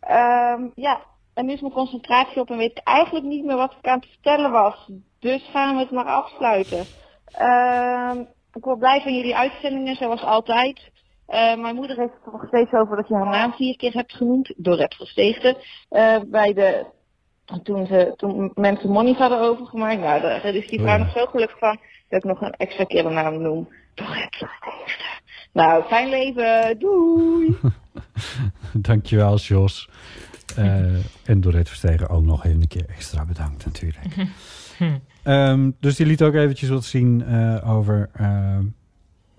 Ehm, 0.00 0.68
ja, 0.74 1.00
en 1.34 1.46
nu 1.46 1.52
is 1.52 1.60
mijn 1.60 1.72
concentratie 1.72 2.40
op 2.40 2.50
en 2.50 2.56
weet 2.56 2.70
ik 2.70 2.84
eigenlijk 2.84 3.24
niet 3.24 3.44
meer 3.44 3.56
wat 3.56 3.76
ik 3.80 3.86
aan 3.86 3.98
het 3.98 4.08
vertellen 4.08 4.50
was. 4.50 4.90
Dus 5.20 5.48
gaan 5.52 5.74
we 5.74 5.80
het 5.80 5.90
maar 5.90 6.04
afsluiten. 6.04 6.84
Ehm, 7.26 8.20
ik 8.52 8.64
word 8.64 8.78
blij 8.78 9.00
van 9.00 9.14
jullie 9.14 9.36
uitzendingen, 9.36 9.96
zoals 9.96 10.22
altijd. 10.22 10.90
Eh, 11.26 11.56
mijn 11.56 11.74
moeder 11.74 11.96
heeft 11.96 12.14
het 12.24 12.32
nog 12.32 12.46
steeds 12.46 12.72
over 12.72 12.96
dat 12.96 13.08
je 13.08 13.14
haar 13.14 13.30
naam 13.30 13.52
vier 13.52 13.76
keer 13.76 13.92
hebt 13.92 14.12
genoemd, 14.12 14.52
door 14.56 14.76
Red 14.76 14.94
Versteegde. 14.94 15.56
Eh, 15.88 16.16
bij 16.26 16.52
de, 16.52 16.86
toen, 17.62 17.86
ze, 17.86 18.12
toen 18.16 18.50
mensen 18.54 18.90
monies 18.90 19.18
hadden 19.18 19.40
overgemaakt, 19.40 20.00
nou, 20.00 20.20
daar 20.20 20.44
is 20.44 20.68
die 20.68 20.80
vrouw 20.80 20.94
Oh 20.94 21.00
nog 21.00 21.12
zo 21.12 21.26
gelukkig 21.26 21.58
van 21.58 21.80
dat 22.08 22.24
ik 22.24 22.30
nog 22.30 22.40
een 22.40 22.52
extra 22.56 22.84
keer 22.84 23.02
de 23.02 23.08
naam 23.08 23.42
noem. 23.42 23.68
Door 23.94 24.06
Versteegde. 24.06 25.11
Nou, 25.52 25.84
fijn 25.84 26.08
leven, 26.08 26.78
doei! 26.78 27.56
Dankjewel, 28.72 29.36
Jos. 29.36 29.88
Eh, 30.56 30.94
en 31.28 31.40
Dorette 31.40 31.68
Verstegen 31.68 32.08
ook 32.08 32.24
nog 32.24 32.44
even 32.44 32.60
een 32.60 32.68
keer 32.68 32.86
extra 32.88 33.24
bedankt 33.24 33.64
natuurlijk. 33.64 34.06
Ehm, 35.22 35.70
dus 35.80 35.96
die 35.96 36.06
liet 36.06 36.22
ook 36.22 36.34
eventjes 36.34 36.68
wat 36.68 36.84
zien 36.84 37.24
eh, 37.24 37.70
over 37.72 38.10
ehm, 38.12 38.64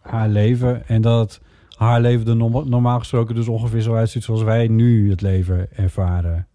haar 0.01 0.29
leven. 0.29 0.87
En 0.87 1.01
dat 1.01 1.41
haar 1.77 2.01
leven 2.01 2.27
er 2.27 2.35
norma- 2.35 2.63
normaal 2.63 2.99
gesproken 2.99 3.35
dus 3.35 3.47
ongeveer 3.47 3.81
zo 3.81 3.95
uitziet 3.95 4.23
zoals 4.23 4.41
wij 4.43 4.67
nu 4.67 5.09
het 5.09 5.21
leven 5.21 5.67
ervaren. 5.77 6.47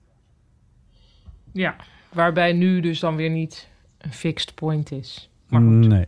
Ja, 1.53 1.77
waarbij 2.13 2.53
nu 2.53 2.81
dus 2.81 3.01
dan 3.01 3.17
weer 3.17 3.31
niet 3.31 3.69
een 3.99 4.13
fixed 4.13 4.55
point 4.55 4.91
is. 4.91 5.31
Maar 5.49 5.61
goed, 5.61 5.71
Nee. 5.71 6.07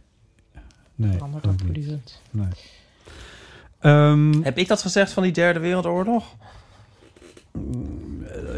Nee, 0.94 1.18
ook 1.22 1.62
niet. 1.62 2.20
Nee. 2.30 2.46
Ehm, 3.80 4.42
Heb 4.42 4.58
ik 4.58 4.68
dat 4.68 4.82
gezegd 4.82 5.12
van 5.12 5.22
die 5.22 5.32
derde 5.32 5.60
wereldoorlog? 5.60 6.24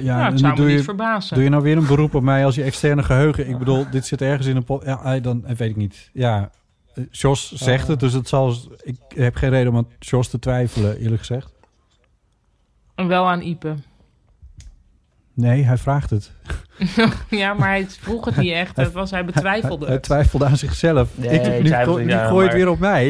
ja, 0.00 0.16
Nou, 0.16 0.24
het 0.24 0.32
en 0.32 0.38
zou 0.38 0.50
me 0.50 0.56
doe 0.56 0.66
niet 0.66 0.76
je, 0.78 0.82
verbazen. 0.84 1.34
Doe 1.34 1.44
je 1.44 1.50
nou 1.50 1.62
weer 1.62 1.76
een 1.76 1.86
beroep 1.86 2.14
op 2.14 2.22
mij 2.22 2.44
als 2.44 2.54
je 2.54 2.62
externe 2.62 3.02
geheugen? 3.02 3.48
Ik 3.48 3.58
bedoel, 3.58 3.90
dit 3.90 4.06
zit 4.06 4.22
ergens 4.22 4.46
in 4.46 4.56
een 4.56 4.64
pot. 4.64 4.84
Ja, 4.84 5.14
eh, 5.14 5.22
dan 5.22 5.46
eh, 5.46 5.56
weet 5.56 5.70
ik 5.70 5.76
niet. 5.76 6.10
Ja, 6.12 6.50
eh, 6.94 7.04
Jos 7.10 7.52
zegt 7.52 7.88
het, 7.88 8.00
dus 8.00 8.12
het 8.12 8.28
zal. 8.28 8.54
Ik 8.82 8.96
heb 9.08 9.34
geen 9.34 9.50
reden 9.50 9.68
om 9.72 9.76
aan 9.76 9.88
Jos 9.98 10.28
te 10.28 10.38
twijfelen, 10.38 10.96
eerlijk 10.98 11.18
gezegd. 11.18 11.52
En 12.94 13.06
wel 13.08 13.28
aan 13.28 13.40
Ipe. 13.40 13.74
Nee, 15.34 15.62
hij 15.64 15.76
vraagt 15.76 16.10
het. 16.10 16.30
ja, 17.30 17.54
maar 17.54 17.68
hij 17.68 17.86
vroeg 18.00 18.24
het 18.24 18.36
niet 18.36 18.52
echt. 18.52 18.76
Het 18.76 18.92
was, 18.92 19.10
hij 19.10 19.24
betwijfelde 19.24 19.84
Hij 19.84 19.94
het. 19.94 20.02
twijfelde 20.02 20.44
aan 20.44 20.56
zichzelf. 20.56 21.08
Nee, 21.14 21.40
ik, 21.40 21.62
nu 21.62 21.70
gooi 22.12 22.46
het 22.46 22.54
weer 22.56 22.68
op 22.68 22.78
mij. 22.78 23.08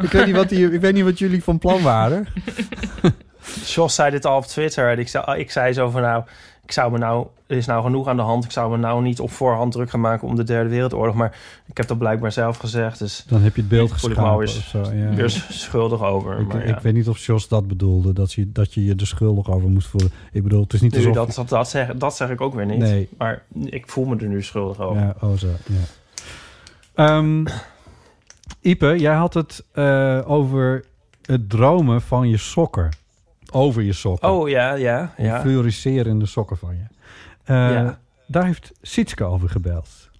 ik, 0.00 0.10
weet 0.10 0.26
niet 0.26 0.34
wat 0.34 0.48
die, 0.48 0.72
ik 0.72 0.80
weet 0.80 0.94
niet 0.94 1.04
wat 1.04 1.18
jullie 1.18 1.42
van 1.42 1.58
plan 1.58 1.82
waren. 1.82 2.26
Jos 3.74 3.94
zei 3.94 4.10
dit 4.10 4.24
al 4.24 4.36
op 4.36 4.46
Twitter. 4.46 4.90
En 4.90 4.98
ik 4.98 5.08
zei, 5.08 5.38
ik 5.38 5.50
zei 5.50 5.72
zo 5.72 5.90
van 5.90 6.02
nou, 6.02 6.24
ik 6.64 6.72
zou 6.72 6.92
me 6.92 6.98
nou, 6.98 7.26
er 7.46 7.56
is 7.56 7.66
nou 7.66 7.82
genoeg 7.82 8.08
aan 8.08 8.16
de 8.16 8.22
hand. 8.22 8.44
Ik 8.44 8.50
zou 8.50 8.70
me 8.70 8.76
nou 8.76 9.02
niet 9.02 9.20
op 9.20 9.30
voorhand 9.30 9.72
druk 9.72 9.90
gaan 9.90 10.00
maken 10.00 10.28
om 10.28 10.34
de 10.34 10.44
derde 10.44 10.70
wereldoorlog. 10.70 11.14
Maar 11.14 11.38
ik 11.66 11.76
heb 11.76 11.86
dat 11.86 11.98
blijkbaar 11.98 12.32
zelf 12.32 12.56
gezegd. 12.56 12.98
Dus 12.98 13.24
Dan 13.28 13.42
heb 13.42 13.54
je 13.54 13.60
het 13.60 13.70
beeld 13.70 13.88
voel 13.88 14.10
ik 14.10 14.16
me 14.16 14.22
geschapen 14.22 14.44
of 14.44 14.86
zo. 14.86 14.94
Ja. 14.94 15.14
weer 15.14 15.30
schuldig 15.48 16.02
over. 16.02 16.40
Ik, 16.40 16.46
maar 16.46 16.62
ik 16.62 16.68
ja. 16.68 16.80
weet 16.82 16.94
niet 16.94 17.08
of 17.08 17.18
Jos 17.18 17.48
dat 17.48 17.68
bedoelde, 17.68 18.12
dat 18.12 18.32
je, 18.32 18.52
dat 18.52 18.74
je 18.74 18.84
je 18.84 18.94
er 18.94 19.06
schuldig 19.06 19.50
over 19.50 19.68
moest 19.68 19.86
voelen. 19.86 20.10
Ik 20.32 20.42
bedoel, 20.42 20.62
het 20.62 20.72
is 20.72 20.80
niet 20.80 20.96
alsof... 20.96 21.14
dat, 21.14 21.34
dat, 21.34 21.48
dat, 21.48 21.68
zeg, 21.68 21.94
dat 21.94 22.16
zeg 22.16 22.30
ik 22.30 22.40
ook 22.40 22.54
weer 22.54 22.66
niet. 22.66 22.78
Nee. 22.78 23.08
Maar 23.18 23.42
ik 23.64 23.88
voel 23.88 24.04
me 24.04 24.16
er 24.16 24.28
nu 24.28 24.42
schuldig 24.42 24.80
over. 24.80 25.02
Ja, 25.02 25.14
oh 25.20 25.36
zo, 25.36 25.48
ja. 25.66 25.84
Ehm, 26.94 27.44
Ipe, 28.60 28.98
jij 28.98 29.14
had 29.14 29.34
het 29.34 29.64
eh, 29.72 30.20
over 30.26 30.84
het 31.22 31.50
dromen 31.50 32.02
van 32.02 32.28
je 32.28 32.36
sokken. 32.36 32.88
Over 33.54 33.82
je 33.82 33.92
sokken. 33.92 34.30
Oh 34.30 34.48
ja, 34.48 34.74
ja, 34.74 35.14
ja. 35.16 35.40
Fluoriserende 35.40 36.26
sokken 36.26 36.56
van 36.56 36.76
je. 36.76 36.84
Eh, 37.44 37.70
Ja. 37.72 37.98
Daar 38.26 38.44
heeft 38.44 38.72
Sietske 38.82 39.24
over 39.24 39.48
gebeld. 39.48 40.10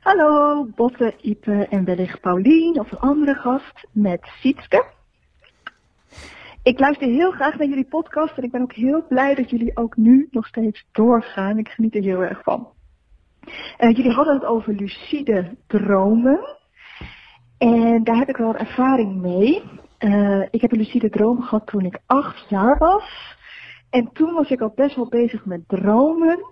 Hallo, 0.00 0.64
Botte, 0.76 1.14
Ipe 1.20 1.66
en 1.70 1.84
wellicht 1.84 2.20
Paulien 2.20 2.80
of 2.80 2.92
een 2.92 2.98
andere 2.98 3.34
gast 3.34 3.86
met 3.92 4.20
Sietske. 4.40 4.84
Ik 6.62 6.78
luister 6.78 7.06
heel 7.08 7.30
graag 7.30 7.58
naar 7.58 7.68
jullie 7.68 7.88
podcast 7.88 8.36
en 8.36 8.42
ik 8.42 8.50
ben 8.50 8.62
ook 8.62 8.72
heel 8.72 9.06
blij 9.08 9.34
dat 9.34 9.50
jullie 9.50 9.76
ook 9.76 9.96
nu 9.96 10.28
nog 10.30 10.46
steeds 10.46 10.84
doorgaan. 10.92 11.58
Ik 11.58 11.68
geniet 11.68 11.94
er 11.94 12.02
heel 12.02 12.22
erg 12.22 12.42
van. 12.42 12.68
Eh, 13.76 13.96
jullie 13.96 14.12
hadden 14.12 14.34
het 14.34 14.44
over 14.44 14.72
lucide 14.74 15.56
dromen. 15.66 16.56
En 17.58 18.04
daar 18.04 18.16
heb 18.16 18.28
ik 18.28 18.36
wel 18.36 18.56
ervaring 18.56 19.20
mee. 19.20 19.62
Eh, 20.00 20.42
ik 20.50 20.60
heb 20.60 20.72
een 20.72 20.78
lucide 20.78 21.10
droom 21.10 21.42
gehad 21.42 21.66
toen 21.66 21.84
ik 21.84 22.00
acht 22.06 22.48
jaar 22.48 22.78
was. 22.78 23.36
En 23.90 24.12
toen 24.12 24.34
was 24.34 24.50
ik 24.50 24.60
al 24.60 24.72
best 24.74 24.96
wel 24.96 25.08
bezig 25.08 25.44
met 25.44 25.68
dromen. 25.68 26.44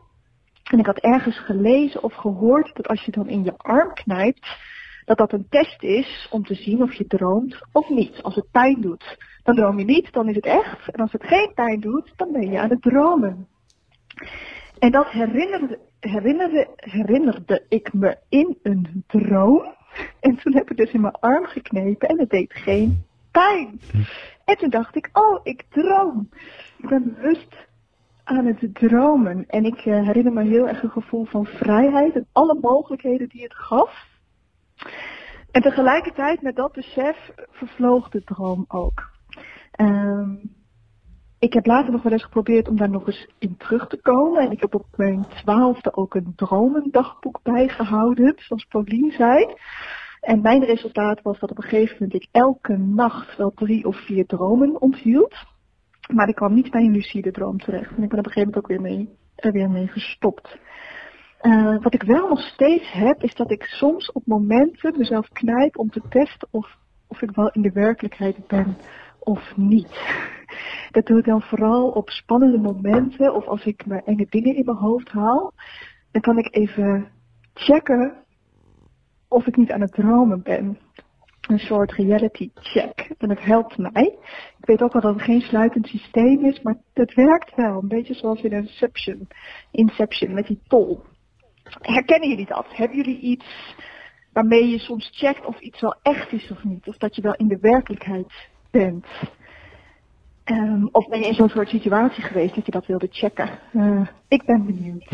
En 0.70 0.78
ik 0.78 0.86
had 0.86 0.98
ergens 0.98 1.38
gelezen 1.38 2.02
of 2.02 2.14
gehoord 2.14 2.76
dat 2.76 2.88
als 2.88 3.04
je 3.04 3.12
dan 3.12 3.28
in 3.28 3.44
je 3.44 3.56
arm 3.56 3.92
knijpt, 3.92 4.56
dat 5.04 5.18
dat 5.18 5.32
een 5.32 5.46
test 5.48 5.82
is 5.82 6.28
om 6.30 6.44
te 6.44 6.54
zien 6.54 6.82
of 6.82 6.94
je 6.94 7.06
droomt 7.06 7.66
of 7.72 7.88
niet. 7.88 8.22
Als 8.22 8.34
het 8.34 8.50
pijn 8.50 8.80
doet, 8.80 9.18
dan 9.42 9.54
droom 9.54 9.78
je 9.78 9.84
niet, 9.84 10.12
dan 10.12 10.28
is 10.28 10.34
het 10.34 10.46
echt. 10.46 10.88
En 10.90 11.00
als 11.00 11.12
het 11.12 11.24
geen 11.24 11.52
pijn 11.54 11.80
doet, 11.80 12.12
dan 12.16 12.32
ben 12.32 12.50
je 12.50 12.60
aan 12.60 12.70
het 12.70 12.82
dromen. 12.82 13.46
En 14.78 14.90
dat 14.90 15.10
herinnerde, 15.10 15.78
herinnerde, 16.00 16.68
herinnerde 16.76 17.64
ik 17.68 17.92
me 17.92 18.16
in 18.28 18.58
een 18.62 19.04
droom. 19.06 19.74
En 20.20 20.36
toen 20.36 20.54
heb 20.54 20.70
ik 20.70 20.76
dus 20.76 20.92
in 20.92 21.00
mijn 21.00 21.18
arm 21.20 21.44
geknepen 21.44 22.08
en 22.08 22.18
het 22.18 22.30
deed 22.30 22.52
geen 22.52 23.06
En 24.44 24.56
toen 24.56 24.70
dacht 24.70 24.96
ik, 24.96 25.10
oh, 25.12 25.40
ik 25.42 25.64
droom. 25.68 26.28
Ik 26.76 26.88
ben 26.88 27.14
bewust 27.14 27.56
aan 28.24 28.46
het 28.46 28.74
dromen. 28.74 29.44
En 29.46 29.64
ik 29.64 29.78
eh, 29.78 30.06
herinner 30.06 30.32
me 30.32 30.42
heel 30.42 30.68
erg 30.68 30.82
een 30.82 30.90
gevoel 30.90 31.24
van 31.24 31.46
vrijheid 31.46 32.14
en 32.14 32.26
alle 32.32 32.58
mogelijkheden 32.60 33.28
die 33.28 33.42
het 33.42 33.54
gaf. 33.54 34.06
En 35.50 35.62
tegelijkertijd 35.62 36.42
met 36.42 36.56
dat 36.56 36.72
besef 36.72 37.30
vervloog 37.50 38.08
de 38.08 38.24
droom 38.24 38.64
ook. 38.68 39.10
Ehm, 39.70 40.34
ik 41.38 41.52
heb 41.52 41.66
later 41.66 41.92
nog 41.92 42.02
wel 42.02 42.12
eens 42.12 42.24
geprobeerd 42.24 42.68
om 42.68 42.76
daar 42.76 42.90
nog 42.90 43.06
eens 43.06 43.28
in 43.38 43.56
terug 43.56 43.86
te 43.86 44.00
komen. 44.00 44.42
En 44.42 44.50
ik 44.50 44.60
heb 44.60 44.74
op 44.74 44.86
mijn 44.96 45.26
twaalfde 45.28 45.94
ook 45.94 46.14
een 46.14 46.32
dromendagboek 46.36 47.40
bijgehouden, 47.42 48.34
zoals 48.36 48.64
Paulien 48.64 49.12
zei. 49.12 49.54
En 50.20 50.40
mijn 50.40 50.64
resultaat 50.64 51.22
was 51.22 51.38
dat 51.38 51.50
op 51.50 51.56
een 51.56 51.68
gegeven 51.68 51.96
moment 51.98 52.22
ik 52.22 52.28
elke 52.30 52.76
nacht 52.76 53.36
wel 53.36 53.50
drie 53.54 53.86
of 53.86 53.96
vier 53.96 54.26
dromen 54.26 54.80
onthield. 54.80 55.34
Maar 56.14 56.28
ik 56.28 56.34
kwam 56.34 56.54
niet 56.54 56.70
bij 56.70 56.82
een 56.82 56.92
lucide 56.92 57.30
droom 57.30 57.58
terecht. 57.58 57.96
En 57.96 58.02
ik 58.02 58.08
ben 58.08 58.18
op 58.18 58.26
een 58.26 58.32
gegeven 58.32 58.52
moment 58.52 58.56
ook 58.56 58.66
weer 58.66 58.80
mee, 58.80 59.08
er 59.36 59.52
weer 59.52 59.70
mee 59.70 59.86
gestopt. 59.86 60.58
Eh, 61.38 61.82
wat 61.82 61.94
ik 61.94 62.02
wel 62.02 62.28
nog 62.28 62.40
steeds 62.40 62.92
heb, 62.92 63.22
is 63.22 63.34
dat 63.34 63.50
ik 63.50 63.62
soms 63.62 64.12
op 64.12 64.26
momenten 64.26 64.98
mezelf 64.98 65.28
knijp 65.28 65.78
om 65.78 65.90
te 65.90 66.02
testen 66.08 66.48
of, 66.50 66.76
of 67.06 67.22
ik 67.22 67.30
wel 67.30 67.50
in 67.50 67.62
de 67.62 67.72
werkelijkheid 67.72 68.46
ben 68.46 68.76
of 69.18 69.56
niet. 69.56 69.88
Dat 70.90 71.06
doe 71.06 71.18
ik 71.18 71.24
dan 71.24 71.42
vooral 71.42 71.88
op 71.88 72.10
spannende 72.10 72.58
momenten 72.58 73.34
of 73.34 73.46
als 73.46 73.64
ik 73.64 73.86
me 73.86 74.02
enge 74.04 74.26
dingen 74.28 74.56
in 74.56 74.64
mijn 74.64 74.76
hoofd 74.76 75.08
haal. 75.08 75.52
Dan 76.10 76.22
kan 76.22 76.38
ik 76.38 76.54
even 76.54 77.08
checken 77.54 78.24
of 79.28 79.46
ik 79.46 79.56
niet 79.56 79.70
aan 79.70 79.80
het 79.80 79.92
dromen 79.92 80.42
ben. 80.42 80.78
Een 81.48 81.58
soort 81.58 81.92
reality 81.92 82.50
check. 82.54 83.10
En 83.18 83.30
het 83.30 83.44
helpt 83.44 83.78
mij. 83.78 84.18
Ik 84.58 84.66
weet 84.66 84.82
ook 84.82 84.92
wel 84.92 85.02
dat 85.02 85.14
het 85.14 85.22
geen 85.22 85.40
sluitend 85.40 85.86
systeem 85.86 86.44
is, 86.44 86.62
maar 86.62 86.76
het 86.92 87.14
werkt 87.14 87.54
wel. 87.54 87.78
Een 87.78 87.88
beetje 87.88 88.14
zoals 88.14 88.42
in 88.42 88.52
Inception. 88.52 89.28
Inception 89.70 90.34
met 90.34 90.46
die 90.46 90.60
tol. 90.66 91.02
Herkennen 91.80 92.28
jullie 92.28 92.46
dat? 92.46 92.66
Hebben 92.68 92.96
jullie 92.96 93.20
iets 93.20 93.74
waarmee 94.32 94.68
je 94.68 94.78
soms 94.78 95.10
checkt 95.12 95.46
of 95.46 95.60
iets 95.60 95.80
wel 95.80 95.96
echt 96.02 96.32
is 96.32 96.50
of 96.50 96.64
niet? 96.64 96.88
Of 96.88 96.96
dat 96.96 97.16
je 97.16 97.22
wel 97.22 97.34
in 97.34 97.48
de 97.48 97.58
werkelijkheid 97.60 98.48
bent? 98.70 99.06
Ehm, 100.44 100.86
of 100.92 101.08
ben 101.08 101.18
je 101.18 101.26
in 101.26 101.34
zo'n 101.34 101.48
soort 101.48 101.68
situatie 101.68 102.22
geweest 102.22 102.54
dat 102.54 102.66
je 102.66 102.72
dat 102.72 102.86
wilde 102.86 103.08
checken? 103.10 103.50
Eh, 103.72 104.06
ik 104.28 104.44
ben 104.44 104.66
benieuwd. 104.66 105.06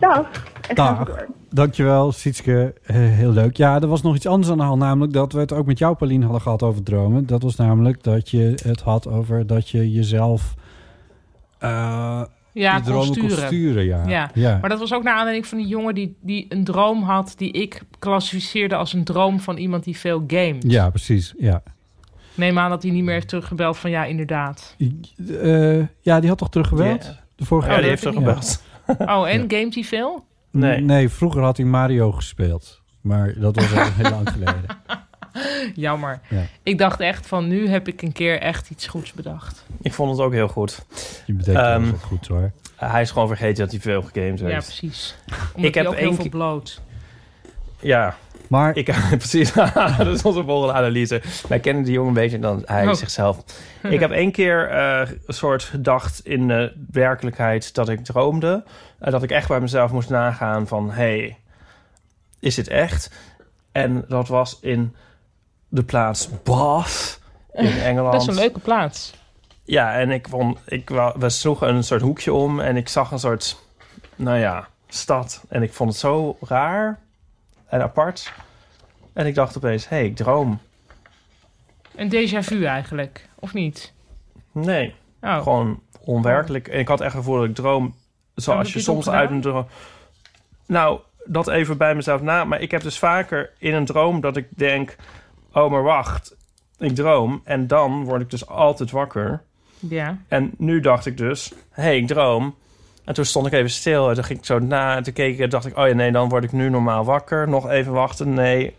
Dag. 0.00 0.26
En 0.68 0.76
gaan 0.76 0.98
we 0.98 1.04
Dag. 1.04 1.06
door. 1.06 1.26
Dankjewel, 1.50 2.12
Sietske. 2.12 2.74
Eh, 2.84 2.96
heel 2.96 3.32
leuk. 3.32 3.56
Ja, 3.56 3.80
er 3.80 3.86
was 3.86 4.02
nog 4.02 4.14
iets 4.16 4.26
anders 4.26 4.50
aan 4.50 4.56
de 4.58 4.62
hand. 4.64 4.78
Namelijk 4.80 5.12
dat 5.12 5.32
we 5.32 5.40
het 5.40 5.52
ook 5.52 5.66
met 5.66 5.78
jou, 5.78 5.96
Pauline, 5.96 6.22
hadden 6.22 6.40
gehad 6.42 6.62
over 6.62 6.82
dromen. 6.82 7.26
Dat 7.26 7.42
was 7.42 7.56
namelijk 7.56 8.02
dat 8.02 8.30
je 8.30 8.54
het 8.64 8.80
had 8.80 9.08
over 9.08 9.46
dat 9.46 9.68
je 9.68 9.92
jezelf... 9.92 10.54
eh 11.58 11.70
Ja, 12.52 12.74
je 12.76 12.82
kon 12.82 12.82
dromen 12.82 13.06
sturen. 13.06 13.28
kon 13.36 13.46
sturen. 13.46 13.84
Ja. 13.84 14.08
Ja. 14.08 14.30
Ja. 14.34 14.58
maar 14.60 14.70
dat 14.70 14.78
was 14.78 14.92
ook 14.94 15.02
naar 15.02 15.14
aanleiding 15.14 15.46
van 15.46 15.58
die 15.58 15.66
jongen 15.66 15.94
die, 15.94 16.16
die 16.20 16.46
een 16.48 16.64
droom 16.64 17.02
had... 17.02 17.34
die 17.36 17.52
ik 17.52 17.82
klassificeerde 17.98 18.76
als 18.76 18.92
een 18.92 19.04
droom 19.04 19.40
van 19.40 19.56
iemand 19.56 19.84
die 19.84 19.96
veel 19.98 20.24
gamet. 20.26 20.64
ja, 20.66 20.90
precies. 20.90 21.34
Ja. 21.38 21.62
Neem 22.34 22.58
aan 22.58 22.70
dat 22.70 22.82
hij 22.82 22.92
niet 22.92 23.04
meer 23.04 23.14
heeft 23.14 23.28
teruggebeld 23.28 23.76
van 23.76 23.90
ja, 23.90 24.04
inderdaad. 24.04 24.76
Eh, 25.42 25.78
ja, 26.00 26.20
die 26.20 26.28
had 26.28 26.38
toch 26.38 26.50
teruggebeld? 26.50 27.04
Ja. 27.04 27.18
De 27.36 27.44
vorige 27.44 27.68
Ja, 27.68 27.72
die 27.74 27.80
keer? 27.82 27.90
heeft 27.90 28.02
teruggebeld. 28.02 28.62
Oh, 29.16 29.28
en 29.28 29.44
gamet 29.50 29.74
hij 29.74 29.84
veel? 29.84 30.24
Nee. 30.50 30.80
Nee, 30.80 31.08
vroeger 31.08 31.42
had 31.42 31.56
hij 31.56 31.66
Mario 31.66 32.12
gespeeld. 32.12 32.80
Maar 33.00 33.34
dat 33.38 33.56
was 33.56 33.72
al 33.76 33.84
heel 33.92 34.10
lang 34.10 34.30
geleden. 34.30 34.64
Jammer. 35.74 36.20
Ja. 36.28 36.42
Ik 36.62 36.78
dacht 36.78 37.00
echt 37.00 37.26
van 37.26 37.48
nu 37.48 37.68
heb 37.68 37.88
ik 37.88 38.02
een 38.02 38.12
keer 38.12 38.40
echt 38.40 38.70
iets 38.70 38.86
goeds 38.86 39.12
bedacht. 39.12 39.66
Ik 39.82 39.92
vond 39.92 40.10
het 40.10 40.20
ook 40.20 40.32
heel 40.32 40.48
goed. 40.48 40.84
Je 41.26 41.32
betekent 41.32 41.64
Ehm, 41.64 41.90
dat 41.90 42.02
goed 42.02 42.26
hoor. 42.26 42.52
Hij 42.76 43.02
is 43.02 43.10
gewoon 43.10 43.28
vergeten 43.28 43.62
dat 43.62 43.70
hij 43.70 43.80
veel 43.80 44.02
gegamed 44.02 44.40
heeft. 44.40 44.52
Ja, 44.52 44.58
precies. 44.58 45.14
Omdat 45.54 45.68
Ik 45.68 45.74
heb 45.74 45.86
ook 45.86 45.94
heel 45.94 46.02
één 46.02 46.12
veel 46.14 46.22
keer- 46.22 46.30
bloot. 46.30 46.80
Ja, 47.80 48.16
Maar 48.50 48.76
ik 48.76 48.94
precies. 49.18 49.52
dat 49.98 50.06
is 50.06 50.22
onze 50.22 50.44
volgende 50.44 50.74
analyse. 50.74 51.22
Wij 51.48 51.60
kennen 51.60 51.82
die 51.82 51.92
jongen 51.92 52.08
een 52.08 52.14
beetje 52.14 52.38
dan 52.38 52.62
hij 52.66 52.86
Oh. 52.88 52.94
zichzelf. 52.94 53.44
Ik 53.82 54.00
heb 54.00 54.10
één 54.10 54.32
keer 54.32 54.68
eh, 54.68 55.08
een 55.26 55.34
soort 55.34 55.62
gedacht 55.62 56.20
in 56.26 56.48
de 56.48 56.72
werkelijkheid 56.90 57.74
dat 57.74 57.88
ik 57.88 58.04
droomde. 58.04 58.64
Eh, 58.98 59.12
dat 59.12 59.22
ik 59.22 59.30
echt 59.30 59.48
bij 59.48 59.60
mezelf 59.60 59.92
moest 59.92 60.08
nagaan 60.10 60.66
van... 60.66 60.90
hey, 60.90 61.38
is 62.40 62.54
dit 62.54 62.68
echt? 62.68 63.10
En 63.72 64.04
dat 64.08 64.28
was 64.28 64.58
in 64.60 64.94
de 65.68 65.82
plaats 65.82 66.28
Bath 66.42 67.20
in 67.52 67.66
Engeland. 67.80 68.12
Dat 68.12 68.20
is 68.22 68.26
een 68.28 68.34
leuke 68.34 68.58
plaats. 68.60 69.14
Ja, 69.64 69.92
en 69.98 70.10
ik 70.10 70.28
vond, 70.28 70.58
ik, 70.66 70.88
wou- 70.88 71.18
we 71.18 71.28
sloegen 71.28 71.68
een 71.74 71.84
soort 71.84 72.02
hoekje 72.02 72.32
om 72.32 72.60
en 72.60 72.76
ik 72.76 72.88
zag 72.88 73.10
een 73.10 73.18
soort, 73.18 73.56
nou 74.16 74.38
ja, 74.38 74.68
stad. 74.88 75.44
En 75.48 75.62
ik 75.62 75.72
vond 75.72 75.90
het 75.90 75.98
zo 75.98 76.36
raar 76.40 76.98
en 77.70 77.82
apart. 77.82 78.32
En 79.12 79.26
ik 79.26 79.34
dacht 79.34 79.56
opeens, 79.56 79.88
hé, 79.88 79.96
hey, 79.96 80.06
ik 80.06 80.16
droom. 80.16 80.60
Een 81.94 82.10
déjà 82.10 82.38
vu 82.38 82.64
eigenlijk, 82.64 83.28
of 83.38 83.54
niet? 83.54 83.92
Nee, 84.52 84.94
Oh, 85.20 85.42
gewoon 85.42 85.80
onwerkelijk. 86.04 86.68
En 86.68 86.78
ik 86.78 86.88
had 86.88 87.00
echt 87.00 87.14
gevoel 87.14 87.38
dat 87.38 87.48
ik 87.48 87.54
droom 87.54 87.94
zoals 88.34 88.72
je 88.72 88.80
soms 88.80 89.08
uit 89.08 89.30
een 89.30 89.40
droom... 89.40 89.66
Nou, 90.66 91.00
dat 91.24 91.48
even 91.48 91.76
bij 91.76 91.94
mezelf 91.94 92.22
na. 92.22 92.44
Maar 92.44 92.60
ik 92.60 92.70
heb 92.70 92.82
dus 92.82 92.98
vaker 92.98 93.52
in 93.58 93.74
een 93.74 93.84
droom 93.84 94.20
dat 94.20 94.36
ik 94.36 94.46
denk... 94.56 94.96
Oh, 95.52 95.70
maar 95.70 95.82
wacht, 95.82 96.36
ik 96.78 96.94
droom. 96.94 97.40
En 97.44 97.66
dan 97.66 98.04
word 98.04 98.20
ik 98.20 98.30
dus 98.30 98.46
altijd 98.46 98.90
wakker. 98.90 99.42
ja. 99.78 100.18
En 100.28 100.52
nu 100.56 100.80
dacht 100.80 101.06
ik 101.06 101.16
dus, 101.16 101.52
hé, 101.70 101.82
hey, 101.82 101.96
ik 101.96 102.06
droom. 102.06 102.54
En 103.04 103.14
toen 103.14 103.24
stond 103.24 103.46
ik 103.46 103.52
even 103.52 103.70
stil 103.70 104.08
en 104.08 104.14
toen 104.14 104.24
ging 104.24 104.38
ik 104.38 104.44
zo 104.44 104.58
na 104.58 104.96
en 104.96 105.02
toen 105.02 105.12
keek 105.12 105.34
ik 105.34 105.40
en 105.40 105.50
dacht 105.50 105.66
ik, 105.66 105.76
oh 105.76 105.88
ja, 105.88 105.94
nee, 105.94 106.12
dan 106.12 106.28
word 106.28 106.44
ik 106.44 106.52
nu 106.52 106.68
normaal 106.68 107.04
wakker. 107.04 107.48
Nog 107.48 107.68
even 107.68 107.92
wachten, 107.92 108.34
nee. 108.34 108.74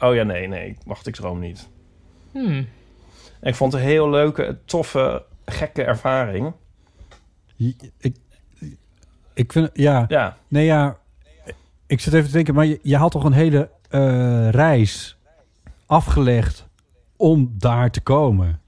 Oh 0.00 0.14
ja, 0.14 0.22
nee, 0.22 0.48
nee, 0.48 0.76
wacht, 0.84 1.06
ik 1.06 1.14
droom 1.14 1.38
niet. 1.38 1.68
Hmm. 2.32 2.68
En 3.40 3.48
ik 3.48 3.54
vond 3.54 3.72
het 3.72 3.82
een 3.82 3.88
heel 3.88 4.10
leuke, 4.10 4.58
toffe, 4.64 5.24
gekke 5.44 5.82
ervaring. 5.82 6.52
Ik, 7.56 8.14
ik 9.34 9.52
vind, 9.52 9.70
ja. 9.72 10.04
Ja. 10.08 10.36
Nee, 10.48 10.64
ja. 10.64 10.96
Ik 11.86 12.00
zit 12.00 12.12
even 12.12 12.26
te 12.26 12.32
denken, 12.32 12.54
maar 12.54 12.66
je, 12.66 12.78
je 12.82 12.96
had 12.96 13.10
toch 13.10 13.24
een 13.24 13.32
hele 13.32 13.70
eh, 13.90 14.50
reis 14.50 15.18
afgelegd 15.86 16.66
om 17.16 17.54
daar 17.58 17.90
te 17.90 18.00
komen. 18.00 18.60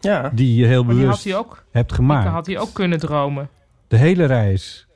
Ja. 0.00 0.30
Die 0.34 0.54
je 0.54 0.66
heel 0.66 0.84
die 0.84 0.94
bewust 0.94 1.10
had 1.10 1.24
hij 1.24 1.36
ook. 1.36 1.64
hebt 1.70 1.92
gemaakt. 1.92 2.28
had 2.28 2.46
hij 2.46 2.58
ook 2.58 2.72
kunnen 2.72 2.98
dromen. 2.98 3.48
De 3.88 3.96
hele 3.96 4.24
reis. 4.24 4.86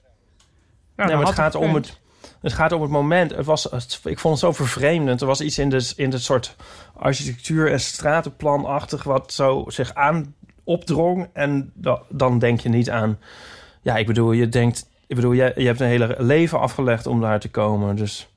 Nou, 0.96 1.08
nee, 1.08 1.18
maar 1.18 1.26
het 1.26 1.34
gaat, 1.34 1.54
om 1.54 1.74
het, 1.74 2.00
het 2.40 2.52
gaat 2.52 2.72
om 2.72 2.82
het 2.82 2.90
moment. 2.90 3.34
Het 3.34 3.46
was, 3.46 3.64
het- 3.64 4.00
ik 4.04 4.18
vond 4.18 4.34
het 4.34 4.44
zo 4.44 4.52
vervreemdend. 4.52 5.20
Er 5.20 5.26
was 5.26 5.40
iets 5.40 5.58
in 5.58 5.68
de, 5.68 5.92
in 5.96 6.10
de 6.10 6.18
soort 6.18 6.56
architectuur- 6.96 7.72
en 7.72 7.80
stratenplanachtig... 7.80 9.02
wat 9.02 9.32
zo 9.32 9.64
zich 9.68 9.94
aan 9.94 10.34
opdrong. 10.64 11.28
En 11.32 11.70
da- 11.74 12.02
dan 12.08 12.38
denk 12.38 12.60
je 12.60 12.68
niet 12.68 12.90
aan... 12.90 13.18
Ja, 13.82 13.96
ik 13.96 14.06
bedoel, 14.06 14.32
je 14.32 14.48
denkt... 14.48 14.86
Ik 15.06 15.16
bedoel, 15.16 15.32
je, 15.32 15.52
je 15.56 15.66
hebt 15.66 15.80
een 15.80 15.86
hele 15.86 16.14
leven 16.18 16.60
afgelegd 16.60 17.06
om 17.06 17.20
daar 17.20 17.40
te 17.40 17.50
komen. 17.50 17.96
Dus 17.96 18.28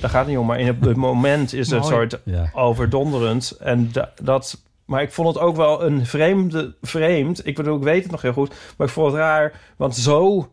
daar 0.00 0.10
gaat 0.10 0.20
het 0.20 0.28
niet 0.28 0.38
om. 0.38 0.46
Maar 0.46 0.60
in 0.60 0.66
het, 0.66 0.84
het 0.84 0.96
moment 0.96 1.52
is 1.52 1.70
het 1.70 1.84
soort 1.84 2.18
Ja. 2.24 2.50
overdonderend. 2.54 3.50
En 3.50 3.92
da- 3.92 4.12
dat... 4.22 4.62
Maar 4.90 5.02
ik 5.02 5.12
vond 5.12 5.28
het 5.28 5.38
ook 5.38 5.56
wel 5.56 5.82
een 5.82 6.06
vreemde, 6.06 6.76
vreemd. 6.80 7.46
Ik 7.46 7.56
bedoel, 7.56 7.76
ik 7.76 7.82
weet 7.82 8.02
het 8.02 8.10
nog 8.10 8.22
heel 8.22 8.32
goed. 8.32 8.54
Maar 8.76 8.86
ik 8.86 8.92
vond 8.92 9.06
het 9.06 9.16
raar, 9.16 9.60
want 9.76 9.96
zo 9.96 10.52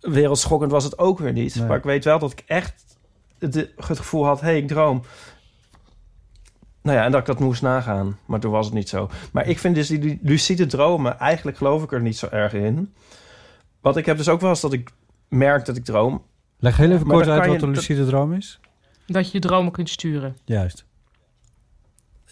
wereldschokkend 0.00 0.70
was 0.70 0.84
het 0.84 0.98
ook 0.98 1.18
weer 1.18 1.32
niet. 1.32 1.54
Nee. 1.54 1.66
Maar 1.66 1.76
ik 1.76 1.82
weet 1.82 2.04
wel 2.04 2.18
dat 2.18 2.32
ik 2.32 2.42
echt 2.46 2.98
het, 3.38 3.54
het 3.54 3.98
gevoel 3.98 4.24
had... 4.24 4.40
hé, 4.40 4.46
hey, 4.46 4.58
ik 4.58 4.68
droom. 4.68 5.02
Nou 6.82 6.96
ja, 6.98 7.04
en 7.04 7.10
dat 7.10 7.20
ik 7.20 7.26
dat 7.26 7.40
moest 7.40 7.62
nagaan. 7.62 8.18
Maar 8.26 8.40
toen 8.40 8.50
was 8.50 8.66
het 8.66 8.74
niet 8.74 8.88
zo. 8.88 9.10
Maar 9.32 9.48
ik 9.48 9.58
vind 9.58 9.74
dus 9.74 9.88
die 9.88 10.18
lucide 10.22 10.66
dromen... 10.66 11.18
eigenlijk 11.18 11.56
geloof 11.56 11.82
ik 11.82 11.92
er 11.92 12.02
niet 12.02 12.18
zo 12.18 12.26
erg 12.26 12.52
in. 12.52 12.94
Want 13.80 13.96
ik 13.96 14.06
heb 14.06 14.16
dus 14.16 14.28
ook 14.28 14.40
wel 14.40 14.50
eens 14.50 14.60
dat 14.60 14.72
ik 14.72 14.90
merk 15.28 15.64
dat 15.64 15.76
ik 15.76 15.84
droom. 15.84 16.22
Leg 16.58 16.76
heel 16.76 16.90
even 16.90 17.06
Maar 17.06 17.16
kort 17.16 17.28
uit 17.28 17.46
wat 17.46 17.62
een 17.62 17.70
lucide 17.70 18.06
droom 18.06 18.32
is. 18.32 18.60
Dat 19.06 19.26
je 19.26 19.32
je 19.32 19.38
dromen 19.38 19.72
kunt 19.72 19.90
sturen. 19.90 20.36
Juist. 20.44 20.88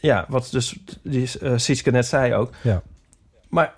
Ja, 0.00 0.24
wat 0.28 0.48
dus 0.50 0.78
die, 1.02 1.38
eh 1.40 1.52
Sietske 1.56 1.90
net 1.90 2.06
zei 2.06 2.34
ook. 2.34 2.50
Ja. 2.62 2.82
Maar 3.48 3.74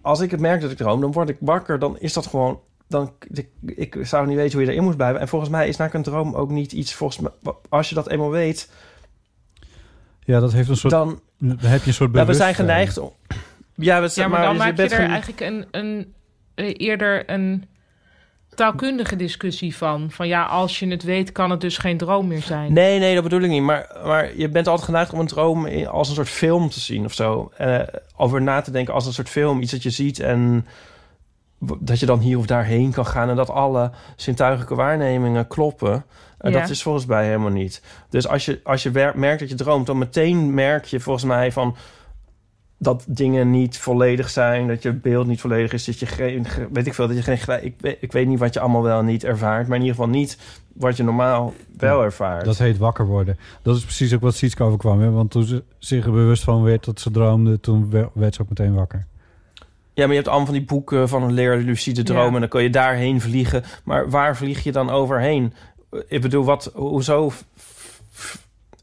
als 0.00 0.20
ik 0.20 0.30
het 0.30 0.40
merk 0.40 0.60
dat 0.60 0.70
ik 0.70 0.76
droom, 0.76 1.00
dan 1.00 1.12
word 1.12 1.28
ik 1.28 1.36
wakker. 1.40 1.78
Dan 1.78 1.98
is 1.98 2.12
dat 2.12 2.26
gewoon... 2.26 2.60
Dan, 2.88 3.12
ik, 3.34 3.48
ik 3.64 3.96
zou 4.02 4.26
niet 4.26 4.36
weten 4.36 4.52
hoe 4.52 4.66
je 4.66 4.72
erin 4.72 4.84
moet 4.84 4.96
blijven. 4.96 5.20
En 5.20 5.28
volgens 5.28 5.50
mij 5.50 5.68
is 5.68 5.76
na 5.76 5.94
een 5.94 6.02
droom 6.02 6.34
ook 6.34 6.50
niet 6.50 6.72
iets... 6.72 6.94
Volgens 6.94 7.20
mij, 7.20 7.52
als 7.68 7.88
je 7.88 7.94
dat 7.94 8.08
eenmaal 8.08 8.30
weet... 8.30 8.70
Ja, 10.24 10.40
dat 10.40 10.52
heeft 10.52 10.68
een 10.68 10.76
soort... 10.76 10.92
Dan- 10.92 11.20
dan 11.38 11.58
heb 11.58 11.80
je 11.80 11.86
een 11.86 11.94
soort 11.94 12.14
Ja, 12.14 12.26
we 12.26 12.34
zijn 12.34 12.54
geneigd 12.54 12.98
om... 12.98 13.12
Ja, 13.74 14.00
we, 14.02 14.10
Ja, 14.14 14.28
maar 14.28 14.42
dan 14.42 14.56
maak 14.56 14.76
je 14.76 14.82
er 14.82 15.08
eigenlijk 15.08 15.40
een, 15.40 15.66
een, 15.70 16.14
eerder 16.54 17.30
een 17.30 17.64
taalkundige 18.54 19.16
discussie 19.16 19.76
van. 19.76 20.10
Van 20.10 20.28
ja, 20.28 20.44
als 20.44 20.78
je 20.78 20.88
het 20.88 21.02
weet, 21.02 21.32
kan 21.32 21.50
het 21.50 21.60
dus 21.60 21.78
geen 21.78 21.96
droom 21.96 22.26
meer 22.26 22.42
zijn. 22.42 22.72
Nee, 22.72 22.98
nee, 22.98 23.14
dat 23.14 23.22
bedoel 23.22 23.40
ik 23.40 23.50
niet. 23.50 23.62
Maar, 23.62 23.96
maar 24.04 24.36
je 24.36 24.48
bent 24.48 24.66
altijd 24.66 24.86
geneigd 24.86 25.12
om 25.12 25.20
een 25.20 25.26
droom 25.26 25.66
als 25.84 26.08
een 26.08 26.14
soort 26.14 26.28
film 26.28 26.70
te 26.70 26.80
zien 26.80 27.04
of 27.04 27.12
zo. 27.12 27.52
Eh, 27.56 27.80
over 28.16 28.42
na 28.42 28.60
te 28.60 28.70
denken 28.70 28.94
als 28.94 29.06
een 29.06 29.12
soort 29.12 29.28
film. 29.28 29.60
Iets 29.60 29.72
dat 29.72 29.82
je 29.82 29.90
ziet 29.90 30.20
en 30.20 30.66
dat 31.58 32.00
je 32.00 32.06
dan 32.06 32.18
hier 32.18 32.38
of 32.38 32.46
daarheen 32.46 32.92
kan 32.92 33.06
gaan. 33.06 33.28
En 33.28 33.36
dat 33.36 33.50
alle 33.50 33.90
zintuigelijke 34.16 34.74
waarnemingen 34.74 35.46
kloppen. 35.46 36.04
Ja. 36.40 36.50
dat 36.50 36.68
is 36.68 36.82
volgens 36.82 37.06
mij 37.06 37.26
helemaal 37.26 37.50
niet. 37.50 37.82
Dus 38.10 38.28
als 38.28 38.44
je, 38.44 38.60
als 38.64 38.82
je 38.82 39.12
merkt 39.14 39.40
dat 39.40 39.48
je 39.48 39.54
droomt, 39.54 39.86
dan 39.86 39.98
meteen 39.98 40.54
merk 40.54 40.84
je 40.84 41.00
volgens 41.00 41.24
mij 41.24 41.52
van 41.52 41.76
dat 42.82 43.04
dingen 43.06 43.50
niet 43.50 43.78
volledig 43.78 44.30
zijn, 44.30 44.68
dat 44.68 44.82
je 44.82 44.92
beeld 44.92 45.26
niet 45.26 45.40
volledig 45.40 45.72
is, 45.72 45.84
dat 45.84 45.98
je 45.98 46.06
geen, 46.06 46.44
ge- 46.44 46.68
weet 46.72 46.86
ik 46.86 46.94
veel, 46.94 47.06
dat 47.06 47.16
je 47.16 47.22
geen, 47.22 47.38
gelijk- 47.38 47.62
ik 47.62 47.74
weet, 47.80 47.96
ik 48.00 48.12
weet 48.12 48.26
niet 48.26 48.38
wat 48.38 48.54
je 48.54 48.60
allemaal 48.60 48.82
wel 48.82 49.02
niet 49.02 49.24
ervaart, 49.24 49.66
maar 49.68 49.76
in 49.76 49.82
ieder 49.82 49.96
geval 49.96 50.10
niet 50.12 50.38
wat 50.72 50.96
je 50.96 51.02
normaal 51.02 51.54
wel 51.76 52.02
ervaart. 52.02 52.44
Dat 52.44 52.58
heet 52.58 52.78
wakker 52.78 53.06
worden. 53.06 53.38
Dat 53.62 53.76
is 53.76 53.82
precies 53.84 54.14
ook 54.14 54.20
wat 54.20 54.34
Sietske 54.34 54.62
overkwam. 54.62 55.00
Hè? 55.00 55.10
Want 55.10 55.30
toen 55.30 55.44
ze 55.44 55.62
zich 55.78 56.04
er 56.04 56.12
bewust 56.12 56.42
van 56.44 56.62
werd 56.62 56.84
dat 56.84 57.00
ze 57.00 57.10
droomde... 57.10 57.60
toen 57.60 57.90
we- 57.90 58.08
werd 58.12 58.34
ze 58.34 58.42
ook 58.42 58.48
meteen 58.48 58.74
wakker. 58.74 59.06
Ja, 59.94 60.02
maar 60.02 60.08
je 60.08 60.14
hebt 60.14 60.28
allemaal 60.28 60.46
van 60.46 60.54
die 60.56 60.64
boeken 60.64 61.08
van 61.08 61.22
een 61.22 61.32
leer 61.32 61.56
lucide 61.56 62.02
dromen. 62.02 62.26
Ja. 62.28 62.34
En 62.34 62.40
dan 62.40 62.48
kun 62.48 62.62
je 62.62 62.70
daarheen 62.70 63.20
vliegen. 63.20 63.62
Maar 63.84 64.10
waar 64.10 64.36
vlieg 64.36 64.62
je 64.64 64.72
dan 64.72 64.90
overheen? 64.90 65.52
Ik 66.08 66.20
bedoel, 66.20 66.44
wat, 66.44 66.70
hoezo... 66.74 67.32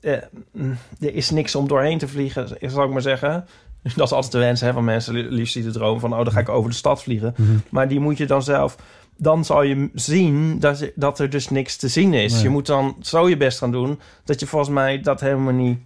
eh, 0.01 0.17
mm, 0.51 0.77
er 0.99 1.13
is 1.15 1.29
niks 1.29 1.55
om 1.55 1.67
doorheen 1.67 1.97
te 1.97 2.07
vliegen, 2.07 2.57
zal 2.61 2.83
ik 2.83 2.91
maar 2.91 3.01
zeggen. 3.01 3.45
Dat 3.95 4.05
is 4.05 4.11
altijd 4.13 4.31
de 4.31 4.37
wens 4.39 4.61
hè, 4.61 4.73
van 4.73 4.83
mensen, 4.83 5.13
lu- 5.13 5.29
lucide 5.29 5.71
dromen. 5.71 5.99
Van, 5.99 6.13
oh, 6.13 6.23
dan 6.23 6.31
ga 6.33 6.39
ik 6.39 6.49
over 6.49 6.69
de 6.69 6.75
stad 6.75 7.03
vliegen. 7.03 7.33
Mhm. 7.37 7.51
Maar 7.69 7.87
die 7.87 7.99
moet 7.99 8.17
je 8.17 8.25
dan 8.25 8.43
zelf... 8.43 8.75
Dan 9.21 9.45
zal 9.45 9.63
je 9.63 9.89
zien 9.93 10.59
dat, 10.59 10.79
je, 10.79 10.91
dat 10.95 11.19
er 11.19 11.29
dus 11.29 11.49
niks 11.49 11.75
te 11.75 11.87
zien 11.87 12.13
is. 12.13 12.33
Nee. 12.33 12.41
Je 12.41 12.49
moet 12.49 12.65
dan 12.65 12.95
zo 13.01 13.29
je 13.29 13.37
best 13.37 13.57
gaan 13.57 13.71
doen... 13.71 13.99
dat 14.23 14.39
je 14.39 14.47
volgens 14.47 14.71
mij 14.71 15.01
dat 15.01 15.19
helemaal 15.21 15.53
niet... 15.53 15.79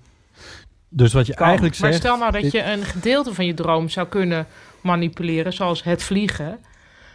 Dus 0.89 1.13
wat 1.13 1.27
je 1.27 1.35
eigenlijk 1.35 1.79
maar 1.79 1.89
zegt... 1.89 2.01
stel 2.03 2.17
nou 2.17 2.31
dat 2.31 2.51
je 2.51 2.63
een 2.63 2.83
gedeelte 2.83 3.33
van 3.33 3.45
je 3.45 3.53
droom 3.53 3.89
zou 3.89 4.07
kunnen 4.07 4.47
manipuleren, 4.81 5.53
zoals 5.53 5.83
het 5.83 6.03
vliegen. 6.03 6.59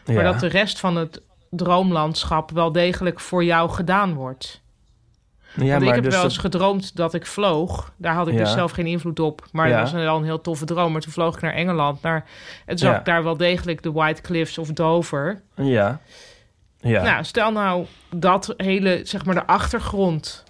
Maar 0.07 0.15
Ja. 0.15 0.23
dat 0.23 0.41
de 0.41 0.47
rest 0.47 0.79
van 0.81 0.97
het 0.97 1.21
droomlandschap 1.51 2.51
wel 2.51 2.73
degelijk 2.73 3.21
voor 3.21 3.45
jou 3.45 3.71
gedaan 3.71 4.15
wordt. 4.15 4.61
Ja, 5.55 5.71
Want 5.73 5.83
ik 5.83 5.95
heb 5.95 6.05
dus 6.05 6.15
wel 6.15 6.25
eens 6.25 6.39
gedroomd 6.39 6.97
dat 6.97 7.15
ik 7.15 7.27
vloog. 7.27 7.93
Daar 7.97 8.15
had 8.15 8.29
ik 8.29 8.37
dus 8.37 8.49
Ja. 8.49 8.55
zelf 8.55 8.71
geen 8.71 8.87
invloed 8.87 9.21
op. 9.21 9.47
Maar 9.53 9.69
Ja. 9.69 9.81
dat 9.81 9.93
was 9.93 10.03
wel 10.03 10.17
een 10.17 10.25
heel 10.25 10.41
toffe 10.41 10.65
droom. 10.65 10.93
Maar 10.93 11.01
toen 11.01 11.13
vloog 11.13 11.35
ik 11.37 11.41
naar 11.43 11.53
Engeland. 11.53 12.03
Naar, 12.03 12.25
en 12.67 12.79
zag 12.79 12.93
Ja. 12.93 12.99
ik 12.99 13.05
daar 13.05 13.23
wel 13.23 13.37
degelijk 13.37 13.83
de 13.83 13.93
White 13.93 14.23
Cliffs 14.23 14.59
of 14.59 14.69
Dover. 14.69 15.43
Ja. 15.55 16.01
Ja. 16.81 17.03
Nou, 17.03 17.25
stel 17.25 17.53
nou 17.53 17.87
dat 18.15 18.55
hele, 18.57 19.01
zeg 19.05 19.25
maar, 19.25 19.35
de 19.35 19.47
achtergrond 19.47 20.45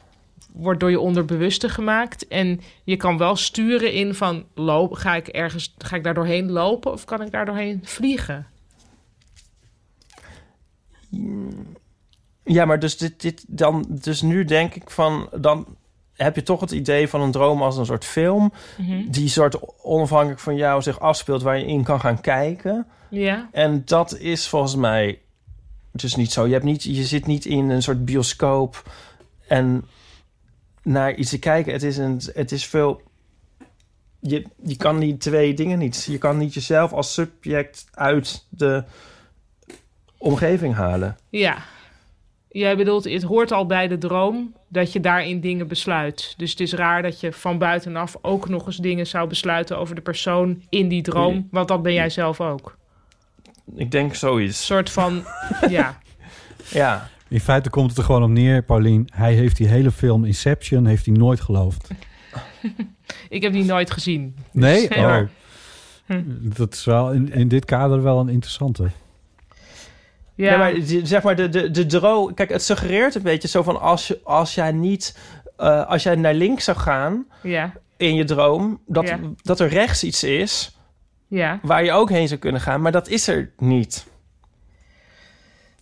wordt 0.52 0.80
door 0.80 0.90
je 0.90 1.00
onderbewuste 1.00 1.68
gemaakt. 1.68 2.28
En 2.28 2.60
je 2.84 2.96
kan 2.96 3.18
wel 3.18 3.36
sturen 3.36 3.92
in 3.92 4.14
van, 4.14 4.44
loop, 4.54 4.92
ga 4.92 5.14
ik 5.14 5.28
ergens, 5.28 5.74
ga 5.78 5.96
ik 5.96 6.04
daar 6.04 6.14
doorheen 6.14 6.50
lopen 6.50 6.92
of 6.92 7.04
kan 7.04 7.22
ik 7.22 7.30
daar 7.30 7.44
doorheen 7.46 7.80
vliegen? 7.84 8.46
Ja, 12.48 12.64
maar 12.64 12.78
dus, 12.78 12.96
dit, 12.96 13.20
dit 13.20 13.44
dan, 13.46 13.86
dus 13.88 14.22
nu 14.22 14.44
denk 14.44 14.74
ik 14.74 14.90
van... 14.90 15.28
dan 15.40 15.76
heb 16.12 16.34
je 16.34 16.42
toch 16.42 16.60
het 16.60 16.70
idee 16.70 17.08
van 17.08 17.20
een 17.20 17.30
droom 17.30 17.62
als 17.62 17.76
een 17.76 17.86
soort 17.86 18.04
film... 18.04 18.52
Mhm. 18.78 19.10
die 19.10 19.28
soort 19.28 19.82
onafhankelijk 19.82 20.40
van 20.40 20.56
jou 20.56 20.82
zich 20.82 21.00
afspeelt... 21.00 21.42
waar 21.42 21.58
je 21.58 21.66
in 21.66 21.82
kan 21.82 22.00
gaan 22.00 22.20
kijken. 22.20 22.86
Ja. 23.10 23.48
En 23.52 23.82
dat 23.84 24.18
is 24.18 24.48
volgens 24.48 24.76
mij 24.76 25.18
dus 25.92 26.16
niet 26.16 26.32
zo. 26.32 26.46
Je, 26.46 26.52
hebt 26.52 26.64
niet, 26.64 26.82
je 26.82 27.04
zit 27.04 27.26
niet 27.26 27.44
in 27.44 27.70
een 27.70 27.82
soort 27.82 28.04
bioscoop... 28.04 28.90
en 29.46 29.84
naar 30.82 31.14
iets 31.14 31.30
te 31.30 31.38
kijken. 31.38 31.72
Het 31.72 31.82
is, 31.82 31.96
een, 31.96 32.20
het 32.34 32.52
is 32.52 32.66
veel... 32.66 33.02
Je, 34.20 34.46
je 34.62 34.76
kan 34.76 34.98
die 34.98 35.16
twee 35.16 35.54
dingen 35.54 35.78
niet. 35.78 36.04
Je 36.10 36.18
kan 36.18 36.38
niet 36.38 36.54
jezelf 36.54 36.92
als 36.92 37.14
subject 37.14 37.86
uit 37.94 38.46
de 38.48 38.84
omgeving 40.18 40.74
halen. 40.74 41.16
Ja. 41.28 41.56
Jij 42.50 42.76
bedoelt, 42.76 43.04
het 43.04 43.22
hoort 43.22 43.52
al 43.52 43.66
bij 43.66 43.88
de 43.88 43.98
droom 43.98 44.54
dat 44.68 44.92
je 44.92 45.00
daarin 45.00 45.40
dingen 45.40 45.68
besluit. 45.68 46.34
Dus 46.36 46.50
het 46.50 46.60
is 46.60 46.72
raar 46.72 47.02
dat 47.02 47.20
je 47.20 47.32
van 47.32 47.58
buitenaf 47.58 48.16
ook 48.22 48.48
nog 48.48 48.66
eens 48.66 48.76
dingen 48.76 49.06
zou 49.06 49.28
besluiten 49.28 49.78
over 49.78 49.94
de 49.94 50.00
persoon 50.00 50.62
in 50.68 50.88
die 50.88 51.02
droom. 51.02 51.48
Want 51.50 51.68
dat 51.68 51.82
ben 51.82 51.92
jij 51.92 52.10
zelf 52.10 52.40
ook. 52.40 52.76
Ik 53.74 53.90
denk 53.90 54.14
zoiets. 54.14 54.58
Een 54.58 54.64
soort 54.64 54.90
van, 54.90 55.24
ja. 55.70 55.98
Ja. 56.70 57.08
In 57.28 57.40
feite 57.40 57.70
komt 57.70 57.88
het 57.88 57.98
er 57.98 58.04
gewoon 58.04 58.22
op 58.22 58.30
neer, 58.30 58.62
Paulien. 58.62 59.08
Hij 59.14 59.34
heeft 59.34 59.56
die 59.56 59.66
hele 59.68 59.90
film 59.90 60.24
Inception 60.24 60.86
heeft 60.86 61.06
hij 61.06 61.14
nooit 61.14 61.40
geloofd. 61.40 61.88
Ik 63.28 63.42
heb 63.42 63.52
die 63.52 63.64
nooit 63.64 63.90
gezien. 63.90 64.34
Dus- 64.36 64.62
Nee? 64.62 64.88
Ja. 64.94 65.20
Oh. 65.20 65.26
Hm. 66.06 66.22
Dat 66.38 66.74
is 66.74 66.84
wel 66.84 67.12
in, 67.12 67.32
in 67.32 67.48
dit 67.48 67.64
kader 67.64 68.02
wel 68.02 68.20
een 68.20 68.28
interessante. 68.28 68.90
Ja. 70.38 70.56
Nee, 70.56 70.58
maar 70.58 70.82
zeg 71.06 71.22
maar 71.22 71.36
de, 71.36 71.48
de, 71.48 71.70
de 71.70 71.86
droom... 71.86 72.34
Kijk, 72.34 72.48
het 72.48 72.62
suggereert 72.62 73.14
een 73.14 73.22
beetje 73.22 73.48
zo 73.48 73.62
van... 73.62 73.80
als, 73.80 74.06
je, 74.08 74.20
als 74.24 74.54
jij 74.54 74.72
niet... 74.72 75.18
eh, 75.56 75.86
als 75.86 76.02
jij 76.02 76.14
naar 76.14 76.34
links 76.34 76.64
zou 76.64 76.76
gaan 76.76 77.26
Ja. 77.42 77.72
in 77.96 78.14
je 78.14 78.24
droom... 78.24 78.80
Dat, 78.86 79.08
Ja. 79.08 79.18
dat 79.42 79.60
er 79.60 79.68
rechts 79.68 80.04
iets 80.04 80.24
is 80.24 80.76
Ja. 81.26 81.58
waar 81.62 81.84
je 81.84 81.92
ook 81.92 82.10
heen 82.10 82.28
zou 82.28 82.40
kunnen 82.40 82.60
gaan. 82.60 82.80
Maar 82.80 82.92
dat 82.92 83.08
is 83.08 83.28
er 83.28 83.50
niet. 83.58 84.06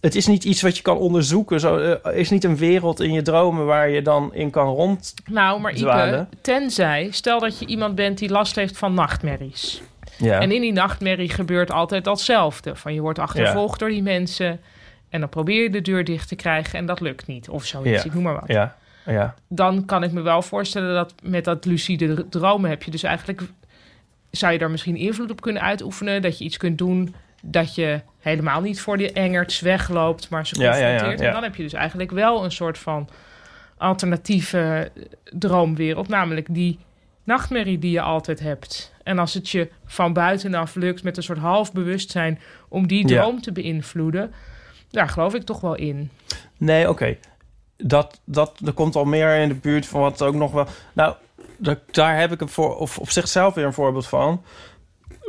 Het 0.00 0.14
is 0.14 0.26
niet 0.26 0.44
iets 0.44 0.62
wat 0.62 0.76
je 0.76 0.82
kan 0.82 0.96
onderzoeken. 0.96 1.60
Zo, 1.60 1.76
eh, 1.78 1.90
er 1.90 2.14
is 2.14 2.30
niet 2.30 2.44
een 2.44 2.56
wereld 2.56 3.00
in 3.00 3.12
je 3.12 3.22
dromen 3.22 3.66
waar 3.66 3.88
je 3.88 4.02
dan 4.02 4.34
in 4.34 4.50
kan 4.50 4.66
rond. 4.74 5.14
Nou, 5.30 5.60
maar 5.60 5.72
Ipe, 5.74 6.26
tenzij, 6.40 7.08
stel 7.10 7.40
dat 7.40 7.58
je 7.58 7.66
iemand 7.66 7.94
bent 7.94 8.18
die 8.18 8.30
last 8.30 8.54
heeft 8.56 8.78
van 8.78 8.94
nachtmerries. 8.94 9.82
Ja. 10.16 10.40
En 10.40 10.52
in 10.52 10.60
die 10.60 10.72
nachtmerrie 10.72 11.30
gebeurt 11.30 11.70
altijd 11.70 12.04
datzelfde. 12.04 12.76
Van 12.76 12.94
je 12.94 13.00
wordt 13.00 13.18
achtervolgd 13.18 13.78
door 13.78 13.88
die 13.88 14.02
mensen. 14.02 14.60
En 15.08 15.20
dan 15.20 15.28
probeer 15.28 15.62
je 15.62 15.70
de 15.70 15.82
deur 15.82 16.04
dicht 16.04 16.28
te 16.28 16.36
krijgen 16.36 16.78
en 16.78 16.86
dat 16.86 17.00
lukt 17.00 17.26
niet. 17.26 17.48
Of 17.48 17.64
zoiets, 17.64 18.04
ik 18.04 18.14
noem 18.14 18.22
maar 18.22 18.34
wat. 18.40 18.48
Ja. 18.48 18.76
Ja. 19.06 19.34
Dan 19.48 19.84
kan 19.84 20.02
ik 20.02 20.12
me 20.12 20.20
wel 20.20 20.42
voorstellen 20.42 20.94
dat 20.94 21.14
met 21.22 21.44
dat 21.44 21.64
lucide 21.64 22.14
dr- 22.14 22.22
dromen 22.30 22.70
heb 22.70 22.82
je 22.82 22.90
dus 22.90 23.02
eigenlijk... 23.02 23.42
Zou 24.30 24.52
je 24.52 24.58
daar 24.58 24.70
misschien 24.70 24.96
invloed 24.96 25.30
op 25.30 25.40
kunnen 25.40 25.62
uitoefenen? 25.62 26.22
Dat 26.22 26.38
je 26.38 26.44
iets 26.44 26.56
kunt 26.56 26.78
doen 26.78 27.14
dat 27.42 27.74
je 27.74 28.00
helemaal 28.20 28.60
niet 28.60 28.80
voor 28.80 28.96
die 28.96 29.12
engerts 29.12 29.60
wegloopt, 29.60 30.28
maar 30.28 30.46
ze 30.46 30.54
confronteert. 30.54 31.20
En 31.20 31.32
dan 31.32 31.42
heb 31.42 31.56
je 31.56 31.62
dus 31.62 31.72
eigenlijk 31.72 32.10
wel 32.10 32.44
een 32.44 32.52
soort 32.52 32.78
van 32.78 33.08
alternatieve 33.76 34.90
droomwereld, 35.30 36.08
namelijk 36.08 36.46
die 36.50 36.78
nachtmerrie 37.26 37.78
die 37.78 37.90
je 37.90 38.00
altijd 38.00 38.40
hebt. 38.40 38.92
En 39.02 39.18
als 39.18 39.34
het 39.34 39.48
je 39.48 39.70
van 39.84 40.12
buitenaf 40.12 40.74
lukt 40.74 41.02
met 41.02 41.16
een 41.16 41.22
soort 41.22 41.38
half 41.38 41.72
bewustzijn 41.72 42.38
om 42.68 42.86
die 42.86 43.08
Ja. 43.08 43.20
droom 43.22 43.40
te 43.40 43.52
beïnvloeden, 43.52 44.32
daar 44.90 45.08
geloof 45.08 45.34
ik 45.34 45.42
toch 45.42 45.60
wel 45.60 45.74
in. 45.74 46.10
Nee, 46.56 46.88
oké. 46.88 47.16
Dat, 47.76 48.20
dat, 48.24 48.56
dat 48.60 48.74
komt 48.74 48.96
al 48.96 49.04
meer 49.04 49.36
in 49.40 49.48
de 49.48 49.54
buurt 49.54 49.86
van 49.86 50.00
wat 50.00 50.22
ook 50.22 50.34
nog 50.34 50.52
wel... 50.52 50.66
Nou, 50.92 51.14
dat, 51.56 51.78
daar 51.90 52.18
heb 52.18 52.32
ik 52.32 52.40
een 52.40 52.48
voor, 52.48 52.76
of 52.76 52.98
op 52.98 53.10
zichzelf 53.10 53.54
weer 53.54 53.64
een 53.64 53.72
voorbeeld 53.72 54.06
van. 54.06 54.42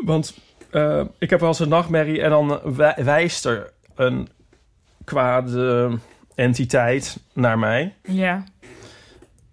Want 0.06 0.38
eh, 0.70 1.04
ik 1.18 1.30
heb 1.30 1.40
wel 1.40 1.50
eens 1.50 1.60
een 1.60 1.70
nachtmerrie 1.70 2.22
en 2.22 2.30
dan 2.30 2.60
wij- 2.76 2.96
wijst 3.04 3.46
er 3.46 3.72
een 3.96 4.30
kwade 5.04 5.98
entiteit 6.36 7.18
naar 7.34 7.60
mij. 7.60 7.94
Ja, 8.04 8.44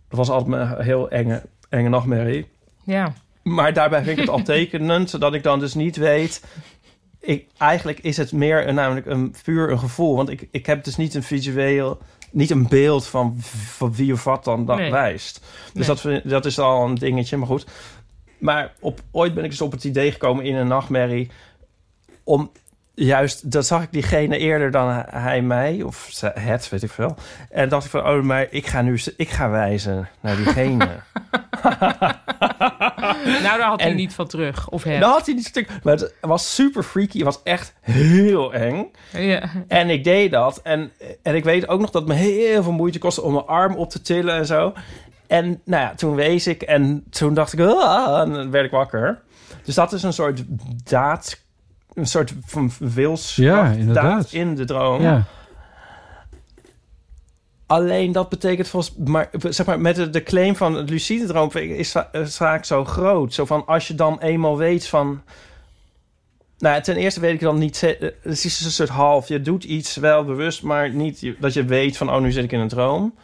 Dat 0.08 0.18
was 0.18 0.28
altijd 0.30 0.60
een 0.78 0.82
heel 0.84 1.10
enge, 1.10 1.42
enge 1.74 1.88
nachtmerrie. 1.88 2.46
ja. 2.84 3.12
Maar 3.42 3.72
daarbij 3.72 4.02
vind 4.04 4.10
ik 4.18 4.24
het 4.24 4.28
al 4.34 4.42
tekenend 4.54 5.20
dat 5.20 5.34
ik 5.34 5.42
dan 5.42 5.58
dus 5.58 5.74
niet 5.74 5.96
weet. 5.96 6.44
Ik, 7.20 7.46
eigenlijk 7.58 7.98
is 8.00 8.16
het 8.16 8.32
meer 8.32 8.68
een, 8.68 8.74
namelijk 8.74 9.06
een 9.06 9.34
puur 9.42 9.70
een 9.70 9.78
gevoel. 9.78 10.16
Want 10.16 10.28
ik, 10.28 10.48
ik 10.50 10.66
heb 10.66 10.84
dus 10.84 10.96
niet 10.96 11.14
een 11.14 11.22
visueel, 11.22 11.98
niet 12.30 12.50
een 12.50 12.68
beeld 12.68 13.06
van, 13.06 13.34
van 13.76 13.94
wie 13.94 14.12
of 14.12 14.24
wat 14.24 14.44
dan 14.44 14.64
dat 14.66 14.76
Nee. 14.78 14.90
wijst. 14.90 15.40
Dus 15.72 15.86
Nee. 16.02 16.20
dat, 16.22 16.30
dat 16.30 16.44
is 16.44 16.58
al 16.58 16.84
een 16.86 16.94
dingetje, 16.94 17.36
maar 17.36 17.46
goed. 17.46 17.66
Maar 18.38 18.72
op, 18.80 19.00
ooit 19.10 19.34
ben 19.34 19.44
ik 19.44 19.50
dus 19.50 19.60
op 19.60 19.72
het 19.72 19.84
idee 19.84 20.12
gekomen 20.12 20.44
in 20.44 20.54
een 20.54 20.68
nachtmerrie 20.68 21.30
om 22.24 22.50
juist, 22.94 23.50
dat 23.50 23.66
zag 23.66 23.82
ik 23.82 23.92
diegene 23.92 24.38
eerder 24.38 24.70
dan 24.70 25.04
hij 25.10 25.42
mij, 25.42 25.82
of 25.82 26.20
het, 26.20 26.68
weet 26.68 26.82
ik 26.82 26.90
veel. 26.90 27.16
En 27.50 27.68
dacht 27.68 27.84
ik 27.84 27.90
van, 27.90 28.06
oh, 28.06 28.22
maar 28.22 28.46
ik 28.50 28.66
ga 28.66 28.82
nu, 28.82 29.00
ik 29.16 29.28
ga 29.28 29.50
wijzen 29.50 30.08
naar 30.20 30.36
diegene. 30.36 30.88
Nou, 33.24 33.58
daar 33.58 33.68
had 33.68 33.80
hij 33.80 33.94
niet 33.94 34.14
van 34.14 34.26
terug. 34.26 34.68
Of 34.68 34.82
hem. 34.82 35.00
Dat 35.00 35.12
had 35.12 35.26
hij 35.26 35.34
niet 35.34 35.46
stuk. 35.46 35.68
Maar 35.82 35.94
het 35.94 36.14
was 36.20 36.54
super 36.54 36.82
freaky. 36.82 37.16
Het 37.16 37.24
was 37.24 37.42
echt 37.42 37.74
heel 37.80 38.54
eng. 38.54 38.90
Ja. 39.12 39.50
En 39.68 39.90
ik 39.90 40.04
deed 40.04 40.30
dat. 40.30 40.60
En, 40.62 40.92
en 41.22 41.34
ik 41.34 41.44
weet 41.44 41.68
ook 41.68 41.80
nog 41.80 41.90
dat 41.90 42.02
het 42.02 42.10
me 42.10 42.18
heel 42.18 42.62
veel 42.62 42.72
moeite 42.72 42.98
kostte 42.98 43.22
om 43.22 43.32
mijn 43.32 43.46
arm 43.46 43.74
op 43.74 43.90
te 43.90 44.00
tillen 44.02 44.34
en 44.34 44.46
zo. 44.46 44.72
En 45.26 45.60
nou 45.64 45.82
ja, 45.82 45.94
toen 45.94 46.14
wees 46.14 46.46
ik 46.46 46.62
en 46.62 47.04
toen 47.10 47.34
dacht 47.34 47.52
ik, 47.52 47.60
ah, 47.60 48.20
en 48.20 48.32
dan 48.32 48.50
werd 48.50 48.64
ik 48.64 48.70
wakker. 48.70 49.22
Dus 49.64 49.74
dat 49.74 49.92
is 49.92 50.02
een 50.02 50.12
soort 50.12 50.42
daad, 50.84 51.43
een 51.94 52.06
soort 52.06 52.34
van 52.46 52.70
wilskracht 52.78 53.36
Ja, 53.36 53.70
inderdaad. 53.78 54.32
in 54.32 54.54
de 54.54 54.64
droom. 54.64 55.02
Ja. 55.02 55.24
Alleen 57.66 58.12
dat 58.12 58.28
betekent 58.28 58.68
volgens 58.68 58.94
maar 58.96 59.30
zeg 59.48 59.66
maar 59.66 59.80
met 59.80 59.96
de, 59.96 60.10
de 60.10 60.22
claim 60.22 60.56
van 60.56 60.74
het 60.74 60.90
lucide 60.90 61.26
droom 61.26 61.50
is 61.52 61.90
va- 61.90 62.08
is 62.12 62.36
vaak 62.36 62.64
zo 62.64 62.84
groot. 62.84 63.34
Zo 63.34 63.44
van 63.44 63.66
als 63.66 63.88
je 63.88 63.94
dan 63.94 64.20
eenmaal 64.20 64.56
weet 64.56 64.86
van. 64.86 65.22
Nou, 66.58 66.82
ten 66.82 66.96
eerste 66.96 67.20
weet 67.20 67.34
ik 67.34 67.40
dan 67.40 67.58
niet. 67.58 67.82
eh, 67.82 68.00
Het 68.22 68.44
is 68.44 68.60
een 68.64 68.70
soort 68.70 68.88
half. 68.88 69.28
Je 69.28 69.40
doet 69.40 69.64
iets 69.64 69.96
wel 69.96 70.24
bewust, 70.24 70.62
maar 70.62 70.90
niet 70.90 71.34
dat 71.40 71.52
je 71.52 71.64
weet 71.64 71.96
van 71.96 72.10
oh 72.10 72.20
nu 72.20 72.32
zit 72.32 72.44
ik 72.44 72.52
in 72.52 72.60
een 72.60 72.68
droom. 72.68 73.14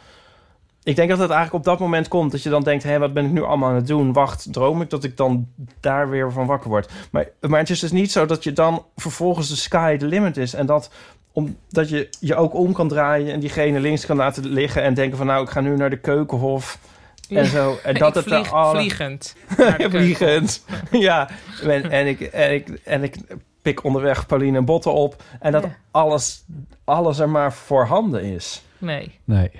Ik 0.83 0.95
denk 0.95 1.09
dat 1.09 1.19
het 1.19 1.29
eigenlijk 1.29 1.65
op 1.65 1.71
dat 1.71 1.79
moment 1.79 2.07
komt 2.07 2.31
dat 2.31 2.43
je 2.43 2.49
dan 2.49 2.63
denkt: 2.63 2.83
hé, 2.83 2.99
wat 2.99 3.13
ben 3.13 3.25
ik 3.25 3.31
nu 3.31 3.43
allemaal 3.43 3.69
aan 3.69 3.75
het 3.75 3.87
doen? 3.87 4.13
Wacht, 4.13 4.53
droom 4.53 4.81
ik 4.81 4.89
dat 4.89 5.03
ik 5.03 5.17
dan 5.17 5.47
daar 5.79 6.09
weer 6.09 6.31
van 6.31 6.45
wakker 6.45 6.69
word? 6.69 6.91
Maar, 7.11 7.27
maar 7.39 7.59
het 7.59 7.69
is 7.69 7.79
dus 7.79 7.91
niet 7.91 8.11
zo 8.11 8.25
dat 8.25 8.43
je 8.43 8.53
dan 8.53 8.85
vervolgens 8.95 9.49
de 9.49 9.55
sky 9.55 9.97
the 9.97 10.05
limit 10.05 10.37
is 10.37 10.53
en 10.53 10.65
dat 10.65 10.91
omdat 11.33 11.89
je 11.89 12.09
je 12.19 12.35
ook 12.35 12.53
om 12.53 12.73
kan 12.73 12.87
draaien 12.87 13.33
en 13.33 13.39
diegene 13.39 13.79
links 13.79 14.05
kan 14.05 14.17
laten 14.17 14.47
liggen 14.47 14.81
en 14.83 14.93
denken 14.93 15.17
van 15.17 15.25
nou 15.27 15.43
ik 15.43 15.49
ga 15.49 15.61
nu 15.61 15.75
naar 15.75 15.89
de 15.89 15.99
keukenhof 15.99 16.79
en 17.29 17.45
zo 17.45 17.77
en 17.83 17.93
dat 17.95 18.09
Ik 18.09 18.15
het 18.15 18.23
vlieg- 18.33 18.47
er 18.47 18.53
alle- 18.53 18.77
vliegend 18.79 19.35
vliegend 19.89 20.65
ja 20.91 21.29
en, 21.63 21.91
en 21.91 22.07
ik 22.07 22.21
en 22.21 22.53
ik 22.53 22.69
en 22.69 23.03
ik 23.03 23.15
pik 23.61 23.83
onderweg 23.83 24.25
Pauline 24.25 24.57
en 24.57 24.65
Botten 24.65 24.93
op 24.93 25.23
en 25.39 25.51
dat 25.51 25.63
Ja. 25.63 25.75
alles 25.91 26.43
alles 26.83 27.19
er 27.19 27.29
maar 27.29 27.53
voorhanden 27.53 28.23
is 28.23 28.61
Nee. 28.77 29.19
Nee. 29.23 29.51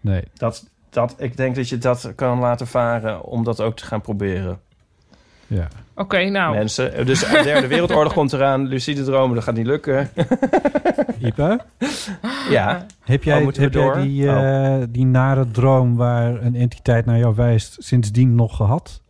Nee. 0.00 0.22
dat 0.34 0.64
dat 0.90 1.14
ik 1.18 1.36
denk 1.36 1.56
dat 1.56 1.68
je 1.68 1.78
dat 1.78 2.12
kan 2.14 2.38
laten 2.38 2.66
varen 2.66 3.22
om 3.24 3.44
dat 3.44 3.60
ook 3.60 3.76
te 3.76 3.84
gaan 3.84 4.00
proberen 4.00 4.60
Ja. 5.46 5.68
Oké, 5.94 6.24
nou. 6.24 6.54
mensen 6.54 7.06
dus 7.06 7.20
de 7.20 7.40
derde 7.42 7.66
wereldoorlog 7.66 8.12
komt 8.12 8.32
eraan 8.32 8.66
lucide 8.66 9.04
dromen 9.04 9.34
dat 9.34 9.44
gaat 9.44 9.54
niet 9.54 9.66
lukken 9.66 10.10
Ipe? 11.18 11.60
ja 12.50 12.86
Heb 13.04 13.22
jij, 13.24 13.44
Oh, 13.44 13.52
jij 13.52 13.68
die, 14.02 14.28
Oh. 14.28 14.74
eh, 14.76 14.82
die 14.88 15.06
nare 15.06 15.50
droom 15.50 15.96
waar 15.96 16.42
een 16.42 16.54
entiteit 16.54 17.06
naar 17.06 17.18
jou 17.18 17.34
wijst 17.34 17.76
sindsdien 17.78 18.34
nog 18.34 18.56
gehad? 18.56 19.02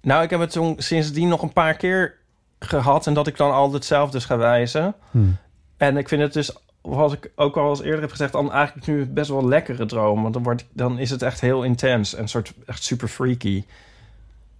Nou, 0.00 0.22
ik 0.22 0.30
heb 0.30 0.40
het 0.40 0.50
toen 0.50 0.74
sindsdien 0.78 1.28
nog 1.28 1.42
een 1.42 1.52
paar 1.52 1.74
keer 1.74 2.14
gehad... 2.58 3.06
en 3.06 3.14
dat 3.14 3.26
ik 3.26 3.36
dan 3.36 3.52
altijd 3.52 3.74
hetzelfde 3.74 4.20
ga 4.20 4.36
wijzen. 4.36 4.94
Hmm. 5.10 5.36
En 5.76 5.96
ik 5.96 6.08
vind 6.08 6.22
het 6.22 6.32
dus, 6.32 6.56
zoals 6.84 7.12
ik 7.12 7.30
ook 7.34 7.56
al 7.56 7.68
eens 7.68 7.82
eerder 7.82 8.00
heb 8.00 8.10
gezegd... 8.10 8.32
dan 8.32 8.52
eigenlijk 8.52 8.86
nu 8.86 9.06
best 9.06 9.30
wel 9.30 9.38
een 9.38 9.48
lekkere 9.48 9.86
droom. 9.86 10.22
Want 10.22 10.34
dan, 10.34 10.42
wordt, 10.42 10.64
dan 10.72 10.98
is 10.98 11.10
het 11.10 11.22
echt 11.22 11.40
heel 11.40 11.62
intens 11.62 12.14
en 12.14 12.28
soort 12.28 12.52
echt 12.66 12.82
super 12.82 13.08
freaky. 13.08 13.64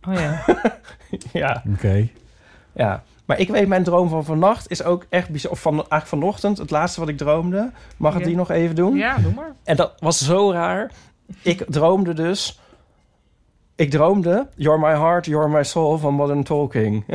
Oh 0.09 0.15
ja. 0.15 0.45
ja, 1.33 1.63
Oké. 1.73 2.09
ja. 2.73 3.03
Maar 3.25 3.39
ik 3.39 3.49
weet, 3.49 3.69
mijn 3.69 3.85
droom 3.85 4.09
van 4.09 4.25
vannacht 4.25 4.71
is 4.71 4.83
ook 4.83 5.07
echt 5.09 5.29
bizar. 5.29 5.51
Of 5.51 5.61
van, 5.61 5.73
eigenlijk 5.75 6.07
vanochtend, 6.07 6.59
het 6.59 6.71
laatste 6.71 7.01
wat 7.01 7.09
ik 7.09 7.17
droomde. 7.17 7.71
Mag 7.97 8.15
ik 8.15 8.21
Ja. 8.21 8.27
die 8.27 8.37
nog 8.37 8.51
even 8.51 8.75
doen? 8.75 8.97
Ja, 8.97 9.17
doe 9.19 9.33
maar. 9.35 9.53
En 9.65 9.77
dat 9.77 9.93
was 9.99 10.25
zo 10.25 10.53
raar. 10.53 10.91
Ik 11.43 11.65
droomde 11.69 12.13
dus... 12.13 12.59
Ik 13.77 13.91
droomde 13.91 14.47
You're 14.55 14.79
My 14.81 14.99
Heart, 14.99 15.27
You're 15.27 15.49
My 15.49 15.63
Soul 15.65 15.99
van 15.99 16.15
Modern 16.15 16.43
Talking. 16.45 17.05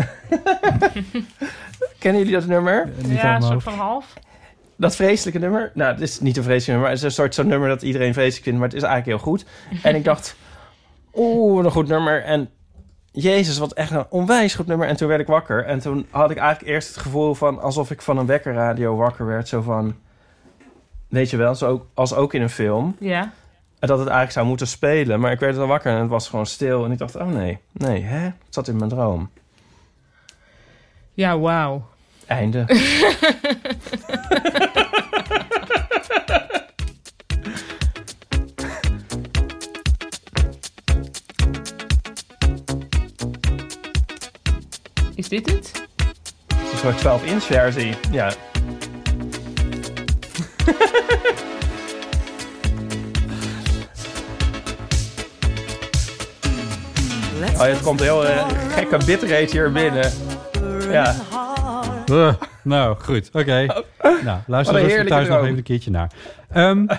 Kennen 1.99 2.21
jullie 2.21 2.33
dat 2.39 2.45
nummer? 2.45 2.89
ja, 3.07 3.35
een 3.35 3.41
soort 3.41 3.63
van 3.63 3.73
half. 3.73 4.13
Dat 4.79 4.95
vreselijke 4.95 5.39
nummer? 5.39 5.71
Nou, 5.73 5.91
het 5.91 6.01
is 6.01 6.19
niet 6.19 6.37
een 6.37 6.43
vreselijk 6.43 6.71
nummer. 6.71 6.89
Het 6.89 6.97
is 6.97 7.03
een 7.03 7.11
soort 7.11 7.35
zo'n 7.35 7.47
nummer 7.47 7.69
dat 7.69 7.81
iedereen 7.81 8.13
vreselijk 8.13 8.43
vindt, 8.43 8.59
maar 8.59 8.67
het 8.67 8.77
is 8.77 8.83
eigenlijk 8.83 9.17
heel 9.17 9.31
goed. 9.31 9.45
En 9.83 9.95
ik 9.95 10.03
dacht, 10.03 10.35
oeh, 11.15 11.55
wat 11.55 11.65
een 11.65 11.71
goed 11.71 11.87
nummer. 11.87 12.23
En 12.23 12.49
jezus, 13.11 13.57
wat 13.57 13.73
echt 13.73 13.91
een 13.91 14.05
onwijs 14.09 14.55
goed 14.55 14.67
nummer. 14.67 14.87
En 14.87 14.95
toen 14.95 15.07
werd 15.07 15.21
ik 15.21 15.27
wakker. 15.27 15.65
En 15.65 15.79
toen 15.79 16.07
had 16.09 16.31
ik 16.31 16.37
eigenlijk 16.37 16.71
eerst 16.71 16.87
het 16.87 16.97
gevoel 16.97 17.33
van 17.33 17.61
alsof 17.61 17.91
ik 17.91 18.01
van 18.01 18.17
een 18.17 18.25
wekkerradio 18.25 18.95
wakker 18.95 19.25
werd. 19.25 19.47
Zo 19.47 19.61
van, 19.61 19.95
weet 21.07 21.29
je 21.29 21.37
wel, 21.37 21.55
zo 21.55 21.67
ook, 21.67 21.85
als 21.93 22.13
ook 22.13 22.33
in 22.33 22.41
een 22.41 22.49
film. 22.49 22.95
Ja. 22.99 23.21
En 23.79 23.87
dat 23.87 23.97
het 23.97 24.07
eigenlijk 24.07 24.31
zou 24.31 24.45
moeten 24.45 24.67
spelen. 24.67 25.19
Maar 25.19 25.31
ik 25.31 25.39
werd 25.39 25.55
dan 25.55 25.67
wakker 25.67 25.91
en 25.91 26.01
het 26.01 26.09
was 26.09 26.29
gewoon 26.29 26.45
stil. 26.45 26.85
En 26.85 26.91
ik 26.91 26.97
dacht, 26.97 27.15
oh 27.15 27.27
nee, 27.27 27.59
nee, 27.71 28.01
hè? 28.01 28.23
Het 28.23 28.33
zat 28.49 28.67
in 28.67 28.77
mijn 28.77 28.89
droom. 28.89 29.29
Ja, 31.13 31.39
wauw. 31.39 31.87
Einde. 32.29 32.65
Is 45.15 45.29
dit 45.29 45.51
het? 45.51 45.71
Een 46.47 46.77
soort 46.77 46.99
12-inch 46.99 47.43
versie. 47.43 47.95
Ja. 48.11 48.33
Oh, 57.53 57.65
het 57.65 57.81
komt 57.81 57.99
heel 57.99 58.27
eh, 58.27 58.47
gekke 58.75 58.97
bitrate 59.05 59.47
hier 59.51 59.71
binnen. 59.71 60.11
Ja. 60.89 61.15
Uh, 62.09 62.33
nou, 62.63 62.97
goed. 62.99 63.29
Oké. 63.33 63.65
Nou, 64.23 64.39
luister 64.47 64.81
rustig 64.81 65.07
thuis 65.07 65.27
nog 65.27 65.41
even 65.43 65.57
een 65.57 65.63
keertje 65.63 65.91
naar. 65.91 66.11
Ehm 66.49 66.85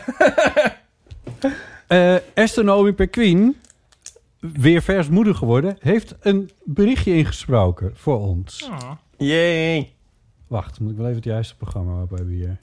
eh, 1.87 2.37
Esther 2.37 2.65
Naomi 2.65 2.93
Perquin, 2.93 3.57
weer 4.39 4.83
vers 4.83 5.09
moeder 5.09 5.35
geworden, 5.35 5.77
heeft 5.81 6.15
een 6.21 6.51
berichtje 6.65 7.15
ingesproken 7.15 7.91
voor 7.95 8.21
ons. 8.21 8.69
Oh. 8.71 8.91
Jee. 9.17 9.93
Wacht, 10.47 10.81
moet 10.81 10.91
ik 10.91 10.97
wel 10.97 11.07
even 11.07 11.17
het 11.17 11.25
juiste 11.25 11.57
programma 11.57 12.03
op 12.03 12.11
hebben 12.11 12.35
hier. 12.35 12.59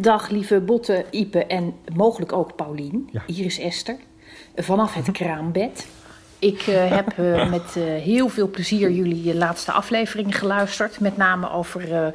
Dag 0.00 0.28
lieve 0.28 0.60
Botte, 0.60 1.04
Ipe 1.10 1.44
en 1.46 1.74
mogelijk 1.94 2.32
ook 2.32 2.56
Paulien. 2.56 3.10
Hier 3.26 3.44
is 3.44 3.58
Esther. 3.58 3.96
Vanaf 4.56 4.94
het 4.94 5.10
kraambed. 5.10 5.86
Ik 6.44 6.66
eh, 6.66 6.90
heb 6.90 7.18
eh, 7.18 7.50
met 7.56 7.76
eh, 7.76 7.82
heel 7.84 8.28
veel 8.28 8.48
plezier 8.48 8.90
jullie 8.90 9.34
laatste 9.34 9.72
aflevering 9.72 10.38
geluisterd. 10.38 11.00
Met 11.00 11.16
name 11.16 11.50
over 11.50 12.12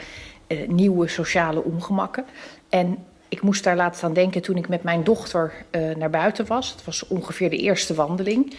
nieuwe 0.68 1.08
sociale 1.08 1.64
ongemakken. 1.64 2.26
En 2.70 2.98
ik 3.30 3.42
moest 3.42 3.64
daar 3.64 3.76
laatst 3.76 4.04
aan 4.04 4.14
denken 4.14 4.42
toen 4.42 4.56
ik 4.56 4.68
met 4.68 4.84
mijn 4.84 5.04
dochter 5.04 5.54
naar 5.98 6.10
buiten 6.10 6.46
was. 6.46 6.72
Het 6.72 6.86
was 6.86 7.08
ongeveer 7.08 7.50
de 7.50 7.58
eerste 7.58 7.94
wandeling. 7.94 8.56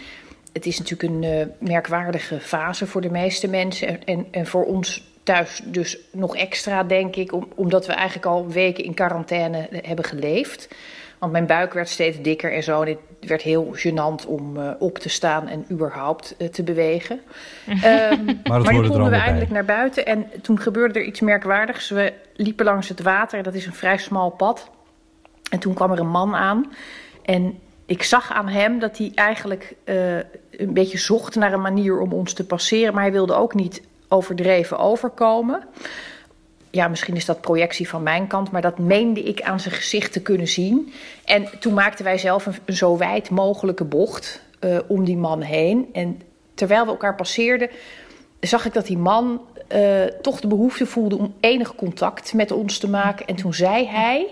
Het 0.53 0.65
is 0.65 0.79
natuurlijk 0.79 1.13
een 1.13 1.51
merkwaardige 1.59 2.39
fase 2.39 2.87
voor 2.87 3.01
de 3.01 3.09
meeste 3.09 3.47
mensen. 3.47 3.87
En, 3.87 3.99
en, 4.05 4.27
en 4.31 4.47
voor 4.47 4.65
ons 4.65 5.03
thuis 5.23 5.61
dus 5.65 5.97
nog 6.11 6.35
extra, 6.35 6.83
denk 6.83 7.15
ik, 7.15 7.33
om, 7.33 7.47
omdat 7.55 7.85
we 7.85 7.93
eigenlijk 7.93 8.25
al 8.25 8.47
weken 8.47 8.83
in 8.83 8.93
quarantaine 8.93 9.67
hebben 9.71 10.05
geleefd. 10.05 10.67
Want 11.21 11.33
mijn 11.33 11.45
buik 11.45 11.73
werd 11.73 11.89
steeds 11.89 12.21
dikker 12.21 12.53
en 12.53 12.63
zo. 12.63 12.81
En 12.81 12.87
het 13.19 13.29
werd 13.29 13.41
heel 13.41 13.75
gênant 13.75 14.27
om 14.27 14.57
uh, 14.57 14.71
op 14.79 14.97
te 14.97 15.09
staan 15.09 15.47
en 15.47 15.65
überhaupt 15.71 16.35
uh, 16.37 16.47
te 16.47 16.63
bewegen. 16.63 17.19
Um, 17.67 17.75
maar, 18.43 18.61
maar 18.61 18.73
nu 18.73 18.87
konden 18.87 19.09
we 19.09 19.15
eindelijk 19.15 19.51
naar 19.51 19.65
buiten. 19.65 20.05
En 20.05 20.25
toen 20.41 20.59
gebeurde 20.59 20.99
er 20.99 21.05
iets 21.05 21.19
merkwaardigs. 21.19 21.89
We 21.89 22.13
liepen 22.35 22.65
langs 22.65 22.89
het 22.89 23.01
water. 23.01 23.43
Dat 23.43 23.53
is 23.53 23.65
een 23.65 23.73
vrij 23.73 23.97
smal 23.97 24.29
pad. 24.29 24.69
En 25.49 25.59
toen 25.59 25.73
kwam 25.73 25.91
er 25.91 25.99
een 25.99 26.09
man 26.09 26.35
aan. 26.35 26.73
En 27.23 27.59
ik 27.85 28.03
zag 28.03 28.31
aan 28.31 28.47
hem 28.47 28.79
dat 28.79 28.97
hij 28.97 29.11
eigenlijk 29.15 29.75
uh, 29.85 30.15
een 30.51 30.73
beetje 30.73 30.97
zocht 30.97 31.35
naar 31.35 31.53
een 31.53 31.61
manier 31.61 31.99
om 31.99 32.13
ons 32.13 32.33
te 32.33 32.45
passeren. 32.45 32.93
Maar 32.93 33.03
hij 33.03 33.11
wilde 33.11 33.33
ook 33.33 33.53
niet 33.53 33.81
overdreven 34.07 34.77
overkomen. 34.77 35.63
Ja, 36.71 36.87
misschien 36.87 37.15
is 37.15 37.25
dat 37.25 37.41
projectie 37.41 37.89
van 37.89 38.03
mijn 38.03 38.27
kant, 38.27 38.51
maar 38.51 38.61
dat 38.61 38.79
meende 38.79 39.23
ik 39.23 39.41
aan 39.41 39.59
zijn 39.59 39.75
gezicht 39.75 40.13
te 40.13 40.21
kunnen 40.21 40.47
zien. 40.47 40.93
En 41.25 41.59
toen 41.59 41.73
maakten 41.73 42.05
wij 42.05 42.17
zelf 42.17 42.45
een, 42.45 42.55
een 42.65 42.75
zo 42.75 42.97
wijd 42.97 43.29
mogelijke 43.29 43.83
bocht 43.83 44.41
uh, 44.59 44.79
om 44.87 45.05
die 45.05 45.17
man 45.17 45.41
heen. 45.41 45.89
En 45.93 46.21
terwijl 46.53 46.85
we 46.85 46.91
elkaar 46.91 47.15
passeerden, 47.15 47.69
zag 48.39 48.65
ik 48.65 48.73
dat 48.73 48.85
die 48.85 48.97
man 48.97 49.41
uh, 49.75 50.03
toch 50.03 50.39
de 50.39 50.47
behoefte 50.47 50.85
voelde 50.85 51.17
om 51.17 51.33
enig 51.39 51.75
contact 51.75 52.33
met 52.33 52.51
ons 52.51 52.77
te 52.77 52.89
maken. 52.89 53.27
En 53.27 53.35
toen 53.35 53.53
zei 53.53 53.87
hij, 53.87 54.27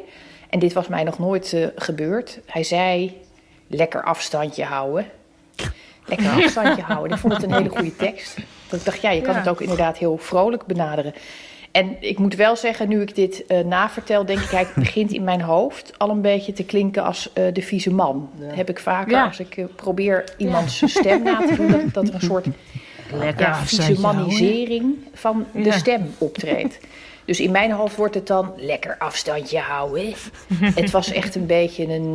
en 0.49 0.59
dit 0.59 0.73
was 0.73 0.87
mij 0.87 1.03
nog 1.03 1.19
nooit 1.19 1.53
uh, 1.53 1.67
gebeurd, 1.75 2.39
hij 2.45 2.63
zei: 2.63 3.21
Lekker 3.67 4.03
afstandje 4.03 4.63
houden. 4.63 5.05
Lekker 6.05 6.29
afstandje 6.29 6.81
houden. 6.81 7.11
Ik 7.11 7.21
vond 7.21 7.33
het 7.33 7.43
een 7.43 7.53
hele 7.53 7.69
goede 7.69 7.95
tekst. 7.95 8.37
Dat 8.69 8.79
ik 8.79 8.85
dacht, 8.85 9.01
ja, 9.01 9.09
je 9.09 9.21
kan 9.21 9.33
ja. 9.33 9.39
het 9.39 9.49
ook 9.49 9.61
inderdaad 9.61 9.97
heel 9.97 10.17
vrolijk 10.17 10.65
benaderen. 10.65 11.13
En 11.71 11.97
ik 11.99 12.17
moet 12.17 12.35
wel 12.35 12.55
zeggen, 12.55 12.89
nu 12.89 13.01
ik 13.01 13.15
dit 13.15 13.43
uh, 13.47 13.59
navertel, 13.59 14.25
denk 14.25 14.39
ik, 14.39 14.49
hij 14.49 14.67
begint 14.75 15.11
in 15.11 15.23
mijn 15.23 15.41
hoofd 15.41 15.93
al 15.97 16.09
een 16.09 16.21
beetje 16.21 16.53
te 16.53 16.63
klinken 16.63 17.03
als 17.03 17.29
uh, 17.33 17.53
de 17.53 17.61
vieze 17.61 17.91
man. 17.91 18.29
Ja. 18.39 18.47
Dat 18.47 18.55
heb 18.55 18.69
ik 18.69 18.79
vaker 18.79 19.11
ja. 19.11 19.25
als 19.25 19.39
ik 19.39 19.57
uh, 19.57 19.65
probeer 19.75 20.23
iemands 20.37 20.83
stem 20.85 21.23
na 21.23 21.47
te 21.47 21.55
doen, 21.55 21.71
dat, 21.71 21.93
dat 21.93 22.07
er 22.07 22.13
een 22.13 22.21
soort 22.21 22.45
ja, 23.37 23.55
vieze 23.55 23.99
manisering 23.99 24.95
van 25.13 25.45
de 25.53 25.71
stem 25.71 26.13
optreedt. 26.17 26.79
Dus 27.25 27.39
in 27.39 27.51
mijn 27.51 27.71
hoofd 27.71 27.95
wordt 27.95 28.15
het 28.15 28.27
dan 28.27 28.53
lekker 28.55 28.95
afstandje 28.99 29.59
houden. 29.59 30.13
het 30.53 30.91
was 30.91 31.11
echt 31.11 31.35
een 31.35 31.45
beetje 31.45 31.93
een, 31.93 32.13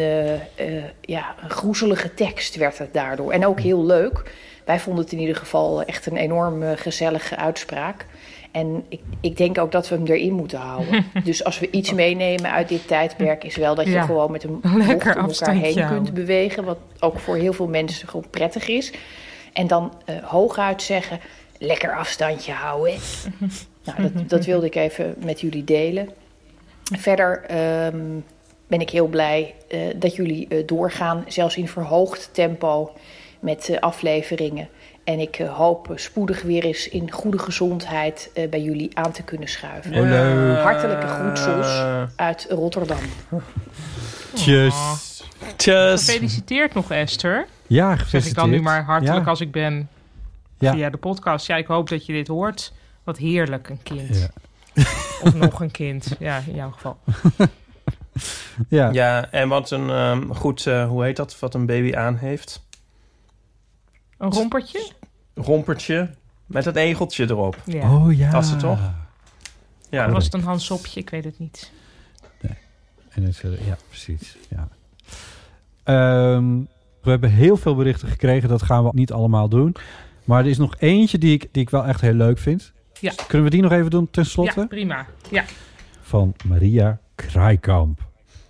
ja, 1.00 1.34
een 1.42 1.50
groezelige 1.50 2.14
tekst 2.14 2.56
werd 2.56 2.78
het 2.78 2.92
daardoor. 2.92 3.32
En 3.32 3.46
ook 3.46 3.60
heel 3.60 3.84
leuk. 3.84 4.22
Wij 4.64 4.80
vonden 4.80 5.04
het 5.04 5.12
in 5.12 5.20
ieder 5.20 5.36
geval 5.36 5.82
echt 5.82 6.06
een 6.06 6.16
enorm 6.16 6.62
gezellige 6.76 7.36
uitspraak. 7.36 8.06
En 8.54 8.84
ik, 8.88 9.00
ik 9.20 9.36
denk 9.36 9.58
ook 9.58 9.72
dat 9.72 9.88
we 9.88 9.94
hem 9.94 10.06
erin 10.06 10.32
moeten 10.32 10.58
houden. 10.58 11.04
dus 11.24 11.44
als 11.44 11.58
we 11.58 11.70
iets 11.70 11.92
meenemen 11.92 12.50
uit 12.50 12.68
dit 12.68 12.86
tijdperk, 12.86 13.44
is 13.44 13.56
wel 13.56 13.74
dat 13.74 13.84
je 13.84 13.90
ja. 13.90 14.02
gewoon 14.02 14.30
met 14.30 14.44
een 14.44 14.60
bocht 14.60 15.16
om 15.16 15.28
elkaar 15.28 15.54
heen 15.54 15.86
kunt 15.86 16.14
bewegen. 16.14 16.64
Wat 16.64 16.78
ook 17.00 17.18
voor 17.18 17.36
heel 17.36 17.52
veel 17.52 17.68
mensen 17.68 18.08
gewoon 18.08 18.30
prettig 18.30 18.68
is. 18.68 18.92
En 19.52 19.66
dan 19.66 19.92
uh, 20.06 20.16
hooguit 20.22 20.82
zeggen: 20.82 21.20
lekker 21.58 21.96
afstandje 21.96 22.52
houden. 22.52 22.94
nou, 23.84 24.02
dat, 24.02 24.28
dat, 24.28 24.44
wilde 24.44 24.66
ik 24.66 24.74
even 24.74 25.14
met 25.24 25.40
jullie 25.40 25.64
delen. 25.64 26.08
Verder 26.82 27.44
um, 27.86 28.24
ben 28.66 28.80
ik 28.80 28.90
heel 28.90 29.06
blij 29.06 29.54
uh, 29.68 29.80
dat 29.96 30.14
jullie 30.14 30.46
uh, 30.48 30.66
doorgaan, 30.66 31.24
zelfs 31.28 31.56
in 31.56 31.68
verhoogd 31.68 32.30
tempo, 32.32 32.92
met 33.40 33.76
afleveringen. 33.80 34.68
En 35.04 35.18
ik 35.18 35.38
uh, 35.38 35.56
hoop 35.56 35.92
spoedig 35.94 36.42
weer 36.42 36.64
eens 36.64 36.88
in 36.88 37.10
goede 37.10 37.38
gezondheid 37.38 38.30
uh, 38.34 38.48
bij 38.48 38.62
jullie 38.62 38.98
aan 38.98 39.12
te 39.12 39.22
kunnen 39.22 39.48
schuiven. 39.48 39.94
Oh, 39.94 40.00
leuk. 40.00 40.58
Hartelijke 40.58 41.06
groetsels 41.06 41.82
uit 42.16 42.46
Rotterdam. 42.50 42.98
Tjus. 44.34 44.74
Tjus. 45.56 46.04
Gefeliciteerd 46.04 46.74
nog, 46.74 46.90
Esther. 46.90 47.46
Ja, 47.66 47.96
gefeliciteerd. 47.96 48.22
Zeg 48.22 48.30
ik 48.30 48.36
dan 48.36 48.50
nu 48.50 48.60
maar 48.60 48.84
hartelijk 48.84 49.24
ja. 49.24 49.30
als 49.30 49.40
ik 49.40 49.52
ben 49.52 49.88
ja. 50.58 50.72
via 50.72 50.90
de 50.90 50.96
podcast. 50.96 51.46
Ja, 51.46 51.56
ik 51.56 51.66
hoop 51.66 51.88
dat 51.88 52.06
je 52.06 52.12
dit 52.12 52.28
hoort. 52.28 52.72
Wat 53.04 53.18
heerlijk, 53.18 53.68
een 53.68 53.82
kind. 53.82 54.18
Ja. 54.18 54.28
Of 55.22 55.34
nog 55.34 55.60
een 55.60 55.70
kind. 55.70 56.16
Ja, 56.18 56.42
in 56.46 56.54
jouw 56.54 56.70
geval. 56.70 56.98
ja. 58.68 58.90
ja, 58.92 59.30
en 59.30 59.48
wat 59.48 59.70
een 59.70 59.90
um, 59.90 60.34
goed, 60.34 60.66
uh, 60.66 60.88
hoe 60.88 61.04
heet 61.04 61.16
dat, 61.16 61.38
wat 61.38 61.54
een 61.54 61.66
baby 61.66 61.94
aan 61.94 62.16
heeft? 62.16 62.62
Een 64.18 64.32
rompertje? 64.32 64.90
Rompertje 65.34 66.10
met 66.46 66.64
het 66.64 66.76
egeltje 66.76 67.24
erop. 67.24 67.56
Ja. 67.64 67.94
Oh 67.94 68.16
ja. 68.16 68.30
Was 68.30 68.50
het 68.50 68.58
toch? 68.58 68.78
Ja. 69.90 70.06
Of 70.06 70.12
was 70.12 70.24
het 70.24 70.34
een 70.34 70.42
Hansopje? 70.42 71.00
Ik 71.00 71.10
weet 71.10 71.24
het 71.24 71.38
niet. 71.38 71.72
Nee. 72.40 72.58
En 73.10 73.22
het, 73.22 73.42
ja, 73.64 73.76
precies. 73.88 74.36
Ja. 74.48 74.68
Um, 76.34 76.68
we 77.02 77.10
hebben 77.10 77.30
heel 77.30 77.56
veel 77.56 77.74
berichten 77.74 78.08
gekregen. 78.08 78.48
Dat 78.48 78.62
gaan 78.62 78.84
we 78.84 78.90
niet 78.92 79.12
allemaal 79.12 79.48
doen. 79.48 79.76
Maar 80.24 80.40
er 80.40 80.50
is 80.50 80.58
nog 80.58 80.74
eentje 80.78 81.18
die 81.18 81.32
ik, 81.32 81.48
die 81.52 81.62
ik 81.62 81.70
wel 81.70 81.84
echt 81.84 82.00
heel 82.00 82.12
leuk 82.12 82.38
vind. 82.38 82.72
Ja. 83.00 83.12
Kunnen 83.26 83.46
we 83.46 83.52
die 83.52 83.62
nog 83.62 83.72
even 83.72 83.90
doen 83.90 84.10
tenslotte? 84.10 84.60
Ja, 84.60 84.66
prima. 84.66 85.06
Ja. 85.30 85.44
Van 86.00 86.34
Maria 86.46 86.98
Kraaikamp. 87.14 88.00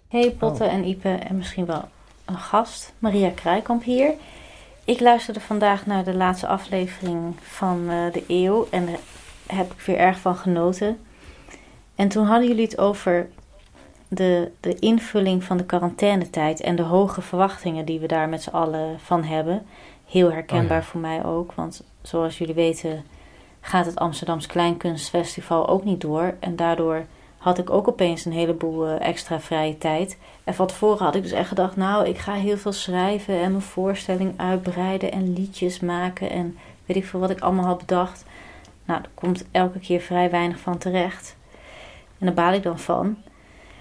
Hey 0.09 0.31
Potten 0.31 0.66
oh. 0.66 0.73
en 0.73 0.85
Ipe 0.85 1.09
en 1.09 1.36
misschien 1.36 1.66
wel 1.66 1.89
een 2.24 2.39
gast. 2.39 2.93
Maria 2.99 3.31
Kraaikamp 3.31 3.82
hier. 3.82 4.12
Ik 4.85 5.01
luisterde 5.01 5.40
vandaag 5.40 5.86
naar 5.86 6.05
de 6.05 6.15
laatste 6.15 6.47
aflevering 6.47 7.35
van 7.40 7.90
uh, 7.90 8.12
de 8.12 8.24
eeuw 8.27 8.66
en 8.70 8.86
daar 8.86 8.98
heb 9.47 9.73
ik 9.73 9.81
weer 9.81 9.97
erg 9.97 10.19
van 10.19 10.36
genoten. 10.36 10.98
En 11.94 12.09
toen 12.09 12.27
hadden 12.27 12.48
jullie 12.48 12.65
het 12.65 12.78
over 12.78 13.28
de, 14.09 14.51
de 14.61 14.74
invulling 14.78 15.44
van 15.44 15.56
de 15.56 15.65
quarantainetijd 15.65 16.61
en 16.61 16.77
de 16.77 16.82
hoge 16.82 17.23
verwachtingen 17.23 17.85
die 17.85 18.01
we 18.01 18.06
daar 18.06 18.28
met 18.28 18.43
z'n 18.43 18.51
allen 18.51 19.01
van 19.01 19.24
hebben. 19.24 19.66
Heel 20.06 20.32
herkenbaar 20.32 20.78
oh 20.78 20.85
ja. 20.85 20.90
voor 20.90 21.01
mij 21.01 21.24
ook, 21.24 21.52
want 21.52 21.85
zoals 22.02 22.39
jullie 22.39 22.55
weten 22.55 23.05
gaat 23.61 23.86
het 23.86 23.97
Amsterdams 23.97 24.47
Kleinkunstfestival 24.47 25.69
ook 25.69 25.85
niet 25.85 26.01
door. 26.01 26.35
En 26.40 26.56
daardoor 26.56 27.05
had 27.45 27.59
ik 27.59 27.71
ook 27.71 27.89
opeens 27.89 28.25
een 28.25 28.33
heleboel 28.33 28.89
uh, 28.89 29.01
extra 29.01 29.41
vrije 29.41 29.79
tijd. 29.79 30.19
En 30.45 30.55
van 30.55 30.66
tevoren 30.66 31.05
had 31.05 31.15
ik 31.15 31.23
dus 31.23 31.33
echt 31.33 31.49
gedacht, 31.49 31.77
nou, 31.77 32.07
ik 32.07 32.19
ga 32.19 32.33
heel 32.33 32.57
veel 32.57 32.73
schrijven 32.73 33.41
en 33.41 33.51
mijn 33.51 33.62
voorstelling 33.62 34.35
uitbreiden 34.37 35.12
en 35.12 35.33
liedjes 35.33 35.81
maken 35.81 36.31
en 36.31 36.59
weet 36.87 36.97
ik 36.97 37.05
veel 37.05 37.21
wat 37.21 37.31
ik 37.31 37.41
allemaal 37.41 37.65
had 37.65 37.79
bedacht. 37.79 38.25
Nou, 38.85 39.01
er 39.01 39.09
komt 39.15 39.45
elke 39.51 39.79
keer 39.79 40.01
vrij 40.01 40.31
weinig 40.31 40.59
van 40.59 40.79
terecht. 40.79 41.37
En 42.19 42.27
daar 42.27 42.35
baal 42.35 42.53
ik 42.53 42.62
dan 42.62 42.79
van. 42.79 43.16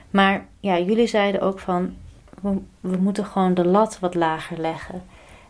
Maar 0.09 0.45
ja, 0.59 0.79
jullie 0.79 1.07
zeiden 1.07 1.41
ook 1.41 1.59
van, 1.59 1.95
we, 2.41 2.57
we 2.79 2.97
moeten 2.97 3.25
gewoon 3.25 3.53
de 3.53 3.65
lat 3.65 3.99
wat 3.99 4.15
lager 4.15 4.57
leggen. 4.57 5.03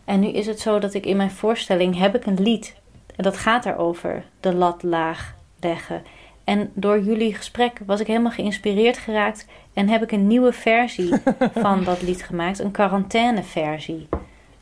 En 0.04 0.20
nu 0.20 0.26
is 0.26 0.46
het 0.46 0.60
zo 0.60 0.78
dat 0.78 0.94
ik 0.94 1.06
in 1.06 1.16
mijn 1.16 1.30
voorstelling 1.30 1.98
heb 1.98 2.14
ik 2.14 2.26
een 2.26 2.42
lied. 2.42 2.76
En 3.16 3.24
dat 3.24 3.36
gaat 3.36 3.62
daarover, 3.62 4.24
de 4.40 4.54
lat 4.54 4.82
laag 4.82 5.34
leggen. 5.60 6.02
En 6.44 6.70
door 6.74 7.00
jullie 7.00 7.34
gesprek 7.34 7.80
was 7.86 8.00
ik 8.00 8.06
helemaal 8.06 8.30
geïnspireerd 8.30 8.98
geraakt 8.98 9.46
en 9.72 9.88
heb 9.88 10.02
ik 10.02 10.12
een 10.12 10.26
nieuwe 10.26 10.52
versie 10.52 11.14
van 11.64 11.84
dat 11.84 12.02
lied 12.02 12.22
gemaakt. 12.22 12.58
Een 12.58 12.70
quarantaineversie 12.70 14.08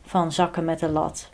van 0.05 0.33
Zakken 0.33 0.65
met 0.65 0.79
de 0.79 0.89
Lat. 0.89 1.31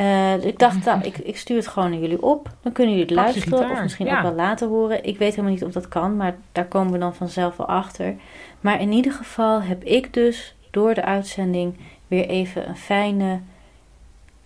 Uh, 0.00 0.34
dus 0.34 0.44
ik 0.44 0.58
dacht, 0.58 0.84
nou, 0.84 1.00
ik, 1.02 1.18
ik, 1.18 1.36
stuur 1.36 1.56
het 1.56 1.66
gewoon 1.66 1.90
naar 1.90 2.00
jullie 2.00 2.22
op. 2.22 2.48
Dan 2.62 2.72
kunnen 2.72 2.94
jullie 2.94 3.08
het 3.08 3.24
luisteren 3.24 3.70
of 3.70 3.82
misschien 3.82 4.06
ja. 4.06 4.16
ook 4.16 4.22
wel 4.22 4.34
laten 4.34 4.68
horen. 4.68 5.04
Ik 5.04 5.18
weet 5.18 5.30
helemaal 5.30 5.52
niet 5.52 5.64
of 5.64 5.72
dat 5.72 5.88
kan, 5.88 6.16
maar 6.16 6.36
daar 6.52 6.66
komen 6.66 6.92
we 6.92 6.98
dan 6.98 7.14
vanzelf 7.14 7.56
wel 7.56 7.66
achter. 7.66 8.14
Maar 8.60 8.80
in 8.80 8.92
ieder 8.92 9.12
geval 9.12 9.62
heb 9.62 9.84
ik 9.84 10.12
dus 10.12 10.54
door 10.70 10.94
de 10.94 11.04
uitzending 11.04 11.76
weer 12.06 12.28
even 12.28 12.68
een 12.68 12.76
fijne, 12.76 13.40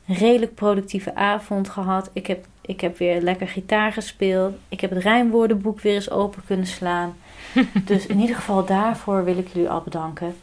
redelijk 0.07 0.55
productieve 0.55 1.15
avond 1.15 1.69
gehad. 1.69 2.11
Ik 2.13 2.27
heb, 2.27 2.47
ik 2.63 2.81
heb 2.81 2.99
weer 2.99 3.21
lekker 3.21 3.49
gitaar 3.49 3.93
gespeeld. 3.93 4.55
Ik 4.69 4.81
heb 4.81 4.91
het 4.91 5.03
rijmwoordenboek 5.03 5.81
weer 5.81 5.95
eens 5.95 6.11
open 6.11 6.43
kunnen 6.47 6.67
slaan. 6.67 7.17
dus 7.85 8.07
in 8.07 8.21
ieder 8.21 8.37
geval 8.37 8.65
daarvoor 8.65 9.25
wil 9.25 9.39
ik 9.39 9.49
jullie 9.49 9.71
al 9.71 9.81
bedanken. 9.81 10.35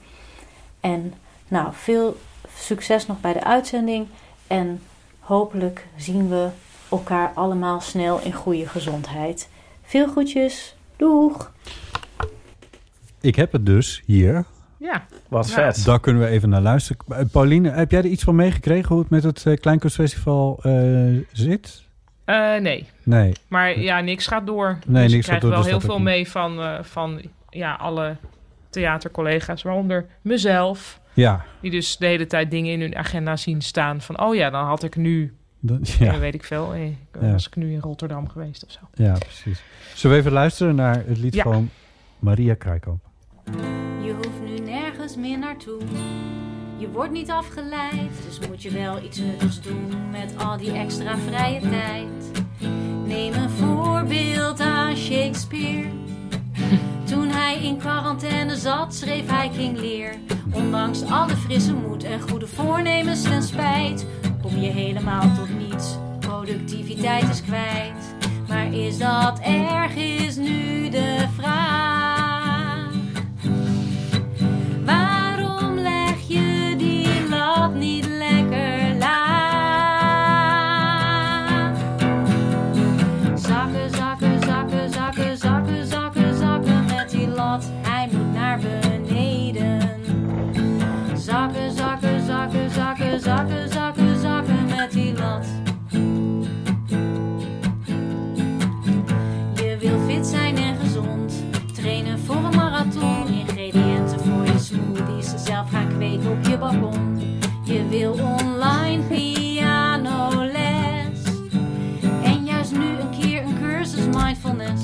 En 0.79 1.13
nou, 1.47 1.69
veel 1.71 2.17
succes 2.55 3.05
nog 3.05 3.21
bij 3.21 3.33
de 3.33 3.43
uitzending. 3.43 4.07
En 4.47 4.81
hopelijk 5.19 5.87
zien 5.95 6.29
we 6.29 6.49
elkaar 6.89 7.31
allemaal 7.33 7.81
snel 7.81 8.19
in 8.19 8.33
goede 8.33 8.67
gezondheid. 8.67 9.49
Veel 9.83 10.07
groetjes. 10.07 10.75
Doeg! 10.95 11.51
Ik 13.21 13.35
heb 13.35 13.51
het 13.51 13.65
dus 13.65 14.03
hier. 14.05 14.45
Ja. 14.77 15.05
Wat 15.27 15.47
ja. 15.47 15.53
vet. 15.53 15.85
Daar 15.85 15.99
kunnen 15.99 16.21
we 16.21 16.27
even 16.27 16.49
naar 16.49 16.61
luisteren. 16.61 17.29
Pauline, 17.31 17.69
heb 17.69 17.91
jij 17.91 17.99
er 17.99 18.05
iets 18.05 18.23
van 18.23 18.35
meegekregen 18.35 18.87
hoe 18.87 18.99
het 18.99 19.09
met 19.09 19.23
het 19.23 19.45
uh, 19.45 19.55
Kleinkunstfestival 19.57 20.59
uh, 20.63 21.23
zit? 21.31 21.87
Uh, 22.29 22.55
nee. 22.61 22.87
Nee. 23.03 23.33
Maar 23.47 23.79
ja, 23.79 23.99
niks 23.99 24.27
gaat 24.27 24.45
door. 24.47 24.77
Nee, 24.85 25.03
dus 25.03 25.11
niks 25.11 25.13
ik 25.13 25.21
krijg 25.21 25.31
gaat 25.31 25.41
door, 25.41 25.49
wel 25.51 25.59
dus 25.61 25.69
heel 25.69 25.79
veel 25.79 25.99
mee 25.99 26.29
van, 26.29 26.59
uh, 26.59 26.77
van 26.81 27.21
ja, 27.49 27.73
alle 27.73 28.15
theatercollega's, 28.69 29.61
waaronder 29.61 30.05
mezelf. 30.21 30.99
Ja. 31.13 31.45
Die 31.61 31.71
dus 31.71 31.97
de 31.97 32.05
hele 32.05 32.25
tijd 32.27 32.51
dingen 32.51 32.73
in 32.73 32.81
hun 32.81 32.95
agenda 32.95 33.35
zien 33.35 33.61
staan 33.61 34.01
van... 34.01 34.21
oh 34.21 34.35
ja, 34.35 34.49
dan 34.49 34.65
had 34.65 34.83
ik 34.83 34.95
nu 34.95 35.33
Dan- 35.59 35.79
Ja. 35.99 36.11
Dan 36.11 36.19
weet 36.19 36.33
ik 36.33 36.43
veel. 36.43 36.73
Eh, 36.73 36.87
Ja. 37.21 37.31
Was 37.31 37.47
ik 37.47 37.55
nu 37.55 37.71
in 37.71 37.79
Rotterdam 37.79 38.29
geweest 38.29 38.65
of 38.65 38.71
zo. 38.71 38.79
ja, 38.93 39.13
precies. 39.17 39.61
Zullen 39.95 40.15
we 40.15 40.21
even 40.21 40.33
luisteren 40.33 40.75
naar 40.75 41.03
het 41.07 41.17
lied 41.17 41.33
Ja. 41.33 41.43
van 41.43 41.69
Maria 42.19 42.53
Krijkamp? 42.53 43.03
Je 44.03 44.13
hoeft 44.15 44.41
nu 44.45 44.59
nergens 44.71 45.15
meer 45.15 45.37
naartoe. 45.39 45.79
Je 46.79 46.89
wordt 46.89 47.11
niet 47.11 47.31
afgeleid, 47.31 48.11
dus 48.25 48.47
moet 48.47 48.61
je 48.61 48.69
wel 48.71 49.03
iets 49.03 49.17
nuttigs 49.17 49.61
doen 49.61 50.09
met 50.11 50.33
al 50.37 50.57
die 50.57 50.71
extra 50.71 51.17
vrije 51.17 51.59
tijd. 51.59 52.43
Neem 53.05 53.33
een 53.33 53.49
voorbeeld 53.49 54.59
aan 54.59 54.95
Shakespeare. 54.95 55.87
Toen 57.09 57.27
hij 57.27 57.63
in 57.63 57.77
quarantaine 57.77 58.55
zat, 58.55 58.95
schreef 58.95 59.29
hij 59.29 59.49
King 59.49 59.79
Lear. 59.79 60.13
Ondanks 60.51 61.03
alle 61.03 61.35
frisse 61.35 61.73
moed 61.73 62.03
en 62.03 62.21
goede 62.21 62.47
voornemens 62.47 63.21
ten 63.21 63.43
spijt, 63.43 64.05
kom 64.41 64.57
je 64.57 64.69
helemaal 64.69 65.35
tot 65.35 65.49
niets. 65.57 65.97
Productiviteit 66.19 67.29
is 67.29 67.41
kwijt. 67.41 68.15
Maar 68.47 68.73
is 68.73 68.97
dat 68.97 69.39
erg, 69.39 69.95
is 69.95 70.35
nu 70.35 70.89
de 70.89 71.25
vraag. 71.35 71.88
Je 106.59 107.87
wil 107.89 108.11
online 108.11 109.03
pianoles. 109.03 110.43
En 112.23 112.45
juist 112.45 112.71
nu 112.71 112.85
een 112.99 113.19
keer 113.19 113.43
een 113.43 113.59
cursus 113.61 114.05
mindfulness. 114.05 114.83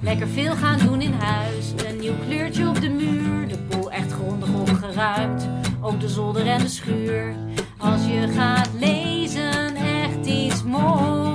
Lekker 0.00 0.28
veel 0.28 0.54
gaan 0.54 0.78
doen 0.78 1.00
in 1.00 1.12
huis. 1.12 1.72
Een 1.86 1.98
nieuw 1.98 2.18
kleurtje 2.26 2.68
op 2.68 2.80
de 2.80 2.88
muur. 2.88 3.48
De 3.48 3.58
boel 3.70 3.90
echt 3.90 4.12
grondig 4.12 4.48
opgeruimd. 4.54 5.48
Ook 5.80 6.00
de 6.00 6.08
zolder 6.08 6.46
en 6.46 6.58
de 6.58 6.68
schuur. 6.68 7.34
Als 7.78 8.06
je 8.06 8.28
gaat 8.28 8.70
lezen, 8.78 9.76
echt 9.76 10.26
iets 10.26 10.62
moois. 10.62 11.31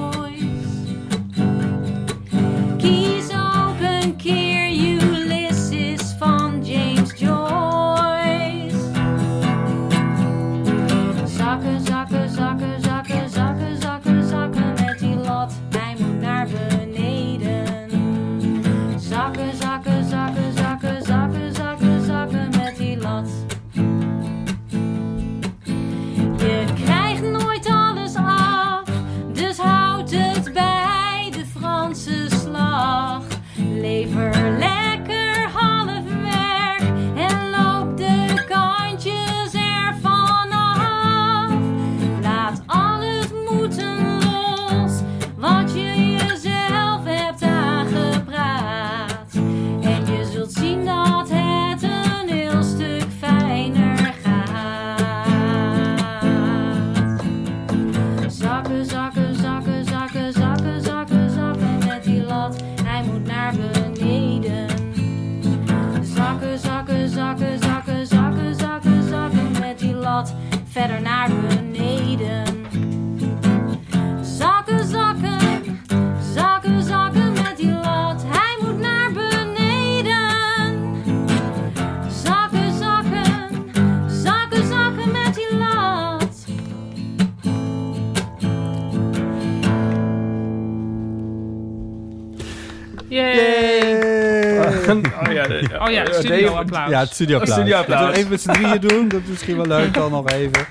Oh 95.87 95.93
ja, 95.93 95.99
het 96.03 96.09
eh, 96.13 96.19
studio-applaus. 96.19 96.89
Ja, 96.89 96.99
het 96.99 97.09
studioapplaus. 97.13 97.49
Oh, 97.57 97.61
studioapplaus. 97.63 97.99
Dat 97.99 98.09
we 98.11 98.17
even 98.17 98.29
met 98.29 98.41
z'n 98.41 98.51
drieën 98.51 98.79
doen. 98.87 99.07
Dat 99.07 99.21
is 99.23 99.29
misschien 99.29 99.55
wel 99.55 99.65
leuk 99.65 99.93
dan 99.93 100.11
nog 100.11 100.29
even. 100.31 100.65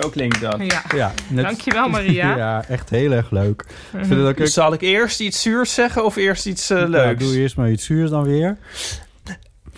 Zo 0.00 0.08
klinkt 0.08 0.40
dat. 0.40 0.56
Ja. 0.58 0.82
Ja, 0.96 1.12
net- 1.28 1.44
Dankjewel, 1.44 1.88
Maria. 1.88 2.36
ja, 2.46 2.64
echt 2.68 2.90
heel 2.90 3.12
erg 3.12 3.30
leuk. 3.30 3.64
Ik 4.30 4.36
Dus 4.36 4.52
zal 4.52 4.72
ik 4.72 4.80
eerst 4.80 5.20
iets 5.20 5.42
zuurs 5.42 5.74
zeggen 5.74 6.04
of 6.04 6.16
eerst 6.16 6.46
iets 6.46 6.70
eh, 6.70 6.88
leuks? 6.88 7.24
doe 7.24 7.38
eerst 7.38 7.56
maar 7.56 7.70
iets 7.70 7.84
zuurs 7.84 8.10
dan 8.10 8.22
weer. 8.24 8.56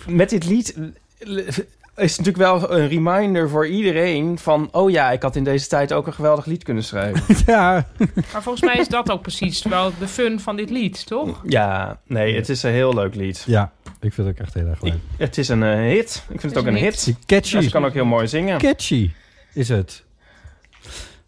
Met 0.07 0.29
dit 0.29 0.45
lied 0.45 0.75
is 1.99 2.17
natuurlijk 2.17 2.37
wel 2.37 2.71
een 2.71 2.87
reminder 2.87 3.49
voor 3.49 3.67
iedereen 3.67 4.39
van... 4.39 4.69
oh 4.71 4.91
ja, 4.91 5.11
ik 5.11 5.21
had 5.21 5.35
in 5.35 5.43
deze 5.43 5.67
tijd 5.67 5.93
ook 5.93 6.07
een 6.07 6.13
geweldig 6.13 6.45
lied 6.45 6.63
kunnen 6.63 6.83
schrijven. 6.83 7.35
ja. 7.53 7.87
Maar 8.31 8.43
volgens 8.43 8.61
mij 8.61 8.77
is 8.77 8.87
dat 8.87 9.11
ook 9.11 9.21
precies 9.21 9.63
wel 9.63 9.91
de 9.99 10.07
fun 10.07 10.39
van 10.39 10.55
dit 10.55 10.69
lied, 10.69 11.05
toch? 11.05 11.41
ja, 11.45 11.99
nee, 12.07 12.35
het 12.35 12.49
is 12.49 12.63
een 12.63 12.71
heel 12.71 12.93
leuk 12.93 13.15
lied. 13.15 13.43
Ja, 13.47 13.71
ik 13.83 14.13
vind 14.13 14.27
het 14.27 14.27
ook 14.27 14.41
echt 14.41 14.53
heel 14.53 14.67
erg 14.67 14.81
leuk. 14.81 14.93
Het 15.17 15.37
is 15.37 15.47
een 15.47 15.63
eh, 15.63 15.75
hit. 15.75 16.23
Ik 16.29 16.39
vind 16.39 16.53
het, 16.53 16.61
ook 16.61 16.69
een 16.69 16.77
hit. 16.77 17.05
hit. 17.05 17.17
Catchy. 17.25 17.55
Ja, 17.55 17.61
ze 17.61 17.69
kan 17.69 17.85
ook 17.85 17.93
heel 17.93 18.05
mooi 18.05 18.27
zingen. 18.27 18.57
Catchy 18.57 19.11
is 19.53 19.69
het. 19.69 20.03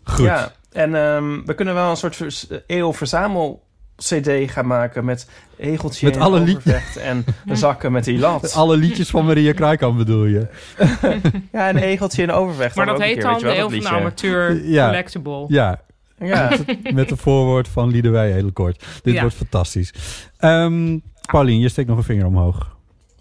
Goed. 0.03 0.25
Ja, 0.25 0.53
en 0.71 0.95
ehm, 0.95 1.45
we 1.45 1.53
kunnen 1.53 1.73
wel 1.73 1.89
een 1.89 1.97
soort 1.97 2.15
vers- 2.15 2.47
eeuw-verzamel... 2.67 3.63
CD 4.03 4.51
gaan 4.51 4.67
maken 4.67 5.05
met 5.05 5.29
egeltje 5.57 6.05
Met 6.07 6.17
alle 6.17 6.39
lied- 6.39 6.57
overvecht 6.57 6.97
en 6.97 7.25
zakken 7.57 7.91
met 7.91 8.03
die 8.03 8.19
lat. 8.19 8.53
Alle 8.53 8.77
liedjes 8.77 9.09
van 9.09 9.25
Maria 9.25 9.53
Kruikamp 9.53 9.97
bedoel 9.97 10.25
je? 10.25 10.47
Ja, 11.51 11.69
een 11.69 11.77
egeltje 11.77 12.21
in 12.23 12.31
overvecht. 12.31 12.75
Maar 12.75 12.85
dat 12.85 12.95
ook 12.95 13.01
een 13.01 13.07
heet 13.07 13.15
keer, 13.17 13.23
dan 13.23 13.39
de 13.39 13.49
Heel 13.51 13.69
van. 13.69 13.97
Amateur 13.99 14.65
Ja. 14.69 14.85
Collectible. 14.87 15.45
Ja. 15.47 15.81
Ja. 16.19 16.51
Met, 16.93 17.09
de 17.09 17.17
voorwoord 17.17 17.67
van 17.67 17.89
Liedewij 17.89 18.31
heel 18.31 18.51
kort. 18.51 18.85
Dit 19.03 19.13
Ja. 19.13 19.21
wordt 19.21 19.35
fantastisch. 19.35 19.93
Ehm 20.37 20.97
Paulien, 21.31 21.59
je 21.59 21.69
steekt 21.69 21.87
nog 21.87 21.97
een 21.97 22.03
vinger 22.03 22.25
omhoog. 22.25 22.75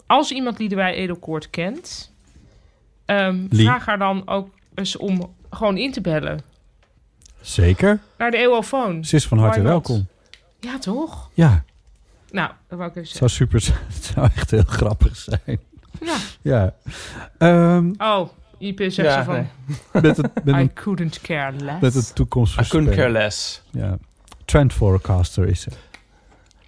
Als 0.06 0.30
iemand 0.32 0.58
Liedewij 0.58 0.94
Edelkoort 0.94 1.50
kent, 1.50 2.12
ehm, 3.04 3.36
vraag 3.50 3.86
haar 3.86 3.98
dan 3.98 4.28
ook 4.28 4.48
eens 4.74 4.96
om 4.96 5.34
gewoon 5.50 5.76
in 5.76 5.92
te 5.92 6.00
bellen. 6.00 6.40
Zeker. 7.40 7.98
Naar 8.18 8.30
de 8.30 8.36
Eeuwofoon. 8.36 9.04
Ze 9.04 9.16
is 9.16 9.26
van 9.26 9.38
harte 9.38 9.62
welkom. 9.62 10.06
Ja, 10.60 10.78
toch? 10.78 11.30
Ja, 11.34 11.64
Nou, 12.30 12.50
dat 12.68 12.78
wou 12.78 12.90
ik 12.90 12.96
even 12.96 13.08
het 13.08 13.30
zou 13.30 13.30
zeggen. 13.30 13.60
super 13.60 13.84
Het 13.94 14.04
zou 14.04 14.28
echt 14.34 14.50
heel 14.50 14.62
grappig 14.66 15.16
zijn. 15.16 15.58
Ja. 16.00 16.16
Ja. 16.42 16.74
Ehm, 17.38 17.92
Oh, 17.98 18.28
IP 18.58 18.78
zegt 18.78 18.94
Ja, 18.96 19.18
ze 19.18 19.24
van... 19.24 19.34
nee. 19.34 20.02
met 20.02 20.16
het, 20.16 20.44
met 20.44 20.54
I 20.56 20.58
een, 20.60 20.72
couldn't 20.72 21.20
care 21.20 21.56
less. 21.56 21.80
met 21.80 21.94
het 21.94 22.14
toekomst 22.14 22.60
I 22.60 22.68
couldn't 22.68 22.94
care 22.94 23.10
less. 23.10 23.62
Ja. 23.70 23.98
Trend 24.44 24.72
forecaster 24.72 25.46
is 25.46 25.60
ze. 25.60 25.70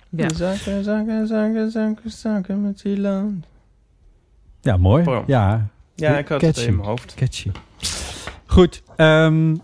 Ja. 0.09 0.29
Zakken, 0.35 0.85
zakken, 0.85 1.27
zakken, 1.27 1.71
zakken, 1.71 2.11
zakken 2.11 2.63
met 2.63 2.83
die 2.83 3.01
land. 3.01 3.45
Ja, 4.61 4.77
mooi. 4.77 5.23
Ja. 5.27 5.67
Ja, 5.95 6.19
ik 6.19 6.29
had 6.29 6.41
het 6.41 6.55
Catchy. 6.55 6.69
in 6.69 6.77
mijn 6.77 6.89
hoofd. 6.89 7.15
Catchy. 7.15 7.51
Goed. 8.47 8.83
ehm, 8.97 9.57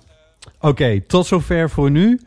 Oké, 0.60 1.00
tot 1.00 1.26
zover 1.26 1.70
voor 1.70 1.90
nu. 1.90 2.20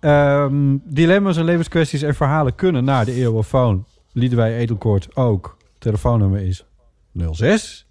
Ehm, 0.00 0.76
dilemma's 0.84 1.36
en 1.36 1.44
levenskwesties 1.44 2.02
en 2.02 2.14
verhalen 2.14 2.54
kunnen 2.54 2.84
naar 2.84 3.04
de 3.04 3.12
Eeuwofoon. 3.12 3.86
Liedewij 4.12 4.56
Edelkoort 4.56 5.16
ook. 5.16 5.56
Telefoonnummer 5.78 6.40
is 6.40 6.64
06 7.32 7.86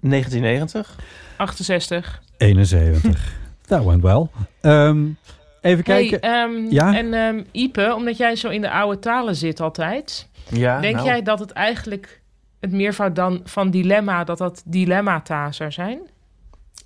1990. 0.00 0.96
68. 1.36 2.22
71. 2.36 3.34
Dat 3.66 3.84
went 3.84 4.02
wel. 4.02 4.30
Ehm, 4.60 5.06
even 5.60 5.84
Hey, 5.84 6.08
kijken. 6.08 6.20
ehm, 6.20 6.66
ja? 6.70 6.94
En 6.96 7.14
ehm, 7.14 7.42
Ipe, 7.52 7.94
omdat 7.94 8.16
jij 8.16 8.36
zo 8.36 8.48
in 8.48 8.60
de 8.60 8.70
oude 8.70 8.98
talen 8.98 9.36
zit 9.36 9.60
altijd... 9.60 10.28
Ja, 10.48 10.80
denk 10.80 10.94
nou. 10.94 11.06
jij 11.06 11.22
dat 11.22 11.38
het 11.38 11.50
eigenlijk 11.50 12.20
het 12.60 12.72
meervoud 12.72 13.16
dan 13.16 13.40
van 13.44 13.70
dilemma... 13.70 14.24
dat 14.24 14.38
dat 14.38 14.62
dilemmata 14.66 15.52
zou 15.52 15.70
zijn? 15.72 16.00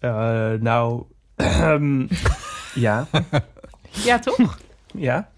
Eh, 0.00 0.50
nou, 0.60 1.02
ehm, 1.36 2.06
ja. 2.74 3.06
Ja, 4.04 4.18
toch? 4.18 4.58
Ja. 4.98 5.28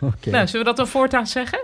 Oké. 0.00 0.30
Nou, 0.30 0.46
zullen 0.46 0.60
we 0.60 0.64
dat 0.64 0.76
dan 0.76 0.88
voortaan 0.88 1.26
zeggen? 1.26 1.60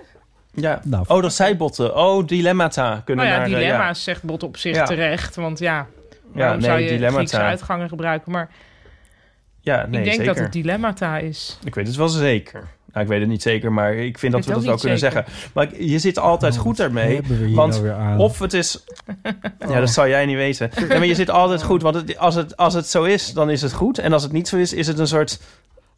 Ja. 0.54 0.80
Nou, 0.84 1.04
oh, 1.08 1.22
dat 1.22 1.32
zijbotten. 1.34 1.96
Oh, 1.96 2.26
dilemmata 2.26 3.02
kunnen 3.04 3.24
nou 3.24 3.36
ja, 3.36 3.42
naar... 3.42 3.52
eh, 3.52 3.62
dilemma's 3.62 4.02
zegt 4.04 4.22
Bot 4.22 4.42
op 4.42 4.56
zich 4.56 4.74
Ja. 4.74 4.84
terecht. 4.84 5.34
Want 5.36 5.58
ja, 5.58 5.74
Ja, 5.74 5.86
waarom 6.34 6.58
nee, 6.60 6.66
zou 6.68 6.80
je 6.80 6.88
dilemmata. 6.88 7.16
Griekse 7.16 7.36
uitgangen 7.40 7.88
gebruiken? 7.88 8.32
Maar 8.32 8.48
Ja, 9.60 9.76
nee, 9.76 9.84
ik 9.86 10.04
denk 10.04 10.06
zeker. 10.16 10.24
dat 10.34 10.36
het 10.42 10.52
dilemmata 10.52 11.18
is. 11.18 11.58
Ik 11.64 11.74
weet 11.74 11.86
het 11.86 11.96
wel 11.96 12.08
zeker. 12.08 12.60
Nou, 12.92 13.04
ik 13.04 13.08
weet 13.08 13.20
het 13.20 13.28
niet 13.28 13.42
zeker, 13.42 13.72
maar 13.72 13.94
ik 13.94 14.18
vind 14.18 14.32
dat 14.32 14.44
we 14.44 14.50
het 14.52 14.60
dat 14.60 14.68
wel 14.68 14.78
kunnen 14.78 14.98
zeker. 14.98 15.24
zeggen. 15.24 15.50
Maar 15.54 15.82
je 15.82 15.98
zit 15.98 16.18
altijd 16.18 16.54
Oh, 16.54 16.60
goed 16.60 16.76
we 17.26 17.34
hier 17.34 17.54
Want 17.56 17.82
nou 17.82 18.18
of 18.18 18.38
het 18.38 18.52
is... 18.52 18.84
Ja, 19.68 19.80
dat 19.80 19.90
zou 19.90 20.08
jij 20.08 20.26
niet 20.26 20.36
weten. 20.36 20.70
Ja, 20.78 20.86
maar 20.86 21.06
je 21.06 21.14
zit 21.14 21.30
altijd 21.30 21.62
goed. 21.62 21.82
Want 21.82 21.94
het- 21.94 22.18
als, 22.18 22.34
het, 22.34 22.56
als 22.56 22.74
het 22.74 22.86
zo 22.88 23.02
is, 23.04 23.32
dan 23.32 23.50
is 23.50 23.62
het 23.62 23.72
goed. 23.72 23.98
En 23.98 24.12
als 24.12 24.22
het 24.22 24.32
niet 24.32 24.48
zo 24.48 24.56
is, 24.56 24.72
is 24.72 24.86
het 24.86 24.98
een 24.98 25.06
soort... 25.06 25.40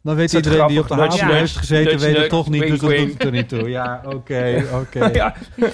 Dan 0.01 0.15
weet 0.15 0.33
iedereen 0.33 0.67
die 0.67 0.79
op 0.79 0.87
de 0.87 0.93
haven 0.93 1.35
heeft 1.35 1.55
gezeten, 1.55 1.99
weet 1.99 2.17
het 2.17 2.29
toch 2.29 2.49
niet. 2.49 2.61
dus 2.61 2.79
dat 2.79 2.89
doet 2.89 3.13
het 3.13 3.23
er 3.23 3.31
niet 3.31 3.49
toe. 3.49 3.69
Ja, 3.69 4.01
oké, 4.05 4.63
oké. 4.81 5.05
Ja. 5.05 5.35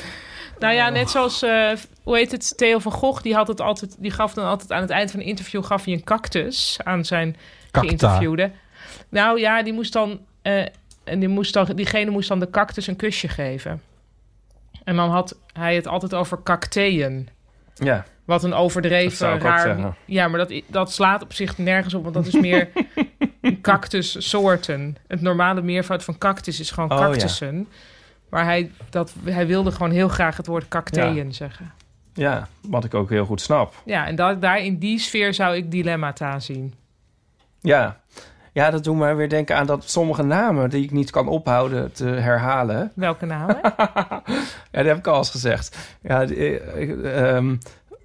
Nou 0.59 0.73
ja, 0.73 0.89
net 0.89 1.09
zoals, 1.09 1.41
eh, 1.41 1.71
hoe 2.03 2.17
heet 2.17 2.31
het, 2.31 2.57
Theo 2.57 2.79
van 2.79 2.91
Gogh, 2.91 3.21
die, 3.21 3.33
had 3.35 3.47
het 3.47 3.61
altijd, 3.61 3.95
die 3.99 4.11
gaf 4.11 4.33
dan 4.33 4.45
altijd 4.45 4.71
aan 4.71 4.81
het 4.81 4.89
eind 4.89 5.11
van 5.11 5.19
een 5.19 5.25
interview 5.25 5.63
gaf 5.63 5.85
hij 5.85 5.93
een 5.93 6.03
cactus 6.03 6.77
aan 6.83 7.05
zijn 7.05 7.35
Cacta. 7.71 7.79
geïnterviewde. 7.79 8.51
Nou 9.09 9.39
ja, 9.39 9.63
die 9.63 9.73
moest 9.73 9.93
dan, 9.93 10.19
eh, 10.41 10.65
en 11.03 11.19
die 11.19 11.27
moest 11.27 11.53
dan, 11.53 11.65
diegene 11.75 12.11
moest 12.11 12.27
dan 12.27 12.39
de 12.39 12.49
cactus 12.49 12.87
een 12.87 12.95
kusje 12.95 13.27
geven. 13.27 13.81
En 14.83 14.95
dan 14.95 15.09
had 15.09 15.37
hij 15.53 15.75
het 15.75 15.87
altijd 15.87 16.13
over 16.13 16.43
cacteën. 16.43 17.29
Ja. 17.73 18.05
Wat 18.25 18.43
een 18.43 18.53
overdreven, 18.53 19.39
raar... 19.39 19.95
Ja, 20.05 20.27
maar 20.27 20.39
dat, 20.47 20.61
dat 20.67 20.91
slaat 20.91 21.23
op 21.23 21.33
zich 21.33 21.57
nergens 21.57 21.93
op, 21.93 22.03
want 22.03 22.15
dat 22.15 22.25
is 22.25 22.33
meer 22.33 22.69
cactussoorten. 23.61 24.97
Het 25.07 25.21
normale 25.21 25.61
meervoud 25.61 26.03
van 26.03 26.17
cactus 26.17 26.59
is 26.59 26.71
gewoon 26.71 26.91
Oh, 26.91 26.97
ja. 26.99 27.05
cactussen. 27.05 27.67
Maar 28.29 28.43
hij, 28.43 28.71
dat, 28.89 29.13
hij 29.23 29.47
wilde 29.47 29.71
gewoon 29.71 29.91
heel 29.91 30.07
graag 30.07 30.37
het 30.37 30.47
woord 30.47 30.67
cacteën 30.67 31.33
zeggen. 31.33 31.73
Ja, 32.13 32.47
wat 32.61 32.83
ik 32.83 32.93
ook 32.93 33.09
heel 33.09 33.25
goed 33.25 33.41
snap. 33.41 33.73
Ja, 33.85 34.05
en 34.07 34.15
dat, 34.15 34.41
daar 34.41 34.59
in 34.59 34.77
die 34.77 34.99
sfeer 34.99 35.33
zou 35.33 35.55
ik 35.55 35.71
dilemmata 35.71 36.39
zien. 36.39 36.73
Ja. 37.61 37.99
Ja, 38.51 38.69
dat 38.69 38.83
doet 38.83 38.97
mij 38.97 39.15
weer 39.15 39.29
denken 39.29 39.55
aan 39.55 39.65
dat 39.65 39.89
sommige 39.89 40.23
namen 40.23 40.69
die 40.69 40.83
ik 40.83 40.91
niet 40.91 41.11
kan 41.11 41.27
ophouden 41.27 41.91
te 41.91 42.05
herhalen. 42.05 42.91
Welke 42.95 43.25
namen? 43.25 43.59
Ja, 44.71 44.81
dat 44.81 44.85
heb 44.85 44.97
ik 44.97 45.07
al 45.07 45.17
eens 45.17 45.29
gezegd. 45.29 45.77
Ja, 46.01 46.25
die, 46.25 46.59
eh, 46.59 47.43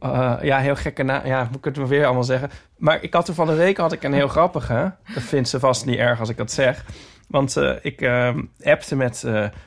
eh, 0.00 0.36
ja 0.42 0.58
heel 0.58 0.76
gekke 0.76 1.02
naam. 1.02 1.26
Ja, 1.26 1.44
moet 1.50 1.66
ik 1.66 1.76
het 1.76 1.88
weer 1.88 2.04
allemaal 2.04 2.24
zeggen. 2.24 2.50
Maar 2.76 3.02
ik 3.02 3.14
had 3.14 3.28
er 3.28 3.34
van 3.34 3.46
de 3.46 3.54
week 3.54 3.76
had 3.76 3.92
ik 3.92 4.02
een 4.02 4.12
heel 4.12 4.28
grappige. 4.28 4.92
Dat 5.14 5.22
vindt 5.22 5.48
ze 5.48 5.58
vast 5.60 5.86
niet 5.86 5.98
erg 5.98 6.20
als 6.20 6.28
ik 6.28 6.36
dat 6.36 6.52
zeg. 6.52 6.84
Want 7.28 7.56
eh, 7.56 7.72
ik 7.82 8.00
ehm 8.00 8.42
appte 8.62 8.96
met 8.96 9.24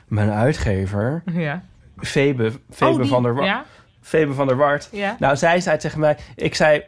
mijn 0.08 0.30
uitgever, 0.30 1.22
ja. 1.32 1.62
Febe, 1.98 2.52
Febe, 2.70 3.02
Oh, 3.02 3.08
van 3.08 3.22
der 3.22 3.34
Wa- 3.34 3.44
ja? 3.44 3.64
Febe 4.00 4.34
van 4.34 4.46
der 4.46 4.56
Wart. 4.56 4.88
Ja. 4.92 5.16
Nou, 5.18 5.36
zij 5.36 5.60
zei 5.60 5.78
tegen 5.78 6.00
mij... 6.00 6.16
Ik 6.34 6.54
zei, 6.54 6.82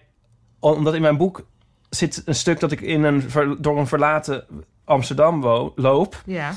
omdat 0.61 0.95
in 0.95 1.01
mijn 1.03 1.17
boek 1.17 1.47
zit 1.91 2.23
een 2.25 2.35
stuk 2.35 2.61
dat 2.61 2.73
ik 2.73 2.81
in 2.81 3.03
een, 3.05 3.25
door 3.59 3.79
een 3.79 3.87
verlaten 3.87 4.45
Amsterdam 4.85 5.41
wo- 5.41 5.73
loop. 5.77 6.23
Ja. 6.25 6.53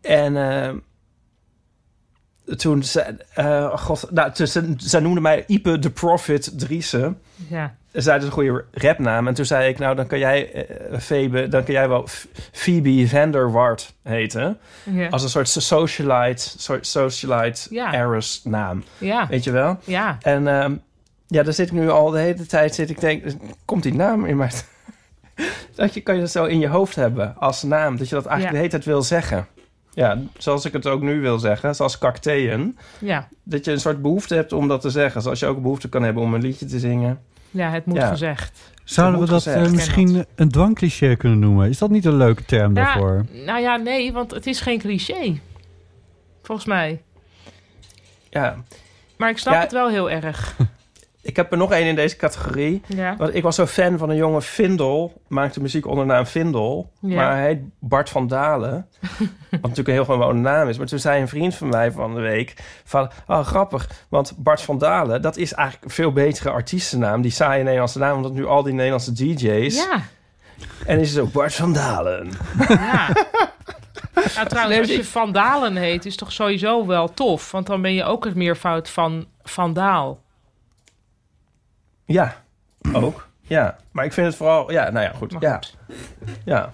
En 0.00 0.36
toen 2.56 2.82
ze, 2.82 3.16
eh, 3.34 3.76
god, 3.78 4.10
nou, 4.10 4.46
ze, 4.76 5.00
noemde 5.00 5.20
mij 5.20 5.44
Ipe 5.46 5.78
de 5.78 5.90
Prophet 5.90 6.58
Driessen. 6.58 7.18
Ja. 7.48 7.74
Zij 7.92 8.16
is 8.16 8.24
een 8.24 8.30
goede 8.30 8.64
rapnaam. 8.72 9.28
En 9.28 9.34
toen 9.34 9.44
zei 9.44 9.68
ik, 9.68 9.78
nou, 9.78 9.96
dan 9.96 10.06
kan 10.06 10.18
jij, 10.18 10.66
Febe, 10.98 11.48
dan 11.48 11.64
kan 11.64 11.74
jij 11.74 11.88
wel 11.88 12.06
Phoebe 12.52 13.08
Vanderwart 13.08 13.94
heten. 14.02 14.58
Ja. 14.82 15.08
Als 15.08 15.22
een 15.22 15.28
soort 15.28 15.48
socialite, 15.48 16.50
soort 16.58 16.86
socialite 16.86 17.66
Ja. 17.74 17.90
heiress 17.90 18.40
naam. 18.44 18.84
Ja. 18.98 19.26
Weet 19.28 19.44
je 19.44 19.50
wel? 19.50 19.78
Ja. 19.84 20.18
En 20.22 20.48
ehm, 20.48 20.74
ja, 21.26 21.42
daar 21.42 21.52
zit 21.52 21.66
ik 21.66 21.72
nu 21.72 21.90
al 21.90 22.10
de 22.10 22.18
hele 22.18 22.46
tijd, 22.46 22.74
zit 22.74 22.90
ik 22.90 23.00
denk, 23.00 23.24
komt 23.64 23.82
die 23.82 23.94
naam 23.94 24.24
in 24.26 24.36
mij? 24.36 24.50
dat 25.74 25.94
je 25.94 26.00
kan 26.00 26.14
je 26.14 26.20
dat 26.20 26.30
zo 26.30 26.44
in 26.44 26.58
je 26.58 26.68
hoofd 26.68 26.96
hebben 26.96 27.34
als 27.38 27.62
naam, 27.62 27.96
dat 27.96 28.08
je 28.08 28.14
dat 28.14 28.26
eigenlijk 28.26 28.44
Ja. 28.44 28.50
de 28.50 28.56
hele 28.56 28.68
tijd 28.70 28.84
wil 28.84 29.02
zeggen. 29.02 29.46
Ja, 29.94 30.18
zoals 30.38 30.64
ik 30.64 30.72
het 30.72 30.86
ook 30.86 31.02
nu 31.02 31.20
wil 31.20 31.38
zeggen, 31.38 31.74
zoals 31.74 31.98
cacteën. 31.98 32.78
Ja. 32.98 33.28
Dat 33.42 33.64
je 33.64 33.70
een 33.72 33.80
soort 33.80 34.02
behoefte 34.02 34.34
hebt 34.34 34.52
om 34.52 34.68
dat 34.68 34.80
te 34.80 34.90
zeggen. 34.90 35.22
Zoals 35.22 35.40
je 35.40 35.46
ook 35.46 35.62
behoefte 35.62 35.88
kan 35.88 36.02
hebben 36.02 36.22
om 36.22 36.34
een 36.34 36.40
liedje 36.42 36.66
te 36.66 36.78
zingen. 36.78 37.20
Ja, 37.50 37.70
het 37.70 37.86
moet 37.86 37.96
Ja. 37.96 38.08
gezegd. 38.08 38.72
Zouden 38.84 39.20
we 39.20 39.26
dat 39.26 39.46
eh, 39.46 39.70
misschien 39.70 40.24
een 40.34 40.48
dwangcliché 40.50 41.16
kunnen 41.16 41.38
noemen? 41.38 41.68
Is 41.68 41.78
dat 41.78 41.90
niet 41.90 42.04
een 42.04 42.16
leuke 42.16 42.44
term 42.44 42.76
Ja, 42.76 42.84
daarvoor? 42.84 43.24
nou 43.46 43.60
ja, 43.60 43.76
nee, 43.76 44.12
want 44.12 44.30
het 44.30 44.46
is 44.46 44.60
geen 44.60 44.78
cliché. 44.78 45.40
Volgens 46.42 46.66
mij. 46.66 47.02
Ja, 48.30 48.56
Maar 49.16 49.30
ik 49.30 49.38
snap 49.38 49.54
Ja. 49.54 49.60
het 49.60 49.72
wel 49.72 49.88
heel 49.88 50.10
erg. 50.10 50.56
ik 51.24 51.36
heb 51.36 51.52
er 51.52 51.58
nog 51.58 51.72
één 51.72 51.86
in 51.86 51.94
deze 51.94 52.16
categorie. 52.16 52.82
Ja. 52.86 53.16
Want 53.16 53.34
ik 53.34 53.42
was 53.42 53.54
zo 53.54 53.66
fan 53.66 53.98
van 53.98 54.10
een 54.10 54.16
jongen 54.16 54.42
Vindel. 54.42 55.22
Maakte 55.28 55.60
muziek 55.60 55.86
onder 55.86 56.06
de 56.06 56.12
naam 56.12 56.26
Vindel. 56.26 56.90
Ja. 57.00 57.16
Maar 57.16 57.36
hij 57.36 57.46
heet 57.46 57.60
Bart 57.78 58.10
van 58.10 58.26
Dalen. 58.26 58.86
wat 59.50 59.60
natuurlijk 59.62 59.88
een 59.88 59.94
heel 59.94 60.04
gewone 60.04 60.40
naam 60.40 60.68
is. 60.68 60.78
Maar 60.78 60.86
toen 60.86 60.98
zei 60.98 61.20
een 61.20 61.28
vriend 61.28 61.54
van 61.54 61.68
mij 61.68 61.92
van 61.92 62.14
de 62.14 62.20
week... 62.20 62.54
van, 62.84 63.10
oh 63.26 63.46
grappig, 63.46 63.90
want 64.08 64.32
Bart 64.36 64.60
van 64.62 64.78
Dalen... 64.78 65.22
dat 65.22 65.36
is 65.36 65.52
eigenlijk 65.52 65.86
een 65.86 65.94
veel 65.94 66.12
betere 66.12 66.50
artiestennaam. 66.50 67.22
Die 67.22 67.30
saaie 67.30 67.62
Nederlandse 67.62 67.98
naam. 67.98 68.16
Omdat 68.16 68.32
nu 68.32 68.46
al 68.46 68.62
die 68.62 68.74
Nederlandse 68.74 69.12
DJ's... 69.12 69.74
Ja. 69.74 70.02
En 70.86 71.00
is 71.00 71.10
het 71.14 71.24
ook 71.24 71.32
Bart 71.32 71.54
van 71.54 71.72
Dalen. 71.72 72.30
Ja. 72.68 73.08
Nou, 74.34 74.48
trouwens, 74.48 74.78
als 74.78 74.88
je 74.88 75.04
Van 75.04 75.32
Dalen 75.32 75.76
heet, 75.76 76.06
is 76.06 76.16
toch 76.16 76.32
sowieso 76.32 76.86
wel 76.86 77.14
tof. 77.14 77.50
Want 77.50 77.66
dan 77.66 77.82
ben 77.82 77.94
je 77.94 78.04
ook 78.04 78.24
het 78.24 78.34
meervoud 78.34 78.90
van 78.90 79.26
Vandaal. 79.42 80.23
Ja, 82.04 82.36
ook. 82.92 83.28
Ja, 83.42 83.76
maar 83.92 84.04
ik 84.04 84.12
vind 84.12 84.26
het 84.26 84.36
vooral... 84.36 84.72
Ja, 84.72 84.90
nou 84.90 85.04
ja, 85.04 85.12
goed. 85.16 85.32
Maar 85.32 85.42
ja. 85.42 85.60
Ja. 86.44 86.72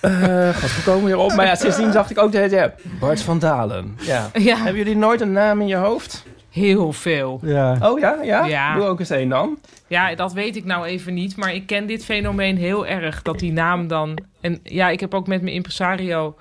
Eh 0.00 0.54
God, 0.54 0.76
we 0.76 0.82
komen 0.84 1.06
hierop. 1.06 1.32
Maar 1.32 1.46
ja, 1.46 1.54
sindsdien 1.54 1.90
dacht 1.90 2.10
ik 2.10 2.18
ook 2.18 2.32
de 2.32 2.38
hele 2.38 2.50
tijd... 2.50 2.80
ja, 2.82 2.90
Bart 3.00 3.22
van 3.22 3.38
Dalen. 3.38 3.98
Ja. 4.00 4.30
Ja. 4.32 4.56
Hebben 4.56 4.76
jullie 4.76 4.96
nooit 4.96 5.20
een 5.20 5.32
naam 5.32 5.60
in 5.60 5.66
je 5.66 5.76
hoofd? 5.76 6.24
Heel 6.50 6.92
veel. 6.92 7.40
Ja. 7.42 7.78
Oh 7.82 7.98
ja, 7.98 8.16
ja? 8.22 8.44
Ja. 8.44 8.74
Doe 8.74 8.84
ook 8.84 8.98
eens 8.98 9.10
één 9.10 9.28
dan. 9.28 9.58
Ja, 9.86 10.14
dat 10.14 10.32
weet 10.32 10.56
ik 10.56 10.64
nou 10.64 10.86
even 10.86 11.14
niet. 11.14 11.36
Maar 11.36 11.54
ik 11.54 11.66
ken 11.66 11.86
dit 11.86 12.04
fenomeen 12.04 12.56
heel 12.56 12.86
erg. 12.86 13.22
Dat 13.22 13.38
die 13.38 13.52
naam 13.52 13.88
dan... 13.88 14.18
En 14.40 14.60
ja, 14.62 14.88
ik 14.88 15.00
heb 15.00 15.14
ook 15.14 15.26
met 15.26 15.42
mijn 15.42 15.54
impresario... 15.54 16.36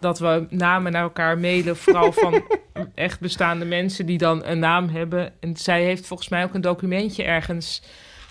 dat 0.00 0.18
we 0.18 0.46
namen 0.50 0.92
naar 0.92 1.02
elkaar 1.02 1.38
mailen. 1.38 1.76
Vooral 1.76 2.12
van 2.12 2.42
echt 2.94 3.20
bestaande 3.20 3.64
mensen 3.64 4.06
die 4.06 4.18
dan 4.18 4.44
een 4.44 4.58
naam 4.58 4.88
hebben. 4.88 5.32
En 5.40 5.56
zij 5.56 5.82
heeft 5.84 6.06
volgens 6.06 6.28
mij 6.28 6.44
ook 6.44 6.54
een 6.54 6.60
documentje 6.60 7.22
ergens... 7.22 7.82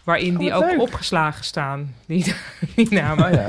waarin 0.03 0.33
Oh, 0.33 0.39
die 0.39 0.53
ook 0.53 0.71
leuk. 0.71 0.79
opgeslagen 0.81 1.43
staan. 1.43 1.95
Die, 2.05 2.33
die 2.75 2.93
namen. 2.93 3.25
Oh 3.25 3.31
ja. 3.31 3.45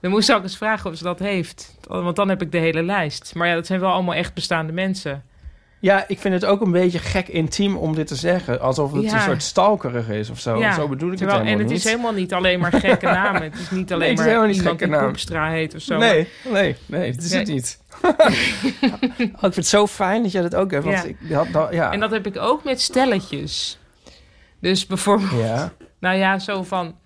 Dan 0.00 0.10
moest 0.10 0.28
ik 0.28 0.36
ook 0.36 0.42
eens 0.42 0.56
vragen 0.56 0.90
of 0.90 0.96
ze 0.96 1.04
dat 1.04 1.18
heeft. 1.18 1.76
Want 1.88 2.16
dan 2.16 2.28
heb 2.28 2.42
ik 2.42 2.52
de 2.52 2.58
hele 2.58 2.82
lijst. 2.82 3.34
Maar 3.34 3.48
ja, 3.48 3.54
dat 3.54 3.66
zijn 3.66 3.80
wel 3.80 3.92
allemaal 3.92 4.14
echt 4.14 4.34
bestaande 4.34 4.72
mensen. 4.72 5.24
Ja, 5.84 6.04
ik 6.08 6.18
vind 6.18 6.34
het 6.34 6.44
ook 6.44 6.60
een 6.60 6.70
beetje 6.70 6.98
gek 6.98 7.28
intiem 7.28 7.76
om 7.76 7.94
dit 7.94 8.06
te 8.06 8.14
zeggen. 8.14 8.60
Alsof 8.60 8.92
het 8.92 9.02
Ja. 9.04 9.14
een 9.14 9.20
soort 9.20 9.42
stalkerig 9.42 10.08
is 10.08 10.30
of 10.30 10.40
zo. 10.40 10.62
Zo 10.72 10.88
bedoel 10.88 11.10
ik 11.12 11.16
Terwijl- 11.16 11.38
het 11.38 11.46
helemaal 11.48 11.52
En 11.52 11.58
het 11.58 11.68
niet. 11.68 11.76
is 11.78 11.84
helemaal 11.84 12.12
niet 12.12 12.32
alleen 12.32 12.60
maar 12.60 12.72
gekke 12.72 13.06
namen. 13.22 13.42
Het 13.42 13.58
is 13.58 13.70
niet 13.70 13.92
alleen 13.92 13.98
Nee, 13.98 14.08
het 14.08 14.10
is 14.10 14.16
maar 14.16 14.24
helemaal 14.26 14.46
niet 14.46 14.56
iemand 14.56 14.78
gekke 14.78 14.92
die 14.92 15.00
naam. 15.00 15.06
Koepstra 15.06 15.50
heet 15.50 15.74
of 15.74 15.80
zo. 15.82 15.98
Nee, 15.98 16.28
nee, 16.52 16.76
nee, 16.86 17.12
dat 17.12 17.22
is 17.24 17.30
Nee. 17.30 17.38
het 17.40 17.48
niet. 17.48 17.78
oh, 18.02 19.30
ik 19.30 19.38
vind 19.40 19.54
het 19.54 19.66
zo 19.66 19.86
fijn 19.86 20.22
dat 20.22 20.32
jij 20.32 20.42
dat 20.42 20.54
ook 20.54 20.70
hebt. 20.70 20.84
Want 20.84 20.96
Ja. 21.28 21.38
ik 21.44 21.52
had, 21.52 21.72
ja. 21.72 21.92
En 21.92 22.00
dat 22.00 22.10
heb 22.10 22.26
ik 22.26 22.36
ook 22.38 22.64
met 22.64 22.80
stelletjes. 22.80 23.78
Dus 24.60 24.86
bijvoorbeeld... 24.86 25.30
Nou 26.00 26.16
ja, 26.16 26.38
zo 26.38 26.62
van... 26.62 26.96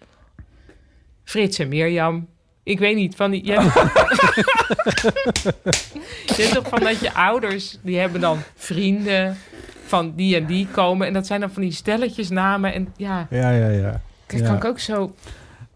Frits 1.24 1.58
en 1.58 1.68
Mirjam. 1.68 2.28
Ik 2.68 2.78
weet 2.78 2.96
niet, 2.96 3.16
van 3.16 3.30
die... 3.30 3.44
Je 3.46 3.52
hebt, 3.52 3.74
je 6.36 6.42
hebt 6.42 6.54
toch 6.54 6.68
van 6.68 6.80
dat 6.80 7.00
je 7.00 7.14
ouders... 7.14 7.78
die 7.82 7.98
hebben 7.98 8.20
dan 8.20 8.38
vrienden 8.56 9.36
van 9.86 10.12
die 10.16 10.36
en 10.36 10.46
die 10.46 10.66
komen. 10.66 11.06
En 11.06 11.12
dat 11.12 11.26
zijn 11.26 11.40
dan 11.40 11.50
van 11.50 11.62
die 11.62 11.72
stelletjesnamen. 11.72 12.74
En 12.74 12.88
ja, 12.96 13.26
Ja, 13.30 13.50
ja, 13.50 13.68
ja. 13.68 14.00
dat 14.26 14.40
Ja. 14.40 14.46
kan 14.46 14.56
ik 14.56 14.64
ook 14.64 14.78
zo... 14.78 15.14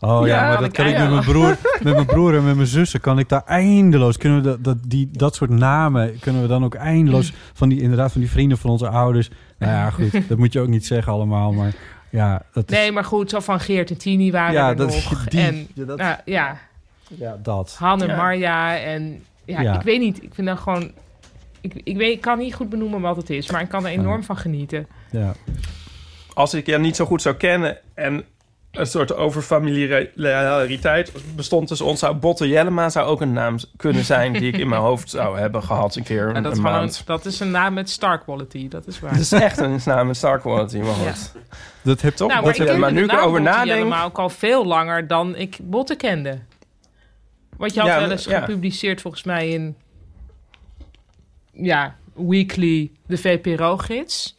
Oh 0.00 0.26
ja, 0.26 0.34
Ja, 0.34 0.42
maar 0.48 0.56
dat 0.56 0.66
ik 0.66 0.72
kan 0.72 0.86
ik 0.86 0.98
met 0.98 1.10
mijn 1.10 1.24
broer, 1.24 1.56
met 1.82 1.94
mijn 1.94 2.06
broer 2.06 2.36
en 2.36 2.44
met 2.44 2.54
mijn 2.56 2.66
zussen 2.66 3.00
kan 3.00 3.18
ik 3.18 3.28
daar 3.28 3.42
eindeloos 3.46 4.16
kunnen 4.16 4.42
we 4.42 4.48
dat, 4.48 4.64
dat 4.64 4.76
die 4.86 5.08
dat 5.12 5.34
soort 5.34 5.50
namen 5.50 6.18
kunnen 6.18 6.42
we 6.42 6.48
dan 6.48 6.64
ook 6.64 6.74
eindeloos 6.74 7.32
van 7.52 7.68
die 7.68 7.80
inderdaad 7.80 8.12
van 8.12 8.20
die 8.20 8.30
vrienden 8.30 8.58
van 8.58 8.70
onze 8.70 8.88
ouders. 8.88 9.30
Nou 9.58 9.72
ja, 9.72 9.90
goed, 9.90 10.28
dat 10.28 10.38
moet 10.38 10.52
je 10.52 10.60
ook 10.60 10.68
niet 10.68 10.86
zeggen 10.86 11.12
allemaal, 11.12 11.52
maar 11.52 11.72
Ja, 12.10 12.42
dat 12.52 12.70
is... 12.70 12.76
Nee, 12.78 12.92
maar 12.92 13.04
goed, 13.04 13.30
zo 13.30 13.40
van 13.40 13.60
Geert 13.60 13.90
en 13.90 13.96
Tini 13.98 14.30
waren 14.30 14.52
Ja, 14.52 14.68
er 14.68 14.76
dat 14.76 14.92
is 14.94 15.08
nog. 15.10 15.24
die- 15.24 15.40
en 15.40 15.66
ja, 15.74 15.84
dat- 15.84 15.98
nou, 15.98 16.16
ja, 16.24 16.58
Ja, 17.18 17.38
dat. 17.42 17.76
Han 17.78 18.02
en 18.02 18.08
Ja. 18.08 18.16
Marja 18.16 18.78
en 18.78 19.24
ja, 19.44 19.60
Ja. 19.60 19.74
ik 19.74 19.82
weet 19.82 20.00
niet. 20.00 20.22
Ik 20.22 20.34
vind 20.34 20.46
dat 20.46 20.58
gewoon. 20.58 20.92
Ik, 21.60 21.80
ik, 21.84 21.96
weet, 21.96 22.12
ik 22.12 22.20
kan 22.20 22.38
niet 22.38 22.54
goed 22.54 22.68
benoemen 22.68 23.00
wat 23.00 23.16
het 23.16 23.30
is, 23.30 23.50
maar 23.50 23.60
ik 23.60 23.68
kan 23.68 23.84
er 23.86 23.90
enorm 23.92 24.24
van 24.24 24.36
genieten. 24.36 24.86
Ja. 25.10 25.32
Als 26.34 26.54
ik 26.54 26.66
je 26.66 26.78
niet 26.78 26.96
zo 26.96 27.04
goed 27.04 27.22
zou 27.22 27.34
kennen 27.34 27.78
en 27.94 28.24
een 28.70 28.86
soort 28.86 29.14
overfamiliariteit 29.14 31.12
bestond 31.36 31.68
tussen 31.68 31.86
ons, 31.86 32.00
zou 32.00 32.14
Botte 32.14 32.48
Jellema 32.48 32.88
zou 32.88 33.06
ook 33.06 33.20
een 33.20 33.32
naam 33.32 33.56
kunnen 33.76 34.04
zijn 34.04 34.32
die 34.32 34.52
ik 34.52 34.56
in 34.58 34.68
mijn 34.68 34.80
hoofd 34.90 35.10
zou 35.10 35.38
hebben 35.38 35.62
gehad 35.62 35.96
een 35.96 36.02
keer 36.02 36.34
En 36.34 36.42
dat, 36.42 36.52
is 36.52 36.58
een 36.58 36.64
maand. 36.64 37.02
dat 37.06 37.24
is 37.24 37.40
een 37.40 37.50
naam 37.50 37.74
met 37.74 37.90
star 37.90 38.18
quality, 38.18 38.68
dat 38.68 38.86
is 38.86 39.00
waar. 39.00 39.10
Het 39.10 39.20
is 39.20 39.32
echt 39.32 39.58
een 39.58 39.80
naam 39.84 40.06
met 40.06 40.16
star 40.16 40.40
quality, 40.40 40.78
maar 40.78 40.94
goed. 40.94 41.32
Dat 41.82 42.00
heb 42.00 42.14
toch? 42.14 42.28
Nou, 42.28 42.40
maar 42.40 42.50
Botte 42.52 42.72
ik 42.72 42.80
ken 42.80 42.94
nu 42.94 43.04
ik 43.04 43.10
erover 43.10 43.28
Botte 43.30 43.42
nadenk, 43.42 43.66
Jellema 43.66 44.04
ook 44.04 44.18
al 44.18 44.28
veel 44.28 44.66
langer 44.66 45.06
dan 45.06 45.36
ik 45.36 45.58
Botte 45.62 45.94
kende. 45.94 46.38
Want 47.62 47.74
je 47.74 47.80
had 47.80 47.88
Ja, 47.88 48.00
wel 48.00 48.10
eens 48.10 48.24
ja. 48.24 48.40
gepubliceerd 48.40 49.00
volgens 49.00 49.22
mij 49.22 49.48
in... 49.48 49.76
Ja, 51.52 51.96
Weekly, 52.14 52.90
de 53.06 53.16
VPRO-gids. 53.18 54.36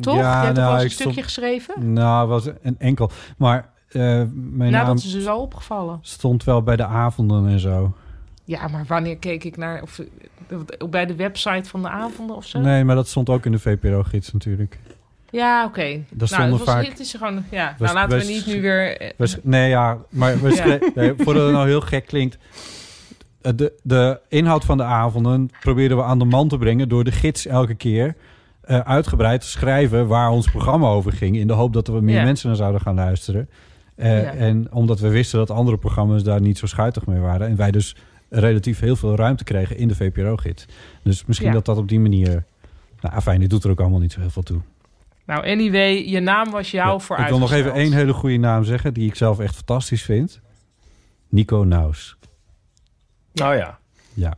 Toch? 0.00 0.14
Ja, 0.16 0.38
je 0.40 0.44
hebt 0.46 0.56
nou, 0.58 0.72
wel 0.72 0.74
eens 0.74 0.80
een 0.82 0.86
ik 0.86 0.92
stond- 0.92 1.10
stukje 1.14 1.22
geschreven? 1.22 1.92
Nou, 1.92 2.28
was 2.28 2.46
een 2.62 2.78
enkel. 2.78 3.10
Maar 3.36 3.68
eh, 3.88 4.00
mijn 4.32 4.70
Nou, 4.70 4.70
naam 4.86 4.96
is 4.96 5.12
dus 5.12 5.26
al 5.26 5.40
opgevallen. 5.40 5.98
stond 6.02 6.44
wel 6.44 6.62
bij 6.62 6.76
de 6.76 6.84
avonden 6.84 7.46
en 7.48 7.60
zo. 7.60 7.94
Ja, 8.44 8.68
maar 8.68 8.84
wanneer 8.86 9.16
keek 9.18 9.44
ik 9.44 9.56
naar... 9.56 9.82
Of, 9.82 9.98
eh, 10.48 10.58
bij 10.90 11.06
de 11.06 11.14
website 11.14 11.68
van 11.68 11.82
de 11.82 11.88
avonden 11.88 12.36
of 12.36 12.46
zo? 12.46 12.58
Nee, 12.60 12.84
maar 12.84 12.94
dat 12.96 13.08
stond 13.08 13.28
ook 13.28 13.46
in 13.46 13.52
de 13.52 13.58
VPRO-gids 13.58 14.32
natuurlijk. 14.32 14.78
Ja, 15.30 15.64
oké. 15.64 16.00
Daar 16.10 16.28
Nou, 16.38 16.50
was, 16.50 16.60
vaak- 16.62 16.86
Het 16.86 16.98
is 17.00 17.14
gewoon... 17.14 17.44
Ja, 17.50 17.74
nou 17.78 17.94
laten 17.94 18.18
we 18.18 18.24
we- 18.26 18.32
niet 18.32 18.46
nu 18.46 18.60
weer... 18.60 18.96
eh, 19.00 19.28
nee, 19.42 19.68
ja, 19.68 19.98
maar 20.08 20.54
Ja. 20.54 20.78
nee, 20.94 21.12
voordat 21.18 21.42
het 21.44 21.52
nou 21.52 21.66
heel 21.68 21.80
gek 21.80 22.06
klinkt. 22.06 22.38
eh, 23.42 23.52
De, 23.56 23.72
de 23.82 24.20
inhoud 24.28 24.64
van 24.64 24.76
de 24.76 24.82
avonden 24.84 25.50
probeerden 25.60 25.96
we 25.96 26.02
aan 26.02 26.18
de 26.18 26.24
man 26.24 26.48
te 26.48 26.58
brengen 26.58 26.88
door 26.88 27.04
de 27.04 27.12
gids 27.12 27.46
elke 27.46 27.74
keer 27.74 28.14
eh, 28.60 28.78
uitgebreid 28.80 29.40
te 29.40 29.46
schrijven 29.46 30.06
waar 30.06 30.30
ons 30.30 30.50
programma 30.50 30.88
over 30.88 31.12
ging. 31.12 31.36
In 31.36 31.46
de 31.46 31.52
hoop 31.52 31.72
dat 31.72 31.88
er 31.88 32.04
meer 32.04 32.16
Ja. 32.18 32.24
mensen 32.24 32.48
naar 32.48 32.56
zouden 32.56 32.80
gaan 32.80 32.94
luisteren. 32.94 33.48
Ja. 33.96 34.04
En 34.32 34.66
omdat 34.72 35.00
we 35.00 35.08
wisten 35.08 35.38
dat 35.38 35.50
andere 35.50 35.76
programma's 35.76 36.22
daar 36.22 36.40
niet 36.40 36.58
zo 36.58 36.66
schuitig 36.66 37.06
mee 37.06 37.20
waren. 37.20 37.46
En 37.48 37.56
wij 37.56 37.70
dus 37.70 37.96
relatief 38.28 38.80
heel 38.80 38.96
veel 38.96 39.16
ruimte 39.16 39.44
kregen 39.44 39.76
in 39.76 39.88
de 39.88 39.94
VPRO-gids. 39.94 40.66
Dus 41.02 41.24
misschien 41.26 41.52
dat 41.52 41.64
dat 41.64 41.76
op 41.76 41.88
die 41.88 42.00
manier... 42.00 42.44
Nou, 43.00 43.20
fijn, 43.20 43.40
dit 43.40 43.50
doet 43.50 43.64
er 43.64 43.70
ook 43.70 43.80
allemaal 43.80 44.00
niet 44.00 44.12
zo 44.12 44.20
heel 44.20 44.30
veel 44.30 44.42
toe. 44.42 44.60
Nou, 45.30 45.46
anyway, 45.50 46.08
je 46.08 46.20
naam 46.20 46.50
was 46.50 46.70
jou 46.70 47.00
voor 47.00 47.18
Ik 47.18 47.26
wil 47.28 47.38
nog 47.38 47.52
even 47.52 47.72
één 47.72 47.92
hele 47.92 48.12
goede 48.12 48.36
naam 48.36 48.64
zeggen... 48.64 48.94
die 48.94 49.08
ik 49.08 49.14
zelf 49.14 49.38
echt 49.38 49.54
fantastisch 49.54 50.02
vind. 50.02 50.40
Nico 51.28 51.64
Naus. 51.64 52.16
Oh 53.42 53.54
ja. 53.54 53.78
Ja. 54.14 54.34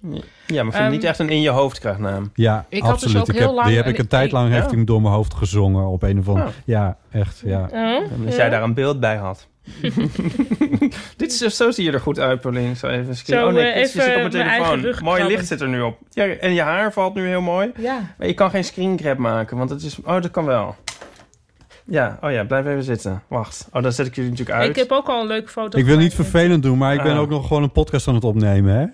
Ja, 0.00 0.10
maar 0.10 0.16
ik 0.46 0.54
vind 0.56 0.74
Ehm, 0.74 0.82
het 0.82 0.92
niet 0.92 1.04
echt 1.04 1.18
een 1.18 1.28
in 1.30 1.40
je 1.40 1.48
hoofd 1.50 1.98
naam. 1.98 2.30
Ja, 2.34 2.66
Ik 2.68 2.82
had 2.82 2.92
dus 3.00 3.02
absoluut. 3.04 3.28
ik 3.28 3.38
heb, 3.38 3.50
lang 3.50 3.66
die 3.66 3.76
heb 3.76 3.86
ik 3.86 3.98
een- 3.98 4.06
tijd 4.06 4.32
lang 4.32 4.46
ik- 4.46 4.52
heeft 4.52 4.70
Ja. 4.70 4.76
hij 4.76 4.84
door 4.84 5.02
mijn 5.02 5.14
hoofd 5.14 5.34
gezongen 5.34 5.86
op 5.86 6.02
een 6.02 6.18
of 6.18 6.28
andere. 6.28 6.46
Oh. 6.46 6.52
Ja, 6.64 6.96
echt. 7.10 7.42
Ja. 7.44 7.60
Als 7.62 7.70
ja. 7.70 8.36
jij 8.36 8.48
daar 8.48 8.62
een 8.62 8.74
beeld 8.74 9.00
bij 9.00 9.16
had. 9.16 9.48
Dit 11.16 11.32
is, 11.32 11.56
zo 11.56 11.70
zie 11.70 11.84
je 11.84 11.92
er 11.92 12.00
goed 12.00 12.18
uit, 12.18 12.40
Paulien. 12.40 12.76
Zo 12.76 12.86
even. 12.86 13.14
Zo, 13.14 13.46
oh 13.46 13.52
nee, 13.52 13.62
eh, 13.64 13.74
je 13.74 13.80
even 13.80 14.02
zit 14.02 14.14
op 14.14 14.20
mijn 14.20 14.30
telefoon. 14.30 15.04
Mooi 15.04 15.24
licht 15.24 15.46
zit 15.46 15.60
er 15.60 15.68
nu 15.68 15.80
op. 15.80 15.98
Ja, 16.10 16.24
en 16.26 16.54
je 16.54 16.60
haar 16.60 16.92
valt 16.92 17.14
nu 17.14 17.26
heel 17.26 17.40
mooi. 17.40 17.72
Ja. 17.76 18.14
Maar 18.18 18.26
je 18.26 18.34
kan 18.34 18.50
geen 18.50 18.64
screen 18.64 18.98
grab 18.98 19.18
maken, 19.18 19.56
want 19.56 19.70
het 19.70 19.82
is... 19.82 19.98
Oh, 20.04 20.22
dat 20.22 20.30
kan 20.30 20.44
wel. 20.44 20.74
Ja, 21.84 22.18
oh 22.20 22.30
ja, 22.30 22.44
blijf 22.44 22.66
even 22.66 22.82
zitten. 22.82 23.22
Wacht. 23.28 23.68
Oh, 23.72 23.82
dan 23.82 23.92
zet 23.92 24.06
ik 24.06 24.14
jullie 24.14 24.30
natuurlijk 24.30 24.58
uit. 24.58 24.68
Ik 24.70 24.76
heb 24.76 24.90
ook 24.92 25.06
al 25.08 25.20
een 25.20 25.26
leuke 25.26 25.48
foto 25.48 25.78
Ik 25.78 25.84
wil 25.84 25.96
niet 25.98 26.14
vervelend 26.14 26.62
doen, 26.62 26.78
maar 26.78 26.94
ik 26.94 27.02
ben 27.02 27.12
Ah. 27.12 27.20
ook 27.20 27.28
nog 27.28 27.46
gewoon 27.46 27.62
een 27.62 27.72
podcast 27.72 28.08
aan 28.08 28.14
het 28.14 28.24
opnemen. 28.24 28.74
Hè? 28.74 28.84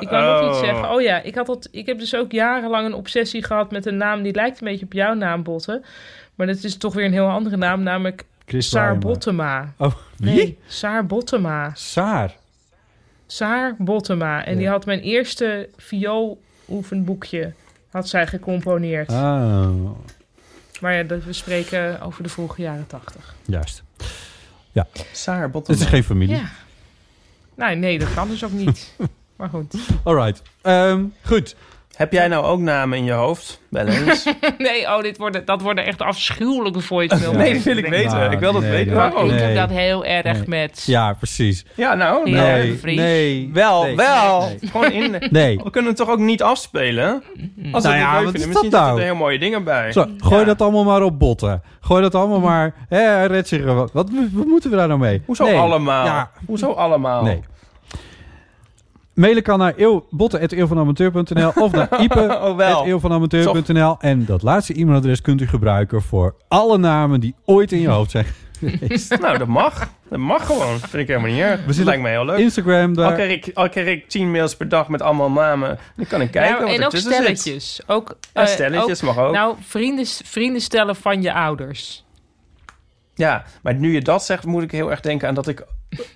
Ik 0.00 0.08
wou 0.08 0.42
nog 0.42 0.50
iets 0.50 0.58
Oh. 0.60 0.64
zeggen. 0.64 0.90
Oh 0.90 1.00
ja, 1.00 1.22
ik, 1.22 1.34
had 1.34 1.46
dat, 1.46 1.68
ik 1.70 1.86
heb 1.86 1.98
dus 1.98 2.14
ook 2.16 2.32
jarenlang 2.32 2.86
een 2.86 2.94
obsessie 2.94 3.44
gehad 3.44 3.70
met 3.70 3.86
een 3.86 3.96
naam 3.96 4.22
die 4.22 4.34
lijkt 4.34 4.60
een 4.60 4.66
beetje 4.68 4.84
op 4.84 4.92
jouw 4.92 5.14
naam, 5.14 5.42
Botte. 5.42 5.82
Maar 6.34 6.46
dat 6.46 6.62
is 6.62 6.76
toch 6.76 6.94
weer 6.94 7.04
een 7.04 7.12
heel 7.12 7.28
andere 7.28 7.56
naam, 7.56 7.82
namelijk 7.82 8.24
Chris 8.50 8.68
Saar. 8.68 8.98
Bottema. 8.98 9.72
Oh, 9.76 9.92
wie? 10.16 10.34
Nee, 10.34 10.58
Saar 10.66 11.06
Bottema. 11.06 11.70
Saar. 11.74 12.36
Saar 13.26 13.74
Bottema. 13.78 14.44
En 14.44 14.56
die 14.58 14.68
had 14.68 14.86
mijn 14.86 15.00
eerste 15.00 15.68
viooloefenboekje 15.76 17.52
had 17.90 18.08
zij 18.08 18.26
gecomponeerd. 18.26 19.08
Ah, 19.08 19.68
Maar 20.80 20.94
ja, 20.94 21.02
dat, 21.02 21.24
we 21.24 21.32
spreken 21.32 22.00
over 22.00 22.22
de 22.22 22.28
vroege 22.28 22.62
jaren 22.62 22.86
tachtig. 22.86 23.34
juist. 23.44 23.82
Ja, 24.72 24.86
Saar 25.12 25.50
Bottema. 25.50 25.78
het 25.78 25.86
is 25.86 25.92
geen 25.92 26.04
familie. 26.04 26.36
Ja. 26.36 26.50
Nou, 27.54 27.76
nee, 27.76 27.98
dat 27.98 28.14
kan 28.14 28.28
dus 28.28 28.44
ook 28.44 28.52
niet. 28.52 28.94
maar 29.36 29.48
goed. 29.48 29.74
Alright. 30.04 30.42
Ehm, 30.62 31.04
goed. 31.24 31.56
Heb 32.00 32.12
jij 32.12 32.28
nou 32.28 32.44
ook 32.44 32.60
namen 32.60 32.98
in 32.98 33.04
je 33.04 33.12
hoofd? 33.12 33.60
Wel 33.68 33.86
eens. 33.86 34.24
nee, 34.58 34.82
oh, 34.86 35.00
dit 35.00 35.16
worden, 35.18 35.44
dat 35.44 35.60
worden 35.62 35.84
echt 35.86 36.02
afschuwelijke 36.02 36.80
voicemails. 36.80 37.36
nee, 37.36 37.52
dat 37.54 37.62
wil 37.62 37.76
ik 37.76 37.86
weten. 37.86 38.18
Nou, 38.18 38.32
ik 38.32 38.38
wil 38.38 38.52
dat 38.52 38.62
nee, 38.62 38.70
weten. 38.70 39.06
Ik 39.06 39.14
Nee. 39.30 39.30
heb 39.40 39.54
dat 39.56 39.70
heel 39.70 40.04
erg 40.04 40.32
Nee. 40.36 40.42
met... 40.46 40.82
Ja, 40.86 41.12
precies. 41.12 41.64
Ja, 41.74 41.94
nou, 41.94 42.30
nou. 42.30 42.78
Nee, 42.82 42.96
nee. 42.96 43.50
Wel, 43.52 43.82
nee. 43.82 43.96
wel. 43.96 44.40
Nee. 44.40 44.58
Gewoon 44.70 44.92
in. 44.92 45.16
Nee. 45.30 45.60
We 45.64 45.70
kunnen 45.70 45.90
het 45.90 45.98
toch 45.98 46.10
ook 46.10 46.18
niet 46.18 46.42
afspelen? 46.42 47.12
Als 47.12 47.22
we 47.24 47.62
Nou 47.62 47.72
het 47.72 47.84
ja, 47.84 48.12
wat 48.12 48.22
vinden. 48.22 48.24
is 48.26 48.32
Misschien 48.32 48.52
dat 48.52 48.62
zitten 48.62 48.80
nou? 48.80 48.98
er 48.98 49.04
heel 49.04 49.14
mooie 49.14 49.38
dingen 49.38 49.64
bij. 49.64 49.92
Zo, 49.92 50.06
gooi 50.18 50.40
Ja. 50.40 50.46
dat 50.46 50.60
allemaal 50.62 50.84
maar 50.84 51.02
op 51.02 51.18
botten. 51.18 51.62
Gooi 51.80 52.02
dat 52.02 52.14
allemaal 52.14 52.40
maar... 52.40 52.74
Hè, 52.88 53.24
redt 53.26 53.48
zich 53.48 53.60
er 53.60 53.74
wat, 53.74 53.92
wat, 53.92 54.10
wat 54.32 54.46
moeten 54.46 54.70
we 54.70 54.76
daar 54.76 54.88
nou 54.88 55.00
mee? 55.00 55.22
Hoezo 55.26 55.44
Nee. 55.44 55.56
allemaal? 55.56 56.04
Ja. 56.06 56.30
Hoezo 56.46 56.70
allemaal? 56.72 57.22
Nee. 57.22 57.40
Mailen 59.20 59.42
kan 59.42 59.58
naar 59.58 59.74
eeuw, 59.76 60.06
botten.eeuwvanamateur.nl 60.10 61.52
of 61.54 61.72
naar 61.72 61.88
Oh, 62.00 62.56
wel. 62.56 62.80
ipe.eeuwvanamateur.nl. 62.80 63.96
En 63.98 64.24
dat 64.24 64.42
laatste 64.42 64.74
e-mailadres 64.74 65.20
kunt 65.20 65.40
u 65.40 65.46
gebruiken 65.46 66.02
voor 66.02 66.34
alle 66.48 66.78
namen 66.78 67.20
die 67.20 67.34
ooit 67.44 67.72
in 67.72 67.80
je 67.80 67.88
hoofd 67.88 68.10
zijn 68.10 68.26
geweest. 68.60 69.18
Nou, 69.20 69.38
dat 69.38 69.48
mag. 69.48 69.90
Dat 70.08 70.18
mag 70.18 70.46
gewoon. 70.46 70.78
Vind 70.78 70.94
ik 70.94 71.06
helemaal 71.08 71.30
niet 71.30 71.40
erg. 71.40 71.56
Dat 71.56 71.64
zitten 71.66 71.84
lijkt 71.84 72.02
me 72.02 72.08
heel 72.08 72.24
leuk. 72.24 72.38
Instagram 72.38 72.88
Al 72.88 72.94
daar. 72.94 73.12
krijg, 73.14 73.46
ik, 73.46 73.50
al 73.54 73.68
krijg 73.68 73.86
ik 73.86 74.08
tien 74.08 74.30
mails 74.30 74.56
per 74.56 74.68
dag 74.68 74.88
met 74.88 75.02
allemaal 75.02 75.30
namen. 75.30 75.78
Dan 75.96 76.06
kan 76.06 76.20
ik 76.20 76.30
kijken 76.30 76.50
Nou, 76.52 76.64
wat 76.64 76.74
en 76.74 76.78
er 76.80 76.84
ook 76.84 76.90
tussen 76.90 77.12
zit. 77.12 77.20
stelletjes. 77.22 77.80
Ook, 77.86 78.16
Ja, 78.34 78.40
eh, 78.40 78.46
stelletjes 78.46 79.00
mag 79.02 79.18
ook. 79.18 79.32
Nou, 79.32 79.56
vrienden, 79.60 80.06
vrienden 80.06 80.60
stellen 80.62 80.96
van 80.96 81.22
je 81.22 81.32
ouders. 81.32 82.04
Ja, 83.14 83.44
maar 83.62 83.74
nu 83.74 83.92
je 83.92 84.00
dat 84.02 84.24
zegt, 84.24 84.44
moet 84.46 84.62
ik 84.62 84.70
heel 84.70 84.90
erg 84.90 85.00
denken 85.00 85.28
aan 85.28 85.34
dat 85.34 85.48
ik... 85.48 85.64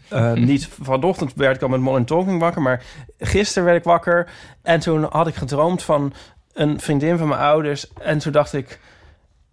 eh, 0.08 0.32
niet 0.32 0.68
vanochtend 0.80 1.32
werd 1.34 1.56
ik 1.56 1.62
al 1.62 1.68
met 1.68 1.80
Modern 1.80 2.04
Talking 2.04 2.40
wakker, 2.40 2.62
maar 2.62 2.82
gisteren 3.18 3.64
werd 3.64 3.78
ik 3.78 3.84
wakker. 3.84 4.28
En 4.62 4.80
toen 4.80 5.06
had 5.10 5.26
ik 5.26 5.34
gedroomd 5.34 5.82
van 5.82 6.12
een 6.52 6.80
vriendin 6.80 7.18
van 7.18 7.28
mijn 7.28 7.40
ouders. 7.40 7.92
En 8.00 8.18
toen 8.18 8.32
dacht 8.32 8.52
ik, 8.52 8.78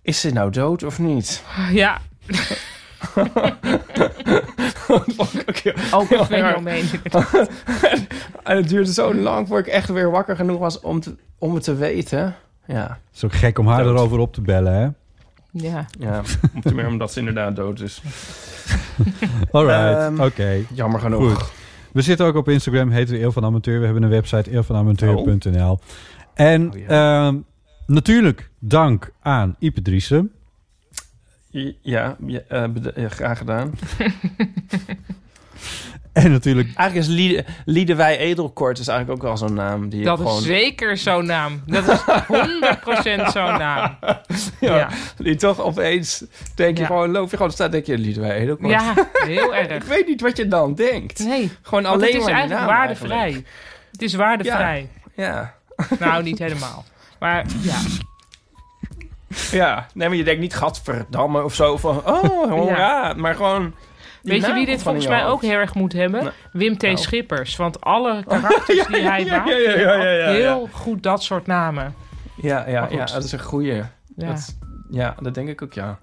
is 0.02 0.20
ze 0.20 0.32
nou 0.34 0.50
dood 0.52 0.84
of 0.84 1.00
niet? 1.00 1.44
Ja, 1.72 1.98
ook 5.92 6.10
een 6.12 6.26
fenomeen. 6.26 6.86
en 8.44 8.58
het 8.58 8.70
duurde 8.70 8.94
zo 8.94 9.14
lang 9.14 9.48
voordat 9.48 9.68
ik 9.68 9.74
echt 9.74 9.90
weer 9.90 10.12
wakker 10.12 10.36
genoeg 10.36 10.60
was 10.60 10.80
om, 10.80 11.00
te, 11.00 11.16
om 11.38 11.54
het 11.54 11.64
te 11.64 11.76
weten. 11.76 12.36
Ja, 12.66 12.84
Het 12.88 13.16
is 13.16 13.24
ook 13.24 13.34
gek 13.34 13.60
om 13.60 13.68
haar 13.68 13.84
Dood. 13.84 13.96
erover 13.98 14.20
op 14.20 14.34
te 14.34 14.42
bellen, 14.42 14.74
hè? 14.74 14.88
Ja. 15.52 15.86
ja. 16.00 16.22
om 16.56 16.62
te 16.62 16.74
meer 16.74 16.88
omdat 16.88 17.12
ze 17.12 17.20
inderdaad 17.20 17.56
dood 17.56 17.80
is. 17.80 18.02
Alright, 19.52 19.98
Ehm, 19.98 20.20
oké. 20.22 20.66
Jammer 20.74 21.00
genoeg. 21.00 21.34
Goed. 21.40 21.52
We 21.94 22.02
zitten 22.02 22.26
ook 22.26 22.36
op 22.36 22.50
Instagram, 22.50 22.90
heten 22.90 23.14
we 23.16 23.22
Eeuw 23.22 23.32
van 23.32 23.46
Amateur. 23.46 23.80
We 23.80 23.86
hebben 23.86 24.04
een 24.04 24.10
website, 24.10 24.52
eeuwvanamateur.nl. 24.52 25.80
En 26.34 26.70
Oh, 26.72 26.78
ja. 26.78 27.26
ehm, 27.28 27.38
natuurlijk 27.88 28.50
dank 28.60 29.12
aan 29.22 29.56
Ipe 29.60 29.82
Driessen. 29.82 30.32
Ja, 31.82 32.16
ja, 32.26 32.40
eh, 32.48 32.66
ja, 32.96 33.10
graag 33.10 33.38
gedaan. 33.38 33.72
En 36.14 36.32
natuurlijk 36.32 36.68
Eigenlijk 36.76 37.10
is 37.10 37.16
Liede, 37.16 37.46
Liedewij 37.66 38.18
Edelkort 38.18 38.80
is 38.80 38.88
eigenlijk 38.88 39.20
ook 39.22 39.28
wel 39.28 39.38
zo'n 39.38 39.54
naam. 39.54 39.90
Die 39.90 40.04
Dat 40.04 40.20
ik 40.20 40.26
gewoon, 40.26 40.40
is 40.42 40.46
zeker 40.48 40.98
zo'n 40.98 41.26
naam. 41.26 41.64
Dat 41.66 41.88
is 41.88 42.00
100% 42.02 43.32
zo'n 43.32 43.58
naam. 43.58 43.98
ja, 44.60 44.76
Ja. 44.78 44.88
Die 45.18 45.36
toch 45.36 45.60
opeens 45.60 46.24
denk 46.56 46.76
je 46.78 46.82
Ja. 46.82 46.88
gewoon, 46.88 47.12
loop 47.12 47.30
je 47.30 47.36
gewoon 47.38 47.52
staat, 47.52 47.72
denk 47.72 47.86
je 47.86 47.98
Liedewij 47.98 48.36
Edelkort. 48.36 48.70
Ja, 48.72 48.94
heel 49.12 49.56
Ik 49.64 49.70
erg. 49.70 49.86
weet 49.86 50.08
niet 50.08 50.22
wat 50.22 50.38
je 50.38 50.48
dan 50.48 50.74
denkt. 50.76 51.20
Nee, 51.20 51.52
Gewoon 51.62 51.86
alleen 51.86 52.00
het 52.00 52.10
is 52.10 52.16
maar 52.16 52.26
die 52.26 52.34
eigenlijk 52.36 52.68
naam 52.68 52.78
waardevrij. 52.78 53.18
eigenlijk. 53.18 53.48
Het 53.92 54.02
is 54.02 54.14
waardevrij. 54.14 54.90
Ja. 55.16 55.54
Nou, 56.00 56.24
niet 56.24 56.40
helemaal. 56.40 56.86
Maar 57.20 57.46
ja, 57.62 57.78
ja, 59.52 59.88
nee, 59.94 60.08
maar 60.08 60.18
je 60.18 60.24
denkt 60.24 60.42
niet 60.42 60.56
gadverdamme 60.56 61.44
of 61.44 61.56
zo 61.56 61.78
van, 61.78 62.02
oh, 62.06 62.52
hoera. 62.52 63.14
Maar 63.14 63.36
gewoon... 63.36 63.74
die 64.22 64.32
weet 64.32 64.46
je 64.46 64.54
wie 64.54 64.66
dit 64.66 64.84
volgens 64.84 65.08
mij 65.08 65.26
ook 65.26 65.42
heel 65.42 65.52
erg 65.52 65.74
moet 65.74 65.94
hebben? 65.94 66.24
Nou. 66.24 66.34
Wim 66.52 66.78
T. 66.78 66.82
Nou. 66.82 66.98
Schippers. 66.98 67.56
Want 67.56 67.82
alle 67.82 68.24
karakters 68.28 68.88
die 68.88 69.02
hij 69.02 69.26
maakt, 69.26 69.50
ja, 69.50 69.56
ja, 69.58 69.70
ja, 69.70 69.80
ja, 69.80 70.04
ja, 70.04 70.12
ja. 70.12 70.32
heel 70.32 70.70
goed 70.72 71.04
dat 71.04 71.24
soort 71.24 71.48
namen. 71.48 71.96
Ja, 72.36 72.68
ja, 72.68 72.88
ja, 72.92 73.06
dat 73.06 73.24
is 73.24 73.32
een 73.32 73.42
goeie. 73.42 73.74
Ja. 73.74 73.92
Dat, 74.16 74.56
ja, 74.90 75.16
dat 75.22 75.34
denk 75.34 75.50
ik 75.50 75.62
ook, 75.62 75.74
ja. 75.74 76.00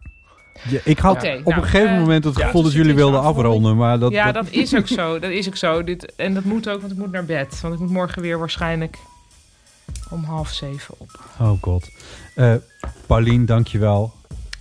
Ja, 0.68 0.80
ik 0.84 0.98
had 0.98 1.16
op 1.16 1.22
nou, 1.22 1.42
een 1.44 1.62
gegeven 1.62 1.88
eh, 1.94 1.98
moment 1.98 2.24
het 2.24 2.36
ja, 2.36 2.44
gevoel 2.44 2.62
dus 2.62 2.70
dat 2.72 2.80
jullie 2.80 2.96
wilden 2.96 3.20
afronden. 3.22 3.76
Maar 3.76 3.98
dat, 3.98 4.12
ja, 4.12 4.32
dat- 4.32 4.44
dat 4.44 4.52
is 4.54 4.74
ook 4.76 4.86
zo. 4.86 5.18
Dat 5.18 5.30
is 5.30 5.48
ook 5.48 5.56
zo. 5.56 5.84
Dit, 5.84 6.14
en 6.16 6.34
dat 6.34 6.44
moet 6.44 6.68
ook, 6.68 6.80
want 6.80 6.92
ik 6.92 6.98
moet 6.98 7.12
naar 7.12 7.24
bed. 7.24 7.60
Want 7.60 7.74
ik 7.74 7.80
moet 7.80 7.90
morgen 7.90 8.22
weer 8.22 8.38
waarschijnlijk 8.38 8.98
om 10.10 10.24
half 10.24 10.48
zeven 10.48 10.94
op. 10.98 11.10
Oh 11.40 11.52
god. 11.60 11.88
Eh 12.34 12.54
Paulien, 13.06 13.46
dankjewel. 13.46 14.12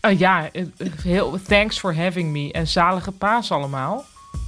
Ah 0.07 0.19
ja, 0.19 0.49
heel, 1.03 1.39
thanks 1.47 1.79
for 1.79 1.95
having 1.95 2.31
me. 2.31 2.51
En 2.51 2.67
zalige 2.67 3.11
paas 3.11 3.51
allemaal. 3.51 4.05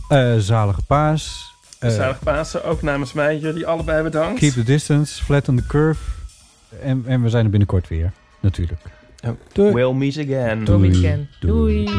Eh 0.08 0.36
zalige 0.38 0.82
paas. 0.88 1.54
Eh, 1.80 1.90
Zalig 1.90 2.20
Pasen, 2.20 2.64
ook 2.64 2.82
namens 2.82 3.14
mij. 3.14 3.38
Jullie 3.38 3.68
allebei 3.68 4.04
bedankt. 4.04 4.40
keep 4.40 4.54
the 4.54 4.64
distance, 4.64 5.24
flat 5.24 5.48
on 5.48 5.56
the 5.56 5.66
curve. 5.68 6.02
En, 6.82 7.04
en 7.08 7.22
we 7.22 7.30
zijn 7.30 7.44
er 7.44 7.50
binnenkort 7.50 7.88
weer, 7.88 8.12
natuurlijk. 8.40 8.82
We'll 9.54 9.94
meet 9.94 10.18
again. 10.18 10.64
Doei. 10.66 10.90
weekend. 10.90 11.28
Doei. 11.40 11.90